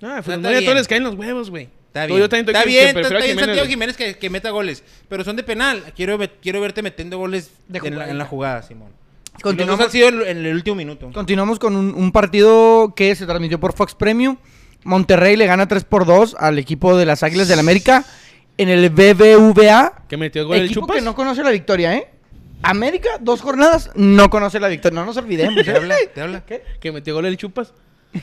Ah, 0.00 0.22
no, 0.26 0.48
a 0.48 0.60
todos 0.62 0.74
les 0.74 0.88
caen 0.88 1.02
los 1.02 1.14
huevos, 1.14 1.50
güey. 1.50 1.68
Está 1.88 2.06
bien. 2.06 2.18
Yo 2.18 2.26
también 2.26 2.48
está 2.48 2.64
bien, 2.64 2.94
que 2.94 3.00
está, 3.02 3.18
bien 3.18 3.38
Santiago. 3.38 3.68
Jiménez 3.68 3.98
que, 3.98 4.16
que 4.16 4.30
meta 4.30 4.48
goles. 4.48 4.82
Pero 5.10 5.24
son 5.24 5.36
de 5.36 5.42
penal. 5.42 5.92
Quiero, 5.94 6.18
quiero 6.40 6.62
verte 6.62 6.82
metiendo 6.82 7.18
goles 7.18 7.50
De 7.68 7.80
en, 7.84 7.98
la, 7.98 8.08
en 8.08 8.16
la 8.16 8.24
jugada, 8.24 8.62
Simón. 8.62 8.88
Continuamos. 9.42 9.92
Sido 9.92 10.08
en, 10.08 10.22
en 10.22 10.46
el 10.46 10.54
último 10.54 10.74
minuto. 10.74 11.10
continuamos 11.12 11.58
con 11.58 11.76
un, 11.76 11.94
un 11.94 12.12
partido 12.12 12.94
que 12.96 13.14
se 13.14 13.26
transmitió 13.26 13.60
por 13.60 13.74
Fox 13.74 13.94
Premium. 13.94 14.38
Monterrey 14.84 15.36
le 15.36 15.44
gana 15.44 15.68
3 15.68 15.84
por 15.84 16.06
2 16.06 16.36
al 16.38 16.58
equipo 16.58 16.96
de 16.96 17.04
las 17.04 17.22
Águilas 17.22 17.46
del 17.46 17.58
América 17.58 18.06
en 18.56 18.70
el 18.70 18.88
BBVA. 18.88 20.04
Que 20.08 20.16
metió 20.16 20.46
gol 20.46 20.56
el 20.56 20.64
Equipo 20.64 20.80
Chupas. 20.80 20.96
que 20.96 21.02
no 21.02 21.14
conoce 21.14 21.42
la 21.42 21.50
victoria, 21.50 21.94
¿eh? 21.94 22.08
América, 22.70 23.10
dos 23.20 23.40
jornadas, 23.42 23.90
no 23.94 24.28
conoce 24.30 24.60
la 24.60 24.68
victoria. 24.68 24.98
No 24.98 25.06
nos 25.06 25.16
olvidemos. 25.16 25.64
¿Te 25.64 25.70
¿eh? 25.70 25.76
habla? 25.76 25.96
¿Te 26.14 26.20
habla? 26.20 26.44
¿Qué? 26.44 26.62
Que 26.80 26.92
metió 26.92 27.14
gol 27.14 27.26
el 27.26 27.36
Chupas. 27.36 27.72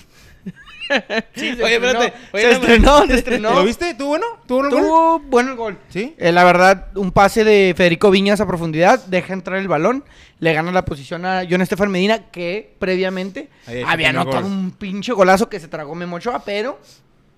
Sí, 1.34 1.56
se 1.56 1.64
Oye, 1.64 1.76
espérate. 1.76 2.08
estrenó, 2.08 2.28
Oye, 2.34 2.44
se 2.44 2.50
no, 2.50 2.56
estrenó, 2.60 3.08
se 3.08 3.14
estrenó. 3.16 3.54
¿Lo 3.56 3.64
viste? 3.64 3.94
¿Tuvo 3.96 4.10
bueno? 4.10 4.26
¿Tuvo 4.46 4.60
bueno 4.60 4.70
el 4.70 4.76
gol? 4.76 4.82
Tuvo 4.84 5.20
bueno 5.20 5.50
el 5.52 5.56
gol. 5.56 5.78
¿Sí? 5.90 6.14
Eh, 6.18 6.32
la 6.32 6.44
verdad, 6.44 6.88
un 6.96 7.12
pase 7.12 7.44
de 7.46 7.74
Federico 7.76 8.12
Viñas 8.12 8.42
a 8.42 8.46
profundidad, 8.46 9.04
deja 9.06 9.34
entrar 9.34 9.58
el 9.60 9.68
balón, 9.70 10.04
le 10.40 10.54
gana 10.54 10.72
la 10.72 10.84
posición 10.86 11.26
a 11.26 11.44
John 11.50 11.62
Estefan 11.62 11.90
Medina, 11.90 12.30
que 12.32 12.76
previamente 12.80 13.50
Ahí 13.66 13.82
había 13.88 14.10
anotado 14.10 14.44
gol. 14.44 14.52
un 14.52 14.72
pinche 14.72 15.14
golazo 15.14 15.50
que 15.50 15.60
se 15.60 15.70
tragó 15.70 15.96
Memo 15.96 16.18
Ochoa, 16.18 16.44
pero 16.44 16.80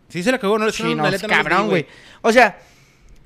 Sí 0.10 0.22
se 0.24 0.32
la 0.32 0.39
cagó. 0.39 0.58
No, 0.58 0.70
sí, 0.72 0.95
no, 0.95 1.08
es 1.08 1.22
cabrón, 1.24 1.70
güey. 1.70 1.86
O 2.22 2.32
sea, 2.32 2.58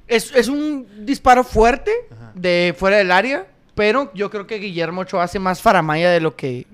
es, 0.07 0.33
es 0.35 0.47
un 0.47 1.05
disparo 1.05 1.43
fuerte 1.43 1.91
Ajá. 2.11 2.31
de 2.35 2.75
fuera 2.77 2.97
del 2.97 3.11
área, 3.11 3.47
pero 3.79 4.11
yo 4.13 4.29
creo 4.29 4.45
que 4.45 4.57
Guillermo 4.59 5.01
Ochoa 5.01 5.23
hace 5.23 5.39
más 5.39 5.61
faramaya 5.61 6.09
de 6.11 6.19
lo 6.19 6.35
que 6.35 6.67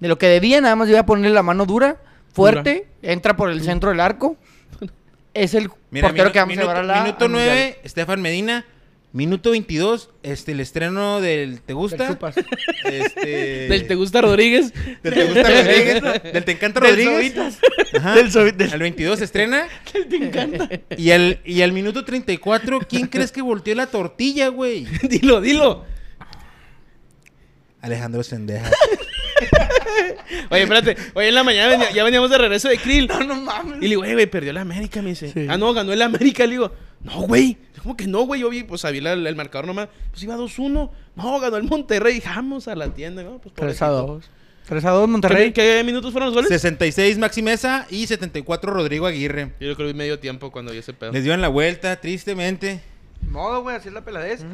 de 0.00 0.08
lo 0.08 0.18
que 0.18 0.26
debía, 0.26 0.60
nada 0.60 0.76
más 0.76 0.86
iba 0.90 0.98
a 1.00 1.06
ponerle 1.06 1.34
la 1.34 1.42
mano 1.42 1.64
dura, 1.64 1.96
fuerte, 2.34 2.88
entra 3.00 3.36
por 3.36 3.48
el 3.50 3.62
centro 3.62 3.88
del 3.88 4.00
arco. 4.00 4.36
Es 5.32 5.54
el 5.54 5.70
Mira, 5.90 6.08
portero 6.08 6.28
minu- 6.28 6.32
que 6.32 6.38
vamos 6.40 6.50
minuto, 6.56 6.70
a 6.70 6.74
llevar 6.74 6.84
a 6.84 6.86
la 6.98 7.02
Minuto 7.04 7.24
al 7.24 7.30
Mundial. 7.30 7.48
9, 7.56 7.78
Estefan 7.84 8.20
Medina. 8.20 8.66
Minuto 9.14 9.50
22, 9.50 10.10
este, 10.22 10.52
el 10.52 10.60
estreno 10.60 11.20
del 11.20 11.60
¿Te 11.62 11.72
gusta? 11.74 12.08
Del. 12.08 12.44
Este... 12.84 13.26
Del 13.68 13.86
Te 13.86 13.94
Gusta 13.94 14.20
Rodríguez. 14.22 14.72
Del 15.02 15.14
Te 15.14 15.24
gusta 15.24 15.42
Rodríguez. 15.42 16.02
Del 16.32 16.44
Te 16.44 16.52
encanta 16.52 16.80
Del 16.80 16.90
Rodríguez. 16.90 17.58
Ajá. 17.98 18.14
Del 18.14 18.30
Sobi- 18.32 18.52
del- 18.56 18.72
Al 18.72 18.78
22 18.80 19.18
se 19.18 19.24
estrena. 19.24 19.66
Te 20.10 20.16
encanta. 20.16 20.68
Y 20.96 21.10
al, 21.12 21.40
y 21.44 21.62
al 21.62 21.72
minuto 21.72 22.04
34, 22.04 22.80
¿quién 22.88 23.06
crees 23.06 23.32
que 23.32 23.40
volteó 23.42 23.74
la 23.74 23.86
tortilla, 23.86 24.48
güey? 24.48 24.86
dilo, 25.08 25.40
dilo. 25.40 25.84
Alejandro 27.82 28.22
Sendeja. 28.22 28.70
Oye, 30.50 30.62
espérate. 30.62 30.96
Oye, 31.14 31.28
en 31.28 31.34
la 31.34 31.42
mañana 31.44 31.70
venía- 31.72 31.90
ya 31.92 32.04
veníamos 32.04 32.30
de 32.30 32.38
regreso 32.38 32.68
de 32.68 32.78
Krill. 32.78 33.08
No, 33.08 33.20
no 33.24 33.34
mames. 33.36 33.78
Y 33.78 33.82
le 33.82 33.88
digo, 33.88 34.00
güey, 34.02 34.12
güey, 34.14 34.26
perdió 34.26 34.52
la 34.52 34.60
América, 34.62 35.02
me 35.02 35.10
dice. 35.10 35.32
Sí. 35.32 35.46
Ah, 35.48 35.56
no, 35.58 35.72
ganó 35.74 35.92
el 35.92 36.00
América. 36.02 36.44
Le 36.46 36.52
digo, 36.52 36.72
no, 37.02 37.22
güey. 37.22 37.58
¿Cómo 37.82 37.96
que 37.96 38.06
no, 38.06 38.22
güey? 38.22 38.40
Yo 38.40 38.48
vi, 38.50 38.62
pues, 38.62 38.80
sabía 38.82 39.12
el, 39.12 39.26
el 39.26 39.36
marcador 39.36 39.66
nomás. 39.66 39.88
Pues 40.10 40.22
iba 40.22 40.36
2-1. 40.36 40.90
No, 41.16 41.40
ganó 41.40 41.56
el 41.56 41.64
Monterrey. 41.64 42.22
Vamos 42.24 42.68
a 42.68 42.74
la 42.76 42.88
tienda, 42.88 43.22
¿no? 43.22 43.38
Pues, 43.38 43.54
3 43.54 43.82
a 43.82 43.86
pobrecito. 43.88 44.14
2. 44.14 44.30
3 44.68 44.84
a 44.84 44.90
2 44.90 45.08
Monterrey. 45.08 45.52
¿Qué, 45.52 45.76
qué 45.78 45.84
minutos 45.84 46.12
fueron 46.12 46.28
los 46.28 46.34
goles? 46.34 46.48
66 46.48 47.18
Maxi 47.18 47.42
Mesa 47.42 47.86
y 47.90 48.06
74 48.06 48.72
Rodrigo 48.72 49.06
Aguirre. 49.06 49.46
Yo 49.60 49.74
creo 49.74 49.76
que 49.76 49.84
vi 49.86 49.94
medio 49.94 50.18
tiempo 50.20 50.52
cuando 50.52 50.70
vi 50.72 50.78
ese 50.78 50.92
pedo. 50.92 51.12
Les 51.12 51.24
dieron 51.24 51.40
la 51.40 51.48
vuelta, 51.48 51.96
tristemente. 52.00 52.80
Modo, 53.28 53.62
güey, 53.62 53.76
así 53.76 53.88
es 53.88 53.94
la 53.94 54.02
peladez. 54.04 54.44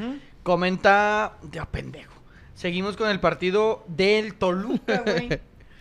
Comenta. 0.43 1.35
Dios 1.43 1.67
pendejo. 1.71 2.15
Seguimos 2.59 2.97
con 2.97 3.09
el 3.09 3.21
partido 3.21 3.85
del 3.87 4.35
Toluca, 4.35 5.03
güey. 5.07 5.29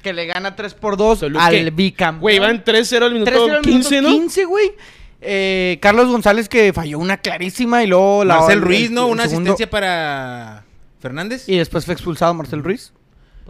que 0.03 0.13
le 0.13 0.27
gana 0.27 0.55
3 0.55 0.75
por 0.75 0.95
2 0.95 1.21
Toluca. 1.21 1.45
al 1.47 1.71
bicampeón. 1.71 2.21
Güey, 2.21 2.37
van 2.39 2.63
3-0 2.63 3.01
al 3.01 3.13
minuto 3.13 3.31
3-0 3.31 3.55
al 3.55 3.61
15, 3.63 3.95
minuto 3.95 4.09
¿no? 4.13 4.15
15, 4.21 4.45
güey. 4.45 4.71
Eh, 5.19 5.79
Carlos 5.81 6.07
González 6.07 6.47
que 6.47 6.71
falló 6.73 6.99
una 6.99 7.17
clarísima 7.17 7.83
y 7.83 7.87
luego 7.87 8.23
la. 8.23 8.35
Marcel 8.37 8.59
el- 8.59 8.63
Ruiz, 8.63 8.91
¿no? 8.91 9.07
Una 9.07 9.23
segundo- 9.27 9.49
asistencia 9.53 9.67
para 9.69 10.65
Fernández. 10.99 11.49
Y 11.49 11.57
después 11.57 11.83
fue 11.85 11.95
expulsado 11.95 12.33
Marcel 12.35 12.63
Ruiz. 12.63 12.93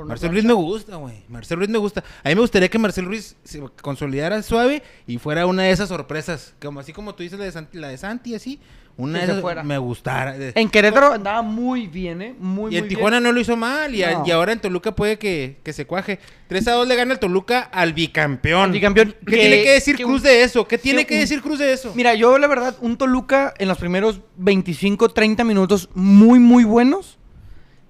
Marcel. 0.06 0.30
Ruiz 0.32 0.46
me 0.46 0.54
gusta, 0.54 0.96
güey. 0.98 1.24
Marcel 1.28 1.58
Ruiz 1.58 1.70
me 1.70 1.80
gusta. 1.80 2.04
A 2.24 2.30
mí 2.30 2.36
me 2.36 2.42
gustaría 2.42 2.70
que 2.70 2.78
Marcel 2.78 3.06
Ruiz 3.06 3.36
se 3.44 3.60
consolidara 3.82 4.42
suave 4.44 4.84
y 5.08 5.18
fuera 5.18 5.48
una 5.48 5.64
de 5.64 5.72
esas 5.72 5.90
sorpresas. 5.90 6.54
Como 6.62 6.80
así 6.80 6.94
como 6.94 7.16
tú 7.16 7.24
dices 7.24 7.40
la 7.40 7.46
de 7.46 7.52
Santi, 7.52 7.78
la 7.80 7.88
de 7.90 7.98
Santi 7.98 8.36
así. 8.36 8.60
Una 9.00 9.20
Que 9.20 9.28
de 9.28 9.42
fuera. 9.42 9.64
me 9.64 9.78
gustara. 9.78 10.36
En 10.56 10.70
Querétaro 10.70 11.14
andaba 11.14 11.44
muy 11.44 11.86
bien, 11.86 12.20
¿eh? 12.24 12.36
Muy, 12.40 12.74
y 12.74 12.78
en 12.78 12.86
muy 12.86 12.90
Tijuana 12.90 13.18
bien. 13.18 13.24
no 13.26 13.32
lo 13.32 13.40
hizo 13.40 13.56
mal. 13.56 13.94
Y, 13.94 14.02
a- 14.02 14.24
y 14.26 14.32
ahora 14.32 14.54
en 14.54 14.60
Toluca 14.60 14.96
puede 14.96 15.20
que, 15.20 15.58
que 15.64 15.72
se 15.72 15.86
cuaje. 15.86 16.18
3 16.48 16.68
a 16.68 16.72
2 16.72 16.88
le 16.88 16.96
gana 16.96 17.14
el 17.14 17.20
Toluca 17.20 17.60
al 17.62 17.94
bicampeón. 17.94 18.64
Al 18.64 18.72
bicampeón. 18.72 19.16
¿Qué 19.26 19.38
tiene 19.38 19.62
que 19.64 19.72
decir 19.74 19.96
que 19.96 20.04
Cruz 20.04 20.18
un- 20.22 20.24
de 20.24 20.42
eso? 20.42 20.68
¿Qué 20.68 20.80
tiene 20.80 21.02
que 21.06 21.14
que 21.14 21.20
decir 21.20 21.44
Cruz 21.44 21.60
de 21.60 21.74
eso? 21.74 21.92
Mira, 21.94 22.16
yo 22.16 22.40
la 22.40 22.48
verdad, 22.48 22.76
un 22.82 22.98
Toluca 22.98 23.54
en 23.60 23.68
los 23.68 23.78
primeros 23.78 24.20
25, 24.38 25.10
30 25.10 25.44
minutos 25.44 25.90
muy, 25.94 26.40
muy 26.40 26.64
buenos. 26.64 27.20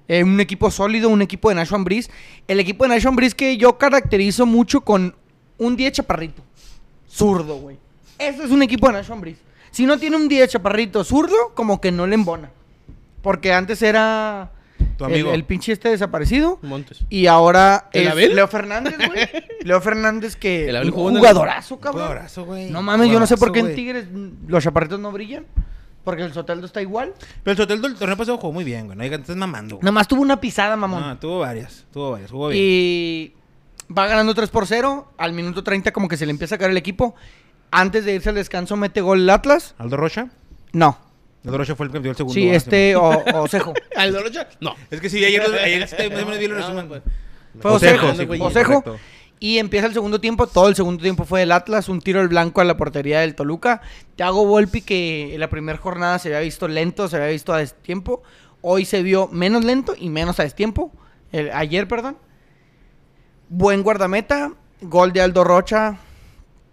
Eh, 0.09 0.23
un 0.23 0.39
equipo 0.41 0.69
sólido, 0.71 1.07
un 1.07 1.21
equipo 1.21 1.47
de 1.47 1.55
Nacho 1.55 1.75
Ambriz. 1.75 2.09
El 2.49 2.59
equipo 2.59 2.83
de 2.83 2.89
Nacho 2.89 3.07
Ambriz 3.07 3.33
que 3.33 3.55
yo 3.55 3.77
caracterizo 3.77 4.45
mucho 4.45 4.81
con 4.81 5.15
un 5.57 5.75
10 5.77 5.93
chaparrito. 5.93 6.43
Zurdo, 7.09 7.57
güey. 7.57 7.77
Ese 8.19 8.43
es 8.43 8.51
un 8.51 8.61
equipo 8.61 8.87
de 8.87 8.93
Nacho 8.93 9.13
Ambriz. 9.13 9.37
Si 9.71 9.85
no 9.85 9.97
tiene 9.97 10.15
un 10.15 10.27
10 10.27 10.49
chaparrito 10.51 11.03
zurdo, 11.03 11.35
como 11.53 11.79
que 11.81 11.91
no 11.91 12.07
le 12.07 12.15
embona. 12.15 12.51
Porque 13.21 13.51
antes 13.53 13.81
era 13.81 14.51
Tu 14.97 15.05
el, 15.05 15.11
amigo. 15.13 15.31
el 15.33 15.43
pinche 15.43 15.71
este 15.73 15.89
desaparecido. 15.89 16.59
Montes. 16.61 16.99
Y 17.09 17.27
ahora 17.27 17.89
¿El 17.93 18.07
es 18.07 18.11
Abel? 18.11 18.35
Leo 18.35 18.47
Fernández, 18.47 18.95
güey. 18.97 19.27
Leo 19.61 19.81
Fernández 19.81 20.35
que 20.35 20.69
El 20.69 20.75
en 20.77 20.81
el- 20.83 20.91
jugadorazo, 20.91 21.79
cabrón. 21.79 22.03
Jugadorazo, 22.03 22.45
güey. 22.45 22.69
No 22.69 22.81
mames, 22.81 23.09
yo 23.11 23.19
no 23.19 23.27
sé 23.27 23.37
por 23.37 23.51
qué 23.51 23.59
en 23.59 23.65
Jugadorazo. 23.67 24.07
Tigres 24.07 24.31
los 24.47 24.63
chaparritos 24.63 24.99
no 24.99 25.11
brillan. 25.11 25.45
Porque 26.03 26.23
el 26.23 26.31
Soteldo 26.31 26.65
está 26.65 26.81
igual. 26.81 27.13
Pero 27.43 27.51
el 27.51 27.57
Soteldo 27.57 27.85
el 27.87 27.95
torneo 27.95 28.15
pasado 28.15 28.37
jugó 28.37 28.53
muy 28.53 28.63
bien, 28.63 28.85
güey. 28.85 28.97
No 28.97 29.03
estás 29.03 29.35
mamando, 29.35 29.75
güey. 29.75 29.83
Nada 29.83 29.91
más 29.91 30.07
tuvo 30.07 30.21
una 30.21 30.39
pisada, 30.39 30.77
mamón. 30.77 31.01
No, 31.01 31.17
tuvo 31.17 31.39
varias. 31.39 31.85
Tuvo 31.91 32.11
varias. 32.11 32.31
Jugó 32.31 32.47
bien. 32.47 32.63
y 32.65 33.33
va 33.91 34.07
ganando 34.07 34.33
3 34.33 34.49
por 34.49 34.65
0. 34.65 35.11
Al 35.17 35.33
minuto 35.33 35.63
30 35.65 35.91
como 35.91 36.07
que 36.07 36.15
se 36.15 36.25
le 36.25 36.31
empieza 36.31 36.55
a 36.55 36.57
caer 36.57 36.71
el 36.71 36.77
equipo. 36.77 37.13
Antes 37.71 38.05
de 38.05 38.13
irse 38.15 38.29
al 38.29 38.35
descanso 38.35 38.75
mete 38.77 39.01
gol 39.01 39.19
el 39.21 39.29
Atlas. 39.29 39.75
¿Aldo 39.77 39.97
Rocha? 39.97 40.29
No. 40.73 40.97
Aldo 41.45 41.57
Rocha 41.59 41.75
fue 41.75 41.85
el 41.87 41.91
que 41.91 41.99
metió 41.99 42.11
el 42.11 42.17
segundo. 42.17 42.33
Sí, 42.33 42.49
este 42.49 42.95
o, 42.95 43.23
Osejo. 43.41 43.73
¿Al 43.95 44.11
Dorocha? 44.13 44.47
No. 44.59 44.75
Es 44.91 44.99
que 45.01 45.09
sí, 45.09 45.23
ayer, 45.23 45.41
ayer 45.63 45.81
este, 45.83 46.09
más 46.09 46.23
o 46.23 46.25
menos 46.25 46.39
vi 46.39 46.47
los 46.47 46.57
No, 46.59 46.65
resumen. 46.65 46.87
pues. 46.87 47.01
Fue 47.59 47.71
Osejo, 47.71 48.07
Osejo. 48.07 48.33
sí, 48.35 48.41
Osejo. 48.41 48.81
correcto. 48.83 48.99
Y 49.39 49.59
empieza 49.59 49.85
el 49.87 49.93
segundo 49.93 50.19
tiempo. 50.19 50.47
Todo 50.47 50.67
el 50.67 50.75
segundo 50.75 51.01
tiempo 51.03 51.23
fue 51.25 51.41
del 51.41 51.51
Atlas. 51.51 51.89
Un 51.89 52.01
tiro 52.01 52.19
al 52.21 52.27
blanco 52.27 52.59
a 52.61 52.63
la 52.63 52.75
portería 52.75 53.19
del 53.19 53.35
Toluca. 53.35 53.81
Thiago 54.15 54.45
Volpi, 54.45 54.81
que 54.81 55.33
en 55.35 55.39
la 55.39 55.49
primera 55.49 55.77
jornada 55.77 56.17
se 56.19 56.29
había 56.29 56.39
visto 56.39 56.67
lento, 56.67 57.07
se 57.07 57.17
había 57.17 57.27
visto 57.29 57.53
a 57.53 57.59
destiempo. 57.59 58.23
Hoy 58.61 58.85
se 58.85 59.03
vio 59.03 59.27
menos 59.27 59.63
lento 59.63 59.93
y 59.97 60.09
menos 60.09 60.39
a 60.39 60.43
destiempo. 60.43 60.91
El- 61.31 61.51
ayer, 61.51 61.87
perdón. 61.87 62.17
Buen 63.49 63.83
guardameta. 63.83 64.53
Gol 64.81 65.11
de 65.13 65.21
Aldo 65.21 65.43
Rocha 65.43 65.97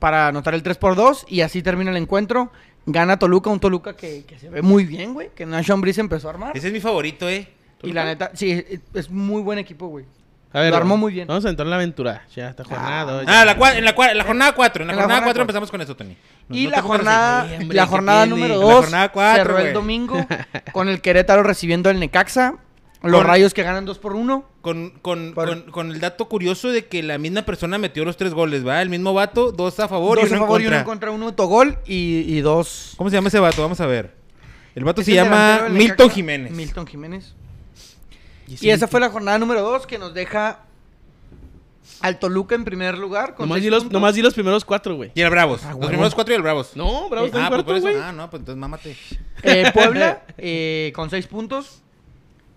para 0.04 0.28
anotar 0.28 0.52
el 0.52 0.62
3 0.62 0.76
por 0.76 0.96
2 0.96 1.24
Y 1.30 1.40
así 1.40 1.62
termina 1.62 1.90
el 1.90 1.96
encuentro. 1.96 2.52
Gana 2.84 3.18
Toluca, 3.18 3.48
un 3.48 3.58
Toluca 3.58 3.96
que, 3.96 4.24
que 4.26 4.38
se 4.38 4.50
ve 4.50 4.60
muy 4.60 4.84
bien, 4.84 5.14
güey. 5.14 5.30
Que 5.34 5.46
Nacho 5.46 5.72
Ambriz 5.72 5.96
empezó 5.96 6.28
a 6.28 6.32
armar. 6.32 6.54
Ese 6.54 6.66
es 6.66 6.72
mi 6.74 6.80
favorito, 6.80 7.26
eh. 7.26 7.48
Y 7.82 7.92
la 7.92 8.04
neta, 8.04 8.30
sí, 8.34 8.62
es- 8.92 9.08
muy 9.10 9.40
buen 9.40 9.58
equipo, 9.58 9.86
güey. 9.86 10.04
A 10.52 10.60
ver, 10.60 10.70
Lo 10.70 10.76
armó 10.76 10.98
muy 10.98 11.14
bien. 11.14 11.26
Vamos 11.26 11.46
a 11.46 11.48
entrar 11.48 11.64
en 11.66 11.70
la 11.70 11.76
aventura. 11.76 12.22
Ya 12.36 12.50
está 12.50 12.62
jornada. 12.64 13.22
Ah, 13.26 13.46
la 13.46 13.56
cua- 13.56 13.74
en, 13.76 13.84
la, 13.86 13.96
cua- 13.96 14.10
en 14.10 14.18
la 14.18 14.24
jornada 14.24 14.52
4. 14.52 14.82
En 14.82 14.88
la 14.88 14.92
En 14.92 14.96
la 14.98 15.02
jornada 15.04 15.20
jornada 15.20 15.20
4 15.22 15.24
cuatro. 15.24 15.42
empezamos 15.42 15.70
con 15.70 15.80
eso, 15.80 15.96
Tony. 15.96 16.16
Y 16.50 16.64
no 16.66 16.70
la 16.72 16.82
jornada, 16.82 17.42
hombre, 17.58 17.74
la 17.76 17.82
¿qué 17.84 17.88
jornada 17.88 18.26
número 18.26 18.54
La 18.58 18.60
2 18.66 18.74
jornada 18.74 19.08
cuatro, 19.12 19.42
cerró 19.42 19.58
el 19.58 19.72
domingo 19.72 20.26
con 20.72 20.88
el 20.90 21.00
Querétaro 21.00 21.42
recibiendo 21.42 21.88
el 21.88 21.98
Necaxa. 21.98 22.56
Los 23.04 23.20
Con- 23.20 23.26
Rayos 23.26 23.52
que 23.54 23.62
ganan 23.62 23.84
2 23.84 23.98
por 23.98 24.14
1. 24.14 24.48
Con, 24.62 24.90
con, 25.02 25.32
Por- 25.34 25.48
con, 25.48 25.62
con 25.70 25.90
el 25.90 26.00
dato 26.00 26.26
curioso 26.28 26.70
de 26.70 26.86
que 26.86 27.02
la 27.02 27.18
misma 27.18 27.42
persona 27.42 27.76
metió 27.78 28.04
los 28.04 28.16
tres 28.16 28.32
goles, 28.34 28.66
¿va? 28.66 28.80
El 28.82 28.88
mismo 28.90 29.12
vato, 29.14 29.52
dos 29.52 29.78
a 29.80 29.88
favor 29.88 30.18
Dos 30.18 30.30
y 30.30 30.32
uno 30.32 30.36
a 30.36 30.46
favor 30.46 30.60
en 30.60 30.66
y 30.66 30.68
contra. 30.68 30.70
uno 30.70 30.78
en 30.80 30.84
contra, 30.84 31.10
uno 31.10 31.26
autogol 31.26 31.78
y, 31.86 32.20
y 32.36 32.40
dos. 32.40 32.94
¿Cómo 32.96 33.10
se 33.10 33.16
llama 33.16 33.28
ese 33.28 33.38
vato? 33.40 33.60
Vamos 33.62 33.80
a 33.80 33.86
ver. 33.86 34.14
El 34.74 34.84
vato 34.84 35.02
se 35.02 35.10
el 35.10 35.16
llama 35.18 35.68
Milton. 35.70 36.10
Jiménez. 36.10 36.50
Milton 36.52 36.86
Jiménez. 36.86 37.34
Y 38.48 38.66
Y 38.66 38.70
esa 38.70 38.88
fue 38.88 39.00
la 39.00 39.08
jornada 39.10 39.38
número 39.38 39.60
2 39.62 39.86
que 39.86 39.98
nos 39.98 40.12
deja 40.14 40.60
al 42.00 42.18
Toluca 42.18 42.54
en 42.54 42.64
primer 42.64 42.98
lugar. 42.98 43.34
Con 43.34 43.46
Nomás 43.48 43.56
seis 43.56 43.64
di, 43.64 43.70
los, 43.70 43.90
nomás 43.90 44.14
di 44.14 44.22
los 44.22 44.34
primeros 44.34 44.64
cuatro, 44.64 44.96
güey. 44.96 45.12
Y 45.14 45.20
el 45.20 45.30
Bravos. 45.30 45.62
Ah, 45.64 45.74
los 45.78 45.86
primeros 45.88 46.14
cuatro 46.14 46.32
y 46.34 46.36
el 46.36 46.42
Bravos. 46.42 46.72
No, 46.74 47.08
Bravo 47.08 47.26
está 47.26 47.38
en 47.38 47.44
ah, 47.44 47.50
pues 47.50 47.62
por 47.62 47.76
eso. 47.76 47.88
Ah, 48.02 48.12
no, 48.12 48.28
pues 48.30 48.40
entonces 48.40 48.58
mámate. 48.60 48.96
Eh, 49.42 49.70
Puebla 49.72 50.24
eh, 50.38 50.92
con 50.94 51.08
6 51.10 51.26
puntos. 51.26 51.82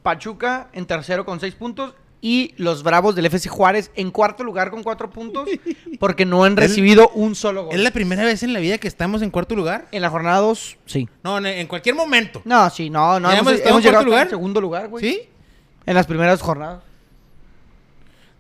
Pachuca 0.04 0.70
en 0.74 0.86
tercero 0.86 1.26
con 1.26 1.40
6 1.40 1.56
puntos. 1.56 1.94
y 2.20 2.54
los 2.58 2.82
Bravos 2.82 3.16
del 3.16 3.28
FC 3.28 3.48
Juárez 3.48 3.92
en 3.96 4.10
cuarto 4.10 4.44
lugar 4.44 4.72
con 4.72 4.82
cuatro 4.82 5.10
puntos 5.10 5.48
porque 6.00 6.26
no 6.26 6.44
han 6.46 6.58
recibido 6.58 7.10
un 7.10 7.36
solo 7.36 7.66
gol. 7.66 7.76
¿Es 7.76 7.80
la 7.82 7.92
primera 7.92 8.24
vez 8.24 8.42
en 8.44 8.54
la 8.54 8.60
vida 8.60 8.78
que 8.80 8.88
estamos 8.88 9.22
en 9.22 9.30
cuarto 9.30 9.56
lugar? 9.56 9.88
En 9.92 10.02
la 10.02 10.10
jornada 10.10 10.40
2, 10.40 10.78
sí. 10.86 11.08
No, 11.24 11.38
en, 11.38 11.46
en 11.46 11.68
cualquier 11.68 11.94
momento. 11.96 12.42
No, 12.44 12.70
sí, 12.72 12.90
no, 12.90 13.20
no. 13.20 13.32
¿Ya 13.32 13.40
Hemos, 13.40 13.60
hemos 13.64 13.84
llegado 13.84 14.04
lugar? 14.06 14.30
segundo 14.30 14.60
lugar, 14.62 14.88
güey. 14.88 15.04
¿Sí? 15.06 15.22
En 15.86 15.94
las 15.96 16.08
primeras 16.08 16.42
jornadas. 16.42 16.82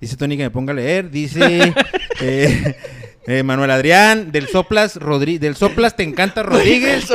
Dice 0.01 0.15
Tony 0.17 0.37
que 0.37 0.43
me 0.43 0.51
ponga 0.51 0.73
a 0.73 0.75
leer. 0.75 1.09
Dice 1.09 1.73
eh, 2.21 2.77
eh, 3.25 3.43
Manuel 3.43 3.71
Adrián, 3.71 4.31
del 4.31 4.47
Soplas, 4.47 4.95
Rodri 4.95 5.37
del 5.37 5.55
Soplas 5.55 5.95
te 5.95 6.03
encanta 6.03 6.43
Rodríguez. 6.43 7.07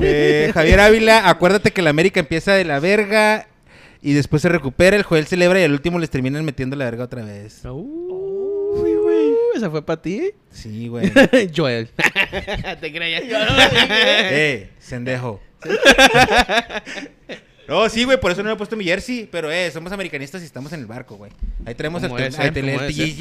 Eh, 0.00 0.50
Javier 0.54 0.80
Ávila, 0.80 1.28
acuérdate 1.28 1.72
que 1.72 1.82
la 1.82 1.90
América 1.90 2.20
empieza 2.20 2.52
de 2.54 2.64
la 2.64 2.78
verga 2.80 3.47
y 4.02 4.12
después 4.12 4.42
se 4.42 4.48
recupera. 4.48 4.96
El 4.96 5.02
Joel 5.02 5.26
celebra 5.26 5.60
y 5.60 5.64
al 5.64 5.72
último 5.72 5.98
les 5.98 6.10
terminan 6.10 6.44
metiendo 6.44 6.76
la 6.76 6.84
verga 6.84 7.04
otra 7.04 7.24
vez. 7.24 7.62
Uy, 7.64 8.94
güey. 8.94 9.32
¿Esa 9.54 9.70
fue 9.70 9.84
para 9.84 10.00
ti? 10.00 10.30
Sí, 10.50 10.88
güey. 10.88 11.10
Joel. 11.56 11.88
Te 12.80 12.92
creía. 12.92 13.20
eh, 14.30 14.70
sendejo. 14.78 15.40
No, 17.66 17.86
sí, 17.90 18.04
güey, 18.04 18.18
por 18.18 18.30
eso 18.32 18.42
no 18.42 18.48
me 18.48 18.54
he 18.54 18.56
puesto 18.56 18.76
mi 18.76 18.84
jersey. 18.84 19.28
Pero, 19.30 19.50
eh, 19.50 19.70
somos 19.70 19.92
americanistas 19.92 20.40
y 20.40 20.46
estamos 20.46 20.72
en 20.72 20.80
el 20.80 20.86
barco, 20.86 21.16
güey. 21.16 21.30
Ahí 21.66 21.74
tenemos 21.74 22.02
el, 22.02 22.08
como 22.08 22.18
el- 22.18 22.32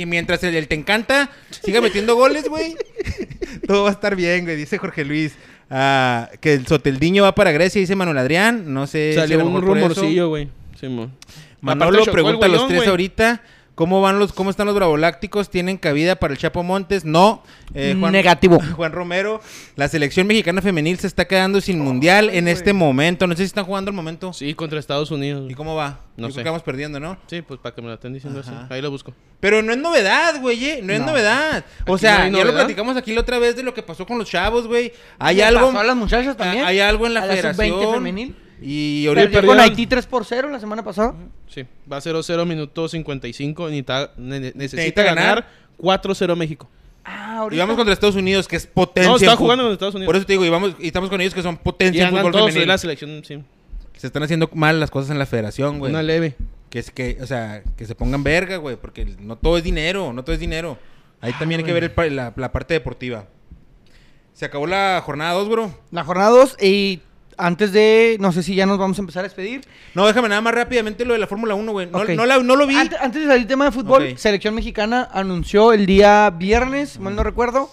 mientras 0.08 0.42
el, 0.44 0.56
el 0.56 0.68
te 0.70 0.76
encanta 0.76 1.30
siga 1.50 1.82
metiendo 1.82 2.16
goles, 2.16 2.48
güey. 2.48 2.76
Todo 3.68 3.84
va 3.84 3.90
a 3.90 3.94
estar 3.94 4.16
bien, 4.16 4.46
güey, 4.46 4.56
dice 4.56 4.78
Jorge 4.78 5.04
Luis. 5.04 5.34
Ah, 5.70 6.30
que 6.40 6.54
el 6.54 6.66
Soteldiño 6.66 7.24
va 7.24 7.36
para 7.36 7.52
Grecia, 7.52 7.82
dice 7.82 7.96
Manuel 7.96 8.18
Adrián. 8.18 8.74
No 8.74 8.88
sé 8.88 9.12
si 9.12 9.18
a 9.18 9.22
Salió 9.24 9.40
lo 9.40 9.48
un 9.48 9.62
rumorcillo, 9.62 10.30
güey. 10.30 10.48
Simón. 10.80 11.14
Manolo 11.62 11.90
Aparte 11.90 12.06
chocó 12.06 12.14
pregunta 12.14 12.46
a 12.46 12.50
los 12.50 12.68
tres 12.68 12.88
ahorita. 12.88 13.42
¿Cómo 13.76 14.02
van 14.02 14.18
los, 14.18 14.34
cómo 14.34 14.50
están 14.50 14.66
los 14.66 14.74
bravolácticos? 14.76 15.52
¿Tienen 15.52 15.78
cabida 15.78 16.16
para 16.16 16.34
el 16.34 16.40
Chapo 16.40 16.64
Montes? 16.64 17.06
No. 17.06 17.44
Eh, 17.76 17.96
Juan, 18.00 18.12
Negativo. 18.12 18.60
Juan 18.76 18.92
Romero, 18.92 19.40
la 19.76 19.88
selección 19.88 20.26
mexicana 20.26 20.64
femenil 20.64 20.98
se 20.98 21.06
está 21.06 21.26
quedando 21.26 21.62
sin 21.62 21.80
mundial 21.80 22.32
en 22.32 22.48
este 22.48 22.74
momento. 22.74 23.28
No 23.28 23.36
sé 23.36 23.44
si 23.44 23.46
están 23.46 23.66
jugando 23.66 23.90
al 23.90 23.96
momento. 23.96 24.34
Sí, 24.34 24.56
contra 24.56 24.80
Estados 24.80 25.12
Unidos. 25.12 25.52
¿Y 25.52 25.54
cómo 25.54 25.76
va? 25.76 26.00
No 26.18 26.28
Yo 26.30 26.30
creo 26.30 26.32
sé. 26.34 26.40
que 26.44 26.50
vamos 26.50 26.64
perdiendo, 26.64 27.00
¿no? 27.00 27.18
Sí, 27.28 27.44
pues 27.44 27.60
para 27.60 27.76
que 27.76 27.84
me 27.84 27.90
lo 27.90 27.94
estén 27.94 28.14
diciendo 28.14 28.40
Ajá. 28.40 28.62
así. 28.64 28.74
Ahí 28.74 28.82
lo 28.82 28.90
busco. 28.90 29.14
Pero 29.40 29.62
no 29.62 29.72
es 29.72 29.78
novedad, 29.78 30.42
güey, 30.42 30.66
eh, 30.66 30.80
no 30.82 30.92
es 30.94 31.00
No. 31.00 31.06
novedad. 31.06 31.64
O 31.86 31.94
Aquí 31.94 32.02
sea, 32.02 32.32
no 32.32 32.40
ya 32.40 32.46
lo 32.46 32.54
platicamos 32.54 32.98
aquí 32.98 33.14
la 33.14 33.22
otra 33.22 33.38
vez 33.38 33.56
de 33.56 33.62
lo 33.62 33.76
que 33.76 33.84
pasó 33.84 34.08
con 34.08 34.18
los 34.18 34.28
chavos, 34.28 34.66
güey. 34.66 34.92
Hay 35.20 35.36
¿Le 35.36 35.44
algo 35.44 35.68
pasó 35.68 35.80
a 35.82 35.84
las 35.84 35.96
muchachas 35.96 36.36
también? 36.36 36.66
Hay 36.66 36.80
algo 36.80 37.06
en 37.06 37.14
la 37.14 37.22
A 37.22 37.26
la 37.28 37.34
federación. 37.34 37.70
sub-20 37.80 37.94
femenil. 37.94 38.36
Y 38.62 39.05
ahorita 39.08 39.30
Perdió 39.30 39.49
con 39.51 39.60
Haití 39.60 39.86
3 39.88 40.05
por 40.08 40.26
0 40.26 40.49
la 40.49 40.60
semana 40.60 40.84
pasada. 40.84 41.14
Sí. 41.47 41.64
Va 41.91 41.99
0-0 41.99 42.45
minuto 42.45 42.88
55. 42.88 43.66
Necesita, 43.66 44.12
ne- 44.18 44.39
necesita 44.39 44.58
Necesita 44.78 45.03
ganar. 45.03 45.26
ganar 45.26 45.47
4-0 45.78 46.36
México. 46.36 46.68
Ah, 47.05 47.47
y 47.51 47.58
vamos 47.58 47.76
contra 47.78 47.93
Estados 47.93 48.16
Unidos, 48.16 48.47
que 48.47 48.55
es 48.58 48.68
potencia. 48.68 49.10
No, 49.10 49.16
está 49.18 49.32
en 49.32 49.38
jugando 49.38 49.64
con 49.64 49.74
Estados 49.74 49.95
Unidos. 49.95 50.08
Por 50.10 50.16
eso 50.18 50.26
te 50.26 50.34
digo, 50.34 50.43
y, 50.43 50.49
vamos, 50.49 50.76
y 50.80 50.88
estamos 50.88 51.10
con 51.10 51.22
ellos 51.22 51.34
que 51.34 51.41
son 51.41 51.55
Y 51.55 51.58
potencia 51.58 52.01
en 52.01 52.08
andan 52.10 52.24
fútbol 52.24 52.32
todos 52.34 52.45
de 52.47 52.51
femenil. 52.51 52.68
la 52.68 52.78
selección, 52.78 53.22
sí. 53.24 53.43
Se 53.95 54.08
están 54.08 54.24
haciendo 54.24 54.49
mal 54.53 54.80
las 54.80 54.91
cosas 54.91 55.12
en 55.12 55.20
la 55.20 55.26
federación, 55.26 55.80
güey. 55.80 55.91
Una 55.91 56.03
leve. 56.03 56.36
Que 56.70 56.80
es 56.80 56.91
que, 56.91 57.18
o 57.22 57.26
sea, 57.26 57.64
que 57.78 57.86
se 57.86 57.95
pongan 57.95 58.24
verga, 58.24 58.58
güey, 58.58 58.76
porque 58.76 59.05
no 59.20 59.38
todo 59.38 59.58
es 59.58 59.64
dinero, 59.64 60.12
no 60.12 60.24
todo 60.24 60.34
es 60.34 60.39
dinero. 60.41 60.78
Ahí 61.22 61.32
Ah, 61.34 61.39
también 61.39 61.60
hay 61.62 61.66
que 61.66 61.72
ver 61.74 61.93
el 61.95 62.16
la, 62.16 62.34
la 62.36 62.51
parte 62.51 62.74
deportiva. 62.74 63.26
Se 64.34 64.45
acabó 64.45 64.68
la 64.68 65.01
jornada 65.03 65.32
2, 65.34 65.49
bro. 65.49 65.74
La 65.91 66.03
jornada 66.03 66.30
2 66.32 66.58
y 66.62 66.99
antes 67.38 67.72
de... 67.72 68.18
No 68.20 68.32
sé 68.32 68.44
si 68.44 68.56
ya 68.56 68.66
nos 68.66 68.78
vamos 68.78 68.98
a 68.98 69.02
empezar 69.02 69.22
a 69.22 69.24
despedir. 69.24 69.62
No, 69.94 70.06
déjame 70.08 70.30
nada 70.30 70.42
más 70.42 70.54
rápidamente 70.54 71.06
lo 71.06 71.14
de 71.14 71.20
la 71.20 71.28
Fórmula 71.28 71.56
1, 71.56 71.72
güey. 71.72 71.88
No, 71.90 72.00
Ok. 72.00 72.10
no 72.10 72.26
la- 72.26 72.40
no 72.44 72.56
lo 72.56 72.66
vi. 72.68 72.76
Antes, 72.76 73.00
antes 73.00 73.22
de 73.22 73.28
salir 73.28 73.48
tema 73.48 73.66
de 73.66 73.72
fútbol. 73.72 74.18
Selección 74.18 74.54
Mexicana 74.56 75.08
anunció 75.12 75.74
el 75.74 75.86
día 75.86 76.30
viernes, 76.32 77.00
mal 77.00 77.16
no 77.16 77.24
recuerdo, 77.24 77.70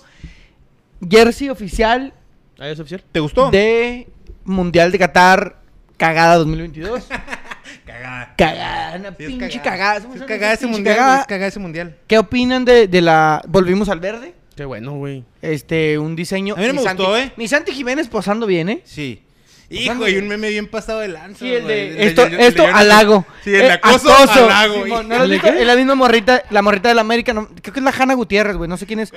jersey 1.09 1.49
oficial 1.51 2.13
¿Ahí 2.59 2.73
es 2.73 2.79
oficial? 2.81 3.03
¿Te 3.11 3.21
gustó? 3.21 3.51
de 3.51 4.07
Mundial 4.45 4.93
de 4.93 4.99
Qatar 4.99 5.57
cagada 5.97 6.37
2022. 6.37 7.05
Cagada. 7.87 8.35
cagada, 8.37 8.97
una 8.99 9.09
Sí, 9.11 9.25
es 9.25 9.27
pinche 9.29 9.59
cagada. 9.61 9.63
cagada. 9.63 9.95
Sí, 9.97 10.03
Somos 10.03 10.17
es 10.17 10.21
una 10.23 10.27
cagada 10.29 10.53
ese 10.55 10.67
mundial, 10.67 10.97
cagada. 10.97 11.13
güey, 11.15 11.21
es 11.21 11.27
cagada 11.27 11.47
ese 11.49 11.59
mundial. 11.61 11.97
¿Qué 12.07 12.19
opinan 12.19 12.65
de, 12.65 12.89
de 12.89 13.01
la... 13.01 13.43
Volvimos 13.49 13.89
al 13.89 14.01
verde? 14.01 14.35
Qué 14.57 14.65
bueno, 14.65 14.93
güey. 14.93 15.25
Este, 15.43 15.99
un 15.99 16.15
diseño... 16.17 16.55
A 16.55 16.61
mí 16.61 16.67
no 16.69 16.75
me 16.75 16.81
gustó, 16.83 17.17
¿eh? 17.17 17.33
Ni 17.37 17.47
Santi 17.49 17.73
Jiménez 17.73 18.09
posando 18.09 18.47
bien, 18.47 18.69
¿eh? 18.69 18.81
Sí. 18.85 19.23
Pasando 19.69 20.07
Hijo, 20.07 20.09
y 20.09 20.15
de- 20.15 20.19
un 20.21 20.29
meme 20.29 20.49
bien 20.51 20.67
pasado 20.69 21.01
de 21.01 21.09
lanza. 21.09 21.39
Sí, 21.41 21.53
el 21.53 21.63
güey. 21.63 21.91
de... 21.91 22.07
Esto, 22.07 22.25
el 22.25 22.37
de 22.37 22.47
esto, 22.47 22.63
Jonathan- 22.65 22.81
halago. 22.81 23.27
Sí, 23.43 23.55
el 23.55 23.63
Eh, 23.63 23.71
acoso, 23.73 24.13
acoso. 24.13 24.45
halago. 24.45 24.75
Simón, 24.85 24.89
güey. 24.89 25.03
¿No 25.03 25.09
lo 25.09 25.15
has 25.17 25.31
¿El 25.31 25.41
de? 25.41 25.61
Es 25.61 25.67
la 25.67 25.77
misma 25.77 25.95
morrita, 25.95 26.43
la 26.51 26.63
morrita 26.63 26.89
del 26.91 26.99
América. 26.99 27.33
no- 27.33 27.49
creo 27.49 27.73
que 27.73 27.81
es 27.81 27.85
la 27.85 27.91
Hanna 27.99 28.15
Gutiérrez, 28.15 28.57
güey. 28.57 28.69
No 28.69 28.77
sé 28.77 28.87
quién 28.87 29.01
es. 29.01 29.13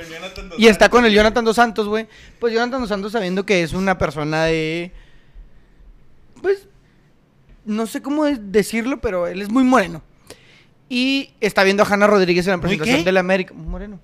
Y 0.58 0.68
está 0.68 0.90
con 0.90 1.06
el 1.06 1.14
Jonathan 1.14 1.44
Dos 1.46 1.58
Santos, 1.58 1.88
güey. 1.88 2.08
Pues 2.40 2.54
Jonathan 2.54 2.80
Dos 2.80 2.90
Santos 2.90 3.12
sabiendo 3.12 3.46
que 3.46 3.62
es 3.64 3.74
una 3.74 3.98
persona 3.98 4.46
de... 4.46 4.92
Pues... 6.42 6.68
No 7.66 7.86
sé 7.86 8.02
cómo 8.02 8.24
decirlo, 8.26 9.02
pero 9.02 9.28
él 9.28 9.42
es 9.42 9.50
muy 9.50 9.64
moreno. 9.66 10.02
Y 10.88 11.32
está 11.42 11.64
viendo 11.66 11.84
a 11.84 11.86
Hanna 11.86 12.08
Rodríguez 12.08 12.48
en 12.48 12.52
la 12.52 12.58
¿Muy 12.58 12.62
presentación 12.62 13.00
qué? 13.00 13.04
del 13.04 13.18
América. 13.18 13.54
Muy 13.54 13.68
moreno. 13.68 14.00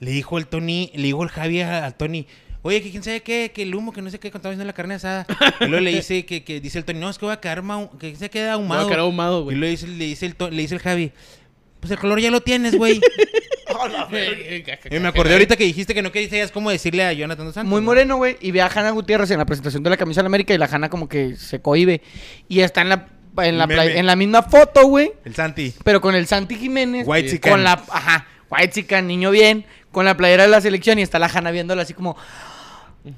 Le 0.00 0.10
dijo 0.10 0.36
el 0.36 0.46
Tony, 0.46 0.90
le 0.94 1.04
dijo 1.04 1.22
el 1.22 1.30
Javi 1.30 1.62
a, 1.62 1.86
a 1.86 1.90
Tony, 1.92 2.26
oye, 2.62 2.82
que 2.82 2.90
quién 2.90 3.02
sabe 3.02 3.22
qué, 3.22 3.52
que 3.54 3.62
el 3.62 3.74
humo, 3.74 3.92
que 3.92 4.02
no 4.02 4.10
sé 4.10 4.18
qué, 4.18 4.30
cuando 4.30 4.48
estaba 4.48 4.52
haciendo 4.52 4.64
la 4.66 4.72
carne 4.72 4.94
asada. 4.94 5.26
y 5.60 5.64
luego 5.66 5.84
le 5.84 5.94
dice 5.94 6.24
que, 6.26 6.44
que 6.44 6.60
dice 6.60 6.78
el 6.78 6.84
Tony, 6.84 6.98
no, 6.98 7.08
es 7.10 7.18
que 7.18 7.26
va 7.26 7.34
a 7.34 7.40
quedar 7.40 7.62
que 7.98 8.16
se 8.16 8.30
queda 8.30 8.52
ahumado. 8.54 8.80
va 8.82 8.86
a 8.86 8.88
quedar 8.88 9.00
ahumado, 9.00 9.40
y 9.40 9.44
güey. 9.44 9.56
luego 9.56 9.70
dice, 9.70 9.86
le, 9.88 10.04
dice 10.04 10.26
el 10.26 10.36
le 10.50 10.62
dice 10.62 10.74
el 10.74 10.80
Javi, 10.80 11.12
pues 11.80 11.90
el 11.90 11.98
color 11.98 12.20
ya 12.20 12.30
lo 12.30 12.40
tienes, 12.40 12.74
güey. 12.76 13.00
y 14.90 14.98
me 14.98 15.08
acordé 15.08 15.32
ahorita 15.32 15.56
que 15.56 15.64
dijiste 15.64 15.94
que 15.94 16.02
no 16.02 16.12
querías 16.12 16.50
cómo 16.50 16.70
decirle 16.70 17.04
a 17.04 17.12
Jonathan 17.12 17.52
Santos. 17.52 17.70
Muy 17.70 17.80
¿no? 17.80 17.86
moreno, 17.86 18.16
güey. 18.16 18.36
Y 18.40 18.50
ve 18.50 18.60
a 18.62 18.66
Hanna 18.66 18.90
Gutiérrez 18.90 19.30
en 19.30 19.38
la 19.38 19.44
presentación 19.46 19.82
de 19.82 19.90
la 19.90 19.96
camisa 19.96 20.20
del 20.20 20.26
América 20.26 20.54
y 20.54 20.58
la 20.58 20.66
Hanna 20.66 20.88
como 20.88 21.08
que 21.08 21.36
se 21.36 21.60
cohibe. 21.60 22.00
Y 22.48 22.60
está 22.60 22.82
en 22.82 22.88
la, 22.90 23.08
en 23.38 23.58
la, 23.58 23.64
El 23.64 23.70
play- 23.70 23.88
meme. 23.88 24.00
en 24.00 24.06
la 24.06 24.16
misma 24.16 24.42
foto, 24.42 24.86
güey. 24.86 25.12
El 25.24 25.34
Santi. 25.34 25.74
Pero 25.84 26.00
con 26.00 26.14
el 26.14 26.26
Santi 26.26 26.56
Jiménez. 26.56 27.06
White 27.06 27.28
y 27.28 27.30
chican. 27.32 27.52
Con 27.52 27.64
la, 27.64 27.72
ajá, 27.72 28.26
White 28.50 28.70
chican, 28.72 29.06
niño 29.06 29.30
bien. 29.30 29.64
Con 29.96 30.04
la 30.04 30.14
playera 30.14 30.42
de 30.42 30.50
la 30.50 30.60
selección 30.60 30.98
y 30.98 31.02
está 31.02 31.18
la 31.18 31.24
Hanna 31.32 31.50
viéndola 31.50 31.80
así 31.80 31.94
como... 31.94 32.18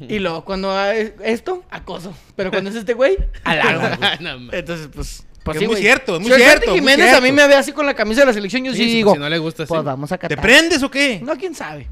Y 0.01 0.21
luego 0.21 0.45
cuando 0.45 0.69
va 0.69 0.95
esto, 0.95 1.65
acoso. 1.71 2.15
Pero 2.37 2.53
cuando 2.53 2.71
es 2.71 2.77
este 2.77 2.95
güey, 2.95 3.17
halago. 3.43 3.81
mames. 4.21 4.55
Entonces, 4.55 4.89
pues... 4.95 5.27
pues 5.43 5.59
sí, 5.59 5.65
es 5.65 5.69
muy 5.69 5.75
güey. 5.75 5.83
cierto, 5.83 6.15
es 6.15 6.21
muy 6.23 6.31
Si 6.31 6.37
cierto, 6.37 6.71
muy 6.71 6.79
Jiménez 6.79 7.13
a 7.15 7.21
mí 7.21 7.33
me 7.33 7.49
ve 7.49 7.57
así 7.57 7.73
con 7.73 7.85
la 7.85 7.95
camisa 7.95 8.21
de 8.21 8.27
la 8.27 8.33
selección, 8.33 8.63
yo 8.65 8.71
sí, 8.71 8.79
Sí, 8.79 8.85
si- 8.91 8.95
digo... 8.99 9.13
si 9.15 9.19
no 9.19 9.29
le 9.29 9.39
gusta 9.39 9.67
Pues 9.67 9.77
así. 9.77 9.85
vamos 9.87 10.13
a 10.13 10.19
¿Te 10.19 10.29
catar. 10.29 10.41
prendes 10.41 10.81
o 10.85 10.89
qué? 10.89 11.21
No, 11.21 11.35
quién 11.37 11.53
sabe. 11.57 11.89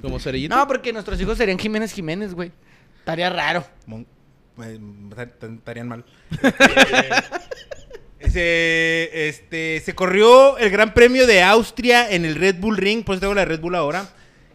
Como 0.00 0.18
cerillito. 0.18 0.56
No, 0.56 0.66
porque 0.66 0.90
nuestros 0.90 1.20
hijos 1.20 1.36
serían 1.36 1.58
Jiménez 1.58 1.92
Jiménez, 1.92 2.32
güey. 2.32 2.50
Estaría 3.00 3.28
raro. 3.28 3.62
Mon- 3.84 4.06
eh, 4.64 4.78
tar- 5.14 5.32
tar- 5.38 5.50
estarían 5.52 5.86
mal. 5.88 6.02
se, 8.20 9.28
este, 9.28 9.80
se 9.80 9.94
corrió 9.94 10.58
el 10.58 10.70
Gran 10.70 10.94
Premio 10.94 11.26
de 11.26 11.42
Austria 11.42 12.10
en 12.10 12.24
el 12.24 12.34
Red 12.34 12.56
Bull 12.56 12.76
Ring, 12.76 13.04
por 13.04 13.14
eso 13.14 13.20
tengo 13.20 13.34
la 13.34 13.44
Red 13.44 13.60
Bull 13.60 13.74
ahora. 13.74 14.08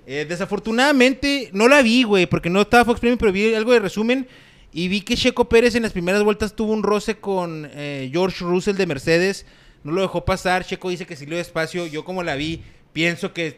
Eh, 0.06 0.26
desafortunadamente, 0.28 1.50
no 1.54 1.68
la 1.68 1.82
vi, 1.82 2.04
güey, 2.04 2.26
porque 2.26 2.50
no 2.50 2.62
estaba 2.62 2.86
Fox 2.86 3.00
Premium, 3.00 3.18
pero 3.18 3.32
vi 3.32 3.54
algo 3.54 3.72
de 3.72 3.80
resumen. 3.80 4.28
Y 4.74 4.88
vi 4.88 5.02
que 5.02 5.16
Checo 5.16 5.48
Pérez 5.48 5.76
en 5.76 5.84
las 5.84 5.92
primeras 5.92 6.24
vueltas 6.24 6.56
tuvo 6.56 6.74
un 6.74 6.84
roce 6.84 7.16
con 7.16 7.70
eh, 7.74 8.10
George 8.12 8.44
Russell 8.44 8.76
de 8.76 8.88
Mercedes. 8.88 9.46
No 9.84 9.92
lo 9.92 10.02
dejó 10.02 10.26
pasar. 10.26 10.66
Checo 10.66 10.90
dice 10.90 11.06
que 11.06 11.16
salió 11.16 11.38
despacio. 11.38 11.86
Yo 11.86 12.04
como 12.04 12.24
la 12.24 12.36
vi, 12.36 12.64
pienso 12.94 13.34
que 13.34 13.58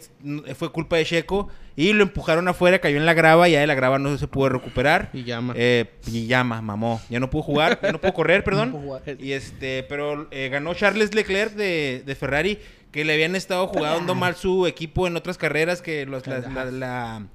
fue 0.57 0.71
culpa 0.71 0.95
de 0.97 1.05
Checo. 1.05 1.49
Y 1.77 1.91
lo 1.91 2.03
empujaron 2.03 2.47
afuera, 2.47 2.79
cayó 2.79 2.95
en 2.95 3.05
la 3.05 3.13
grava. 3.13 3.49
Ya 3.49 3.59
de 3.59 3.67
la 3.67 3.75
grava 3.75 3.99
no 3.99 4.17
se 4.17 4.27
pudo 4.29 4.47
recuperar. 4.47 5.09
Y 5.11 5.23
llama. 5.25 5.53
Eh, 5.57 5.85
y 6.07 6.25
llama, 6.25 6.61
mamó. 6.61 7.01
Ya 7.09 7.19
no 7.19 7.29
pudo 7.29 7.43
jugar, 7.43 7.79
ya 7.83 7.91
no 7.91 7.99
pudo 7.99 8.13
correr, 8.13 8.43
perdón. 8.45 8.71
pudo 8.71 9.01
y 9.19 9.33
este, 9.33 9.83
pero 9.83 10.27
eh, 10.31 10.47
ganó 10.49 10.73
Charles 10.73 11.13
Leclerc 11.13 11.53
de, 11.53 12.01
de 12.05 12.15
Ferrari, 12.15 12.59
que 12.91 13.03
le 13.03 13.11
habían 13.13 13.35
estado 13.35 13.67
jugando 13.67 14.15
mal 14.15 14.35
su 14.37 14.67
equipo 14.67 15.05
en 15.05 15.17
otras 15.17 15.37
carreras, 15.37 15.81
que 15.81 16.05
los- 16.05 16.25
la, 16.27 16.39
la- 16.39 16.65
la- 16.71 17.27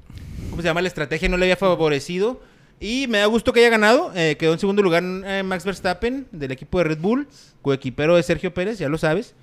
¿cómo 0.48 0.62
se 0.62 0.68
llama? 0.68 0.80
La 0.80 0.88
estrategia 0.88 1.28
no 1.28 1.36
le 1.36 1.44
había 1.44 1.56
favorecido. 1.56 2.40
Y 2.82 3.08
me 3.08 3.18
da 3.18 3.26
gusto 3.26 3.52
que 3.52 3.60
haya 3.60 3.68
ganado. 3.68 4.10
Eh, 4.16 4.36
quedó 4.38 4.54
en 4.54 4.58
segundo 4.58 4.82
lugar 4.82 5.02
eh, 5.04 5.42
Max 5.44 5.66
Verstappen 5.66 6.26
del 6.32 6.50
equipo 6.52 6.78
de 6.78 6.84
Red 6.84 6.98
Bull, 6.98 7.28
coequipero 7.60 8.16
de 8.16 8.22
Sergio 8.22 8.54
Pérez, 8.54 8.78
ya 8.78 8.88
lo 8.88 8.96
sabes. 8.96 9.34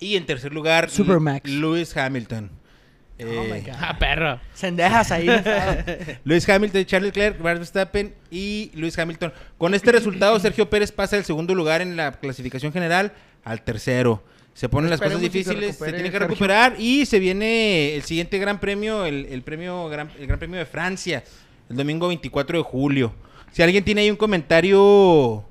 Y 0.00 0.16
en 0.16 0.24
tercer 0.26 0.52
lugar, 0.52 0.88
Super 0.90 1.16
L- 1.16 1.20
Max. 1.20 1.48
Lewis 1.50 1.96
Hamilton. 1.96 2.50
Oh 2.52 3.22
Eh, 3.22 3.50
my 3.52 3.60
God. 3.60 3.76
Ah, 3.78 3.98
perro. 3.98 4.40
Sendejas 4.54 5.10
ahí. 5.12 5.26
Lewis 6.24 6.48
Hamilton, 6.48 6.84
Charles 6.86 7.08
Leclerc, 7.08 7.38
Max 7.40 7.58
Verstappen 7.58 8.14
y 8.30 8.70
Lewis 8.74 8.98
Hamilton. 8.98 9.32
Con 9.58 9.74
este 9.74 9.92
resultado, 9.92 10.40
Sergio 10.40 10.70
Pérez 10.70 10.90
pasa 10.90 11.16
del 11.16 11.24
segundo 11.26 11.54
lugar 11.54 11.82
en 11.82 11.96
la 11.96 12.12
clasificación 12.12 12.72
general 12.72 13.12
al 13.44 13.60
tercero. 13.62 14.22
Se 14.54 14.68
ponen 14.70 14.88
las 14.90 15.00
cosas 15.00 15.22
Esperemos 15.22 15.32
que 15.32 15.44
se 15.44 15.50
difíciles, 15.50 15.76
se 15.76 15.84
recupere 15.84 15.92
tiene 15.92 16.08
que 16.10 16.12
Sergio. 16.18 16.28
recuperar 16.28 16.74
y 16.78 17.06
se 17.06 17.18
viene 17.18 17.94
el 17.94 18.02
siguiente 18.02 18.38
gran 18.38 18.58
premio, 18.58 19.04
el, 19.06 19.26
el 19.26 19.42
premio 19.42 19.88
gran, 19.88 20.10
el 20.18 20.26
gran 20.26 20.38
premio 20.38 20.58
de 20.58 20.66
Francia, 20.66 21.22
el 21.68 21.76
domingo 21.76 22.08
24 22.08 22.58
de 22.58 22.64
julio. 22.64 23.14
Si 23.52 23.62
alguien 23.62 23.84
tiene 23.84 24.00
ahí 24.02 24.10
un 24.10 24.16
comentario 24.16 25.44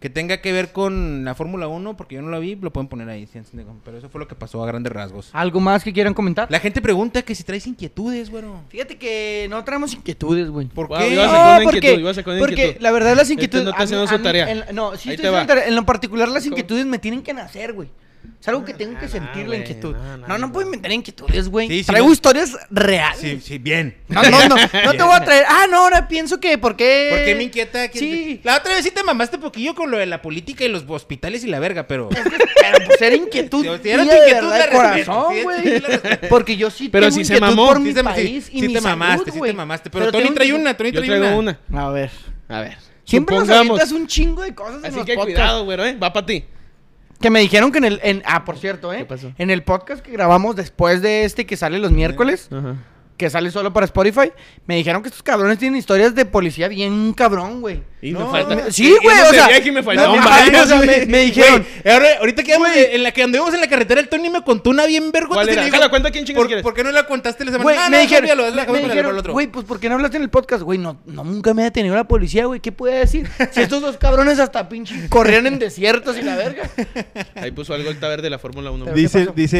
que 0.00 0.08
tenga 0.10 0.40
que 0.40 0.50
ver 0.50 0.72
con 0.72 1.24
la 1.26 1.34
Fórmula 1.34 1.68
1, 1.68 1.96
porque 1.96 2.14
yo 2.14 2.22
no 2.22 2.30
la 2.30 2.38
vi, 2.38 2.56
lo 2.56 2.72
pueden 2.72 2.88
poner 2.88 3.08
ahí. 3.10 3.26
sí, 3.26 3.38
Pero 3.84 3.98
eso 3.98 4.08
fue 4.08 4.18
lo 4.18 4.26
que 4.26 4.34
pasó 4.34 4.62
a 4.64 4.66
grandes 4.66 4.92
rasgos. 4.92 5.28
¿Algo 5.34 5.60
más 5.60 5.84
que 5.84 5.92
quieran 5.92 6.14
comentar? 6.14 6.50
La 6.50 6.58
gente 6.58 6.80
pregunta 6.80 7.20
que 7.22 7.34
si 7.34 7.44
traes 7.44 7.66
inquietudes, 7.66 8.30
güero. 8.30 8.62
Fíjate 8.70 8.96
que 8.96 9.46
no 9.50 9.62
traemos 9.62 9.92
inquietudes, 9.92 10.48
güey. 10.48 10.66
¿Por 10.68 10.88
Wow, 10.88 10.98
qué? 10.98 11.14
No, 11.14 11.58
porque, 12.36 12.76
la 12.80 12.90
verdad 12.92 13.10
las 13.10 13.22
Este 13.24 13.34
inquietudes... 13.34 13.64
no 13.64 13.70
está 13.70 13.82
a 13.82 13.84
mí- 13.84 13.84
haciendo 13.84 14.04
a 14.04 14.08
su 14.08 14.16
mí- 14.18 14.24
tarea. 14.24 14.50
en- 14.50 14.74
no, 14.74 14.96
sí 14.96 15.10
Ahí 15.10 15.14
estoy 15.16 15.24
te 15.26 15.30
va. 15.30 15.38
haciendo 15.38 15.54
tarea. 15.54 15.68
En 15.68 15.74
lo 15.76 15.84
particular 15.84 16.28
las 16.28 16.44
¿Cómo? 16.44 16.52
inquietudes 16.56 16.86
me 16.86 16.98
tienen 16.98 17.22
que 17.22 17.34
nacer, 17.34 17.72
güey. 17.74 17.88
Es 18.40 18.48
algo 18.48 18.64
que 18.64 18.72
tengo 18.72 18.98
que 18.98 19.04
Ah, 19.04 19.08
sentir 19.08 19.42
la 19.42 19.46
güey, 19.48 19.60
inquietud. 19.60 19.94
no, 19.94 20.02
No, 20.02 20.16
no, 20.16 20.26
no, 20.28 20.38
no. 20.38 20.52
puedo 20.52 20.64
inventar 20.66 20.90
inquietudes, 20.92 21.48
güey. 21.50 21.68
Sí, 21.68 21.78
sí, 21.80 21.84
Traigo 21.84 22.06
no. 22.06 22.12
historias 22.12 22.56
reales. 22.70 23.20
Sí, 23.20 23.38
sí, 23.42 23.58
bien. 23.58 23.98
No, 24.08 24.22
no, 24.22 24.48
no, 24.48 24.56
no 24.56 24.92
te 24.92 25.02
voy 25.02 25.14
a 25.14 25.24
traer. 25.24 25.44
Ah, 25.46 25.66
no, 25.70 25.78
ahora 25.78 26.08
pienso 26.08 26.40
que, 26.40 26.56
¿por 26.56 26.74
qué? 26.74 27.08
¿Por 27.10 27.24
qué 27.24 27.34
me 27.34 27.42
inquieta? 27.44 27.88
que- 27.88 27.98
Sí. 27.98 28.40
La 28.42 28.56
otra 28.56 28.72
vez 28.74 28.82
sí 28.84 28.90
te 28.90 29.02
mamaste 29.02 29.36
poquillo 29.36 29.74
con 29.74 29.90
lo 29.90 29.98
de 29.98 30.06
la 30.06 30.22
política 30.22 30.64
y 30.64 30.68
los 30.68 30.84
hospitales 30.88 31.44
y 31.44 31.48
la 31.48 31.58
verga, 31.58 31.86
pero... 31.86 32.08
Pero 32.08 32.86
pues 32.86 33.02
era 33.02 33.14
inquietud. 33.16 33.60
Si 33.82 33.88
era 33.90 34.02
tu 34.04 34.08
mía 34.08 34.14
de 34.20 34.28
inquietud, 34.30 34.52
de 34.54 34.68
corazón, 34.70 35.34
sí, 35.34 35.42
güey. 35.42 35.82
Porque 36.30 36.56
yo 36.56 36.70
sí 36.70 36.88
Pero 36.88 37.06
tengo 37.08 37.16
sí 37.18 37.24
se 37.26 37.40
mamó. 37.40 37.66
por 37.66 37.80
mi 37.80 37.92
se- 37.92 37.98
sí- 37.98 38.04
país 38.04 38.44
sí 38.46 38.50
y 38.54 38.60
te 38.62 38.68
mi 38.68 38.74
mamaste, 38.80 39.12
salud, 39.12 39.24
sí 39.26 39.30
te 39.32 39.38
güey. 39.38 39.52
mamaste. 39.52 39.90
Pero 39.90 40.10
Tony 40.12 40.30
trae 40.30 40.52
una, 40.54 40.74
Tony 40.76 40.92
trae 40.92 41.34
una. 41.34 41.58
A 41.74 41.88
ver. 41.90 42.10
A 42.48 42.60
ver. 42.60 42.76
Siempre 43.04 43.36
nos 43.36 43.48
avientas 43.50 43.92
un 43.92 44.06
chingo 44.06 44.42
de 44.42 44.54
cosas 44.54 44.76
en 44.78 44.86
Así 44.86 44.96
los 44.96 45.04
que 45.04 45.14
podcasts. 45.14 45.34
cuidado, 45.40 45.64
güero, 45.64 45.84
¿eh? 45.84 45.94
Va 45.96 46.12
para 46.12 46.24
ti. 46.26 46.44
Que 47.20 47.30
me 47.30 47.40
dijeron 47.40 47.70
que 47.70 47.78
en 47.78 47.84
el... 47.84 48.00
En, 48.02 48.22
ah, 48.24 48.44
por 48.44 48.56
cierto, 48.58 48.92
¿eh? 48.92 48.98
¿Qué 48.98 49.04
pasó? 49.04 49.32
En 49.36 49.50
el 49.50 49.62
podcast 49.62 50.02
que 50.02 50.10
grabamos 50.10 50.56
después 50.56 51.02
de 51.02 51.24
este 51.24 51.44
que 51.46 51.56
sale 51.56 51.78
los 51.78 51.92
miércoles, 51.92 52.48
Ajá. 52.50 52.76
Que 53.20 53.28
sale 53.28 53.50
solo 53.50 53.70
para 53.70 53.84
Spotify, 53.84 54.32
me 54.66 54.76
dijeron 54.76 55.02
que 55.02 55.08
estos 55.10 55.22
cabrones 55.22 55.58
tienen 55.58 55.78
historias 55.78 56.14
de 56.14 56.24
policía 56.24 56.68
bien 56.68 57.12
cabrón, 57.12 57.60
güey. 57.60 57.82
Y 58.00 58.12
No, 58.12 58.32
me 58.32 58.42
falta. 58.42 58.72
Sí, 58.72 58.96
güey, 59.02 59.14
o 59.20 59.30
sea... 59.30 59.46
me 59.72 59.82
faltaban 59.82 60.16
no, 60.18 60.24
varios, 60.24 60.62
o 60.62 60.66
sea, 60.66 60.78
me, 60.78 60.86
güey. 60.86 61.06
me 61.06 61.18
dijeron... 61.18 61.66
Ahora, 61.84 62.06
ahorita 62.20 62.42
que 62.42 62.54
en 62.94 63.02
la 63.02 63.12
que 63.12 63.22
anduvimos 63.22 63.52
en 63.52 63.60
la 63.60 63.68
carretera, 63.68 64.00
el 64.00 64.08
Tony 64.08 64.30
me 64.30 64.42
contó 64.42 64.70
una 64.70 64.86
bien 64.86 65.12
vergüenza. 65.12 65.34
¿Cuál 65.34 65.48
era? 65.50 65.60
Le 65.60 65.66
Déjala, 65.70 65.90
cuenta 65.90 66.10
quién 66.10 66.24
chingas 66.24 66.40
¿por, 66.40 66.46
quieres. 66.46 66.62
¿Por 66.62 66.72
qué 66.72 66.82
no 66.82 66.92
la 66.92 67.06
contaste 67.06 67.44
la 67.44 67.50
semana? 67.52 67.62
Güey, 67.64 67.76
Ah, 67.78 67.90
me 67.90 67.96
no, 67.98 68.02
dijeron, 68.02 68.26
cámbialo, 68.26 68.54
la 68.56 68.64
me 68.72 68.78
dijeron, 68.80 69.22
güey, 69.32 69.46
pues 69.48 69.66
¿por 69.66 69.78
qué 69.80 69.90
no 69.90 69.96
hablaste 69.96 70.16
en 70.16 70.22
el 70.22 70.30
podcast? 70.30 70.62
Güey, 70.62 70.78
no, 70.78 70.98
no 71.04 71.24
nunca 71.24 71.52
me 71.52 71.60
ha 71.60 71.66
detenido 71.66 71.94
la 71.94 72.04
policía, 72.08 72.46
güey, 72.46 72.60
¿qué 72.60 72.72
puede 72.72 73.00
decir? 73.00 73.28
Si 73.52 73.60
estos 73.60 73.82
dos 73.82 73.98
cabrones 73.98 74.38
hasta 74.38 74.66
pinche 74.70 75.08
corrían 75.10 75.46
en 75.46 75.58
desiertos 75.58 76.16
y 76.16 76.22
la 76.22 76.36
verga. 76.36 76.70
Ahí 77.34 77.50
puso 77.50 77.74
algo 77.74 77.90
el 77.90 77.98
taber 78.00 78.22
de 78.22 78.30
la 78.30 78.38
Fórmula 78.38 78.70
1. 78.70 78.84
Pero- 78.86 78.94
¿qué 78.94 79.00
Dice, 79.02 79.28
dice, 79.34 79.58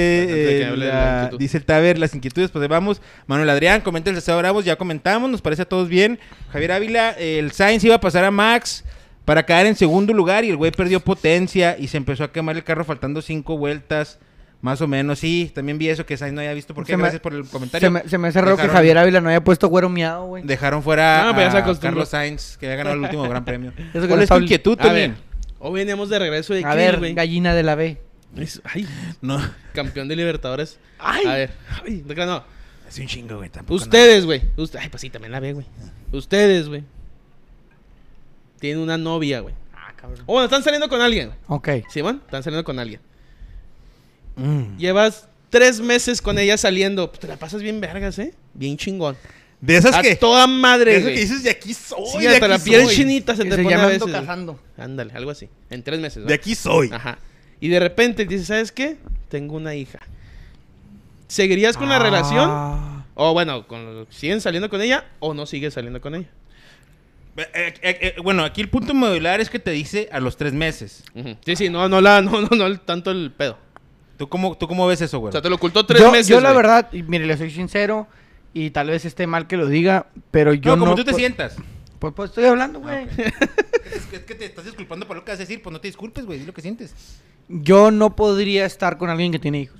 eh, 0.63 0.77
la- 0.77 1.29
la 1.31 1.31
dice 1.37 1.59
el 1.59 1.65
Taber, 1.67 1.99
las 1.99 2.15
inquietudes, 2.15 2.51
pues 2.51 2.67
vamos. 2.69 3.03
Manuel 3.27 3.50
Adrián, 3.51 3.81
comenta 3.81 4.11
el 4.11 4.17
deseo 4.17 4.37
Bravos, 4.39 4.65
ya 4.65 4.77
comentamos, 4.77 5.31
nos 5.31 5.43
parece 5.43 5.63
a 5.63 5.65
todos 5.69 5.89
bien. 5.89 6.19
Javier 6.53 6.73
Ávila, 6.73 7.11
el 7.13 7.53
Sainz 7.53 7.85
iba 7.85 7.97
a 7.97 8.01
pasar 8.01 8.25
a 8.25 8.31
Max 8.31 8.85
para 9.25 9.45
caer 9.45 9.67
en 9.67 9.77
segundo 9.77 10.13
lugar 10.13 10.45
y 10.45 10.51
el 10.51 10.57
güey 10.57 10.71
perdió 10.73 11.01
potencia 11.01 11.77
y 11.79 11.89
se 11.89 11.97
empezó 11.97 12.25
a 12.25 12.33
quemar 12.33 12.57
el 12.57 12.65
carro 12.65 12.85
faltando 12.85 13.23
cinco 13.23 13.57
vueltas, 13.59 14.19
más 14.61 14.81
o 14.81 14.89
menos. 14.89 15.19
Sí, 15.21 15.51
también 15.55 15.79
vi 15.79 15.89
eso 15.89 16.05
que 16.05 16.17
Sainz 16.17 16.35
no 16.35 16.41
había 16.41 16.53
visto. 16.55 16.75
¿Por 16.75 16.85
qué? 16.85 16.93
Se 16.93 16.97
me- 16.97 17.03
Gracias 17.05 17.23
por 17.23 17.35
el 17.35 17.45
comentario. 17.47 17.87
Se 17.87 17.91
me, 17.91 18.09
se 18.09 18.19
me 18.19 18.29
hace 18.29 18.41
raro 18.41 18.57
que 18.57 18.69
Javier 18.69 18.99
Ávila 18.99 19.21
no 19.21 19.29
haya 19.29 19.43
puesto 19.45 19.69
güero 19.69 19.89
miado, 19.89 20.25
güey. 20.27 20.43
Dejaron 20.45 20.83
fuera 20.83 21.29
Ah, 21.29 21.31
a. 21.31 21.79
Carlos 21.79 22.09
Sainz, 22.09 22.57
que 22.57 22.67
había 22.67 22.77
ganado 22.77 22.97
el 22.97 23.03
último 23.03 23.29
gran 23.29 23.45
premio. 23.45 23.73
Eso 23.95 24.01
que 24.03 24.07
¿Cuál 24.09 24.19
no 24.19 24.23
es 24.23 24.29
tu 24.29 24.39
inquietud, 24.39 24.77
ver. 24.79 25.13
Hoy 25.59 25.75
veníamos 25.75 26.09
de 26.09 26.19
regreso 26.19 26.55
de 26.55 26.65
A 26.65 26.75
ver, 26.75 26.99
güey. 26.99 27.15
gallina 27.15 27.55
de 27.55 27.63
la 27.63 27.75
B. 27.75 27.99
Es- 28.37 28.61
Ay, 28.65 28.87
No, 29.21 29.41
campeón 29.75 30.09
de 30.09 30.17
Libertadores. 30.17 30.79
Ay. 30.99 31.27
A 31.27 31.33
ver. 31.35 31.51
Ay, 31.85 32.03
no. 32.27 32.43
Es 32.91 32.99
un 32.99 33.07
chingo, 33.07 33.37
güey. 33.39 33.49
tampoco 33.51 33.75
Ustedes, 33.83 34.25
güey. 34.27 34.43
Ay, 34.79 34.89
pues 34.91 35.01
sí, 35.01 35.11
también 35.11 35.33
la 35.33 35.41
ve, 35.41 35.53
güey. 35.55 35.67
Ustedes, 36.13 36.69
güey. 36.69 36.85
Tienen 38.59 38.83
una 38.83 38.99
novia, 38.99 39.41
güey. 39.41 39.55
Ah, 39.75 39.93
cabrón. 39.97 40.21
O 40.27 40.33
bueno, 40.35 40.45
están 40.45 40.63
saliendo 40.63 40.89
con 40.89 41.01
alguien. 41.01 41.29
güey. 41.29 41.39
Ok. 41.49 41.69
¿Simón? 41.91 42.21
Están 42.25 42.43
saliendo 42.43 42.65
con 42.65 42.79
alguien. 42.79 43.01
Mm. 44.37 44.77
Llevas 44.77 45.29
tres 45.49 45.81
meses 45.81 46.21
con 46.21 46.39
ella 46.39 46.57
saliendo. 46.57 47.09
Pues 47.11 47.21
te 47.21 47.29
la 47.29 47.37
pasas 47.37 47.63
bien 47.63 47.81
vergas, 47.81 48.19
¿eh? 48.19 48.35
Bien 48.55 48.77
chingón. 48.77 49.17
De 49.61 49.77
esas 49.77 49.95
A 49.95 50.01
que... 50.03 50.17
toda 50.17 50.47
madre, 50.47 50.93
Eso 50.97 51.03
güey. 51.03 51.15
que 51.15 51.21
dices, 51.21 51.43
de 51.43 51.51
aquí 51.51 51.75
soy, 51.75 51.99
Sí, 52.13 52.19
de 52.21 52.29
hasta 52.29 52.49
la 52.49 52.59
piel 52.59 52.85
soy. 52.87 52.95
chinita 52.95 53.37
se 53.37 53.45
Que 53.45 53.51
te 53.51 53.57
se 53.57 53.63
pone 53.63 53.75
a 53.75 53.87
veces. 53.87 54.11
cazando. 54.11 54.59
Ándale, 54.79 55.13
algo 55.13 55.31
así. 55.31 55.49
En 55.69 55.83
tres 55.83 56.01
meses, 56.01 56.23
¿no? 56.23 56.29
De 56.29 56.35
aquí 56.35 56.55
soy. 56.55 56.89
Ajá. 56.93 57.19
Y 57.61 57.69
de 57.69 57.79
repente 57.79 58.25
dices, 58.25 58.47
¿sabes 58.47 58.73
qué? 58.73 58.97
Tengo 59.29 59.57
una 59.57 59.75
hija. 59.75 59.99
¿Seguirías 61.31 61.77
con 61.77 61.89
la 61.89 62.01
relación? 62.01 62.49
Ah. 62.51 63.05
O 63.15 63.33
bueno, 63.33 63.69
con, 63.69 64.07
¿siguen 64.11 64.41
saliendo 64.41 64.69
con 64.69 64.83
ella 64.83 65.05
o 65.21 65.33
no 65.33 65.47
sigues 65.47 65.75
saliendo 65.75 66.01
con 66.01 66.17
ella? 66.17 66.29
Eh, 67.37 67.45
eh, 67.55 67.75
eh, 67.83 68.15
bueno, 68.21 68.43
aquí 68.45 68.61
el 68.61 68.69
punto 68.69 68.95
modular 68.95 69.41
es 69.41 69.49
que 69.49 69.61
te 69.61 69.71
dice 69.71 70.09
a 70.11 70.19
los 70.19 70.37
tres 70.37 70.53
meses. 70.53 71.05
Sí, 71.47 71.55
sí, 71.55 71.69
no, 71.71 71.89
no, 71.89 72.01
la, 72.01 72.21
no, 72.21 72.41
no, 72.41 72.49
no 72.51 72.67
el- 72.67 72.81
tanto 72.81 73.13
el 73.13 73.31
pedo. 73.31 73.57
¿Tú 74.17 74.29
cómo, 74.29 74.59
tú 74.59 74.67
cómo 74.67 74.89
ves 74.89 75.01
eso, 75.03 75.21
güey? 75.21 75.29
O 75.29 75.33
sea, 75.33 75.41
te 75.41 75.49
lo 75.49 75.55
ocultó 75.55 75.87
tres 75.87 76.03
yo, 76.03 76.11
meses. 76.11 76.27
yo 76.27 76.41
la 76.41 76.51
güey. 76.51 76.57
verdad, 76.63 76.93
y 76.93 77.05
mire, 77.05 77.27
le 77.27 77.37
soy 77.37 77.53
sincero 77.53 78.09
y 78.53 78.71
tal 78.71 78.89
vez 78.89 79.05
esté 79.05 79.29
mal 79.29 79.47
que 79.47 79.57
lo 79.57 79.67
diga, 79.69 80.09
pero 80.33 80.53
yo 80.53 80.73
no, 80.73 80.79
no... 80.79 80.85
como 80.91 80.97
tú 80.97 81.05
te 81.05 81.15
sientas. 81.15 81.55
Pues, 82.01 82.13
pues 82.13 82.31
estoy 82.31 82.47
hablando, 82.47 82.81
güey. 82.81 83.07
Es 83.91 84.07
que, 84.07 84.17
es 84.17 84.23
que 84.23 84.35
te 84.37 84.45
estás 84.45 84.65
disculpando 84.65 85.07
por 85.07 85.17
lo 85.17 85.25
que 85.25 85.33
vas 85.33 85.39
a 85.41 85.43
decir, 85.43 85.63
pues 85.63 85.73
no 85.73 85.81
te 85.81 85.89
disculpes, 85.89 86.25
güey, 86.25 86.39
di 86.39 86.45
lo 86.47 86.55
que 86.55 86.63
sientes. 86.63 86.95
Yo 87.49 87.91
no 87.91 88.15
podría 88.15 88.65
estar 88.65 88.99
con 88.99 89.11
alguien 89.11 89.33
que 89.33 89.41
tiene 89.41 89.63
hijos. 89.63 89.80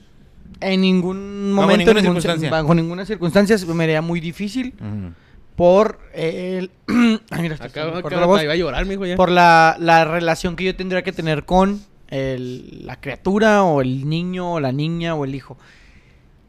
En 0.61 0.81
ningún 0.81 1.53
Bajo 1.57 1.63
momento, 1.69 1.85
ninguna 1.95 2.01
ningún- 2.03 2.23
circunstancia. 2.23 2.51
bajo 2.51 2.75
ninguna 2.75 3.07
circunstancia 3.07 3.57
se 3.59 3.67
me 3.67 3.85
haría 3.85 4.03
muy 4.03 4.21
difícil 4.21 4.75
por 5.57 5.99
el... 6.15 6.71
Ay, 7.31 7.43
mira, 7.43 7.55
Acá, 7.57 7.99
acá 7.99 8.17
la 8.17 8.27
voz. 8.27 8.43
iba 8.43 8.53
a 8.53 8.57
llorar, 8.57 8.85
mijo, 8.87 9.07
ya. 9.07 9.17
por 9.17 9.31
la, 9.31 9.77
la 9.79 10.05
relación 10.05 10.57
que 10.57 10.65
yo 10.65 10.75
tendría 10.77 11.03
que 11.03 11.13
tener 11.13 11.45
con 11.45 11.81
el- 12.09 12.87
la 12.87 13.01
criatura 13.01 13.63
o 13.65 13.81
el 13.81 14.09
niño 14.09 14.55
o 14.55 14.61
la 14.61 14.73
niña 14.73 15.15
o 15.15 15.25
el 15.25 15.35
hijo. 15.35 15.57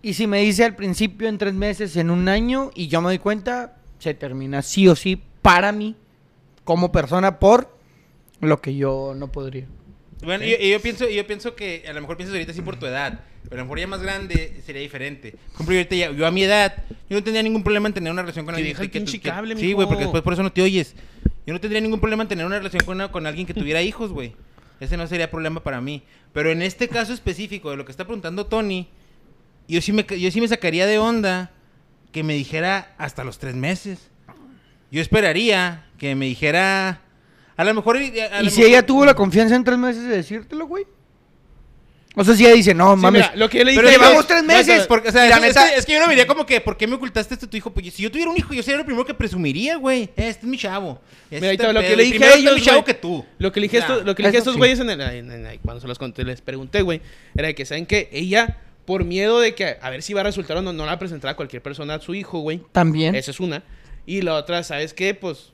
Y 0.01 0.13
si 0.13 0.25
me 0.27 0.39
dice 0.41 0.63
al 0.65 0.75
principio 0.75 1.27
en 1.29 1.37
tres 1.37 1.53
meses, 1.53 1.95
en 1.95 2.09
un 2.09 2.27
año, 2.27 2.71
y 2.73 2.87
yo 2.87 3.01
me 3.01 3.07
doy 3.09 3.19
cuenta, 3.19 3.75
se 3.99 4.13
termina 4.15 4.61
sí 4.63 4.87
o 4.87 4.95
sí 4.95 5.21
para 5.43 5.71
mí 5.71 5.95
como 6.63 6.91
persona 6.91 7.37
por 7.39 7.69
lo 8.39 8.61
que 8.61 8.75
yo 8.75 9.13
no 9.15 9.27
podría. 9.31 9.67
Bueno, 10.21 10.45
y 10.45 10.51
yo, 10.51 10.57
y 10.59 10.69
yo 10.71 10.79
pienso, 10.79 11.09
y 11.09 11.15
yo 11.15 11.25
pienso 11.25 11.55
que 11.55 11.83
a 11.87 11.93
lo 11.93 12.01
mejor 12.01 12.15
piensas 12.17 12.33
ahorita 12.35 12.51
así 12.51 12.61
por 12.61 12.77
tu 12.77 12.85
edad, 12.85 13.21
pero 13.43 13.55
a 13.55 13.57
lo 13.57 13.63
mejor 13.65 13.79
ya 13.79 13.87
más 13.87 14.01
grande 14.01 14.61
sería 14.65 14.81
diferente. 14.81 15.31
Por 15.31 15.39
ejemplo, 15.55 15.73
yo, 15.73 15.79
ahorita 15.79 15.95
ya- 15.95 16.11
yo 16.11 16.27
a 16.27 16.31
mi 16.31 16.43
edad, 16.43 16.75
yo 17.09 17.17
no 17.17 17.23
tendría 17.23 17.41
ningún 17.43 17.63
problema 17.63 17.87
en 17.87 17.93
tener 17.93 18.11
una 18.11 18.21
relación 18.21 18.45
con 18.45 18.53
Que 18.53 18.59
alguien 18.61 18.73
deja 18.77 18.83
el 18.83 18.91
que- 18.91 19.19
cable, 19.19 19.55
Sí, 19.57 19.73
güey, 19.73 19.87
porque 19.87 20.03
después 20.03 20.21
por 20.23 20.33
eso 20.33 20.43
no 20.43 20.51
te 20.51 20.61
oyes. 20.61 20.95
Yo 21.47 21.53
no 21.53 21.59
tendría 21.59 21.81
ningún 21.81 21.99
problema 21.99 22.21
en 22.23 22.29
tener 22.29 22.45
una 22.45 22.57
relación 22.59 22.85
con, 22.85 22.97
una- 22.97 23.11
con 23.11 23.25
alguien 23.25 23.47
que 23.47 23.53
tuviera 23.55 23.81
hijos, 23.81 24.11
güey. 24.11 24.33
Ese 24.79 24.95
no 24.97 25.07
sería 25.07 25.29
problema 25.31 25.61
para 25.63 25.81
mí. 25.81 26.03
Pero 26.33 26.51
en 26.51 26.61
este 26.61 26.87
caso 26.87 27.13
específico 27.13 27.71
de 27.71 27.77
lo 27.77 27.85
que 27.85 27.91
está 27.91 28.05
preguntando 28.05 28.45
Tony, 28.45 28.87
yo 29.67 29.81
sí 29.81 29.91
me, 29.91 30.05
yo 30.19 30.29
sí 30.31 30.39
me 30.41 30.47
sacaría 30.47 30.85
de 30.85 30.97
onda 30.99 31.51
que 32.11 32.23
me 32.23 32.33
dijera 32.35 32.93
hasta 32.97 33.23
los 33.23 33.39
tres 33.39 33.55
meses. 33.55 34.09
Yo 34.91 35.01
esperaría 35.01 35.85
que 35.97 36.13
me 36.15 36.25
dijera... 36.25 37.01
A 37.61 37.65
lo 37.65 37.73
mejor... 37.75 37.97
a 37.97 38.01
¿Y 38.01 38.09
lo 38.11 38.49
si 38.49 38.57
mejor- 38.57 38.65
ella 38.65 38.85
tuvo 38.85 39.05
la 39.05 39.13
confianza 39.13 39.55
en 39.55 39.63
tres 39.63 39.77
meses 39.77 40.03
de 40.03 40.17
decírtelo, 40.17 40.65
güey? 40.65 40.85
O 42.13 42.25
sea, 42.25 42.35
si 42.35 42.45
ella 42.45 42.55
dice, 42.55 42.73
no, 42.73 42.93
Sí, 42.95 43.01
mames, 43.01 43.21
mira, 43.21 43.35
lo 43.37 43.49
que 43.49 43.59
yo 43.59 43.63
le 43.63 43.71
dije 43.71 43.81
Pero 43.83 43.89
es- 43.93 43.97
llevamos 44.01 44.27
tres 44.27 44.41
no, 44.43 44.47
meses. 44.53 44.85
Porque, 44.85 45.07
o 45.09 45.11
sea, 45.13 45.29
la 45.39 45.47
es, 45.47 45.55
que, 45.55 45.75
es 45.77 45.85
que 45.85 45.93
yo 45.93 45.99
lo 46.01 46.07
vería 46.07 46.27
como 46.27 46.45
que, 46.45 46.59
¿por 46.59 46.75
qué 46.75 46.85
me 46.85 46.95
ocultaste 46.95 47.35
esto 47.35 47.45
a 47.45 47.49
tu 47.49 47.55
hijo? 47.55 47.71
Pues 47.71 47.93
si 47.93 48.03
yo 48.03 48.11
tuviera 48.11 48.29
un 48.29 48.35
hijo, 48.35 48.53
yo 48.53 48.61
sería 48.63 48.79
el 48.79 48.85
primero 48.85 49.05
que 49.05 49.13
presumiría, 49.13 49.77
güey. 49.77 50.09
Este 50.17 50.29
es 50.31 50.43
mi 50.43 50.57
chavo. 50.57 50.99
Este 51.25 51.35
Mira, 51.39 51.51
ahí 51.51 51.57
te 51.57 51.65
va, 51.67 51.71
lo 51.71 51.79
que 51.79 51.95
le 51.95 52.03
dije 52.03 52.21
a 52.25 52.33
ellos, 52.35 52.55
mi 52.55 52.61
chavo 52.61 52.83
que 52.83 52.95
tú. 52.95 53.25
Lo 53.37 53.51
que 53.53 53.61
le 53.61 53.65
dije, 53.67 53.77
estos, 53.77 54.03
lo 54.03 54.13
que 54.13 54.23
le 54.23 54.27
dije 54.29 54.37
a 54.37 54.39
estos 54.39 54.55
sí. 54.55 54.57
güeyes 54.59 54.79
en 54.81 54.89
el- 54.89 54.99
en- 55.01 55.31
en- 55.45 55.59
cuando 55.59 55.79
se 55.79 55.87
los 55.87 55.97
conté, 55.97 56.25
les 56.25 56.41
pregunté, 56.41 56.81
güey, 56.81 57.01
era 57.33 57.47
de 57.47 57.55
que, 57.55 57.65
¿saben 57.65 57.85
qué? 57.85 58.09
Ella, 58.11 58.57
por 58.83 59.05
miedo 59.05 59.39
de 59.39 59.55
que 59.55 59.77
a 59.81 59.89
ver 59.89 60.01
si 60.03 60.13
va 60.13 60.19
a 60.19 60.23
resultar 60.25 60.57
o 60.57 60.61
no, 60.61 60.73
no 60.73 60.85
la 60.85 60.99
presentará 60.99 61.31
a 61.31 61.35
cualquier 61.37 61.61
persona 61.61 61.93
a 61.95 62.01
su 62.01 62.13
hijo, 62.13 62.39
güey. 62.39 62.61
También. 62.73 63.15
Esa 63.15 63.31
es 63.31 63.39
una. 63.39 63.63
Y 64.05 64.21
la 64.21 64.33
otra, 64.33 64.63
¿sabes 64.63 64.93
qué? 64.93 65.13
Pues 65.13 65.53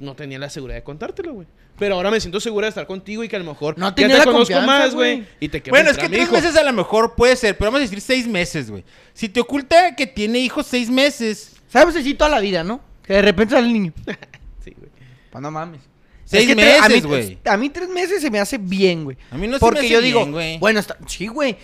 no 0.00 0.16
tenía 0.16 0.38
la 0.38 0.50
seguridad 0.50 0.78
de 0.78 0.82
contártelo, 0.82 1.34
güey. 1.34 1.46
Pero 1.78 1.94
ahora 1.94 2.10
me 2.10 2.20
siento 2.20 2.40
segura 2.40 2.66
de 2.66 2.70
estar 2.70 2.86
contigo 2.86 3.22
y 3.22 3.28
que 3.28 3.36
a 3.36 3.38
lo 3.38 3.44
mejor 3.44 3.78
No 3.78 3.88
ya 3.90 3.94
te 3.94 4.08
la 4.08 4.24
conozco 4.24 4.32
confianza, 4.38 4.66
más, 4.66 4.94
güey. 4.94 5.24
Y 5.38 5.48
te 5.48 5.62
quiero 5.62 5.74
Bueno, 5.76 5.90
es 5.90 5.96
que 5.98 6.08
tres 6.08 6.22
hijo. 6.24 6.32
meses 6.32 6.56
a 6.56 6.64
lo 6.64 6.72
mejor 6.72 7.14
puede 7.14 7.36
ser, 7.36 7.56
pero 7.56 7.70
vamos 7.70 7.78
a 7.78 7.82
decir 7.82 8.00
seis 8.00 8.26
meses, 8.26 8.70
güey. 8.70 8.84
Si 9.14 9.28
te 9.28 9.40
oculta 9.40 9.94
que 9.94 10.06
tiene 10.06 10.40
hijos 10.40 10.66
seis 10.66 10.90
meses, 10.90 11.56
¿Sabes 11.68 11.94
así 11.94 12.14
toda 12.14 12.30
la 12.30 12.40
vida, 12.40 12.64
no? 12.64 12.80
Que 13.04 13.12
de 13.14 13.22
repente 13.22 13.54
sale 13.54 13.68
el 13.68 13.72
niño. 13.72 13.92
Sí, 14.64 14.74
güey. 14.76 14.90
Pues 15.30 15.40
no 15.42 15.50
mames. 15.50 15.80
Seis 16.24 16.42
Es 16.42 16.48
que 16.48 16.54
meses, 16.56 17.06
güey. 17.06 17.38
A 17.44 17.56
mí 17.56 17.70
tres 17.70 17.88
meses 17.88 18.20
se 18.22 18.30
me 18.30 18.38
hace 18.40 18.58
bien, 18.58 19.04
güey. 19.04 19.16
A 19.30 19.36
mí 19.36 19.46
no 19.46 19.58
se 19.58 19.64
me 19.64 19.70
Porque 19.70 19.80
hace 19.80 19.88
yo 19.90 20.00
bien, 20.00 20.04
digo, 20.04 20.26
güey. 20.30 20.58
bueno, 20.58 20.80
está, 20.80 20.96
sí, 21.06 21.26
güey. 21.28 21.56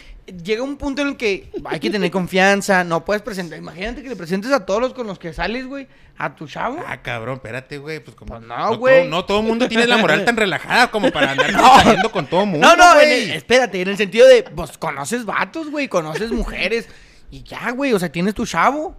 Llega 0.44 0.62
un 0.64 0.76
punto 0.76 1.02
en 1.02 1.08
el 1.08 1.16
que 1.16 1.50
hay 1.66 1.78
que 1.78 1.88
tener 1.88 2.10
confianza, 2.10 2.82
no 2.82 3.04
puedes 3.04 3.22
presentar. 3.22 3.58
Imagínate 3.58 4.02
que 4.02 4.08
le 4.08 4.16
presentes 4.16 4.50
a 4.50 4.66
todos 4.66 4.80
los 4.80 4.92
con 4.92 5.06
los 5.06 5.20
que 5.20 5.32
sales, 5.32 5.66
güey, 5.68 5.86
a 6.18 6.34
tu 6.34 6.48
chavo. 6.48 6.78
Ah, 6.84 7.00
cabrón, 7.00 7.36
espérate, 7.36 7.78
güey. 7.78 8.00
Pues 8.00 8.16
como. 8.16 8.34
Pues 8.34 8.42
no, 8.46 8.76
güey. 8.76 9.02
todo- 9.02 9.08
No, 9.10 9.24
todo 9.24 9.40
el 9.40 9.46
mundo 9.46 9.68
tiene 9.68 9.86
la 9.86 9.98
moral 9.98 10.24
tan 10.24 10.36
relajada 10.36 10.90
como 10.90 11.12
para 11.12 11.30
andar 11.30 11.52
saliendo 11.82 12.10
con 12.10 12.26
todo 12.26 12.44
mundo. 12.44 12.66
No, 12.66 12.74
no, 12.76 12.90
en 13.00 13.08
güey. 13.08 13.22
el- 13.30 13.30
espérate, 13.36 13.80
en 13.80 13.88
el 13.88 13.96
sentido 13.96 14.26
de, 14.26 14.42
pues 14.42 14.76
conoces 14.78 15.24
vatos, 15.24 15.70
güey, 15.70 15.86
conoces 15.88 16.32
mujeres. 16.32 16.88
Y 17.30 17.42
ya, 17.44 17.70
güey, 17.70 17.92
o 17.92 17.98
sea, 17.98 18.10
tienes 18.10 18.34
tu 18.34 18.46
chavo. 18.46 18.96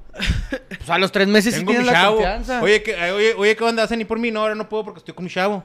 Pues 0.69 0.89
a 0.89 0.97
los 0.97 1.11
tres 1.11 1.27
meses 1.27 1.53
sí 1.53 1.59
Tengo 1.61 1.71
mi 1.71 1.77
tienes 1.79 1.87
la 1.93 1.99
chavo. 2.01 2.15
confianza. 2.15 2.61
Oye, 2.61 2.83
¿qué, 2.83 2.95
oye, 3.11 3.33
oye, 3.37 3.55
¿qué 3.55 3.63
onda? 3.65 3.83
¿Hacen 3.83 3.99
ni 3.99 4.05
por 4.05 4.17
mí? 4.19 4.31
No, 4.31 4.41
ahora 4.41 4.55
no 4.55 4.67
puedo 4.69 4.83
porque 4.85 4.99
estoy 4.99 5.13
con 5.13 5.25
mi 5.25 5.29
chavo. 5.31 5.63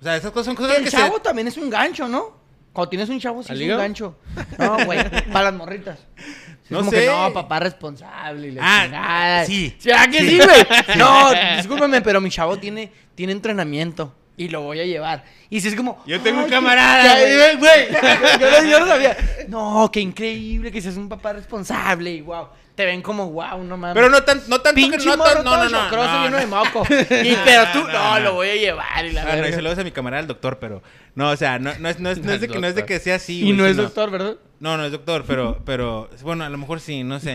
O 0.00 0.02
sea, 0.04 0.16
esas 0.16 0.30
cosas 0.32 0.46
son 0.46 0.56
Que 0.56 0.62
cosas 0.62 0.78
el 0.78 0.84
que 0.84 0.90
chavo 0.90 1.16
se... 1.16 1.20
también 1.22 1.46
es 1.48 1.56
un 1.56 1.70
gancho, 1.70 2.08
¿no? 2.08 2.36
Cuando 2.72 2.90
tienes 2.90 3.08
un 3.08 3.18
chavo, 3.20 3.42
sí 3.42 3.52
¿Al 3.52 3.60
es 3.62 3.70
un 3.70 3.76
gancho. 3.78 4.18
No, 4.58 4.84
güey, 4.84 4.98
para 5.32 5.46
las 5.50 5.54
morritas. 5.54 5.98
Sí, 6.16 6.74
No 6.74 6.78
como 6.80 6.90
sé. 6.90 7.00
que 7.00 7.06
no, 7.06 7.32
papá 7.32 7.60
responsable 7.60 8.48
y 8.48 8.56
Ah, 8.60 8.82
chingada. 8.84 9.44
sí. 9.46 9.76
¿Será 9.78 10.06
que 10.08 10.20
sí, 10.20 10.36
güey? 10.38 10.66
No, 10.98 11.30
discúlpame, 11.56 12.00
pero 12.02 12.20
mi 12.20 12.30
chavo 12.30 12.56
tiene, 12.58 12.92
tiene 13.14 13.32
entrenamiento 13.32 14.14
y 14.38 14.48
lo 14.48 14.62
voy 14.62 14.80
a 14.80 14.84
llevar. 14.84 15.24
Y 15.50 15.60
si 15.60 15.68
es 15.68 15.74
como... 15.74 16.02
Yo 16.06 16.20
tengo 16.20 16.38
un 16.38 16.44
"Ay, 16.44 16.50
camarada, 16.50 17.16
güey. 17.56 17.88
Yo, 18.40 18.50
no- 18.62 18.70
yo 18.70 18.80
no 18.80 18.86
sabía. 18.86 19.16
No, 19.48 19.90
qué 19.92 20.00
increíble 20.00 20.70
que 20.72 20.80
seas 20.80 20.96
un 20.96 21.08
papá 21.08 21.32
responsable 21.34 22.10
y 22.12 22.20
wow. 22.22 22.48
Te 22.74 22.84
ven 22.86 23.02
como 23.02 23.28
wow, 23.32 23.64
no 23.64 23.76
mames. 23.76 23.94
Pero 23.94 24.08
no, 24.08 24.22
tan, 24.22 24.40
no 24.46 24.60
tanto 24.60 24.80
que 24.80 24.88
Pinche 24.88 25.04
no, 25.08 25.16
morro 25.16 25.32
tan- 25.32 25.44
no, 25.44 25.56
no, 25.56 25.68
no, 25.68 25.90
no, 25.90 26.22
lleno 26.24 26.30
no. 26.30 26.36
de 26.38 26.46
moco. 26.46 26.86
Y, 26.90 27.36
pero 27.44 27.64
tú, 27.72 27.80
No, 27.80 27.88
no, 27.92 28.14
no. 28.14 28.20
lo 28.20 28.34
voy 28.34 28.50
a 28.50 28.54
llevar 28.54 29.04
y 29.04 29.10
la 29.12 29.22
Ah, 29.22 29.24
no, 29.32 29.38
y 29.38 29.40
verga. 29.40 29.56
saludos 29.56 29.78
a 29.80 29.84
mi 29.84 29.90
camarada 29.90 30.20
el 30.20 30.28
doctor, 30.28 30.58
pero... 30.60 30.80
No, 31.16 31.30
o 31.30 31.36
sea, 31.36 31.58
no, 31.58 31.72
no 31.80 31.88
es, 31.88 31.98
no, 31.98 32.08
es, 32.10 32.18
no, 32.22 32.32
es 32.32 32.40
de 32.40 32.46
que, 32.48 32.58
no 32.60 32.66
es 32.68 32.76
de 32.76 32.84
que 32.84 33.00
sea 33.00 33.16
así, 33.16 33.48
Y 33.48 33.52
no 33.52 33.66
es 33.66 33.76
doctor, 33.76 34.10
¿verdad? 34.12 34.36
No, 34.60 34.76
no 34.76 34.84
es 34.84 34.92
doctor, 34.92 35.24
pero, 35.26 35.60
pero, 35.64 36.08
bueno, 36.22 36.44
a 36.44 36.48
lo 36.48 36.58
mejor 36.58 36.78
sí, 36.80 37.02
no 37.02 37.18
sé. 37.18 37.34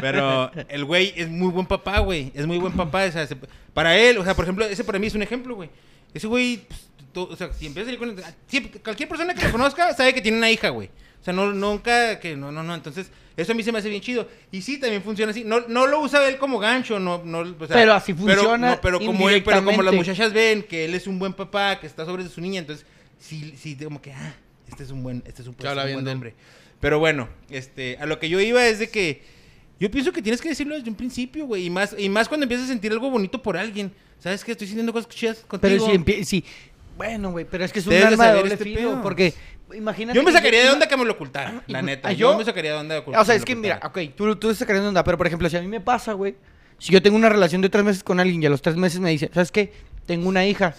Pero 0.00 0.50
el 0.68 0.84
güey 0.84 1.12
es 1.16 1.28
muy 1.28 1.48
buen 1.52 1.66
papá, 1.66 1.98
güey. 2.00 2.32
Es 2.34 2.46
muy 2.46 2.58
buen 2.58 2.72
papá. 2.72 3.04
O 3.04 3.12
sea, 3.12 3.26
se- 3.26 3.36
para 3.74 3.96
él, 3.96 4.18
o 4.18 4.24
sea, 4.24 4.34
por 4.34 4.44
ejemplo, 4.44 4.64
ese 4.64 4.82
para 4.84 4.98
mí 4.98 5.06
es 5.06 5.14
un 5.14 5.22
ejemplo, 5.22 5.54
güey. 5.54 5.70
Ese 6.14 6.26
güey, 6.26 6.66
pues, 6.68 7.26
o 7.30 7.36
sea, 7.36 7.52
si 7.52 7.66
empieza 7.66 7.90
a 7.90 7.94
salir 7.94 7.98
con... 7.98 8.24
siempre- 8.46 8.80
cualquier 8.80 9.08
persona 9.08 9.34
que 9.34 9.44
lo 9.44 9.52
conozca 9.52 9.94
sabe 9.94 10.14
que 10.14 10.20
tiene 10.20 10.38
una 10.38 10.50
hija, 10.50 10.68
güey. 10.70 10.88
O 11.20 11.24
sea, 11.24 11.32
no, 11.32 11.52
nunca, 11.52 12.18
que 12.18 12.36
no, 12.36 12.50
no, 12.50 12.62
no. 12.62 12.74
Entonces, 12.74 13.10
eso 13.36 13.52
a 13.52 13.54
mí 13.54 13.62
se 13.62 13.70
me 13.70 13.78
hace 13.78 13.88
bien 13.88 14.02
chido. 14.02 14.28
Y 14.50 14.62
sí, 14.62 14.78
también 14.78 15.02
funciona 15.02 15.30
así. 15.30 15.44
No, 15.44 15.60
no 15.68 15.86
lo 15.86 16.00
usa 16.00 16.26
él 16.28 16.36
como 16.36 16.58
gancho, 16.58 16.98
no, 16.98 17.22
no, 17.24 17.40
o 17.40 17.66
sea, 17.66 17.76
Pero 17.76 17.94
así 17.94 18.12
funciona 18.12 18.70
no, 18.72 18.80
pero, 18.80 18.98
como 18.98 19.30
él, 19.30 19.42
pero 19.44 19.64
como 19.64 19.82
las 19.82 19.94
muchachas 19.94 20.32
ven 20.32 20.64
que 20.64 20.84
él 20.84 20.94
es 20.94 21.06
un 21.06 21.18
buen 21.18 21.32
papá, 21.32 21.78
que 21.80 21.86
está 21.86 22.04
sobre 22.04 22.28
su 22.28 22.40
niña, 22.40 22.60
entonces, 22.60 22.86
sí, 23.18 23.54
sí, 23.56 23.76
como 23.76 24.02
que, 24.02 24.12
ah, 24.12 24.34
este 24.68 24.82
es 24.82 24.90
un 24.90 25.02
buen, 25.02 25.22
este 25.26 25.42
es 25.42 25.48
un, 25.48 25.54
Que 25.54 25.68
habla 25.68 25.88
es 25.88 25.96
un 25.96 26.02
buen 26.02 26.14
hombre. 26.14 26.34
Pero 26.80 26.98
bueno, 26.98 27.28
este, 27.48 27.96
a 28.00 28.06
lo 28.06 28.18
que 28.18 28.28
yo 28.28 28.40
iba 28.40 28.66
es 28.66 28.80
de 28.80 28.90
que 28.90 29.22
yo 29.82 29.90
pienso 29.90 30.12
que 30.12 30.22
tienes 30.22 30.40
que 30.40 30.48
decirlo 30.48 30.76
desde 30.76 30.88
un 30.88 30.94
principio, 30.96 31.44
güey, 31.46 31.66
y 31.66 31.70
más, 31.70 31.94
y 31.98 32.08
más 32.08 32.28
cuando 32.28 32.44
empiezas 32.44 32.66
a 32.66 32.68
sentir 32.68 32.92
algo 32.92 33.10
bonito 33.10 33.42
por 33.42 33.56
alguien. 33.56 33.92
¿Sabes 34.20 34.44
qué? 34.44 34.52
Estoy 34.52 34.68
sintiendo 34.68 34.92
cosas 34.92 35.08
chidas 35.08 35.38
contigo. 35.48 35.88
Pero 36.04 36.24
si 36.24 36.44
Bueno, 36.96 37.32
güey, 37.32 37.44
pero 37.44 37.64
es 37.64 37.72
que 37.72 37.80
es 37.80 37.86
un 37.86 37.90
Debes 37.90 38.06
de 38.10 38.12
arma 38.14 38.24
de 38.24 38.30
saber 38.30 38.42
doble 38.42 38.54
este 38.54 38.64
filo. 38.64 38.76
pedo. 38.92 39.02
Porque, 39.02 39.34
imagínate. 39.74 40.16
yo 40.16 40.22
me 40.22 40.30
que 40.30 40.36
sacaría 40.38 40.62
de 40.62 40.70
onda 40.70 40.86
que 40.86 40.96
me 40.96 41.04
lo 41.04 41.12
ocultaran, 41.14 41.62
la 41.66 41.82
neta. 41.82 42.10
¿Ah, 42.10 42.12
Yo 42.12 42.30
yo? 42.32 42.38
me 42.38 42.44
sacaría 42.44 42.72
de 42.74 42.78
onda 42.78 42.94
de 42.94 43.00
ocultar. 43.00 43.22
O 43.22 43.24
sea, 43.24 43.34
es 43.34 43.44
que 43.44 43.56
mira, 43.56 43.80
ok, 43.82 43.98
tú, 44.16 44.36
tú 44.36 44.48
te 44.50 44.54
sacarías 44.54 44.82
de 44.84 44.88
onda, 44.88 45.02
pero 45.02 45.18
por 45.18 45.26
ejemplo, 45.26 45.50
si 45.50 45.56
a 45.56 45.60
mí 45.60 45.66
me 45.66 45.80
pasa, 45.80 46.12
güey, 46.12 46.36
si 46.78 46.92
yo 46.92 47.02
tengo 47.02 47.16
una 47.16 47.28
relación 47.28 47.60
de 47.62 47.68
tres 47.68 47.82
meses 47.84 48.04
con 48.04 48.20
alguien 48.20 48.40
y 48.42 48.46
a 48.46 48.50
los 48.50 48.62
tres 48.62 48.76
meses 48.76 49.00
me 49.00 49.10
dice, 49.10 49.30
¿sabes 49.34 49.50
qué? 49.50 49.72
Tengo 50.06 50.28
una 50.28 50.46
hija. 50.46 50.74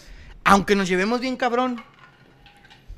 Aunque 0.45 0.75
nos 0.75 0.87
llevemos 0.87 1.19
bien 1.19 1.35
cabrón. 1.35 1.83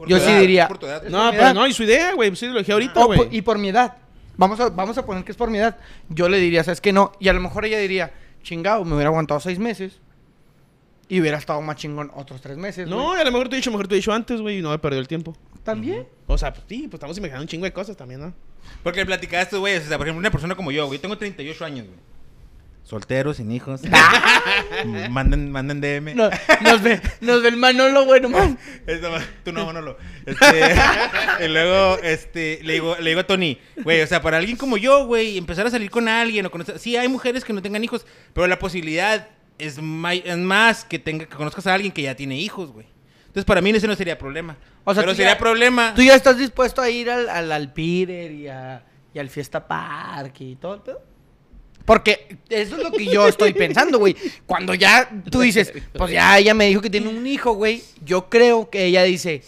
yo 0.07 0.19
sí 0.19 0.31
diría- 0.33 0.67
Por 0.67 0.77
tu 0.77 0.85
edad. 0.85 1.03
Es 1.05 1.11
No, 1.11 1.31
pero 1.31 1.41
edad. 1.43 1.53
no, 1.55 1.65
y 1.65 1.73
su 1.73 1.83
idea, 1.83 2.13
güey. 2.13 2.35
Su 2.35 2.45
ideología 2.45 2.73
ahorita, 2.75 2.99
o 2.99 3.05
güey. 3.07 3.17
por- 3.19 3.33
y 3.33 3.41
por 3.41 3.57
mi 3.57 3.69
edad. 3.69 3.95
Vamos 4.37 4.59
a, 4.59 4.69
vamos 4.69 4.97
a 4.97 5.05
poner 5.05 5.23
que 5.23 5.31
es 5.31 5.37
por 5.37 5.49
mi 5.49 5.57
edad. 5.57 5.77
Yo 6.09 6.29
le 6.29 6.37
diría, 6.39 6.63
¿sabes 6.63 6.81
qué? 6.81 6.91
No. 6.93 7.11
Y 7.19 7.29
a 7.29 7.33
lo 7.33 7.39
mejor 7.39 7.65
ella 7.65 7.79
diría, 7.79 8.13
chingado, 8.43 8.83
me 8.85 8.93
hubiera 8.95 9.09
aguantado 9.09 9.39
seis 9.39 9.59
meses. 9.59 9.99
Y 11.07 11.21
hubiera 11.21 11.37
estado 11.37 11.61
más 11.61 11.75
chingón 11.75 12.11
otros 12.15 12.41
tres 12.41 12.57
meses. 12.57 12.87
No, 12.87 13.09
güey. 13.09 13.21
a 13.21 13.23
lo 13.23 13.31
mejor 13.31 13.47
te 13.47 13.55
he 13.55 13.57
dicho, 13.57 13.69
mejor 13.69 13.87
te 13.87 13.93
he 13.95 13.97
dicho 13.97 14.11
antes, 14.11 14.41
güey, 14.41 14.59
y 14.59 14.61
no 14.61 14.71
me 14.71 14.79
perdió 14.79 14.99
el 14.99 15.07
tiempo. 15.07 15.35
También. 15.63 16.07
O 16.25 16.37
sea, 16.37 16.51
pues 16.51 16.65
sí, 16.67 16.83
pues 16.83 16.95
estamos 16.95 17.17
imaginando 17.17 17.43
un 17.43 17.47
chingo 17.47 17.65
de 17.65 17.73
cosas 17.73 17.95
también, 17.95 18.21
¿no? 18.21 18.33
Porque 18.81 18.99
le 19.01 19.05
platicaba 19.05 19.41
a 19.41 19.43
estos 19.43 19.59
güeyes, 19.59 19.85
o 19.85 19.87
sea, 19.87 19.97
por 19.97 20.07
ejemplo, 20.07 20.19
una 20.19 20.31
persona 20.31 20.55
como 20.55 20.71
yo, 20.71 20.87
güey, 20.87 20.97
tengo 20.97 21.17
38 21.17 21.65
años, 21.65 21.85
güey. 21.87 21.99
Soltero, 22.85 23.33
sin 23.33 23.51
hijos. 23.51 23.81
manden, 25.09 25.51
manden 25.51 25.81
DM. 25.81 26.15
No, 26.15 26.29
nos, 26.61 26.81
ve, 26.81 27.01
nos 27.21 27.41
ve 27.41 27.49
el 27.49 27.57
Manolo. 27.57 28.05
Esto 28.15 28.29
va- 29.11 29.23
tú 29.43 29.51
no, 29.51 29.65
Manolo. 29.65 29.97
Este, 30.25 30.75
y 31.45 31.47
luego, 31.47 31.97
este, 32.03 32.59
le 32.63 32.73
digo, 32.73 32.95
le 32.99 33.09
digo 33.09 33.21
a 33.21 33.27
Tony, 33.27 33.57
güey, 33.83 34.01
o 34.01 34.07
sea, 34.07 34.21
para 34.21 34.37
alguien 34.37 34.55
como 34.55 34.77
yo, 34.77 35.05
güey, 35.07 35.37
empezar 35.37 35.65
a 35.67 35.71
salir 35.71 35.89
con 35.89 36.07
alguien 36.07 36.45
o 36.45 36.51
conocer... 36.51 36.77
Sí, 36.79 36.95
hay 36.95 37.07
mujeres 37.07 37.43
que 37.43 37.53
no 37.53 37.61
tengan 37.61 37.83
hijos, 37.83 38.05
pero 38.33 38.45
la 38.47 38.59
posibilidad 38.59 39.27
es, 39.57 39.81
más 39.81 40.85
que, 40.85 40.99
tenga, 40.99 41.25
que 41.25 41.35
conozcas 41.35 41.65
a 41.67 41.73
alguien 41.73 41.91
que 41.91 42.03
ya 42.03 42.15
tiene 42.15 42.37
hijos, 42.37 42.71
güey. 42.71 42.85
Entonces, 43.21 43.45
para 43.45 43.61
mí 43.61 43.71
ese 43.71 43.87
no 43.87 43.95
sería 43.95 44.17
problema. 44.17 44.57
O 44.83 44.93
sea, 44.93 45.01
pero 45.03 45.15
sería 45.15 45.33
ya- 45.33 45.37
problema... 45.39 45.93
¿Tú 45.95 46.03
ya 46.03 46.15
estás 46.15 46.37
dispuesto 46.37 46.81
a 46.81 46.89
ir 46.89 47.09
al, 47.09 47.27
al 47.29 47.51
Alpirer 47.51 48.31
y, 48.31 48.47
a- 48.47 48.83
y 49.13 49.19
al 49.19 49.29
Fiesta 49.29 49.67
Park 49.67 50.35
y 50.39 50.55
todo 50.55 50.75
el 50.75 50.81
pedo? 50.81 51.14
Porque 51.85 52.37
eso 52.49 52.77
es 52.77 52.83
lo 52.83 52.91
que 52.91 53.05
yo 53.05 53.27
estoy 53.27 53.53
pensando, 53.53 53.99
güey. 53.99 54.15
Cuando 54.45 54.73
ya 54.73 55.07
tú 55.31 55.41
dices, 55.41 55.71
pues 55.93 56.11
ya 56.11 56.37
ella 56.37 56.53
me 56.53 56.65
dijo 56.67 56.81
que 56.81 56.89
tiene 56.89 57.07
un 57.09 57.25
hijo, 57.27 57.53
güey. 57.53 57.83
Yo 58.03 58.27
creo 58.29 58.69
que 58.69 58.85
ella 58.85 59.03
dice, 59.03 59.43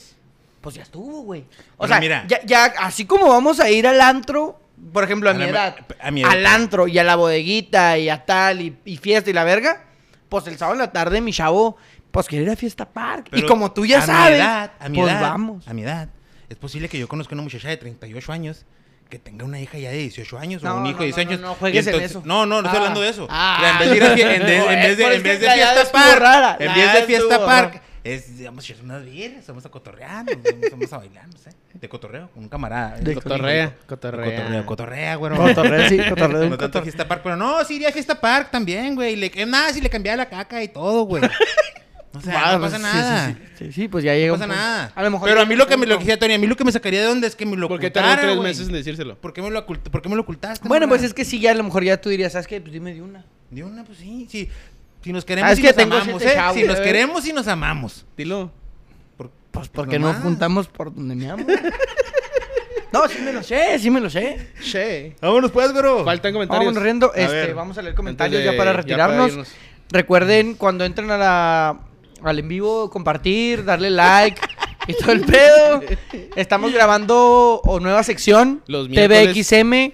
pues 0.62 0.76
ya 0.76 0.84
estuvo, 0.84 1.22
güey. 1.24 1.46
O 1.78 1.88
sea, 1.88 2.00
mira. 2.00 2.26
ya, 2.28 2.40
ya, 2.46 2.66
así 2.80 3.06
como 3.06 3.28
vamos 3.28 3.60
a 3.60 3.70
ir 3.72 3.88
al 3.88 4.00
antro, 4.02 4.60
por 4.94 5.04
ejemplo, 5.04 5.30
a, 5.30 5.34
A 5.34 5.36
mi 5.36 5.44
la- 5.46 5.50
edad, 5.50 5.76
a 6.00 6.12
mi 6.12 6.22
edad. 6.22 6.32
al 6.32 6.46
antro 6.46 6.88
y 6.88 7.00
a 7.00 7.04
la 7.04 7.16
bodeguita 7.16 7.98
y 7.98 8.10
a 8.10 8.24
tal 8.26 8.62
y, 8.62 8.78
y 8.86 8.98
fiesta 8.98 9.30
y 9.30 9.34
la 9.34 9.44
verga, 9.44 9.86
pues 10.30 10.46
el 10.48 10.58
sábado 10.58 10.76
en 10.76 10.80
la 10.82 10.92
tarde 10.92 11.22
mi 11.22 11.32
chavo, 11.34 11.78
pues 12.12 12.28
quiere 12.28 12.46
ir 12.46 12.52
a 12.52 12.56
Fiesta 12.56 12.88
Park. 12.88 13.30
y 13.34 13.42
como 13.44 13.72
tú 13.72 13.86
ya 13.86 13.98
a 13.98 14.02
mi 14.02 14.06
sabes, 14.08 14.36
edad, 14.40 14.72
a 14.80 14.90
mi 14.90 14.98
pues 15.00 15.12
edad, 15.12 15.22
vamos. 15.22 15.68
A 15.68 15.74
mi 15.74 15.82
edad. 15.84 16.10
Es 16.50 16.56
posible 16.58 16.88
que 16.88 17.00
yo 17.00 17.08
conozca 17.08 17.34
una 17.36 17.42
muchacha 17.44 17.68
de 17.70 17.78
38 17.78 18.32
años 18.32 18.66
que 19.10 19.20
tenga 19.20 19.46
una 19.46 19.60
hija 19.60 19.78
ya 19.78 19.90
de 19.92 19.98
18 19.98 20.38
años 20.38 20.64
No, 20.64 20.76
o 20.76 20.78
un 20.80 20.88
hijo 20.88 20.96
no, 20.98 21.00
de 21.02 21.06
18 21.08 21.26
no, 21.26 21.30
años. 21.32 21.42
no, 21.42 21.48
no 21.50 21.56
juegues 21.56 21.86
Y 21.86 21.90
en 21.90 21.96
eso. 22.02 22.22
No, 22.26 22.46
no, 22.46 22.62
no 22.62 22.68
estoy 22.68 22.76
Ah. 22.76 22.80
hablando 22.80 23.02
de 23.02 23.10
eso. 23.10 23.28
Ah. 23.30 23.56
O 23.58 23.62
sea, 23.62 23.72
en 23.72 23.80
vez 23.80 23.90
de 23.90 23.96
ir 23.98 24.04
a 24.04 24.08
en 24.08 24.18
de- 24.18 24.58
en 24.58 24.68
vez 24.82 24.98
de, 24.98 25.04
en 25.16 25.24
vez 25.24 25.34
es 25.34 25.40
de 25.42 25.48
Fiesta 25.50 25.92
Park, 25.92 26.20
rara, 26.20 26.58
en 26.60 26.74
vez 26.74 26.94
de 26.94 27.04
Fiesta 27.04 27.28
estuvo 27.34 27.46
Park, 27.46 27.82
es, 28.04 28.38
digamos, 28.38 28.70
echar 28.70 28.84
unas 28.84 29.04
beers, 29.04 29.46
vamos 29.48 29.66
a 29.66 29.70
cotorrear, 29.70 30.26
vamos, 30.72 30.94
a 30.94 30.98
bailar, 30.98 31.28
no 31.28 31.38
sé. 31.38 31.50
De 31.74 31.90
cotorreo, 31.90 32.30
con 32.34 32.44
un 32.44 32.50
camarada. 32.50 32.96
De 32.98 33.14
cotorrea, 33.16 33.76
cotorrea. 33.86 34.36
Cotorrea, 34.36 34.66
cotorrea, 34.66 35.16
güey. 35.16 35.36
Cotorreo, 35.36 35.90
sí, 35.90 35.98
cotorreo, 36.10 36.28
No 36.44 36.50
tanto 36.50 36.58
cotorreo. 36.66 36.84
Fiesta 36.84 37.08
Park, 37.08 37.22
pero 37.24 37.36
no, 37.36 37.64
sí 37.66 37.76
iría 37.76 37.90
a 37.90 37.92
Fiesta 37.92 38.20
Park 38.20 38.50
también, 38.52 38.96
güey. 38.96 39.16
Le, 39.16 39.32
es 39.36 39.48
nada, 39.48 39.72
si 39.74 39.82
le 39.82 39.90
cambiaba 39.90 40.16
la 40.18 40.30
caca 40.30 40.64
y 40.64 40.70
todo, 40.70 41.04
güey. 41.04 41.22
O 42.18 42.22
sea, 42.22 42.42
Ah, 42.50 42.54
no 42.54 42.60
pues, 42.60 42.72
pasa 42.74 42.78
sí, 42.92 42.98
nada. 42.98 43.28
Sí, 43.28 43.34
sí, 43.58 43.66
sí, 43.66 43.72
sí, 43.74 43.88
pues 43.88 44.04
ya 44.04 44.14
llega 44.14 44.28
No 44.34 44.34
pasa 44.40 44.48
nada. 44.48 44.92
A 44.96 45.04
lo 45.04 45.12
mejor 45.12 45.30
Pero 45.30 45.42
a 45.42 45.46
mí 45.46 45.56
lo 45.56 45.68
que 45.68 45.78
me 45.78 45.86
lo 45.86 45.98
decía 45.98 46.18
Tony, 46.20 46.34
a 46.34 46.38
mí 46.40 46.48
lo 46.48 46.56
que 46.56 46.64
me 46.64 46.72
sacaría 46.72 47.02
de 47.02 47.08
onda 47.08 47.28
es 47.28 47.36
que 47.36 47.46
me 47.46 47.56
lo 47.56 47.68
¿Por 47.68 47.80
qué 47.80 47.90
tardó 47.92 48.22
tres 48.22 48.36
güey. 48.36 48.48
meses 48.50 48.68
en 48.68 48.74
decírselo? 48.74 49.16
¿Por 49.18 49.34
qué 49.34 49.42
me 49.42 49.50
lo, 49.50 49.66
ocult- 49.66 49.90
¿Por 49.90 50.02
qué 50.02 50.10
me 50.10 50.16
lo 50.16 50.22
ocultaste? 50.24 50.68
Bueno, 50.68 50.88
pues 50.88 51.04
es 51.04 51.14
que 51.14 51.24
sí, 51.26 51.40
ya 51.40 51.52
a 51.52 51.56
lo 51.56 51.64
mejor 51.64 51.84
ya 51.84 52.00
tú 52.02 52.10
dirías, 52.10 52.32
¿sabes 52.34 52.48
qué? 52.48 52.60
Pues 52.62 52.74
dime 52.74 52.94
de 52.94 53.02
una. 53.02 53.26
De 53.50 53.64
una, 53.64 53.84
pues 53.84 53.98
sí, 54.00 54.28
sí. 54.30 54.50
Si 55.04 55.14
nos 55.14 55.24
queremos 55.24 55.48
¿Sabes 55.52 55.60
y 55.60 55.62
que 55.62 55.86
nos 55.86 56.02
amamos, 56.06 56.22
¿eh? 56.24 56.32
chavos, 56.34 56.56
Si 56.58 56.64
nos 56.68 56.80
queremos 56.82 57.26
y 57.28 57.34
nos 57.34 57.48
amamos. 57.48 58.06
Dilo. 58.18 58.52
Por- 59.16 59.32
Pues 59.52 59.70
porque 59.70 60.00
no 60.00 60.14
juntamos 60.16 60.68
por 60.68 60.94
donde 60.94 61.16
me 61.16 61.30
amo. 61.30 61.46
no, 62.92 63.08
sí 63.08 63.20
me 63.24 63.32
lo 63.34 63.44
sé, 63.44 63.80
sí 63.80 63.90
me 63.90 64.00
lo 64.02 64.10
sé. 64.10 64.50
Che. 64.62 65.16
Vámonos 65.22 65.52
pues, 65.52 65.74
bro. 65.74 66.04
Faltan 66.04 66.34
comentarios. 66.34 66.66
Vamos 66.74 66.84
riendo. 66.84 67.12
A 67.14 67.18
Este, 67.18 67.34
ver. 67.36 67.54
vamos 67.56 67.78
a 67.78 67.82
leer 67.82 67.96
comentarios 67.96 68.40
de- 68.44 68.46
ya 68.52 68.58
para 68.58 68.72
ya 68.72 68.78
retirarnos. 68.78 69.48
Recuerden 69.90 70.56
cuando 70.56 70.84
entren 70.84 71.10
a 71.12 71.18
la 71.18 71.80
al 72.24 72.40
en 72.40 72.48
vivo 72.48 72.90
compartir, 72.90 73.64
darle 73.66 73.90
like 73.90 74.40
y 74.88 74.94
todo 74.94 75.12
el 75.12 75.22
pedo. 75.22 75.82
Estamos 76.36 76.74
grabando 76.74 77.62
o 77.64 77.80
nueva 77.80 78.04
sección 78.04 78.62
Los 78.68 78.90
miércoles. 78.90 79.34
TVXM 79.34 79.92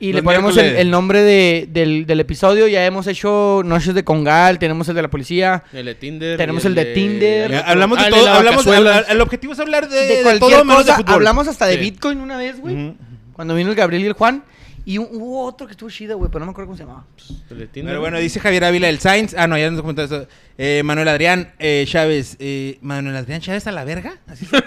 y 0.00 0.12
le 0.12 0.22
ponemos 0.22 0.56
el, 0.56 0.62
miércoles. 0.64 0.80
el 0.82 0.90
nombre 0.90 1.22
de- 1.22 1.68
del, 1.70 2.04
del 2.06 2.20
episodio. 2.20 2.66
Ya 2.68 2.84
hemos 2.84 3.06
hecho 3.06 3.62
Noches 3.64 3.94
de 3.94 4.04
Congal, 4.04 4.58
tenemos 4.58 4.88
el 4.88 4.94
de 4.96 5.02
la 5.02 5.08
policía. 5.08 5.62
El 5.72 5.86
de 5.86 5.94
Tinder. 5.94 6.36
Tenemos 6.36 6.64
y 6.64 6.66
el 6.66 6.74
de 6.74 6.84
Tinder. 6.86 7.50
Ya, 7.52 7.60
hablamos 7.60 7.98
de 7.98 8.04
Ah, 8.04 8.10
todo. 8.10 8.24
la 8.24 8.36
Hablamos, 8.36 8.64
vacazuelas. 8.66 9.06
el 9.08 9.20
objetivo 9.20 9.52
es 9.52 9.60
hablar 9.60 9.88
de, 9.88 9.96
De, 10.00 10.16
de 10.16 10.22
cualquier 10.22 10.50
todo 10.52 10.64
menos 10.64 10.84
de 10.84 10.92
cosa. 10.92 10.96
fútbol. 11.02 11.14
Hablamos 11.14 11.48
hasta 11.48 11.66
de 11.66 11.74
Sí. 11.74 11.80
Bitcoin 11.80 12.20
una 12.20 12.36
vez, 12.36 12.60
güey. 12.60 12.74
Ujú. 12.74 12.96
Cuando 13.32 13.54
vino 13.54 13.70
el 13.70 13.76
Gabriel 13.76 14.02
y 14.02 14.06
el 14.06 14.12
Juan. 14.12 14.44
Y 14.86 14.98
un- 14.98 15.08
hubo 15.12 15.44
otro 15.46 15.66
que 15.66 15.72
estuvo 15.72 15.88
chido, 15.90 16.18
güey, 16.18 16.30
pero 16.30 16.40
no 16.40 16.46
me 16.46 16.50
acuerdo 16.52 16.66
cómo 16.68 16.76
se 16.76 16.82
llamaba. 16.84 17.04
Tinder. 17.48 17.68
Pero 17.86 18.00
bueno, 18.00 18.18
dice 18.18 18.38
Javier 18.40 18.64
Ávila 18.64 18.86
del 18.88 18.98
Sainz. 19.00 19.34
Ah, 19.36 19.46
no, 19.46 19.56
ya 19.56 19.70
nos 19.70 19.80
comentó 19.80 20.02
eso. 20.02 20.26
Eh, 20.58 20.82
Manuel 20.84 21.08
Adrián 21.08 21.52
eh, 21.58 21.84
Chávez. 21.88 22.36
Eh, 22.38 22.78
Manuel 22.82 23.16
Adrián 23.16 23.40
Chávez 23.40 23.66
a 23.66 23.72
la 23.72 23.84
verga. 23.84 24.18
¿Así 24.26 24.44
se- 24.46 24.56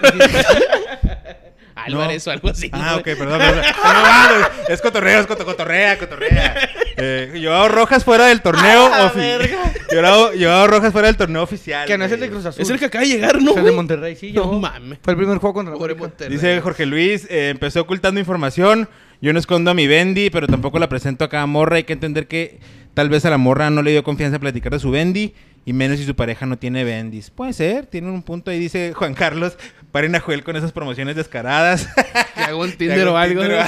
Álvarez 1.74 2.26
o 2.26 2.30
algo 2.32 2.48
así. 2.48 2.68
Ah, 2.72 2.92
¿no? 2.92 2.96
ok, 2.98 3.04
perdón. 3.04 3.38
perdón. 3.38 3.62
No, 3.84 3.92
no, 3.92 4.38
no, 4.40 4.46
es 4.68 4.80
cotorreo, 4.82 5.20
es 5.20 5.26
coto- 5.28 5.44
cotorrea, 5.44 5.96
cotorrea. 5.96 6.68
Eh, 6.96 7.40
Joao 7.40 7.68
Rojas 7.68 8.04
fuera 8.04 8.26
del 8.26 8.42
torneo 8.42 8.92
¡A 8.92 8.98
la 8.98 9.12
ofi- 9.12 9.16
verga! 9.18 9.72
Joao, 10.36 10.66
Rojas 10.66 10.90
fuera 10.92 11.06
del 11.06 11.16
torneo 11.16 11.40
oficial. 11.44 11.86
Que 11.86 11.96
no 11.96 12.04
es 12.04 12.10
el 12.12 12.18
de. 12.18 12.28
Cruz 12.30 12.44
Azul. 12.46 12.60
Es 12.62 12.68
el 12.70 12.80
que 12.80 12.86
acaba 12.86 13.02
de 13.04 13.10
llegar, 13.10 13.40
¿no? 13.40 13.52
Es 13.52 13.56
el 13.58 13.64
de? 13.64 13.70
Monterrey, 13.70 14.16
sí. 14.16 14.32
No 14.32 14.52
mames. 14.54 14.98
Fue 15.02 15.12
el 15.12 15.16
primer 15.18 15.38
juego 15.38 15.54
contra. 15.54 15.76
Monterrey. 15.76 16.34
Dice 16.36 16.60
Jorge 16.60 16.84
Luis, 16.84 17.26
eh, 17.30 17.50
empezó 17.50 17.80
ocultando 17.82 18.18
información. 18.18 18.88
Yo 19.20 19.32
no 19.32 19.38
escondo 19.38 19.70
a 19.70 19.74
mi 19.74 19.86
Bendy, 19.86 20.30
pero 20.30 20.46
tampoco 20.46 20.78
la 20.78 20.88
presento 20.88 21.24
a 21.24 21.28
cada 21.28 21.46
morra. 21.46 21.76
Hay 21.76 21.84
que 21.84 21.92
entender 21.92 22.28
que 22.28 22.58
tal 22.94 23.08
vez 23.08 23.24
a 23.24 23.30
la 23.30 23.38
morra 23.38 23.68
no 23.70 23.82
le 23.82 23.90
dio 23.90 24.04
confianza 24.04 24.36
a 24.36 24.40
platicar 24.40 24.72
de 24.72 24.78
su 24.78 24.90
Bendy. 24.90 25.34
Y 25.64 25.72
menos 25.74 25.98
si 25.98 26.06
su 26.06 26.16
pareja 26.16 26.46
no 26.46 26.56
tiene 26.56 26.82
Bendis. 26.82 27.28
Puede 27.28 27.52
ser, 27.52 27.84
tiene 27.84 28.08
un 28.10 28.22
punto 28.22 28.50
ahí, 28.50 28.58
dice 28.58 28.94
Juan 28.94 29.12
Carlos. 29.12 29.58
Paren 29.92 30.14
a 30.14 30.20
Joel 30.20 30.42
con 30.42 30.56
esas 30.56 30.72
promociones 30.72 31.14
descaradas. 31.14 31.88
Que 32.34 32.40
hago 32.40 32.62
un 32.62 32.72
Tinder 32.78 33.06
o 33.08 33.18
algo. 33.18 33.42
Tinder 33.42 33.58
o. 33.60 33.64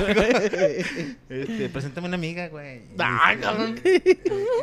Este, 1.31 1.69
preséntame 1.69 2.07
una 2.09 2.17
amiga, 2.17 2.49
güey. 2.49 2.81
Este. 3.75 4.13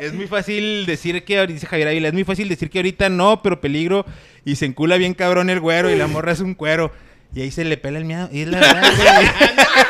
Es 0.00 0.14
muy 0.14 0.26
fácil 0.26 0.84
decir 0.86 1.22
que, 1.24 1.38
ahorita- 1.38 1.54
dice 1.54 1.66
Javier 1.66 1.88
Ávila, 1.88 2.08
es 2.08 2.14
muy 2.14 2.24
fácil 2.24 2.48
decir 2.48 2.70
que 2.70 2.78
ahorita 2.78 3.08
no, 3.08 3.40
pero 3.42 3.60
peligro. 3.60 4.04
Y 4.44 4.56
se 4.56 4.66
encula 4.66 4.96
bien 4.96 5.14
cabrón 5.14 5.48
el 5.50 5.60
güero 5.60 5.90
y 5.90 5.96
la 5.96 6.08
morra 6.08 6.32
es 6.32 6.40
un 6.40 6.54
cuero. 6.54 6.90
Y 7.34 7.42
ahí 7.42 7.50
se 7.52 7.62
le 7.64 7.76
pela 7.76 7.98
el 7.98 8.04
miedo. 8.04 8.28
Y 8.32 8.40
es 8.40 8.48
la 8.48 8.58
verdad, 8.58 8.92
güey. 8.96 9.28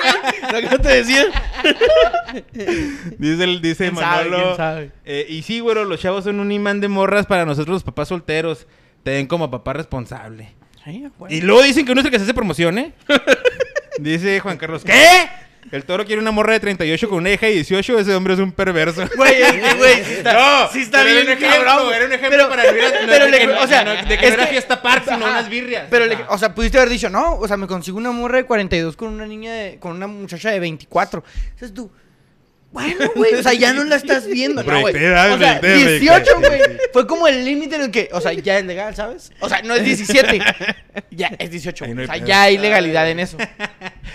Lo 0.53 0.69
que 0.69 0.79
te 0.79 0.89
decía. 0.89 1.25
Dice, 3.19 3.45
el, 3.45 3.61
dice 3.61 3.85
¿Quién 3.91 3.97
sabe, 3.97 4.25
Manolo. 4.31 4.45
quién 4.45 4.57
sabe? 4.57 4.91
eh, 5.05 5.27
y 5.29 5.43
sí, 5.43 5.61
güero, 5.61 5.85
los 5.85 6.01
chavos 6.01 6.25
son 6.25 6.41
un 6.41 6.53
imán 6.53 6.81
de 6.81 6.89
morras 6.89 7.27
para 7.27 7.45
nosotros 7.45 7.75
los 7.75 7.85
papás 7.85 8.09
solteros. 8.09 8.66
Te 9.03 9.12
ven 9.12 9.27
como 9.27 9.51
papá 9.51 9.73
responsable. 9.75 10.55
Sí. 10.85 11.05
Y 11.29 11.41
luego 11.43 11.62
dicen 11.62 11.85
que 11.85 11.93
uno 11.93 12.01
es 12.01 12.05
el 12.07 12.11
que 12.11 12.19
se 12.19 12.25
hace 12.25 12.35
promoción, 12.35 12.79
¿eh? 12.79 12.93
Dice 14.01 14.41
Juan 14.41 14.57
Carlos, 14.59 14.85
¿qué? 14.85 15.29
El 15.70 15.85
toro 15.85 16.05
quiere 16.05 16.20
una 16.23 16.31
morra 16.31 16.55
de 16.55 16.61
38 16.61 17.09
con 17.09 17.19
una 17.19 17.31
hija 17.31 17.47
de 17.47 17.53
18, 17.53 17.99
ese 17.99 18.15
hombre 18.15 18.35
es 18.35 18.40
un 18.40 18.53
perverso. 18.53 19.05
Güey, 19.16 19.35
güey, 19.77 20.05
sí 20.05 20.12
está, 20.19 20.32
No, 20.32 20.73
sí 20.73 20.81
está 20.81 21.03
bien 21.05 21.16
era 21.19 21.27
un 21.27 21.32
ejemplo, 21.32 21.65
cabrón. 21.65 21.95
Era 21.95 22.05
un 22.07 22.12
ejemplo 22.12 22.31
Pero- 22.39 22.49
para 22.49 22.62
no 22.73 22.77
ir 22.78 22.85
a- 22.85 22.89
no, 22.90 23.07
pero 23.07 23.24
de 23.27 23.31
le- 23.31 23.39
que- 23.39 23.49
o 23.51 23.66
sea, 23.66 23.85
no, 23.85 23.90
de 23.90 24.19
que 24.19 24.24
es 24.27 24.31
no 24.31 24.35
era 24.35 24.45
que- 24.45 24.51
fiesta 24.51 24.81
party, 24.82 25.05
sino 25.11 25.27
Ajá. 25.27 25.39
unas 25.39 25.49
birrias. 25.49 25.85
Pero, 25.90 26.05
O 26.05 26.09
le- 26.09 26.16
sea, 26.16 26.27
o 26.31 26.39
sea, 26.39 26.55
pudiste 26.55 26.78
haber 26.78 26.90
dicho, 26.90 27.11
no, 27.11 27.35
o 27.35 27.47
sea, 27.49 27.57
me 27.57 27.66
consigo 27.66 27.99
una 27.99 28.11
morra 28.12 28.39
de 28.39 28.45
42 28.45 28.97
con 28.97 29.09
una 29.12 29.27
niña 29.27 29.53
de, 29.53 29.78
con 29.78 29.93
una 29.93 30.07
muchacha 30.07 30.51
de 30.51 30.61
24. 30.61 31.23
Dices 31.55 31.74
tú, 31.74 31.90
bueno, 32.70 33.11
güey, 33.16 33.35
o 33.35 33.43
sea, 33.43 33.55
ya 33.55 33.73
no 33.73 33.82
la 33.85 33.97
estás 33.97 34.27
viendo, 34.27 34.62
¿no, 34.62 34.81
güey? 34.81 34.95
O 34.95 34.99
sea, 34.99 35.61
proyecté, 35.61 35.99
18, 35.99 36.39
güey, 36.40 36.61
fue 36.93 37.07
como 37.07 37.27
el 37.27 37.45
límite 37.45 37.77
en 37.77 37.82
el 37.82 37.90
que, 37.90 38.09
o 38.12 38.20
sea, 38.20 38.32
ya 38.35 38.59
es 38.59 38.65
legal, 38.66 38.95
¿sabes? 38.95 39.32
O 39.40 39.49
sea, 39.49 39.62
no 39.62 39.74
es 39.74 39.85
17, 39.85 40.40
ya 41.11 41.28
es 41.39 41.51
18, 41.51 41.85
Ahí 41.85 41.93
güey. 41.95 41.95
no 41.95 42.01
hay 42.03 42.05
o 42.05 42.09
sea, 42.09 42.16
pedo. 42.19 42.27
ya 42.28 42.43
hay 42.43 42.59
legalidad 42.59 43.11
en 43.11 43.20
eso. 43.20 43.39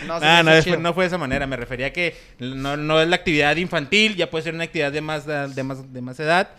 No, 0.06 0.20
Ah, 0.22 0.44
no, 0.44 0.52
hace 0.52 0.70
fue, 0.70 0.78
no 0.80 0.94
fue 0.94 1.06
de 1.06 1.08
esa 1.08 1.18
manera. 1.18 1.48
Me 1.48 1.56
refería 1.56 1.88
a 1.88 1.90
que 1.94 2.16
no, 2.40 2.78
no 2.78 3.02
es 3.02 3.08
la 3.08 3.16
actividad 3.16 3.56
infantil, 3.56 4.16
ya 4.16 4.30
puede 4.30 4.44
ser 4.44 4.54
una 4.54 4.66
actividad 4.66 4.92
de 4.92 5.02
más, 5.02 5.26
de 5.26 5.64
más, 5.64 5.94
de 5.94 6.02
más 6.02 6.20
edad. 6.20 6.50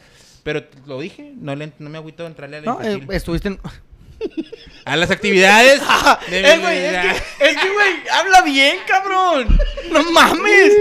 Pero 0.42 0.62
lo 0.86 1.00
dije, 1.00 1.32
no, 1.38 1.54
le, 1.56 1.72
no 1.78 1.88
me 1.90 1.96
agüito 1.98 2.22
de 2.24 2.28
entrarle 2.28 2.58
a 2.58 2.60
la 2.60 2.66
No, 2.66 2.82
eh, 2.82 3.00
estuviste 3.10 3.48
en... 3.48 3.58
A 4.84 4.96
las 4.96 5.10
actividades. 5.10 5.80
de 6.30 6.42
mi- 6.42 6.48
Eh, 6.48 6.58
güey, 6.60 6.78
es 6.84 6.92
que, 6.92 7.10
es 7.50 7.56
que, 7.56 7.68
güey, 7.70 7.92
habla 8.12 8.42
bien, 8.42 8.76
cabrón. 8.86 9.58
No 9.90 10.02
mames. 10.12 10.72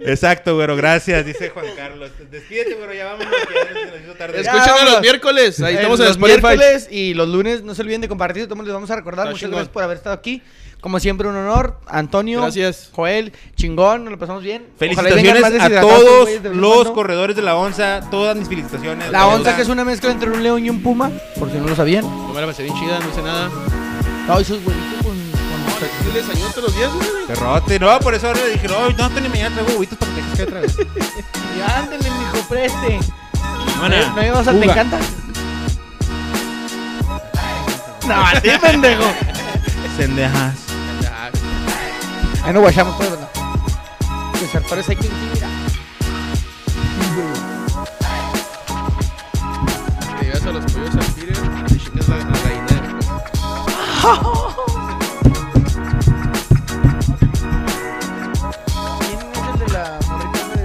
Exacto, 0.00 0.54
güero, 0.54 0.76
gracias, 0.76 1.24
dice 1.26 1.50
Juan 1.50 1.66
Carlos. 1.76 2.10
Despídete, 2.30 2.74
güero, 2.74 2.92
ya 2.94 3.06
vámonos, 3.06 3.34
que 3.48 3.54
ya 3.54 3.68
se 3.80 3.86
nos 3.90 4.00
hizo 4.02 4.14
tarde. 4.14 4.42
Ya, 4.42 4.52
Escúchanos 4.52 4.92
los 4.92 5.00
miércoles. 5.00 5.60
Ahí 5.60 5.74
Eh, 5.74 5.76
estamos 5.78 5.98
en 6.00 6.06
los 6.06 6.16
Spotify. 6.16 6.40
miércoles 6.42 6.88
y 6.90 7.14
los 7.14 7.28
lunes 7.28 7.62
no 7.62 7.74
se 7.74 7.82
olviden 7.82 8.00
de 8.02 8.08
compartir, 8.08 8.46
todos 8.48 8.64
les 8.64 8.72
vamos 8.72 8.90
a 8.90 8.96
recordar. 8.96 9.26
Muchas 9.26 9.40
chingón. 9.40 9.56
gracias 9.56 9.72
por 9.72 9.82
haber 9.82 9.96
estado 9.96 10.14
aquí. 10.14 10.42
Como 10.82 10.98
siempre, 10.98 11.28
un 11.28 11.36
honor. 11.36 11.78
Antonio, 11.86 12.40
Gracias. 12.42 12.90
Joel, 12.92 13.32
chingón, 13.54 14.02
nos 14.04 14.10
lo 14.10 14.18
pasamos 14.18 14.42
bien. 14.42 14.66
Y 14.74 14.78
Felicitaciones 14.80 15.62
a 15.62 15.80
todos 15.80 16.28
los 16.52 16.90
corredores 16.90 17.36
de 17.36 17.42
la 17.42 17.54
onza, 17.54 18.00
todas 18.10 18.36
mis 18.36 18.48
felicitaciones. 18.48 19.08
La 19.12 19.28
onza, 19.28 19.54
que 19.54 19.62
es 19.62 19.68
una 19.68 19.84
mezcla 19.84 20.10
entre 20.10 20.28
un 20.28 20.42
león 20.42 20.64
y 20.66 20.70
un 20.70 20.82
puma, 20.82 21.10
por 21.38 21.50
si 21.52 21.58
no 21.58 21.68
lo 21.68 21.76
sabían. 21.76 22.02
Yo 22.02 22.34
me 22.34 22.40
la 22.40 22.48
pasé 22.48 22.64
bien 22.64 22.74
chida, 22.76 22.98
no 22.98 23.08
hice 23.08 23.22
nada. 23.22 23.48
No, 24.26 24.38
eso 24.40 24.56
es 24.56 24.64
buenito 24.64 24.96
con. 25.04 25.12
con- 25.14 25.22
¿Qué 26.12 26.18
les 26.20 26.28
añó 26.28 26.46
todos 26.50 26.64
los 26.64 26.76
días, 26.76 26.92
güey? 26.92 27.08
Perrote, 27.28 27.78
no, 27.78 27.98
por 28.00 28.14
eso 28.14 28.26
ahora 28.26 28.40
le 28.44 28.52
dije, 28.54 28.66
no, 28.68 28.90
no, 28.90 29.10
Tony, 29.10 29.28
mañana 29.28 29.54
traigo 29.54 29.72
huevitos 29.74 29.98
para 29.98 30.12
que 30.14 30.22
te 30.36 30.42
otra 30.42 30.60
vez. 30.62 30.76
Ya, 31.58 31.78
ándale, 31.78 32.10
mijo, 32.10 32.48
preste. 32.48 32.98
Buena. 33.78 34.12
¿No 34.16 34.24
ibas 34.26 34.48
a 34.48 34.52
te 34.52 34.64
encanta? 34.64 34.98
No, 38.08 38.14
a 38.14 38.40
ti, 38.40 38.50
pendejo. 38.60 39.04
Sendejas. 39.96 40.54
Ahí 42.44 42.52
nos 42.52 42.62
guachamos 42.62 42.96
pues. 42.96 43.10
Que 44.40 44.46
se 44.48 44.60
parece 44.62 44.92
aquí, 44.92 45.08
mira. 45.32 45.48
Te 50.18 50.24
llevas 50.24 50.46
a 50.46 50.52
los 50.52 50.72
pollos 50.72 50.94
al 50.96 51.14
tiro 51.14 51.32
y 51.68 51.78
chingas 51.78 52.08
la, 52.08 52.16
la 52.16 52.24
gallina. 52.24 52.98
¿Quién 58.98 59.18
es 59.18 59.38
el 59.48 59.58
de 59.58 59.66
la 59.72 59.84
morrita 60.08 60.42
de 60.48 60.62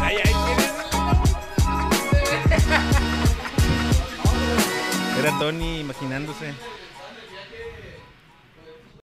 Ay, 0.00 0.16
ay, 0.24 0.32
Era 5.20 5.30
Tony 5.38 5.78
imaginándose. 5.80 6.54